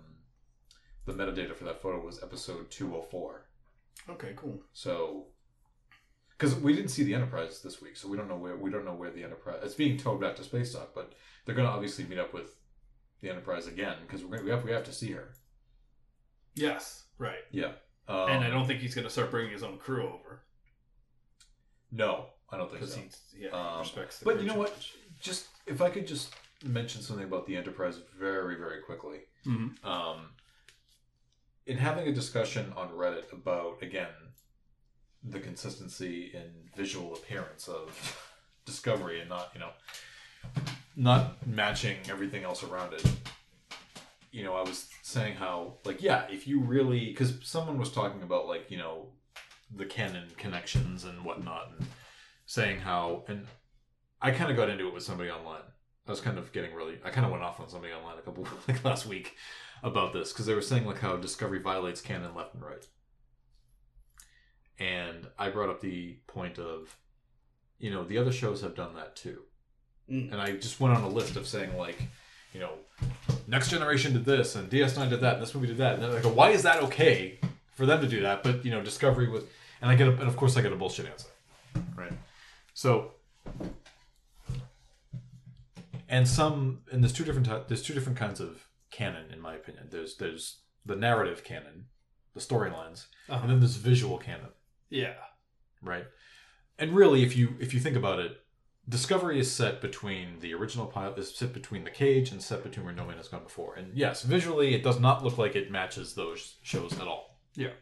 the 1.07 1.13
metadata 1.13 1.55
for 1.55 1.65
that 1.65 1.83
photo 1.83 2.01
was 2.05 2.23
episode 2.23 2.71
two 2.71 2.91
hundred 2.91 3.11
four. 3.11 3.47
Okay, 4.13 4.33
cool. 4.37 4.63
So 4.73 5.27
because 6.37 6.55
we 6.57 6.75
didn't 6.75 6.91
see 6.91 7.05
the 7.05 7.15
Enterprise 7.15 7.61
this 7.63 7.81
week, 7.83 7.97
so 7.97 8.09
we 8.09 8.17
don't 8.17 8.29
know 8.29 8.37
where 8.37 8.57
we 8.57 8.71
don't 8.71 8.85
know 8.85 8.95
where 8.95 9.11
the 9.11 9.23
Enterprise. 9.25 9.61
It's 9.63 9.75
being 9.75 9.97
towed 9.97 10.21
back 10.21 10.37
to 10.37 10.45
space 10.45 10.73
dock, 10.73 10.91
but 10.95 11.13
they're 11.45 11.55
going 11.55 11.69
to 11.69 11.73
obviously 11.73 12.05
meet 12.05 12.19
up 12.19 12.33
with 12.35 12.57
the 13.21 13.29
Enterprise 13.31 13.67
again 13.67 13.97
because 14.07 14.25
we're 14.25 14.37
gonna, 14.37 14.45
we 14.45 14.51
have 14.51 14.65
we 14.65 14.73
have 14.73 14.85
to 14.85 14.93
see 14.93 15.13
her. 15.13 15.35
Yes, 16.55 17.05
right. 17.19 17.45
Yeah. 17.51 17.73
Um, 18.09 18.29
and 18.31 18.45
I 18.45 18.51
don't 18.51 18.67
think 18.67 18.81
he's 18.81 18.95
going 18.95 19.07
to 19.07 19.11
start 19.11 19.31
bringing 19.31 19.53
his 19.53 19.63
own 19.63 19.79
crew 19.79 20.03
over 20.09 20.43
No, 21.93 22.27
I 22.51 22.57
don't 22.57 22.69
think 22.71 22.85
so. 22.85 22.99
he 22.99 23.45
yeah, 23.45 23.51
Um, 23.51 23.81
respects. 23.81 24.19
The 24.19 24.25
but 24.25 24.41
you 24.41 24.47
know 24.49 24.55
what? 24.57 24.75
Just 25.21 25.47
if 25.67 25.81
I 25.81 25.91
could 25.91 26.07
just 26.09 26.35
mention 26.65 27.03
something 27.03 27.25
about 27.25 27.47
the 27.47 27.57
Enterprise 27.57 27.99
very, 28.19 28.57
very 28.57 28.81
quickly. 28.83 29.21
Mhm. 29.47 29.85
Um, 29.85 30.31
in 31.67 31.77
having 31.77 32.09
a 32.09 32.13
discussion 32.13 32.73
on 32.77 32.89
Reddit 32.91 33.33
about 33.33 33.83
again 33.83 34.09
the 35.23 35.39
consistency 35.39 36.31
in 36.33 36.71
visual 36.77 37.15
appearance 37.15 37.69
of 37.69 38.27
Discovery 38.67 39.21
and 39.21 39.29
not 39.29 39.51
you 39.55 39.61
know 39.61 39.71
not 40.97 41.47
matching 41.47 41.97
everything 42.09 42.45
else 42.45 42.63
around 42.63 42.93
it. 42.93 43.05
You 44.31 44.45
know, 44.45 44.55
I 44.55 44.61
was 44.63 44.89
saying 45.03 45.35
how 45.35 45.79
like 45.85 46.03
yeah, 46.03 46.27
if 46.31 46.47
you 46.47 46.61
really 46.61 47.07
because 47.07 47.35
someone 47.43 47.79
was 47.79 47.91
talking 47.91 48.23
about 48.23 48.47
like 48.47 48.71
you 48.71 48.79
know 48.79 49.09
the 49.75 49.87
canon 49.87 50.29
connections 50.37 51.05
and 51.05 51.25
whatnot 51.25 51.73
and 51.79 51.87
saying 52.47 52.81
how 52.81 53.25
and 53.29 53.47
I 54.21 54.31
kind 54.31 54.51
of 54.51 54.57
got 54.57 54.69
into 54.69 54.89
it 54.89 54.95
with 54.95 55.03
somebody 55.03 55.31
online. 55.31 55.63
I 56.07 56.11
was 56.11 56.21
kind 56.21 56.39
of 56.39 56.53
getting 56.53 56.75
really 56.75 56.99
I 57.05 57.11
kind 57.11 57.25
of 57.25 57.33
went 57.33 57.45
off 57.45 57.61
on 57.61 57.69
somebody 57.69 57.93
online 57.93 58.19
a 58.19 58.23
couple 58.23 58.47
like 58.69 58.85
last 58.85 59.07
week 59.07 59.37
about 59.83 60.13
this 60.13 60.33
because 60.33 60.47
they 60.47 60.55
were 60.55 60.63
saying 60.63 60.87
like 60.87 60.99
how 60.99 61.17
Discovery 61.17 61.61
violates 61.61 62.01
canon 62.01 62.35
left 62.35 62.55
and 62.55 62.63
right. 62.63 62.87
And 64.79 65.27
I 65.39 65.51
brought 65.51 65.69
up 65.69 65.81
the 65.81 66.17
point 66.27 66.59
of 66.59 66.97
you 67.79 67.91
know, 67.91 68.05
the 68.05 68.19
other 68.19 68.31
shows 68.31 68.61
have 68.61 68.75
done 68.75 68.95
that 68.95 69.17
too. 69.17 69.43
Mm. 70.09 70.33
And 70.33 70.41
I 70.41 70.53
just 70.53 70.81
went 70.81 70.95
on 70.95 71.03
a 71.03 71.09
list 71.09 71.37
of 71.37 71.47
saying 71.47 71.77
like, 71.77 72.01
you 72.53 72.61
know, 72.61 72.73
Next 73.47 73.71
Generation 73.71 74.13
did 74.13 74.25
this 74.25 74.55
and 74.55 74.71
DS9 74.71 75.09
did 75.09 75.23
that 75.23 75.35
and 75.35 75.43
this 75.43 75.55
movie 75.55 75.69
did 75.69 75.79
that. 75.79 75.99
And 75.99 76.23
go, 76.23 76.29
why 76.29 76.51
is 76.51 76.63
that 76.63 76.83
okay 76.85 77.41
for 77.75 77.87
them 77.87 78.01
to 78.01 78.07
do 78.07 78.21
that? 78.21 78.43
But 78.43 78.65
you 78.65 78.71
know, 78.71 78.83
Discovery 78.83 79.29
was 79.29 79.45
and 79.81 79.91
I 79.91 79.95
get 79.95 80.09
a, 80.09 80.13
and 80.13 80.29
of 80.29 80.37
course 80.37 80.57
I 80.57 80.63
get 80.63 80.73
a 80.73 80.77
bullshit 80.77 81.07
answer. 81.07 81.29
Right. 81.97 82.13
So 82.75 83.13
and 86.09 86.29
some 86.29 86.81
and 86.93 87.03
there's 87.03 87.13
two 87.13 87.25
different 87.25 87.69
there's 87.69 87.83
two 87.83 87.95
different 87.95 88.19
kinds 88.19 88.41
of 88.41 88.67
canon 88.91 89.31
in 89.33 89.41
my 89.41 89.55
opinion. 89.55 89.89
There's 89.91 90.17
there's 90.17 90.61
the 90.85 90.97
narrative 90.97 91.45
canon, 91.45 91.87
the 92.35 92.41
storylines, 92.41 93.07
Uh-huh. 93.29 93.41
and 93.43 93.51
then 93.51 93.61
there's 93.61 93.77
visual 93.77 94.19
canon, 94.19 94.51
Yeah. 94.89 95.15
right? 95.83 96.07
And 96.79 96.95
really, 96.95 97.23
if 97.23 97.37
you 97.37 97.57
if 97.61 97.73
you 97.75 97.81
think 97.81 97.97
about 97.97 98.19
it, 98.19 98.33
Discovery 98.89 99.39
is 99.39 99.53
set 99.53 99.81
between 99.81 100.41
the 100.41 100.53
original 100.55 100.87
pilot 100.87 101.17
is 101.19 101.33
set 101.37 101.53
between 101.53 101.85
the 101.85 101.91
cage 101.91 102.33
and 102.33 102.43
set 102.43 102.65
between 102.65 102.85
where 102.87 102.95
No 102.95 103.05
Man 103.07 103.19
Has 103.19 103.29
Gone 103.29 103.45
Before. 103.45 103.75
And 103.75 103.97
yes, 103.97 104.23
visually, 104.23 104.75
it 104.75 104.83
does 104.83 104.99
not 104.99 105.23
look 105.23 105.39
like 105.39 105.55
it 105.55 105.71
matches 105.71 106.15
those 106.15 106.57
shows 106.63 106.99
at 106.99 107.07
all. 107.07 107.39
Yeah. 107.55 107.75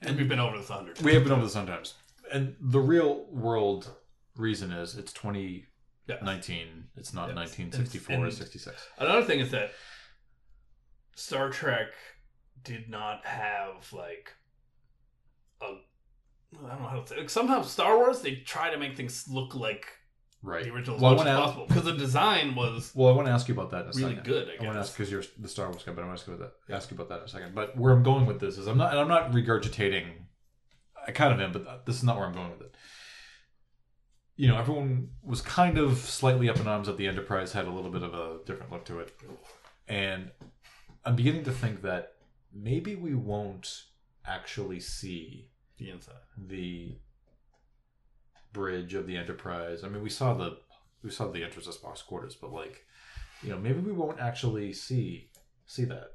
And 0.00 0.16
we've 0.16 0.28
been 0.28 0.40
over 0.40 0.56
this 0.58 0.70
a 0.70 0.74
hundred. 0.74 1.00
We 1.02 1.14
have 1.14 1.22
been 1.22 1.32
over 1.32 1.42
this 1.44 1.52
sometimes. 1.52 1.94
And 2.32 2.56
the 2.60 2.80
real 2.80 3.26
world 3.30 3.90
reason 4.36 4.72
is 4.72 4.96
it's 4.96 5.12
2019. 5.12 5.66
Yeah. 6.06 6.16
It's 6.16 7.12
not 7.14 7.28
Yes. 7.28 7.36
1964 7.36 8.16
or 8.16 8.24
And- 8.24 8.34
66. 8.34 8.88
Another 8.98 9.24
thing 9.24 9.40
is 9.40 9.50
that 9.52 9.72
Star 11.14 11.50
Trek 11.50 11.88
did 12.62 12.88
not 12.88 13.24
have 13.26 13.92
like 13.92 14.32
a 15.60 15.64
I 16.64 16.68
don't 16.68 16.82
know 16.82 16.88
how 16.88 17.00
to 17.00 17.06
say. 17.06 17.16
Like, 17.16 17.30
somehow 17.30 17.62
Star 17.62 17.96
Wars 17.96 18.20
they 18.20 18.36
try 18.36 18.70
to 18.70 18.78
make 18.78 18.96
things 18.96 19.26
look 19.28 19.54
like 19.54 19.86
Right. 20.42 20.64
the 20.64 20.70
original 20.70 20.96
as 20.96 21.02
Well, 21.02 21.12
I 21.12 21.16
much 21.16 21.26
as 21.26 21.32
wanna- 21.34 21.44
possible 21.46 21.66
because 21.66 21.84
the 21.84 21.92
design 21.96 22.54
was 22.54 22.92
Well, 22.94 23.08
I 23.08 23.12
want 23.12 23.26
to 23.28 23.32
ask 23.32 23.48
you 23.48 23.54
about 23.54 23.70
that 23.70 23.82
in 23.82 23.88
a 23.88 23.92
really 23.92 24.16
second. 24.16 24.24
good. 24.24 24.48
I 24.48 24.62
I 24.62 24.66
want 24.66 24.74
to 24.76 24.80
ask 24.80 24.92
because 24.92 25.10
you're 25.10 25.22
the 25.38 25.48
Star 25.48 25.70
Wars 25.70 25.82
guy, 25.84 25.92
but 25.92 26.02
I 26.02 26.06
want 26.06 26.18
to 26.18 26.22
ask 26.22 26.28
you 26.28 26.34
about 26.34 26.52
that. 26.68 26.74
Ask 26.74 26.90
you 26.90 26.96
about 26.96 27.08
that 27.10 27.18
in 27.20 27.24
a 27.24 27.28
second. 27.28 27.54
But 27.54 27.76
where 27.76 27.92
I'm 27.92 28.02
going 28.02 28.26
with 28.26 28.40
this 28.40 28.58
is 28.58 28.66
I'm 28.66 28.76
not, 28.76 28.90
and 28.90 28.98
I'm 29.00 29.08
not 29.08 29.30
regurgitating. 29.30 30.26
I 31.06 31.12
kind 31.12 31.32
of 31.32 31.40
am, 31.40 31.52
but 31.52 31.86
this 31.86 31.96
is 31.96 32.02
not 32.04 32.16
where 32.16 32.26
I'm 32.26 32.34
going 32.34 32.50
with 32.50 32.60
it. 32.62 32.74
You 34.42 34.48
know, 34.48 34.58
everyone 34.58 35.10
was 35.22 35.40
kind 35.40 35.78
of 35.78 35.98
slightly 35.98 36.48
up 36.50 36.58
in 36.58 36.66
arms 36.66 36.88
that 36.88 36.96
the 36.96 37.06
Enterprise 37.06 37.52
had 37.52 37.66
a 37.66 37.70
little 37.70 37.92
bit 37.92 38.02
of 38.02 38.12
a 38.12 38.38
different 38.44 38.72
look 38.72 38.84
to 38.86 38.98
it, 38.98 39.14
and 39.86 40.32
I'm 41.04 41.14
beginning 41.14 41.44
to 41.44 41.52
think 41.52 41.82
that 41.82 42.14
maybe 42.52 42.96
we 42.96 43.14
won't 43.14 43.84
actually 44.26 44.80
see 44.80 45.50
the 45.78 45.90
inside. 45.90 46.14
the 46.36 46.98
bridge 48.52 48.94
of 48.94 49.06
the 49.06 49.16
Enterprise. 49.16 49.84
I 49.84 49.88
mean, 49.88 50.02
we 50.02 50.10
saw 50.10 50.34
the 50.34 50.58
we 51.04 51.10
saw 51.10 51.30
the 51.30 51.44
entrance 51.44 51.68
of 51.68 51.80
Spock's 51.80 52.02
quarters, 52.02 52.34
but 52.34 52.52
like 52.52 52.84
you 53.44 53.50
know, 53.50 53.58
maybe 53.58 53.78
we 53.78 53.92
won't 53.92 54.18
actually 54.18 54.72
see 54.72 55.30
see 55.66 55.84
that. 55.84 56.14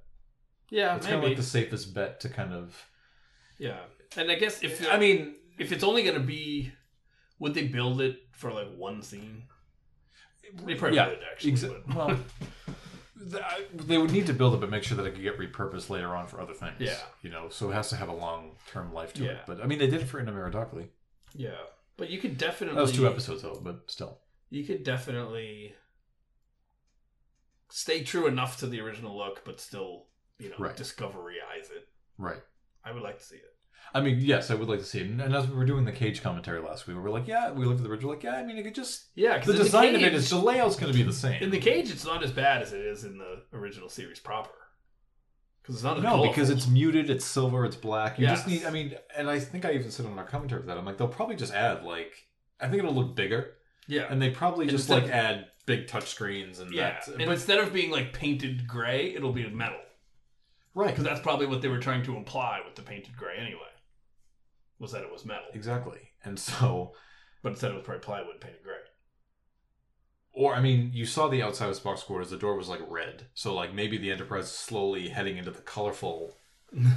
Yeah, 0.70 0.98
It's 0.98 1.06
kind 1.06 1.20
of 1.20 1.24
like 1.24 1.38
the 1.38 1.44
safest 1.44 1.94
bet 1.94 2.20
to 2.20 2.30
kind 2.30 2.54
of. 2.54 2.76
Yeah, 3.58 3.80
and 4.18 4.30
I 4.30 4.36
guess 4.36 4.64
if 4.64 4.86
I 4.92 4.98
mean, 5.00 5.36
if 5.58 5.72
it's 5.72 5.86
only 5.86 6.04
gonna 6.04 6.20
be, 6.20 6.74
would 7.40 7.54
they 7.54 7.68
build 7.68 8.02
it 8.02 8.20
for 8.32 8.52
like 8.52 8.68
one 8.76 9.02
scene? 9.02 9.44
They 10.66 10.76
probably 10.76 10.98
yeah, 10.98 11.10
would 11.10 11.20
actually. 11.32 11.52
exa- 11.54 11.82
but- 11.88 11.96
well, 11.96 12.18
they 13.74 13.98
would 13.98 14.12
need 14.12 14.28
to 14.28 14.34
build 14.34 14.54
it, 14.54 14.62
but 14.62 14.70
make 14.70 14.84
sure 14.84 14.96
that 14.98 15.06
it 15.06 15.12
could 15.14 15.24
get 15.24 15.38
repurposed 15.38 15.90
later 15.90 16.16
on 16.16 16.28
for 16.28 16.40
other 16.40 16.54
things. 16.54 16.76
Yeah. 16.80 16.98
you 17.22 17.30
know, 17.30 17.50
so 17.50 17.70
it 17.70 17.74
has 17.74 17.90
to 17.90 17.96
have 17.98 18.08
a 18.10 18.14
long 18.14 18.52
term 18.72 18.94
life 18.94 19.14
to 19.16 19.24
Yeah. 19.24 19.32
it. 19.32 19.38
But 19.48 19.62
I 19.62 19.68
mean, 19.68 19.80
they 19.80 19.88
did 19.88 20.02
it 20.02 20.06
for 20.06 20.20
In 20.20 20.26
Darkly. 20.52 20.90
yeah, 21.36 21.52
but 21.98 22.10
you 22.10 22.20
could 22.20 22.38
definitely. 22.38 22.76
That 22.76 22.82
was 22.82 22.94
two 22.94 23.08
episodes 23.08 23.42
though, 23.42 23.60
but 23.62 23.90
still. 23.92 24.20
You 24.50 24.64
could 24.64 24.84
definitely 24.86 25.74
stay 27.70 28.04
true 28.04 28.28
enough 28.28 28.58
to 28.60 28.68
the 28.68 28.80
original 28.80 29.18
look, 29.18 29.44
but 29.44 29.60
still, 29.60 30.06
you 30.40 30.50
know, 30.50 30.56
Right. 30.58 30.76
discoveryize 30.78 31.70
it. 31.76 31.90
Right. 32.18 32.42
I 32.86 32.92
would 32.94 33.04
like 33.04 33.18
to 33.20 33.24
see 33.26 33.36
it. 33.36 33.57
I 33.94 34.02
mean, 34.02 34.20
yes, 34.20 34.52
I 34.52 34.56
would 34.56 34.68
like 34.68 34.80
to 34.80 34.86
see 34.86 35.00
it. 35.00 35.08
And 35.08 35.22
as 35.34 35.48
we 35.48 35.56
were 35.56 35.66
doing 35.66 35.86
the 35.86 35.92
cage 35.92 36.22
commentary 36.22 36.60
last 36.62 36.88
week, 36.88 36.98
we 36.98 37.02
were 37.04 37.10
like, 37.10 37.28
yeah, 37.28 37.52
we 37.52 37.66
looked 37.66 37.80
at 37.80 37.84
the 37.84 37.90
original, 37.90 38.12
like, 38.12 38.24
yeah, 38.24 38.36
I 38.36 38.44
mean, 38.44 38.58
it 38.58 38.64
could 38.64 38.76
just 38.76 39.06
Yeah, 39.16 39.40
the 39.40 39.54
design 39.54 39.96
of 39.96 40.02
it 40.02 40.10
cage, 40.10 40.14
is 40.14 40.30
the 40.30 40.38
layout's 40.38 40.76
going 40.76 40.92
to 40.92 40.98
be 40.98 41.04
the 41.04 41.14
same. 41.14 41.42
in 41.42 41.50
the 41.50 41.60
cage. 41.60 41.90
It's 41.90 42.06
not 42.06 42.24
as 42.24 42.32
bad 42.32 42.62
as 42.62 42.74
it 42.74 42.82
is 42.82 43.06
in 43.06 43.18
the 43.18 43.44
original 43.54 43.90
series 43.90 44.20
proper. 44.20 44.52
Because 45.62 45.76
it's 45.76 45.84
not 45.84 45.98
as 45.98 46.04
no, 46.04 46.10
colorful. 46.12 46.34
because 46.34 46.50
it's 46.50 46.68
muted, 46.68 47.10
it's 47.10 47.26
silver, 47.26 47.66
it's 47.66 47.76
black. 47.76 48.20
You 48.20 48.28
just 48.28 48.48
Yes. 48.48 48.62
need. 48.62 48.68
I 48.68 48.72
mean, 48.72 48.96
and 49.16 49.30
I 49.30 49.40
think 49.40 49.66
I 49.66 49.72
even 49.74 49.92
said 49.92 50.06
on 50.06 50.18
our 50.18 50.26
commentary 50.26 50.62
for 50.62 50.68
that. 50.68 50.78
I'm 50.78 50.86
like, 50.86 50.98
they'll 50.98 51.08
probably 51.08 51.36
just 51.36 51.54
add 51.54 51.84
like, 51.84 52.26
I 52.62 52.68
think 52.70 52.80
it'll 52.80 52.94
look 52.96 53.16
bigger, 53.16 53.56
yeah, 53.88 54.06
and 54.10 54.22
they 54.22 54.30
probably 54.30 54.66
just 54.66 54.90
instead 54.90 55.04
like 55.04 55.12
add 55.12 55.48
big 55.66 55.88
touch 55.88 56.08
screens 56.10 56.60
and 56.60 56.72
yeah. 56.74 56.92
that. 56.92 57.08
And 57.10 57.18
But, 57.18 57.30
instead 57.30 57.60
of 57.60 57.74
being 57.74 57.92
like 57.92 58.14
painted 58.14 58.66
gray, 58.68 59.14
it'll 59.14 59.34
be 59.34 59.48
metal. 59.50 59.78
Right, 60.78 60.90
Because 60.90 61.04
that's 61.04 61.20
probably 61.22 61.46
what 61.48 61.62
they 61.62 61.68
were 61.68 61.80
trying 61.80 62.04
to 62.04 62.16
imply 62.16 62.62
with 62.66 62.76
the 62.76 62.82
painted 62.82 63.18
gray 63.18 63.38
anyway. 63.38 63.60
Was 64.80 64.92
that 64.92 65.02
it 65.02 65.12
was 65.12 65.26
metal, 65.26 65.46
exactly. 65.54 66.12
And 66.24 66.38
so, 66.40 66.94
but 67.42 67.50
instead 67.54 67.72
it 67.72 67.76
was 67.76 67.84
probably 67.84 68.02
plywood 68.04 68.40
painted 68.40 68.64
gray. 68.64 68.76
or 70.34 70.54
I 70.56 70.62
mean, 70.62 70.92
you 70.94 71.06
saw 71.06 71.28
the 71.28 71.42
outside 71.42 71.70
of 71.70 71.82
Spock's 71.82 72.04
quarters. 72.04 72.30
The 72.30 72.38
door 72.38 72.56
was 72.56 72.70
like 72.70 72.82
red, 72.88 73.26
so 73.34 73.54
like 73.56 73.74
maybe 73.74 73.98
the 73.98 74.12
Enterprise 74.12 74.46
is 74.46 74.52
slowly 74.52 75.10
heading 75.10 75.38
into 75.38 75.52
the 75.52 75.62
colorful. 75.62 76.36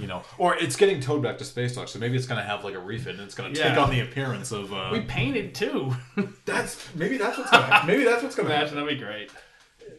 You 0.00 0.08
know, 0.08 0.22
or 0.38 0.56
it's 0.56 0.74
getting 0.76 1.00
towed 1.00 1.22
back 1.22 1.38
to 1.38 1.44
space 1.44 1.76
dock, 1.76 1.88
so 1.88 1.98
maybe 1.98 2.16
it's 2.16 2.26
going 2.26 2.40
to 2.40 2.46
have 2.46 2.64
like 2.64 2.74
a 2.74 2.78
refit, 2.80 3.14
and 3.14 3.22
it's 3.22 3.36
going 3.36 3.54
to 3.54 3.62
take 3.62 3.78
on 3.78 3.88
the 3.88 4.00
appearance 4.00 4.50
of. 4.52 4.72
Uh, 4.74 4.90
we 4.92 5.00
painted 5.00 5.54
too. 5.54 5.94
that's 6.44 6.92
maybe 6.94 7.16
that's 7.16 7.38
what's 7.38 7.50
going 7.50 7.62
to 7.64 7.86
maybe 7.86 8.04
that's 8.04 8.22
what's 8.22 8.34
going 8.34 8.48
to 8.48 8.54
Imagine 8.54 8.76
happen. 8.76 8.86
that'd 8.86 8.98
be 8.98 9.04
great. 9.04 9.30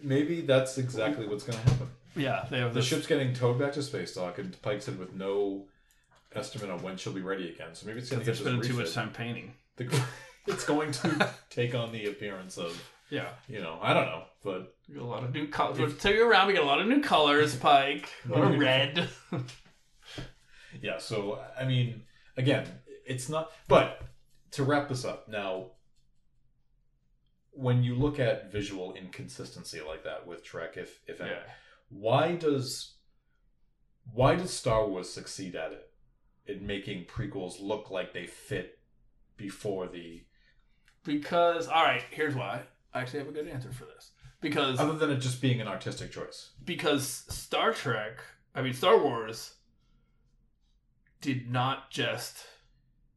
Maybe 0.03 0.41
that's 0.41 0.77
exactly 0.77 1.25
what's 1.25 1.43
going 1.43 1.57
to 1.57 1.69
happen. 1.69 1.87
Yeah, 2.15 2.45
they 2.49 2.59
have 2.59 2.73
The 2.73 2.79
this. 2.81 2.87
ship's 2.89 3.07
getting 3.07 3.33
towed 3.33 3.57
back 3.59 3.73
to 3.73 3.81
space 3.83 4.13
dock, 4.15 4.37
and 4.37 4.59
Pike 4.61 4.81
said 4.81 4.99
with 4.99 5.13
no 5.13 5.65
estimate 6.33 6.69
on 6.69 6.81
when 6.81 6.97
she'll 6.97 7.13
be 7.13 7.21
ready 7.21 7.49
again. 7.49 7.73
So 7.73 7.87
maybe 7.87 7.99
it's 7.99 8.09
going 8.09 8.19
to 8.21 8.25
get 8.25 8.35
spending 8.37 8.61
too 8.61 8.73
much 8.73 8.93
time 8.93 9.11
painting. 9.11 9.53
The- 9.77 10.01
it's 10.47 10.65
going 10.65 10.91
to 10.91 11.29
take 11.49 11.73
on 11.75 11.91
the 11.91 12.07
appearance 12.07 12.57
of 12.57 12.81
Yeah, 13.09 13.29
you 13.47 13.61
know 13.61 13.77
I 13.81 13.93
don't 13.93 14.05
know, 14.05 14.23
but 14.43 14.75
we 14.89 14.95
got 14.95 15.03
a 15.03 15.05
lot 15.05 15.23
of 15.23 15.33
new 15.33 15.47
colors. 15.47 15.97
Take 15.97 16.15
you 16.15 16.29
around. 16.29 16.47
We 16.47 16.53
get 16.53 16.63
a 16.63 16.65
lot 16.65 16.81
of 16.81 16.87
new 16.87 17.01
colors, 17.01 17.55
Pike. 17.55 18.09
A 18.29 18.31
lot 18.37 18.51
of 18.51 18.59
red. 18.59 19.07
yeah. 20.81 20.97
So 20.97 21.39
I 21.59 21.65
mean, 21.65 22.03
again, 22.37 22.65
it's 23.05 23.29
not. 23.29 23.51
But 23.67 24.01
to 24.51 24.63
wrap 24.63 24.89
this 24.89 25.05
up 25.05 25.27
now. 25.27 25.67
When 27.53 27.83
you 27.83 27.95
look 27.95 28.17
at 28.17 28.49
visual 28.49 28.93
inconsistency 28.93 29.81
like 29.85 30.05
that 30.05 30.25
with 30.25 30.41
Trek, 30.41 30.77
if 30.77 31.01
if 31.05 31.19
any, 31.19 31.31
yeah. 31.31 31.39
Why 31.91 32.35
does 32.35 32.95
why 34.13 34.35
does 34.35 34.51
Star 34.51 34.87
Wars 34.87 35.09
succeed 35.09 35.55
at 35.55 35.71
it 35.71 35.91
in 36.47 36.65
making 36.65 37.05
prequels 37.05 37.61
look 37.61 37.91
like 37.91 38.13
they 38.13 38.25
fit 38.25 38.79
before 39.37 39.87
the 39.87 40.23
Because 41.03 41.67
all 41.67 41.83
right, 41.83 42.03
here's 42.11 42.35
why. 42.35 42.63
I 42.93 43.01
actually 43.01 43.19
have 43.19 43.29
a 43.29 43.31
good 43.31 43.47
answer 43.47 43.71
for 43.71 43.85
this. 43.85 44.11
Because 44.41 44.79
other 44.79 44.93
than 44.97 45.11
it 45.11 45.17
just 45.19 45.41
being 45.41 45.61
an 45.61 45.67
artistic 45.67 46.11
choice. 46.11 46.51
because 46.63 47.07
Star 47.29 47.73
Trek, 47.73 48.19
I 48.55 48.61
mean 48.61 48.73
Star 48.73 48.97
Wars, 48.97 49.55
did 51.21 51.49
not 51.51 51.91
just 51.91 52.37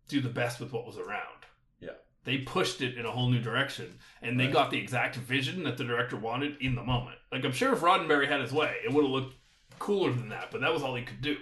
do 0.09 0.21
the 0.21 0.29
best 0.29 0.61
with 0.61 0.73
what 0.73 0.87
was 0.87 0.99
around. 0.99 1.47
Yeah. 1.81 1.93
They 2.25 2.39
pushed 2.39 2.83
it 2.83 2.99
in 2.99 3.07
a 3.07 3.11
whole 3.11 3.31
new 3.31 3.41
direction, 3.41 3.99
and 4.21 4.39
they 4.39 4.45
Right. 4.45 4.53
got 4.53 4.71
the 4.71 4.79
exact 4.79 5.17
vision 5.17 5.63
that 5.65 5.79
the 5.79 5.85
director 5.85 6.17
wanted 6.17 6.59
in 6.61 6.75
the 6.75 6.83
moment. 6.85 7.19
Like 7.35 7.45
I'm 7.45 7.53
sure 7.53 7.73
if 7.73 7.81
Roddenberry 7.81 8.29
had 8.29 8.41
his 8.41 8.53
way, 8.53 8.77
it 8.85 8.93
would 8.93 9.03
have 9.05 9.11
looked 9.11 9.35
cooler 9.79 10.13
than 10.13 10.29
that, 10.29 10.51
but 10.53 10.61
that 10.61 10.73
was 10.73 10.83
all 10.83 10.95
he 10.95 11.03
could 11.05 11.21
do. 11.21 11.37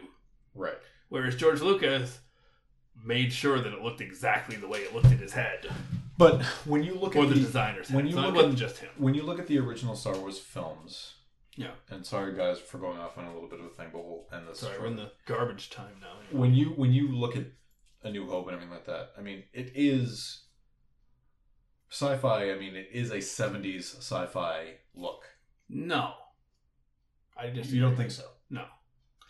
Right. 0.55 0.79
Whereas 1.11 1.37
George 1.37 1.61
Lucas 1.61 2.19
made 3.05 3.33
sure 3.33 3.61
that 3.61 3.73
it 3.73 3.83
looked 3.83 4.01
exactly 4.01 4.57
the 4.57 4.67
way 4.69 4.79
it 4.81 4.95
looked 4.95 5.07
in 5.13 5.19
his 5.19 5.33
head, 5.35 5.67
But 6.17 6.43
when 6.65 6.83
you 6.83 6.95
look 6.95 7.15
or 7.17 7.25
at 7.25 7.29
the 7.29 7.35
the, 7.35 7.41
designer's 7.41 7.91
when 7.91 8.07
you 8.07 8.13
so 8.15 8.29
look 8.29 8.53
at- 8.53 8.55
just 8.57 8.79
him. 8.79 8.91
when 8.97 9.15
you 9.15 9.23
look 9.23 9.39
at 9.39 9.47
the 9.49 9.59
original 9.59 9.95
Star 9.97 10.17
Wars 10.17 10.39
films, 10.39 11.15
Yeah. 11.57 11.73
and 11.91 12.07
sorry 12.07 12.35
guys 12.35 12.59
for 12.59 12.79
going 12.79 12.99
off 12.99 13.19
on 13.19 13.25
a 13.25 13.33
little 13.35 13.49
bit 13.49 13.61
of 13.61 13.67
a 13.67 13.71
thing, 13.71 13.89
but 13.93 14.05
we'll 14.05 14.27
end 14.33 14.47
this. 14.49 14.61
Sorry, 14.61 14.79
we're 14.79 14.87
in 14.87 14.97
the 14.97 15.13
garbage 15.27 15.69
time 15.71 15.97
now. 16.01 16.13
anyway. 16.27 16.41
when 16.41 16.55
you 16.55 16.67
when 16.71 16.93
you 16.93 17.09
look 17.09 17.37
at 17.37 17.45
A 18.03 18.11
New 18.11 18.27
Hope 18.29 18.47
and 18.47 18.55
everything 18.55 18.73
like 18.73 18.87
that, 18.87 19.13
I 19.19 19.21
mean, 19.21 19.43
it 19.53 19.73
is 19.75 20.45
sci-fi. 21.91 22.51
I 22.51 22.59
mean, 22.59 22.75
it 22.77 22.89
is 22.93 23.11
a 23.11 23.19
'70s 23.21 23.97
sci-fi 23.99 24.77
look. 24.95 25.25
No, 25.75 26.13
I 27.37 27.49
just 27.51 27.71
You 27.71 27.81
don't 27.81 27.97
think 27.97 28.11
so? 28.11 28.25
no, 28.51 28.67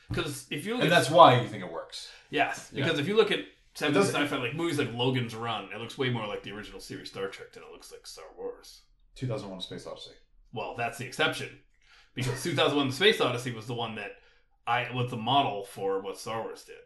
because 0.09 0.47
if 0.51 0.67
you 0.67 0.75
look 0.75 0.83
And 0.85 0.93
at 0.93 0.97
that's 0.97 1.11
why 1.11 1.41
you 1.41 1.49
think 1.49 1.63
it 1.63 1.73
works. 1.73 2.11
yes, 2.31 2.71
Yeah. 2.73 2.83
because 2.85 2.99
if 2.99 3.07
you 3.07 3.15
look 3.17 3.31
at 3.31 3.41
seventies 3.75 4.09
sci-fi 4.11 4.37
like 4.37 4.55
movies 4.55 4.79
like 4.79 4.93
Logan's 4.93 5.35
Run, 5.37 5.69
it 5.73 5.79
looks 5.79 5.97
way 5.97 6.11
more 6.11 6.27
like 6.27 6.43
the 6.43 6.51
original 6.53 6.81
series 6.81 7.11
Star 7.11 7.29
Trek 7.29 7.53
than 7.53 7.63
it 7.63 7.71
looks 7.71 7.93
like 7.93 8.07
Star 8.07 8.27
Wars. 8.37 8.83
2001: 9.15 9.61
Space 9.61 9.87
Odyssey. 9.87 10.11
Well, 10.53 10.75
that's 10.77 10.99
the 10.99 11.07
exception 11.07 11.49
because 12.15 12.43
2001: 12.43 12.89
The 12.89 12.95
Space 12.95 13.21
Odyssey 13.21 13.53
was 13.53 13.67
the 13.67 13.75
one 13.75 13.95
that 13.95 14.13
I 14.67 14.91
was 14.93 15.11
the 15.11 15.17
model 15.17 15.65
for 15.65 16.01
what 16.03 16.19
Star 16.19 16.43
Wars 16.43 16.65
did 16.65 16.77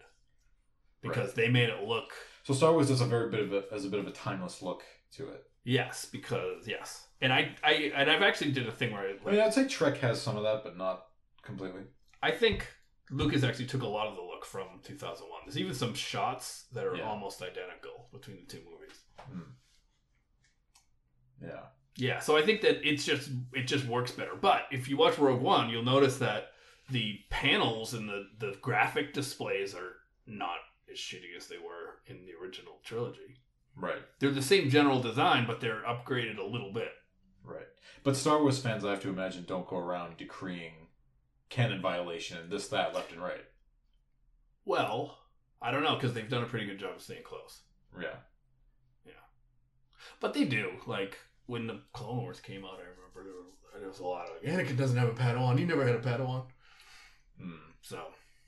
because 1.02 1.34
they 1.34 1.48
made 1.48 1.68
it 1.70 1.82
look 1.84 2.10
So 2.42 2.52
Star 2.54 2.72
Wars 2.72 2.88
does 2.88 3.00
a 3.00 3.06
very 3.06 3.30
bit 3.30 3.40
of 3.40 3.52
a 3.52 3.64
as 3.72 3.84
a 3.84 3.88
bit 3.88 4.00
of 4.00 4.06
a 4.06 4.12
timeless 4.12 4.60
look 4.62 4.82
to 5.12 5.28
it. 5.28 5.44
yes 5.64 6.04
because 6.04 6.66
yes, 6.66 7.05
and 7.20 7.32
I 7.32 7.54
I 7.64 7.92
and 7.94 8.10
I've 8.10 8.22
actually 8.22 8.52
did 8.52 8.66
a 8.68 8.72
thing 8.72 8.92
where 8.92 9.02
I, 9.02 9.14
I 9.26 9.30
mean, 9.32 9.40
I'd 9.40 9.54
say 9.54 9.66
Trek 9.66 9.98
has 9.98 10.20
some 10.20 10.36
of 10.36 10.42
that, 10.44 10.62
but 10.64 10.76
not 10.76 11.04
completely. 11.42 11.82
I 12.22 12.30
think 12.30 12.66
Lucas 13.10 13.44
actually 13.44 13.66
took 13.66 13.82
a 13.82 13.86
lot 13.88 14.06
of 14.08 14.16
the 14.16 14.22
look 14.22 14.44
from 14.44 14.80
2001. 14.82 15.40
There's 15.44 15.58
even 15.58 15.74
some 15.74 15.94
shots 15.94 16.66
that 16.72 16.84
are 16.84 16.96
Yeah. 16.96 17.08
almost 17.08 17.40
identical 17.42 18.08
between 18.12 18.38
the 18.40 18.46
two 18.52 18.62
movies. 18.68 18.98
Hmm. 19.20 19.40
Yeah. 21.42 21.60
Yeah, 21.98 22.18
so 22.18 22.36
I 22.36 22.42
think 22.42 22.60
that 22.60 22.86
it's 22.86 23.06
just 23.06 23.30
it 23.54 23.62
just 23.66 23.86
works 23.86 24.10
better. 24.12 24.34
But 24.38 24.62
if 24.70 24.86
you 24.88 24.96
watch 24.98 25.18
Rogue 25.18 25.40
One, 25.40 25.70
you'll 25.70 25.82
notice 25.82 26.18
that 26.18 26.48
the 26.90 27.20
panels 27.30 27.94
and 27.94 28.06
the 28.08 28.26
the 28.38 28.54
graphic 28.60 29.14
displays 29.14 29.74
are 29.74 29.92
not 30.26 30.58
as 30.92 30.98
shitty 30.98 31.34
as 31.36 31.46
they 31.46 31.56
were 31.56 32.00
in 32.06 32.26
the 32.26 32.32
original 32.40 32.80
trilogy. 32.84 33.40
Right. 33.74 34.02
They're 34.20 34.30
the 34.30 34.42
same 34.42 34.68
general 34.68 35.00
design, 35.00 35.46
but 35.46 35.60
they're 35.60 35.82
upgraded 35.84 36.36
a 36.38 36.44
little 36.44 36.72
bit. 36.72 36.90
Right. 37.46 37.66
But 38.02 38.16
Star 38.16 38.40
Wars 38.40 38.58
fans, 38.58 38.84
I 38.84 38.90
have 38.90 39.02
to 39.02 39.08
imagine, 39.08 39.44
don't 39.46 39.66
go 39.66 39.78
around 39.78 40.16
decreeing 40.16 40.88
canon 41.48 41.80
violation 41.80 42.38
and 42.38 42.50
this, 42.50 42.68
that, 42.68 42.94
left 42.94 43.12
and 43.12 43.22
right. 43.22 43.44
Well, 44.64 45.18
I 45.62 45.70
don't 45.70 45.84
know 45.84 45.94
because 45.94 46.12
they've 46.12 46.28
done 46.28 46.42
a 46.42 46.46
pretty 46.46 46.66
good 46.66 46.78
job 46.78 46.96
of 46.96 47.02
staying 47.02 47.22
close. 47.22 47.60
Yeah. 47.98 48.16
Yeah. 49.06 49.12
But 50.20 50.34
they 50.34 50.44
do. 50.44 50.72
Like 50.86 51.18
when 51.46 51.66
the 51.66 51.80
Clone 51.92 52.18
Wars 52.18 52.40
came 52.40 52.64
out, 52.64 52.78
I 52.78 52.82
remember 52.82 53.24
there 53.24 53.32
was, 53.32 53.46
there 53.78 53.88
was 53.88 54.00
a 54.00 54.04
lot 54.04 54.28
of 54.28 54.42
Anakin 54.42 54.76
doesn't 54.76 54.98
have 54.98 55.08
a 55.08 55.12
Padawan. 55.12 55.58
He 55.58 55.64
never 55.64 55.86
had 55.86 55.96
a 55.96 56.00
Padawan. 56.00 56.46
Mm. 57.40 57.58
So 57.80 58.00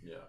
Yeah. 0.03 0.25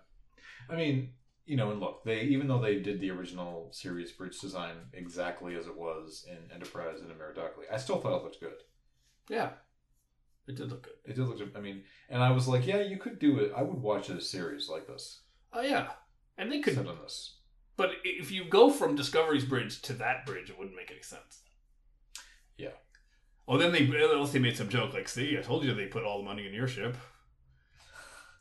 I 0.70 0.76
mean, 0.76 1.14
you 1.50 1.58
know, 1.58 1.72
and 1.72 1.80
look, 1.80 2.04
they 2.04 2.22
even 2.22 2.48
though 2.48 2.62
they 2.62 2.80
did 2.80 3.00
the 3.00 3.10
original 3.10 3.70
series 3.72 4.12
bridge 4.12 4.40
design 4.40 4.76
exactly 4.94 5.56
as 5.56 5.66
it 5.66 5.76
was 5.76 6.24
in 6.30 6.38
Enterprise 6.54 7.02
and 7.02 7.12
a 7.12 7.16
Mirror 7.16 7.34
Darkly, 7.34 7.66
I 7.74 7.78
still 7.78 8.00
thought 8.00 8.20
it 8.20 8.24
looked 8.24 8.40
good. 8.40 8.62
yeah, 9.30 9.50
it 10.48 10.56
did 10.56 10.70
look 10.70 10.84
good. 10.84 10.94
It 11.06 11.16
did 11.16 11.28
look. 11.28 11.40
I 11.56 11.60
mean, 11.60 11.82
and 12.08 12.22
I 12.22 12.30
was 12.30 12.48
like, 12.48 12.68
yeah, 12.68 12.82
you 12.82 12.98
could 12.98 13.18
do 13.18 13.40
it. 13.40 13.52
I 13.58 13.64
would 13.64 13.82
watch 13.82 14.10
a 14.10 14.22
series 14.22 14.70
like 14.70 14.86
this. 14.86 15.22
Oh 15.52 15.62
yeah, 15.62 15.88
and 16.38 16.52
they 16.52 16.60
could. 16.60 16.76
Set 16.76 16.86
on 16.86 17.00
this. 17.02 17.38
But 17.76 17.94
if 18.04 18.32
you 18.32 18.46
go 18.46 18.70
from 18.70 18.96
Discovery's 18.96 19.46
bridge 19.46 19.82
to 19.84 19.94
that 19.94 20.28
bridge, 20.28 20.52
it 20.52 20.60
wouldn't 20.60 20.76
make 20.76 20.92
any 20.92 21.02
sense. 21.02 21.42
Yeah. 22.58 22.78
Well, 23.48 23.58
then 23.58 23.72
they 23.72 23.86
unless 23.86 24.34
they 24.34 24.38
made 24.38 24.56
some 24.56 24.70
joke 24.70 24.94
like, 24.94 25.10
"See, 25.10 25.36
I 25.36 25.42
told 25.42 25.64
you 25.64 25.74
they 25.74 25.88
put 25.88 26.04
all 26.04 26.20
the 26.20 26.26
money 26.26 26.46
in 26.46 26.54
your 26.54 26.68
ship." 26.68 26.96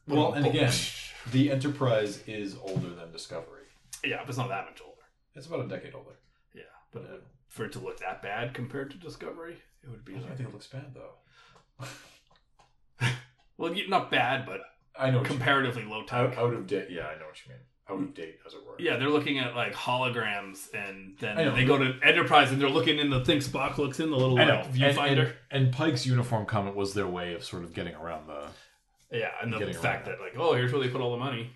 Well, 0.06 0.34
and 0.34 0.44
again, 0.44 0.72
the 1.32 1.50
Enterprise 1.50 2.22
is 2.26 2.56
older 2.62 2.90
than 2.90 3.10
Discovery. 3.12 3.64
yeah, 4.04 4.18
but 4.20 4.28
it's 4.30 4.38
not 4.38 4.48
that 4.48 4.64
much 4.66 4.80
older. 4.82 4.94
It's 5.34 5.46
about 5.46 5.64
a 5.64 5.68
decade 5.68 5.94
older. 5.94 6.18
Yeah, 6.54 6.62
but 6.92 7.02
uh, 7.02 7.16
for 7.48 7.64
it 7.64 7.72
to 7.72 7.78
look 7.78 7.98
that 8.00 8.22
bad 8.22 8.54
compared 8.54 8.90
to 8.92 8.96
Discovery, 8.96 9.56
it 9.82 9.88
would 9.90 10.04
be 10.04 10.14
I 10.14 10.18
don't 10.18 10.28
like 10.28 10.36
think 10.36 10.48
it 10.48 10.52
looks 10.52 10.66
bad 10.66 10.94
though. 10.94 11.86
Well, 13.56 13.74
not 13.88 14.08
bad, 14.10 14.46
but 14.46 14.60
I 14.96 15.10
know 15.10 15.22
comparatively 15.22 15.84
low 15.84 16.02
tech. 16.04 16.12
out, 16.12 16.38
out 16.38 16.54
of 16.54 16.66
date. 16.68 16.88
Yeah, 16.90 17.06
I 17.08 17.18
know 17.18 17.26
what 17.26 17.44
you 17.44 17.50
mean. 17.50 17.58
Out 17.90 18.00
of 18.08 18.14
date, 18.14 18.38
as 18.46 18.52
it 18.54 18.60
were. 18.64 18.76
Yeah, 18.78 18.98
they're 18.98 19.08
looking 19.10 19.38
at 19.40 19.56
like 19.56 19.74
holograms, 19.74 20.72
and 20.72 21.16
then 21.18 21.54
they 21.54 21.64
go 21.64 21.76
to 21.76 21.98
Enterprise, 22.04 22.52
and 22.52 22.60
they're 22.60 22.68
looking 22.68 22.98
in 23.00 23.10
the 23.10 23.24
thing 23.24 23.38
Spock 23.38 23.76
looks 23.78 23.98
in 23.98 24.10
the 24.10 24.16
little 24.16 24.36
like, 24.36 24.48
And, 24.48 24.72
viewfinder. 24.74 25.32
and, 25.50 25.64
and 25.64 25.72
Pike's 25.72 26.06
uniform 26.06 26.46
comment 26.46 26.76
was 26.76 26.94
their 26.94 27.08
way 27.08 27.34
of 27.34 27.42
sort 27.44 27.64
of 27.64 27.74
getting 27.74 27.94
around 27.96 28.28
the. 28.28 28.46
Yeah, 29.10 29.30
and 29.42 29.52
the 29.52 29.72
fact 29.74 30.06
around 30.06 30.18
that 30.18 30.24
like, 30.24 30.34
oh, 30.38 30.54
here's 30.54 30.72
where 30.72 30.82
they 30.82 30.88
put 30.88 31.00
all 31.00 31.12
the 31.12 31.16
money. 31.18 31.50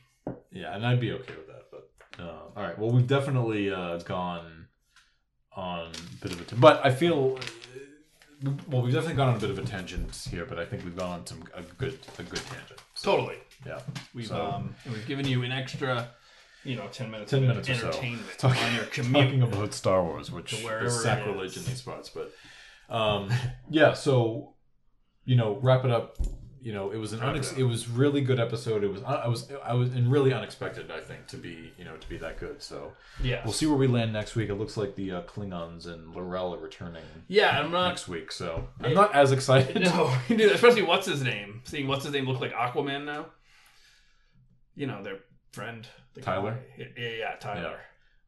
Yeah, 0.51 0.75
and 0.75 0.87
I'd 0.87 1.01
be 1.01 1.13
okay 1.13 1.35
with 1.37 1.47
that. 1.49 1.65
But 1.71 1.91
uh, 2.23 2.41
all 2.57 2.63
right, 2.63 2.79
well, 2.79 2.91
we've 2.91 3.07
definitely 3.07 3.73
uh, 3.73 3.99
gone 3.99 4.67
on 5.55 5.89
a 5.89 6.23
bit 6.23 6.33
of 6.33 6.41
a. 6.41 6.45
T- 6.45 6.57
but 6.59 6.85
I 6.85 6.91
feel. 6.93 7.39
uh, 7.39 8.51
Well, 8.69 8.83
we've 8.83 8.93
definitely 8.93 9.17
gone 9.17 9.29
on 9.31 9.37
a 9.37 9.39
bit 9.41 9.51
of 9.51 9.59
a 9.59 9.63
tangent 9.63 10.15
here, 10.31 10.45
but 10.47 10.59
I 10.59 10.65
think 10.65 10.85
we've 10.85 10.97
gone 10.97 11.11
on 11.21 11.27
some 11.27 11.43
a 11.55 11.63
good 11.63 11.99
a 12.19 12.23
good 12.23 12.41
tangent. 12.47 12.81
So, 12.95 13.13
Totally. 13.17 13.39
Yeah. 13.67 13.81
We've 14.15 14.27
So- 14.27 14.45
um, 14.45 14.75
and 14.85 14.93
we've 14.95 15.07
given 15.07 15.27
you 15.27 15.43
an 15.43 15.53
extra, 15.53 16.09
you 16.65 16.77
know, 16.77 16.87
ten 16.89 17.11
minutes. 17.11 17.31
10 17.31 17.43
of 17.45 17.49
minutes 17.49 17.69
or 17.71 17.75
so. 17.75 17.87
entertainment 17.89 18.39
Talking- 18.39 18.63
on 18.65 18.75
your 18.75 18.85
commute. 18.97 19.25
Talking 19.27 19.43
about 19.43 19.73
Star 19.75 20.03
Wars, 20.03 20.31
which 20.31 20.51
To 20.61 20.85
is 20.85 21.03
sacrilege 21.03 21.57
is. 21.57 21.59
in 21.59 21.65
these 21.71 21.79
spots, 21.79 22.11
but 22.11 22.33
um, 22.95 23.31
yeah. 23.71 23.93
So 23.95 24.55
you 25.25 25.37
know, 25.37 25.59
wrap 25.63 25.85
it 25.85 25.91
up. 25.91 26.17
You 26.65 26.73
know, 26.73 26.93
it 26.93 26.97
was 26.97 27.13
an 27.13 27.19
unex- 27.19 27.59
it 27.59 27.65
was 27.65 27.89
really 27.89 28.21
good 28.21 28.39
episode. 28.39 28.85
It 28.85 28.93
was 28.93 29.03
I 29.03 29.27
was 29.27 29.51
I 29.65 29.75
was 29.75 29.93
and 29.95 30.11
really 30.13 30.33
unexpected. 30.33 30.93
I 30.93 31.01
think 31.01 31.27
to 31.29 31.37
be 31.37 31.73
you 31.77 31.85
know 31.85 31.97
to 31.97 32.09
be 32.09 32.19
that 32.19 32.39
good. 32.39 32.63
So 32.63 32.93
yeah. 33.21 33.43
we'll 33.45 33.53
see 33.53 33.67
where 33.67 33.77
we 33.77 33.89
land 33.89 34.13
next 34.13 34.37
week. 34.37 34.49
It 34.49 34.55
looks 34.55 34.77
like 34.77 34.95
the 34.95 35.11
uh, 35.11 35.23
Klingons 35.23 35.87
and 35.87 36.15
L'Rell 36.15 36.55
are 36.55 36.59
returning 36.59 37.03
Yeah, 37.27 37.59
I'm 37.59 37.73
not. 37.73 37.89
next 37.89 38.07
week. 38.07 38.31
So 38.31 38.69
I'm 38.81 38.95
not 38.95 39.13
as 39.13 39.33
excited. 39.33 39.83
No, 39.83 40.15
dude, 40.29 40.41
especially 40.53 40.83
what's 40.83 41.07
his 41.07 41.21
name. 41.23 41.63
Seeing 41.65 41.89
what's 41.89 42.05
his 42.05 42.13
name 42.13 42.27
look 42.27 42.41
like 42.41 42.53
Aquaman 42.53 43.05
now. 43.07 43.27
You 44.75 44.87
know 44.87 45.03
their 45.03 45.19
friend 45.53 45.87
the 46.15 46.21
Tyler? 46.21 46.59
guy. 46.79 46.89
Yeah, 46.97 47.09
yeah, 47.09 47.35
Tyler. 47.41 47.79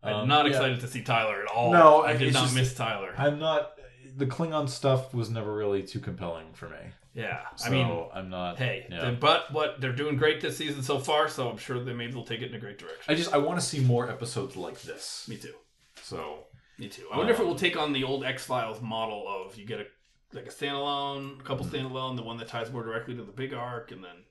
Yeah. 0.03 0.09
I'm 0.11 0.17
Um, 0.23 0.29
not 0.29 0.45
yeah. 0.47 0.51
excited 0.51 0.81
to 0.81 0.89
see 0.89 1.03
Tyler 1.03 1.41
at 1.43 1.49
all. 1.55 1.73
No, 1.73 2.03
I 2.03 2.17
did 2.17 2.33
not 2.35 2.43
just- 2.45 2.55
miss 2.57 2.75
Tyler. 2.75 3.15
I'm 3.17 3.39
not. 3.39 3.79
The 4.17 4.27
Klingon 4.27 4.69
stuff 4.69 5.15
was 5.15 5.31
never 5.31 5.55
really 5.55 5.83
too 5.83 6.01
compelling 6.01 6.53
for 6.53 6.69
me. 6.69 6.77
Yeah, 7.15 7.43
So 7.57 7.69
I 7.69 7.71
mean, 7.71 8.07
I'm 8.13 8.29
not. 8.29 8.59
hey, 8.59 8.87
yeah. 8.91 9.13
but 9.13 9.53
what 9.53 9.81
they're 9.81 9.93
doing 9.93 10.17
great 10.17 10.41
this 10.41 10.57
season 10.57 10.83
so 10.83 10.99
far, 10.99 11.29
so 11.29 11.49
I'm 11.49 11.57
sure 11.57 11.83
they 11.83 11.93
maybe 11.93 12.13
they'll 12.13 12.25
take 12.25 12.43
it 12.43 12.49
in 12.49 12.55
a 12.55 12.59
great 12.59 12.79
direction. 12.79 13.05
I 13.13 13.15
just 13.15 13.33
I 13.33 13.39
want 13.39 13.61
to 13.61 13.65
see 13.65 13.81
more 13.81 14.11
episodes 14.11 14.57
like 14.57 14.83
this. 14.83 15.27
Me 15.29 15.37
too. 15.37 15.55
So 16.03 16.45
Me 16.79 16.89
too. 16.89 17.07
I 17.13 17.17
wonder 17.17 17.33
if 17.33 17.39
it 17.39 17.47
will 17.47 17.55
take 17.55 17.77
on 17.77 17.93
the 17.93 18.03
old 18.03 18.25
X 18.25 18.45
Files 18.45 18.83
model 18.83 19.27
of 19.29 19.57
you 19.57 19.65
get 19.65 19.81
a 19.81 19.87
like 20.33 20.47
a 20.47 20.51
standalone, 20.51 21.39
a 21.39 21.43
couple 21.45 21.65
standalone, 21.65 22.17
the 22.17 22.23
one 22.25 22.37
that 22.39 22.49
ties 22.49 22.73
more 22.73 22.83
directly 22.83 23.15
to 23.15 23.23
the 23.23 23.31
big 23.33 23.55
arc, 23.55 23.93
and 23.93 24.03
then 24.03 24.25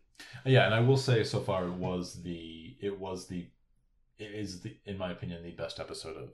yeah, 0.46 0.66
and 0.66 0.76
I 0.76 0.82
will 0.82 0.98
say 0.98 1.24
so 1.24 1.40
far 1.40 1.66
it 1.66 1.74
was 1.74 2.22
the 2.22 2.76
it 2.82 3.00
was 3.00 3.28
the 3.28 3.48
it 4.20 4.32
is 4.32 4.62
the 4.62 4.76
in 4.86 4.98
my 4.98 5.12
opinion 5.12 5.42
the 5.44 5.52
best 5.52 5.80
episode 5.80 6.18
of 6.18 6.32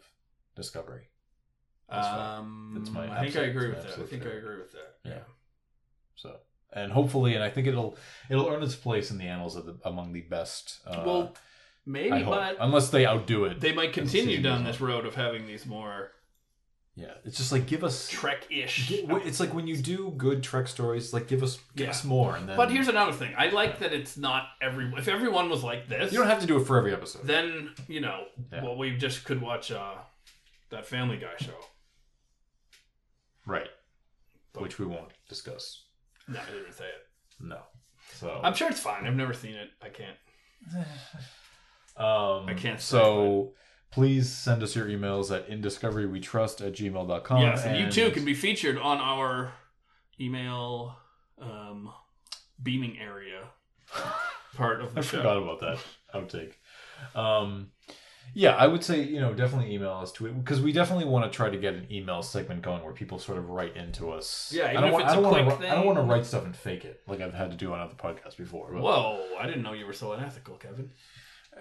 Discovery. 0.56 1.10
Um, 1.90 2.76
That's 2.78 2.92
my 2.92 3.10
I 3.12 3.22
think 3.22 3.36
I 3.36 3.48
agree 3.48 3.70
with 3.70 3.82
that. 3.84 4.00
I 4.00 4.06
think 4.06 4.26
I 4.26 4.30
agree 4.30 4.58
with 4.58 4.72
that. 4.72 4.96
Yeah. 5.06 5.20
So 6.22 6.36
and 6.74 6.92
hopefully, 6.92 7.34
and 7.36 7.44
I 7.44 7.50
think 7.50 7.68
it'll 7.68 7.98
it'll 8.30 8.48
earn 8.48 8.62
its 8.64 8.76
place 8.76 9.10
in 9.12 9.18
the 9.18 9.26
annals 9.26 9.56
of 9.56 9.66
the 9.66 9.78
among 9.86 10.14
the 10.14 10.22
best. 10.22 10.80
Uh, 10.86 11.04
well, 11.06 11.36
maybe, 11.86 12.24
but 12.24 12.58
unless 12.60 12.90
they 12.90 13.06
outdo 13.06 13.46
it. 13.46 13.60
they 13.60 13.74
might 13.74 13.94
continue 13.94 14.42
down 14.42 14.64
this 14.64 14.80
road 14.82 15.06
of 15.06 15.16
having 15.16 15.48
these 15.48 15.66
more 15.66 16.12
Yeah, 16.96 17.14
it's 17.24 17.38
just 17.38 17.52
like 17.54 17.66
give 17.68 17.84
us. 17.86 18.10
Trek-ish. 18.10 18.92
It's 18.92 19.40
like 19.40 19.54
when 19.54 19.66
you 19.68 19.78
do 19.78 20.14
good 20.18 20.44
Trek 20.44 20.68
stories, 20.68 21.14
like 21.14 21.28
give 21.28 21.42
us 21.42 21.58
give 21.78 21.86
Yeah. 21.86 21.92
us 21.92 22.04
more, 22.04 22.36
and 22.36 22.48
then. 22.50 22.58
But 22.58 22.70
here's 22.72 22.90
another 22.90 23.14
thing. 23.14 23.34
I 23.38 23.48
like 23.50 23.80
that 23.80 23.94
it's 23.94 24.18
not 24.18 24.44
every. 24.62 24.92
If 24.98 25.08
everyone 25.08 25.50
was 25.50 25.64
like 25.64 25.88
this, 25.88 26.12
you 26.12 26.20
don't 26.20 26.28
have 26.28 26.42
to 26.42 26.48
do 26.48 26.60
it 26.60 26.66
for 26.68 26.78
every 26.78 26.94
episode. 26.94 27.26
then 27.26 27.72
you 27.88 28.02
know, 28.02 28.26
Yeah. 28.52 28.64
well, 28.64 28.78
we 28.78 28.98
just 28.98 29.24
could 29.24 29.42
watch 29.42 29.72
uh, 29.72 29.96
that 30.72 30.86
Family 30.86 31.18
Guy 31.18 31.36
show. 31.40 31.58
right. 33.46 33.70
Which 34.58 34.78
we 34.80 34.86
won't 34.86 35.12
discuss. 35.30 35.86
No, 36.30 36.40
I 36.40 36.46
didn't 36.46 36.62
even 36.62 36.74
say 36.74 36.86
it. 36.86 37.44
No. 37.46 37.60
So 38.16 38.40
I'm 38.44 38.54
sure 38.54 38.70
it's 38.70 38.80
fine. 38.80 39.06
I've 39.08 39.16
never 39.16 39.34
seen 39.34 39.56
it. 39.56 39.70
I 39.82 39.90
can't. 39.90 40.18
Um, 41.98 42.48
I 42.48 42.54
can't 42.56 42.80
So 42.80 43.52
please 43.92 44.32
send 44.32 44.64
us 44.64 44.74
your 44.74 44.86
emails 44.88 45.36
at 45.36 45.50
indiscoverywetrust 45.50 46.66
at 46.66 46.72
gmail.com. 46.74 47.42
yes, 47.42 47.66
and, 47.66 47.78
you 47.78 47.92
too 47.92 48.12
can 48.12 48.24
be 48.24 48.34
featured 48.34 48.78
on 48.78 49.00
our 49.00 49.52
email 50.18 50.96
um, 51.42 51.92
beaming 52.64 52.98
area 53.00 53.50
part 54.56 54.80
of 54.80 54.94
the 54.94 55.02
I 55.02 55.04
show. 55.04 55.18
forgot 55.18 55.38
about 55.38 55.60
that 55.60 55.80
outtake. 56.16 56.54
Um, 57.20 57.72
yeah, 58.34 58.56
I 58.56 58.68
would 58.68 58.84
say 58.84 59.04
you 59.04 59.20
know 59.20 59.34
definitely 59.34 59.74
email 59.74 59.92
us 59.94 60.12
to 60.14 60.28
it 60.28 60.38
because 60.38 60.62
we 60.62 60.72
definitely 60.72 61.06
want 61.06 61.32
to 61.32 61.36
try 61.36 61.50
to 61.50 61.58
get 61.58 61.74
an 61.74 61.88
email 61.92 62.22
segment 62.22 62.62
going 62.62 62.84
where 62.84 62.94
people 62.94 63.20
sort 63.20 63.38
of 63.38 63.50
write 63.50 63.76
into 63.76 64.12
us. 64.12 64.52
Yeah, 64.56 64.66
I 64.66 64.72
even 64.72 64.82
don't 64.82 64.88
if 64.90 64.94
want. 64.94 65.04
it's 65.06 65.12
I 65.12 65.16
don't 65.16 65.26
a 65.26 65.30
want 65.30 65.46
quick 65.48 65.60
to. 65.60 65.72
I 65.72 65.76
don't 65.76 65.86
want 65.86 65.98
to 65.98 66.04
write 66.04 66.26
stuff 66.26 66.46
and 66.46 66.56
fake 66.56 66.86
it 66.86 67.02
like 67.08 67.22
I've 67.22 67.34
had 67.34 67.52
to 67.52 67.58
do 67.58 67.74
on 67.74 67.80
other 67.80 67.96
podcasts 67.96 68.38
before. 68.38 68.70
But 68.72 68.82
Whoa! 68.82 69.26
I 69.40 69.46
didn't 69.46 69.64
know 69.64 69.74
you 69.74 69.86
were 69.86 69.94
so 69.94 70.14
unethical, 70.14 70.56
Kevin. 70.56 70.92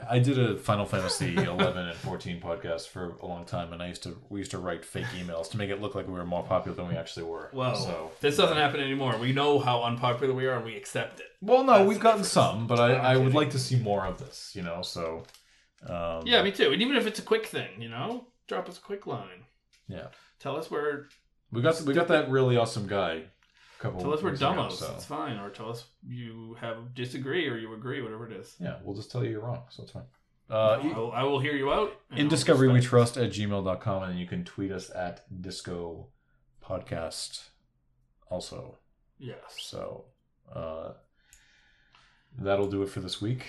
I 0.08 0.20
did 0.20 0.38
a 0.38 0.56
Final 0.56 0.84
Fantasy 0.86 1.34
11 1.36 1.88
and 1.88 1.96
14 1.96 2.40
podcast 2.40 2.86
for 2.88 3.16
a 3.20 3.26
long 3.26 3.44
time, 3.44 3.72
and 3.72 3.82
I 3.82 3.88
used 3.88 4.02
to 4.04 4.16
we 4.28 4.38
used 4.38 4.52
to 4.52 4.58
write 4.58 4.84
fake 4.84 5.06
emails 5.18 5.50
to 5.50 5.56
make 5.58 5.70
it 5.70 5.80
look 5.80 5.94
like 5.94 6.06
we 6.06 6.12
were 6.12 6.26
more 6.26 6.44
popular 6.44 6.76
than 6.76 6.86
we 6.88 6.94
actually 6.94 7.24
were. 7.24 7.50
Well, 7.52 7.74
so 7.74 8.10
this 8.20 8.36
doesn't 8.36 8.56
happen 8.56 8.80
anymore. 8.80 9.16
We 9.18 9.32
know 9.32 9.58
how 9.58 9.82
unpopular 9.82 10.32
we 10.34 10.46
are, 10.46 10.56
and 10.56 10.64
we 10.64 10.76
accept 10.76 11.20
it. 11.20 11.26
Well, 11.40 11.64
no, 11.64 11.78
That's 11.78 11.88
we've 11.88 12.00
gotten 12.00 12.18
difference. 12.22 12.32
some, 12.32 12.66
but 12.66 12.78
I, 12.78 13.14
I'm 13.14 13.24
would 13.24 13.34
like 13.34 13.50
to 13.50 13.58
see 13.58 13.76
more 13.76 14.04
of 14.06 14.18
this, 14.18 14.52
you 14.54 14.62
know. 14.62 14.82
So, 14.82 15.24
um, 15.86 16.22
Yeah, 16.26 16.42
me 16.42 16.52
too. 16.52 16.72
And 16.72 16.80
even 16.82 16.96
if 16.96 17.06
it's 17.06 17.18
a 17.18 17.22
quick 17.22 17.46
thing, 17.46 17.80
you 17.80 17.88
know, 17.88 18.26
drop 18.46 18.68
us 18.68 18.78
a 18.78 18.80
quick 18.80 19.06
line. 19.06 19.44
yeah, 19.88 20.08
Tell 20.40 20.56
us 20.56 20.70
where. 20.70 21.08
we 21.52 21.62
got 21.62 21.80
we 21.82 21.94
got 21.94 22.08
that 22.08 22.30
really 22.30 22.56
awesome 22.56 22.86
guy. 22.86 23.24
Couple. 23.78 24.00
Tell 24.00 24.12
us 24.12 24.22
we're 24.22 24.32
dumbos. 24.32 24.72
so- 24.72 24.92
It's 24.96 25.04
fine. 25.04 25.38
Or 25.38 25.50
tell 25.50 25.70
us 25.70 25.84
you 26.06 26.56
have 26.60 26.94
disagree 26.94 27.48
or 27.48 27.56
you 27.56 27.72
agree, 27.74 28.02
whatever 28.02 28.26
it 28.28 28.32
is. 28.36 28.56
Yeah, 28.58 28.76
we'll 28.82 28.96
just 28.96 29.10
tell 29.12 29.22
you 29.24 29.30
you're 29.30 29.40
wrong, 29.44 29.62
so 29.70 29.82
it's 29.84 29.92
fine. 29.92 30.02
Uh, 30.50 30.80
I, 30.82 30.86
will, 30.96 31.12
I 31.12 31.22
will 31.24 31.38
hear 31.40 31.54
you 31.54 31.70
out. 31.72 31.92
in 32.10 32.22
I'll 32.22 32.28
discovery 32.28 32.68
we 32.68 32.80
trust 32.80 33.16
at 33.18 33.30
gmail.com 33.30 34.02
and 34.04 34.18
you 34.18 34.26
can 34.26 34.44
tweet 34.44 34.72
us 34.72 34.90
at 34.94 35.20
disco 35.42 36.08
podcast 36.64 37.50
also 38.30 38.78
Yes. 39.18 39.38
so 39.60 40.06
uh, 40.52 40.92
that'll 42.38 42.70
do 42.70 42.82
it 42.82 42.88
for 42.88 43.00
this 43.00 43.20
week 43.20 43.44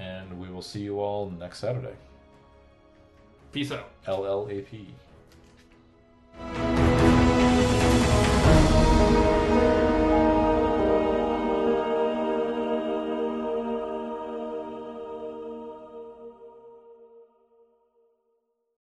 and 0.00 0.40
we 0.40 0.48
will 0.48 0.62
see 0.62 0.80
you 0.80 0.98
all 0.98 1.30
next 1.30 1.58
Saturday. 1.58 1.94
Peace 3.52 3.70
out. 3.70 3.90
LLAP. 4.06 4.86